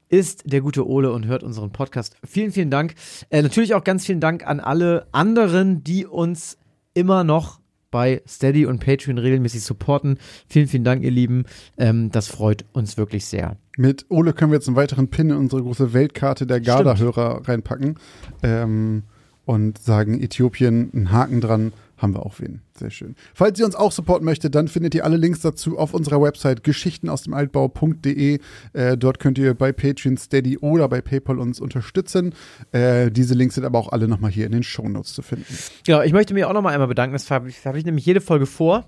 ist 0.10 0.44
der 0.46 0.62
gute 0.62 0.88
Ole 0.88 1.12
und 1.12 1.26
hört 1.26 1.44
unseren 1.44 1.72
Podcast. 1.72 2.16
Vielen, 2.24 2.54
vielen 2.54 2.70
Dank. 2.70 2.94
Äh, 3.30 3.42
natürlich 3.42 3.74
auch 3.74 3.84
ganz 3.84 4.06
vielen 4.06 4.22
Dank 4.22 4.48
an 4.48 4.62
alle 4.62 5.08
anderen, 5.12 5.84
die 5.84 6.06
uns 6.06 6.58
immer 6.98 7.24
noch 7.24 7.60
bei 7.92 8.22
Steady 8.28 8.66
und 8.66 8.80
Patreon 8.80 9.18
regelmäßig 9.18 9.64
supporten. 9.64 10.18
Vielen, 10.48 10.68
vielen 10.68 10.84
Dank, 10.84 11.04
ihr 11.04 11.12
Lieben. 11.12 11.46
Ähm, 11.78 12.12
das 12.12 12.28
freut 12.28 12.66
uns 12.74 12.98
wirklich 12.98 13.26
sehr. 13.26 13.58
Mit 13.78 14.06
Ole 14.10 14.34
können 14.34 14.52
wir 14.52 14.58
jetzt 14.58 14.68
einen 14.68 14.76
weiteren 14.76 15.10
Pin 15.10 15.30
in 15.30 15.38
unsere 15.38 15.62
große 15.62 15.94
Weltkarte 15.94 16.48
der 16.48 16.60
Garda-Hörer 16.60 17.48
reinpacken 17.48 17.98
ähm, 18.44 19.04
und 19.46 19.78
sagen 19.78 20.22
Äthiopien 20.22 20.92
einen 20.94 21.12
Haken 21.12 21.40
dran 21.40 21.72
haben 21.98 22.14
wir 22.14 22.26
auch 22.26 22.40
wen. 22.40 22.62
Sehr 22.78 22.92
schön. 22.92 23.16
Falls 23.34 23.60
ihr 23.60 23.66
uns 23.66 23.76
auch 23.76 23.92
supporten 23.92 24.26
möchtet, 24.26 24.56
dann 24.56 24.68
findet 24.68 24.96
ihr 24.96 25.04
alle 25.04 25.18
Links 25.18 25.42
dazu 25.42 25.78
auf 25.78 25.94
unserer 25.94 26.22
Website 26.22 26.64
geschichtenausdemaltbau.de. 26.64 28.40
Äh, 28.74 28.98
dort 28.98 29.20
könnt 29.20 29.38
ihr 29.38 29.54
bei 29.54 29.72
Patreon, 29.72 30.18
Steady 30.18 30.58
oder 30.60 30.88
bei 30.88 31.02
PayPal 31.02 31.40
uns 31.40 31.60
unterstützen. 31.60 32.34
Äh, 32.72 33.12
diese 33.12 33.34
Links 33.34 33.56
sind 33.56 33.66
aber 33.66 33.80
auch 33.80 33.92
alle 33.92 34.08
nochmal 34.08 34.32
hier 34.32 34.46
in 34.46 34.52
den 34.52 34.64
Shownotes 34.64 35.14
zu 35.14 35.22
finden. 35.22 35.54
Ja, 35.86 36.04
ich 36.04 36.14
möchte 36.14 36.34
mich 36.34 36.46
auch 36.46 36.54
nochmal 36.54 36.74
einmal 36.74 36.88
bedanken. 36.88 37.14
Das 37.14 37.30
habe 37.32 37.50
ich, 37.50 37.66
hab 37.66 37.76
ich 37.76 37.86
nämlich 37.86 38.06
jede 38.06 38.22
Folge 38.22 38.46
vor 38.46 38.86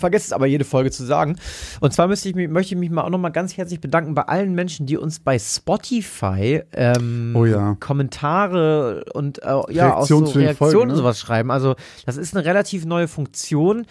vergesst 0.00 0.26
es 0.26 0.32
aber 0.32 0.46
jede 0.46 0.64
Folge 0.64 0.90
zu 0.90 1.04
sagen. 1.04 1.36
Und 1.80 1.92
zwar 1.92 2.08
möchte 2.08 2.28
ich 2.28 2.34
mich, 2.34 2.48
möchte 2.48 2.74
ich 2.74 2.80
mich 2.80 2.90
mal 2.90 3.02
auch 3.02 3.10
nochmal 3.10 3.32
ganz 3.32 3.56
herzlich 3.56 3.80
bedanken 3.80 4.14
bei 4.14 4.22
allen 4.22 4.54
Menschen, 4.54 4.86
die 4.86 4.96
uns 4.96 5.20
bei 5.20 5.38
Spotify 5.38 6.62
ähm, 6.72 7.34
oh 7.34 7.44
ja. 7.44 7.76
Kommentare 7.80 9.04
und 9.12 9.42
äh, 9.42 9.72
ja, 9.72 9.96
auch 9.96 10.06
so 10.06 10.18
Reaktionen 10.18 10.54
Folgen, 10.56 10.86
ne? 10.86 10.92
und 10.92 10.98
sowas 10.98 11.18
schreiben. 11.18 11.50
Also 11.50 11.76
das 12.04 12.16
ist 12.16 12.36
eine 12.36 12.44
relativ 12.44 12.84
neue 12.84 13.08
Funktion. 13.08 13.86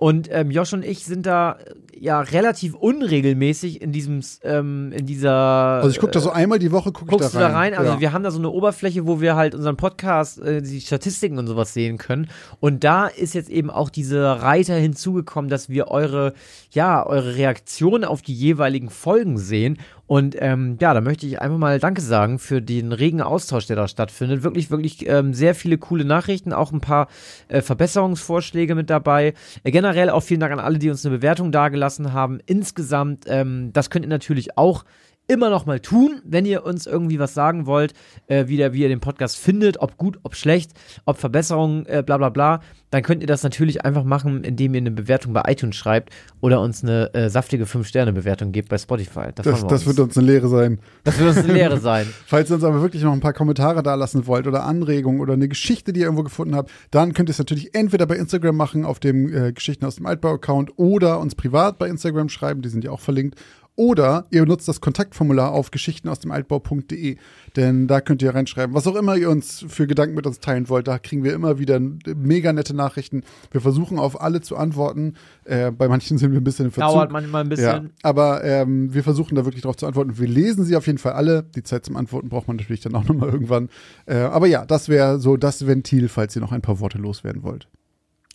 Und 0.00 0.30
ähm, 0.32 0.50
Josh 0.50 0.72
und 0.72 0.82
ich 0.82 1.04
sind 1.04 1.26
da 1.26 1.58
ja 1.94 2.22
relativ 2.22 2.74
unregelmäßig 2.74 3.82
in 3.82 3.92
diesem, 3.92 4.22
ähm, 4.42 4.92
in 4.92 5.04
dieser. 5.04 5.30
Also 5.30 5.90
ich 5.90 5.98
gucke 5.98 6.12
da 6.12 6.20
so 6.20 6.30
einmal 6.30 6.58
die 6.58 6.72
Woche, 6.72 6.90
gucke 6.90 7.14
ich 7.16 7.20
da 7.20 7.26
rein. 7.26 7.32
du 7.32 7.38
da 7.38 7.48
rein? 7.50 7.74
Also 7.74 7.92
ja. 7.92 8.00
wir 8.00 8.12
haben 8.14 8.22
da 8.22 8.30
so 8.30 8.38
eine 8.38 8.48
Oberfläche, 8.48 9.06
wo 9.06 9.20
wir 9.20 9.36
halt 9.36 9.54
unseren 9.54 9.76
Podcast, 9.76 10.40
äh, 10.40 10.62
die 10.62 10.80
Statistiken 10.80 11.36
und 11.36 11.46
sowas 11.46 11.74
sehen 11.74 11.98
können. 11.98 12.30
Und 12.60 12.82
da 12.82 13.08
ist 13.08 13.34
jetzt 13.34 13.50
eben 13.50 13.68
auch 13.68 13.90
diese 13.90 14.40
Reiter 14.40 14.74
hinzugekommen, 14.74 15.50
dass 15.50 15.68
wir 15.68 15.88
eure, 15.88 16.32
ja, 16.70 17.04
eure 17.04 17.36
Reaktion 17.36 18.04
auf 18.04 18.22
die 18.22 18.32
jeweiligen 18.32 18.88
Folgen 18.88 19.36
sehen. 19.36 19.76
Und 20.10 20.34
ähm, 20.40 20.76
ja, 20.80 20.92
da 20.92 21.00
möchte 21.00 21.24
ich 21.24 21.40
einfach 21.40 21.56
mal 21.56 21.78
Danke 21.78 22.00
sagen 22.00 22.40
für 22.40 22.60
den 22.60 22.90
regen 22.90 23.22
Austausch, 23.22 23.68
der 23.68 23.76
da 23.76 23.86
stattfindet. 23.86 24.42
Wirklich, 24.42 24.68
wirklich 24.68 25.08
ähm, 25.08 25.34
sehr 25.34 25.54
viele 25.54 25.78
coole 25.78 26.04
Nachrichten, 26.04 26.52
auch 26.52 26.72
ein 26.72 26.80
paar 26.80 27.06
äh, 27.46 27.60
Verbesserungsvorschläge 27.60 28.74
mit 28.74 28.90
dabei. 28.90 29.34
Äh, 29.62 29.70
generell 29.70 30.10
auch 30.10 30.24
vielen 30.24 30.40
Dank 30.40 30.52
an 30.52 30.58
alle, 30.58 30.80
die 30.80 30.90
uns 30.90 31.06
eine 31.06 31.16
Bewertung 31.16 31.52
dagelassen 31.52 32.12
haben. 32.12 32.40
Insgesamt, 32.46 33.26
ähm, 33.28 33.72
das 33.72 33.88
könnt 33.88 34.04
ihr 34.04 34.08
natürlich 34.08 34.58
auch 34.58 34.84
immer 35.28 35.48
noch 35.48 35.64
mal 35.64 35.80
tun, 35.80 36.20
wenn 36.24 36.44
ihr 36.44 36.64
uns 36.64 36.86
irgendwie 36.86 37.18
was 37.18 37.34
sagen 37.34 37.66
wollt, 37.66 37.94
äh, 38.26 38.48
wie, 38.48 38.56
der, 38.56 38.72
wie 38.72 38.82
ihr 38.82 38.88
den 38.88 39.00
Podcast 39.00 39.36
findet, 39.38 39.78
ob 39.80 39.96
gut, 39.96 40.18
ob 40.24 40.34
schlecht, 40.34 40.72
ob 41.04 41.18
Verbesserungen, 41.18 41.86
äh, 41.86 42.02
bla 42.04 42.18
bla 42.18 42.30
bla, 42.30 42.60
dann 42.90 43.02
könnt 43.02 43.22
ihr 43.22 43.28
das 43.28 43.44
natürlich 43.44 43.84
einfach 43.84 44.02
machen, 44.02 44.42
indem 44.42 44.74
ihr 44.74 44.80
eine 44.80 44.90
Bewertung 44.90 45.32
bei 45.32 45.42
iTunes 45.46 45.76
schreibt 45.76 46.12
oder 46.40 46.60
uns 46.60 46.82
eine 46.82 47.14
äh, 47.14 47.30
saftige 47.30 47.64
5-Sterne-Bewertung 47.64 48.50
gebt 48.50 48.68
bei 48.68 48.78
Spotify. 48.78 49.28
Das, 49.34 49.46
das, 49.46 49.66
das 49.66 49.86
wird 49.86 50.00
uns 50.00 50.18
eine 50.18 50.26
Lehre 50.26 50.48
sein. 50.48 50.80
Das 51.04 51.18
wird 51.18 51.28
uns 51.28 51.38
eine 51.38 51.52
Lehre 51.52 51.78
sein. 51.80 52.06
Falls 52.26 52.50
ihr 52.50 52.56
uns 52.56 52.64
aber 52.64 52.82
wirklich 52.82 53.04
noch 53.04 53.12
ein 53.12 53.20
paar 53.20 53.32
Kommentare 53.32 53.84
da 53.84 53.94
lassen 53.94 54.26
wollt 54.26 54.48
oder 54.48 54.64
Anregungen 54.64 55.20
oder 55.20 55.34
eine 55.34 55.46
Geschichte, 55.46 55.92
die 55.92 56.00
ihr 56.00 56.06
irgendwo 56.06 56.24
gefunden 56.24 56.56
habt, 56.56 56.72
dann 56.90 57.14
könnt 57.14 57.28
ihr 57.28 57.32
es 57.32 57.38
natürlich 57.38 57.74
entweder 57.74 58.06
bei 58.06 58.16
Instagram 58.16 58.56
machen, 58.56 58.84
auf 58.84 58.98
dem 58.98 59.32
äh, 59.32 59.52
Geschichten 59.52 59.84
aus 59.84 59.96
dem 59.96 60.06
Altbau-Account 60.06 60.72
oder 60.76 61.20
uns 61.20 61.36
privat 61.36 61.78
bei 61.78 61.86
Instagram 61.86 62.28
schreiben, 62.28 62.62
die 62.62 62.68
sind 62.68 62.82
ja 62.82 62.90
auch 62.90 63.00
verlinkt 63.00 63.36
Oder 63.80 64.26
ihr 64.28 64.44
nutzt 64.44 64.68
das 64.68 64.82
Kontaktformular 64.82 65.52
auf 65.52 65.70
geschichten 65.70 66.10
aus 66.10 66.18
dem 66.18 66.32
Altbau.de, 66.32 67.16
denn 67.56 67.86
da 67.86 68.02
könnt 68.02 68.20
ihr 68.20 68.34
reinschreiben, 68.34 68.74
was 68.74 68.86
auch 68.86 68.94
immer 68.94 69.16
ihr 69.16 69.30
uns 69.30 69.64
für 69.68 69.86
Gedanken 69.86 70.14
mit 70.14 70.26
uns 70.26 70.38
teilen 70.38 70.68
wollt. 70.68 70.86
Da 70.86 70.98
kriegen 70.98 71.24
wir 71.24 71.32
immer 71.32 71.58
wieder 71.58 71.80
mega 71.80 72.52
nette 72.52 72.74
Nachrichten. 72.74 73.22
Wir 73.50 73.62
versuchen 73.62 73.98
auf 73.98 74.20
alle 74.20 74.42
zu 74.42 74.58
antworten. 74.58 75.14
Äh, 75.44 75.70
bei 75.70 75.88
manchen 75.88 76.18
sind 76.18 76.32
wir 76.32 76.42
ein 76.42 76.44
bisschen 76.44 76.66
in 76.66 76.72
Verzug. 76.72 76.92
Dauert 76.92 77.10
manchmal 77.10 77.42
ein 77.42 77.48
bisschen. 77.48 77.64
Ja, 77.64 77.90
aber 78.02 78.44
ähm, 78.44 78.92
wir 78.92 79.02
versuchen 79.02 79.34
da 79.34 79.46
wirklich 79.46 79.62
drauf 79.62 79.78
zu 79.78 79.86
antworten. 79.86 80.18
Wir 80.18 80.28
lesen 80.28 80.64
sie 80.64 80.76
auf 80.76 80.86
jeden 80.86 80.98
Fall 80.98 81.12
alle. 81.12 81.44
Die 81.56 81.62
Zeit 81.62 81.86
zum 81.86 81.96
Antworten 81.96 82.28
braucht 82.28 82.48
man 82.48 82.58
natürlich 82.58 82.82
dann 82.82 82.94
auch 82.94 83.04
nochmal 83.08 83.30
irgendwann. 83.30 83.70
Äh, 84.04 84.16
aber 84.16 84.46
ja, 84.46 84.66
das 84.66 84.90
wäre 84.90 85.18
so 85.20 85.38
das 85.38 85.66
Ventil, 85.66 86.10
falls 86.10 86.36
ihr 86.36 86.42
noch 86.42 86.52
ein 86.52 86.60
paar 86.60 86.80
Worte 86.80 86.98
loswerden 86.98 87.42
wollt. 87.42 87.66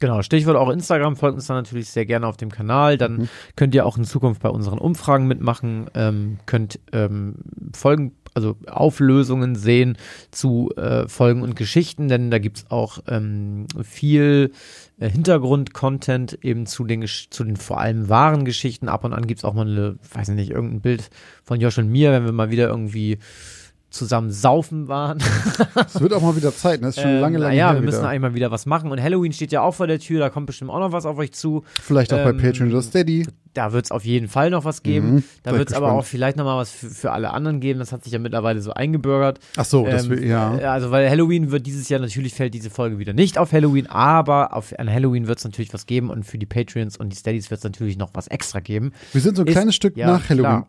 Genau, 0.01 0.21
Stichwort 0.21 0.57
auch 0.57 0.69
Instagram, 0.69 1.15
folgt 1.15 1.35
uns 1.35 1.47
dann 1.47 1.55
natürlich 1.55 1.89
sehr 1.89 2.05
gerne 2.05 2.27
auf 2.27 2.35
dem 2.35 2.51
Kanal. 2.51 2.97
Dann 2.97 3.15
Mhm. 3.17 3.29
könnt 3.55 3.73
ihr 3.75 3.85
auch 3.85 3.97
in 3.97 4.03
Zukunft 4.03 4.41
bei 4.41 4.49
unseren 4.49 4.77
Umfragen 4.77 5.25
mitmachen, 5.25 5.85
ähm, 5.93 6.37
könnt 6.45 6.79
ähm, 6.91 7.35
Folgen, 7.73 8.11
also 8.33 8.57
Auflösungen 8.67 9.55
sehen 9.55 9.97
zu 10.31 10.69
äh, 10.75 11.07
Folgen 11.07 11.43
und 11.43 11.55
Geschichten, 11.55 12.09
denn 12.09 12.29
da 12.29 12.39
gibt's 12.39 12.65
auch 12.69 12.99
ähm, 13.07 13.67
viel 13.83 14.51
äh, 14.99 15.09
Hintergrund-Content 15.09 16.39
eben 16.41 16.65
zu 16.65 16.83
den, 16.83 17.05
zu 17.07 17.43
den 17.45 17.55
vor 17.55 17.79
allem 17.79 18.09
wahren 18.09 18.43
Geschichten. 18.43 18.89
Ab 18.89 19.05
und 19.05 19.13
an 19.13 19.27
gibt's 19.27 19.45
auch 19.45 19.53
mal 19.53 19.65
eine, 19.65 19.95
weiß 20.13 20.27
ich 20.29 20.35
nicht, 20.35 20.51
irgendein 20.51 20.81
Bild 20.81 21.09
von 21.45 21.61
Josh 21.61 21.77
und 21.77 21.89
mir, 21.89 22.11
wenn 22.11 22.25
wir 22.25 22.33
mal 22.33 22.51
wieder 22.51 22.67
irgendwie 22.67 23.17
zusammen 23.95 24.31
saufen 24.31 24.87
waren. 24.87 25.17
Es 25.87 25.99
wird 26.01 26.13
auch 26.13 26.21
mal 26.21 26.35
wieder 26.35 26.53
Zeit, 26.55 26.81
ne? 26.81 26.89
Ist 26.89 26.99
schon 26.99 27.09
Ähm, 27.09 27.21
lange, 27.21 27.37
lange 27.37 27.55
Ja, 27.55 27.73
wir 27.73 27.81
müssen 27.81 27.99
wieder. 27.99 28.09
eigentlich 28.09 28.21
mal 28.21 28.33
wieder 28.35 28.51
was 28.51 28.65
machen. 28.65 28.91
Und 28.91 29.01
Halloween 29.01 29.33
steht 29.33 29.51
ja 29.51 29.61
auch 29.61 29.73
vor 29.73 29.87
der 29.87 29.99
Tür, 29.99 30.19
da 30.19 30.29
kommt 30.29 30.47
bestimmt 30.47 30.71
auch 30.71 30.79
noch 30.79 30.91
was 30.91 31.05
auf 31.05 31.17
euch 31.17 31.31
zu. 31.31 31.63
Vielleicht 31.81 32.13
auch 32.13 32.23
bei 32.23 32.29
ähm, 32.31 32.37
Patreon 32.37 32.69
oder 32.71 32.81
Steady. 32.81 33.27
Da 33.53 33.71
wird 33.71 33.85
es 33.85 33.91
auf 33.91 34.03
jeden 34.03 34.27
Fall 34.27 34.49
noch 34.49 34.65
was 34.65 34.83
geben. 34.83 35.13
Mhm, 35.15 35.23
da 35.43 35.53
wird 35.57 35.69
es 35.69 35.75
aber 35.75 35.93
auch 35.93 36.03
vielleicht 36.03 36.35
noch 36.35 36.43
mal 36.43 36.57
was 36.57 36.71
für, 36.71 36.89
für 36.89 37.11
alle 37.13 37.31
anderen 37.31 37.61
geben. 37.61 37.79
Das 37.79 37.93
hat 37.93 38.03
sich 38.03 38.11
ja 38.11 38.19
mittlerweile 38.19 38.61
so 38.61 38.73
eingebürgert. 38.73 39.39
Ach 39.55 39.63
so, 39.63 39.85
das 39.85 40.05
Ähm, 40.05 40.09
will, 40.11 40.25
ja. 40.27 40.57
äh, 40.57 40.63
Also, 40.65 40.91
weil 40.91 41.09
Halloween 41.09 41.51
wird 41.51 41.65
dieses 41.65 41.87
Jahr, 41.87 42.01
natürlich 42.01 42.33
fällt 42.33 42.53
diese 42.53 42.69
Folge 42.69 42.99
wieder 42.99 43.13
nicht 43.13 43.37
auf 43.37 43.53
Halloween, 43.53 43.87
aber 43.87 44.53
auf, 44.53 44.77
an 44.77 44.91
Halloween 44.91 45.27
wird 45.27 45.37
es 45.39 45.45
natürlich 45.45 45.73
was 45.73 45.85
geben 45.85 46.09
und 46.09 46.23
für 46.25 46.37
die 46.37 46.45
Patreons 46.45 46.97
und 46.97 47.13
die 47.13 47.15
Steadies 47.15 47.49
wird 47.49 47.59
es 47.59 47.63
natürlich 47.63 47.97
noch 47.97 48.09
was 48.13 48.27
extra 48.27 48.59
geben. 48.59 48.91
Wir 49.13 49.21
sind 49.21 49.37
so 49.37 49.43
ein 49.43 49.47
ist- 49.47 49.53
kleines 49.53 49.75
Stück 49.75 49.95
ja, 49.95 50.07
nach 50.07 50.27
Halloween. 50.29 50.43
klar. 50.43 50.67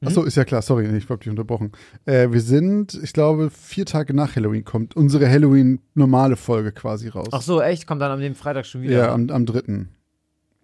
Mhm. 0.00 0.08
Ach 0.08 0.12
so, 0.12 0.22
ist 0.24 0.36
ja 0.36 0.44
klar, 0.44 0.62
sorry, 0.62 0.86
ich 0.96 1.08
habe 1.08 1.18
dich 1.18 1.28
unterbrochen. 1.28 1.72
Äh, 2.06 2.30
wir 2.30 2.40
sind, 2.40 2.98
ich 3.02 3.12
glaube, 3.12 3.50
vier 3.50 3.84
Tage 3.84 4.14
nach 4.14 4.34
Halloween 4.34 4.64
kommt 4.64 4.96
unsere 4.96 5.28
Halloween-normale 5.28 6.36
Folge 6.36 6.72
quasi 6.72 7.08
raus. 7.08 7.28
Ach 7.32 7.42
so, 7.42 7.60
echt? 7.60 7.86
Kommt 7.86 8.00
dann 8.00 8.10
am 8.10 8.20
dem 8.20 8.34
Freitag 8.34 8.64
schon 8.64 8.80
wieder. 8.82 8.96
Ja, 8.96 9.12
am, 9.12 9.28
am 9.28 9.44
dritten. 9.44 9.90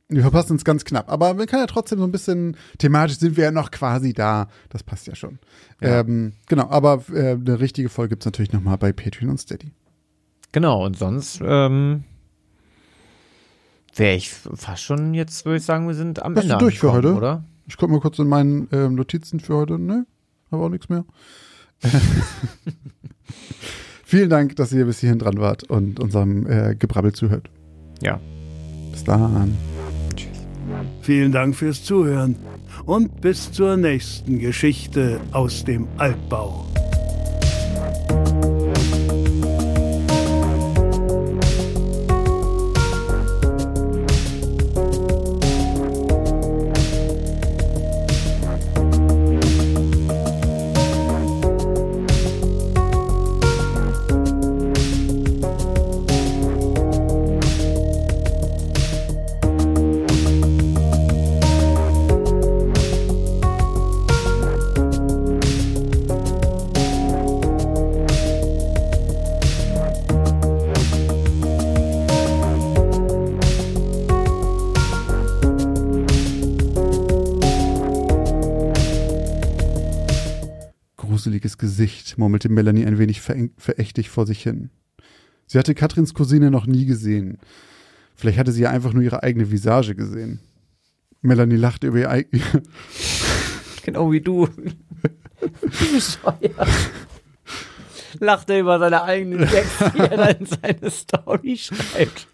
Wir 0.08 0.22
verpassen 0.22 0.52
uns 0.52 0.64
ganz 0.64 0.84
knapp. 0.84 1.10
Aber 1.10 1.34
man 1.34 1.46
kann 1.46 1.60
ja 1.60 1.66
trotzdem 1.66 1.98
so 1.98 2.04
ein 2.04 2.12
bisschen, 2.12 2.56
thematisch 2.78 3.18
sind 3.18 3.36
wir 3.36 3.44
ja 3.44 3.50
noch 3.50 3.70
quasi 3.70 4.14
da. 4.14 4.48
Das 4.70 4.82
passt 4.82 5.06
ja 5.06 5.14
schon. 5.14 5.38
Ja. 5.82 6.00
Ähm, 6.00 6.32
genau, 6.46 6.70
aber 6.70 7.02
äh, 7.12 7.32
eine 7.32 7.60
richtige 7.60 7.88
Folge 7.88 8.10
gibt's 8.10 8.24
natürlich 8.24 8.52
noch 8.52 8.62
mal 8.62 8.76
bei 8.76 8.92
Patreon 8.92 9.30
und 9.30 9.38
Steady. 9.38 9.72
Genau, 10.52 10.86
und 10.86 10.96
sonst 10.96 11.42
ähm, 11.44 12.04
wäre 13.94 14.14
ich 14.14 14.30
fast 14.30 14.82
schon 14.82 15.12
jetzt, 15.12 15.44
würde 15.44 15.58
ich 15.58 15.64
sagen, 15.64 15.86
wir 15.88 15.94
sind 15.94 16.22
am 16.22 16.32
Bist 16.32 16.44
Ende 16.44 16.54
du 16.56 16.64
durch 16.64 16.78
für 16.78 16.92
heute? 16.92 17.14
oder? 17.14 17.44
Ich 17.66 17.76
gucke 17.76 17.93
mal 17.93 18.01
kurz 18.01 18.18
in 18.18 18.28
meinen 18.28 18.68
ähm, 18.72 18.94
Notizen 18.94 19.40
für 19.40 19.56
heute. 19.56 19.78
Ne, 19.78 20.06
habe 20.51 20.64
auch 20.64 20.68
nichts 20.68 20.88
mehr. 20.88 21.05
Vielen 24.05 24.30
Dank, 24.30 24.56
dass 24.56 24.72
ihr 24.72 24.86
bis 24.86 25.01
hierhin 25.01 25.18
dran 25.18 25.38
wart 25.38 25.64
und 25.64 25.98
unserem 25.98 26.47
äh, 26.47 26.76
Gebrabbel 26.76 27.12
zuhört. 27.12 27.51
Ja. 28.01 28.20
Bis 28.93 29.05
dann. 29.05 29.56
Vielen 31.01 31.32
Dank 31.32 31.55
fürs 31.55 31.84
Zuhören 31.84 32.36
und 32.84 33.20
bis 33.20 33.52
zur 33.52 33.76
nächsten 33.76 34.38
Geschichte 34.38 35.20
aus 35.32 35.64
dem 35.64 35.86
Altbau. 35.97 36.66
Gesicht, 81.77 82.16
murmelte 82.16 82.48
Melanie 82.48 82.86
ein 82.86 82.98
wenig 82.98 83.20
verächtlich 83.20 84.09
vor 84.09 84.24
sich 84.24 84.43
hin. 84.43 84.70
Sie 85.47 85.59
hatte 85.59 85.74
Katrins 85.74 86.15
Cousine 86.15 86.51
noch 86.51 86.66
nie 86.66 86.86
gesehen. 86.86 87.36
Vielleicht 88.15 88.39
hatte 88.39 88.51
sie 88.51 88.62
ja 88.62 88.70
einfach 88.70 88.94
nur 88.94 89.03
ihre 89.03 89.23
eigene 89.23 89.51
Visage 89.51 89.94
gesehen. 89.94 90.40
Melanie 91.20 91.57
lachte 91.57 91.89
über 91.89 91.98
ihr 91.98 92.11
eig 92.11 92.28
Genau 93.85 94.11
wie 94.11 94.23
du. 94.23 94.48
Wie 94.48 95.94
bescheuert. 95.94 96.69
Lacht 98.20 98.48
er 98.48 98.61
über 98.61 98.78
seine 98.78 99.03
eigenen 99.03 99.40
Gags, 99.40 99.93
die 99.94 99.98
er 99.98 100.16
dann 100.16 100.36
in 100.36 100.47
seine 100.47 100.90
Story 100.90 101.59
schreibt. 101.59 102.27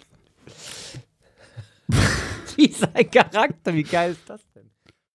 Wie 2.55 2.73
sein 2.73 3.11
Charakter, 3.11 3.75
wie 3.75 3.83
geil 3.83 4.13
ist 4.13 4.31
das 4.31 4.41
denn? 4.55 4.71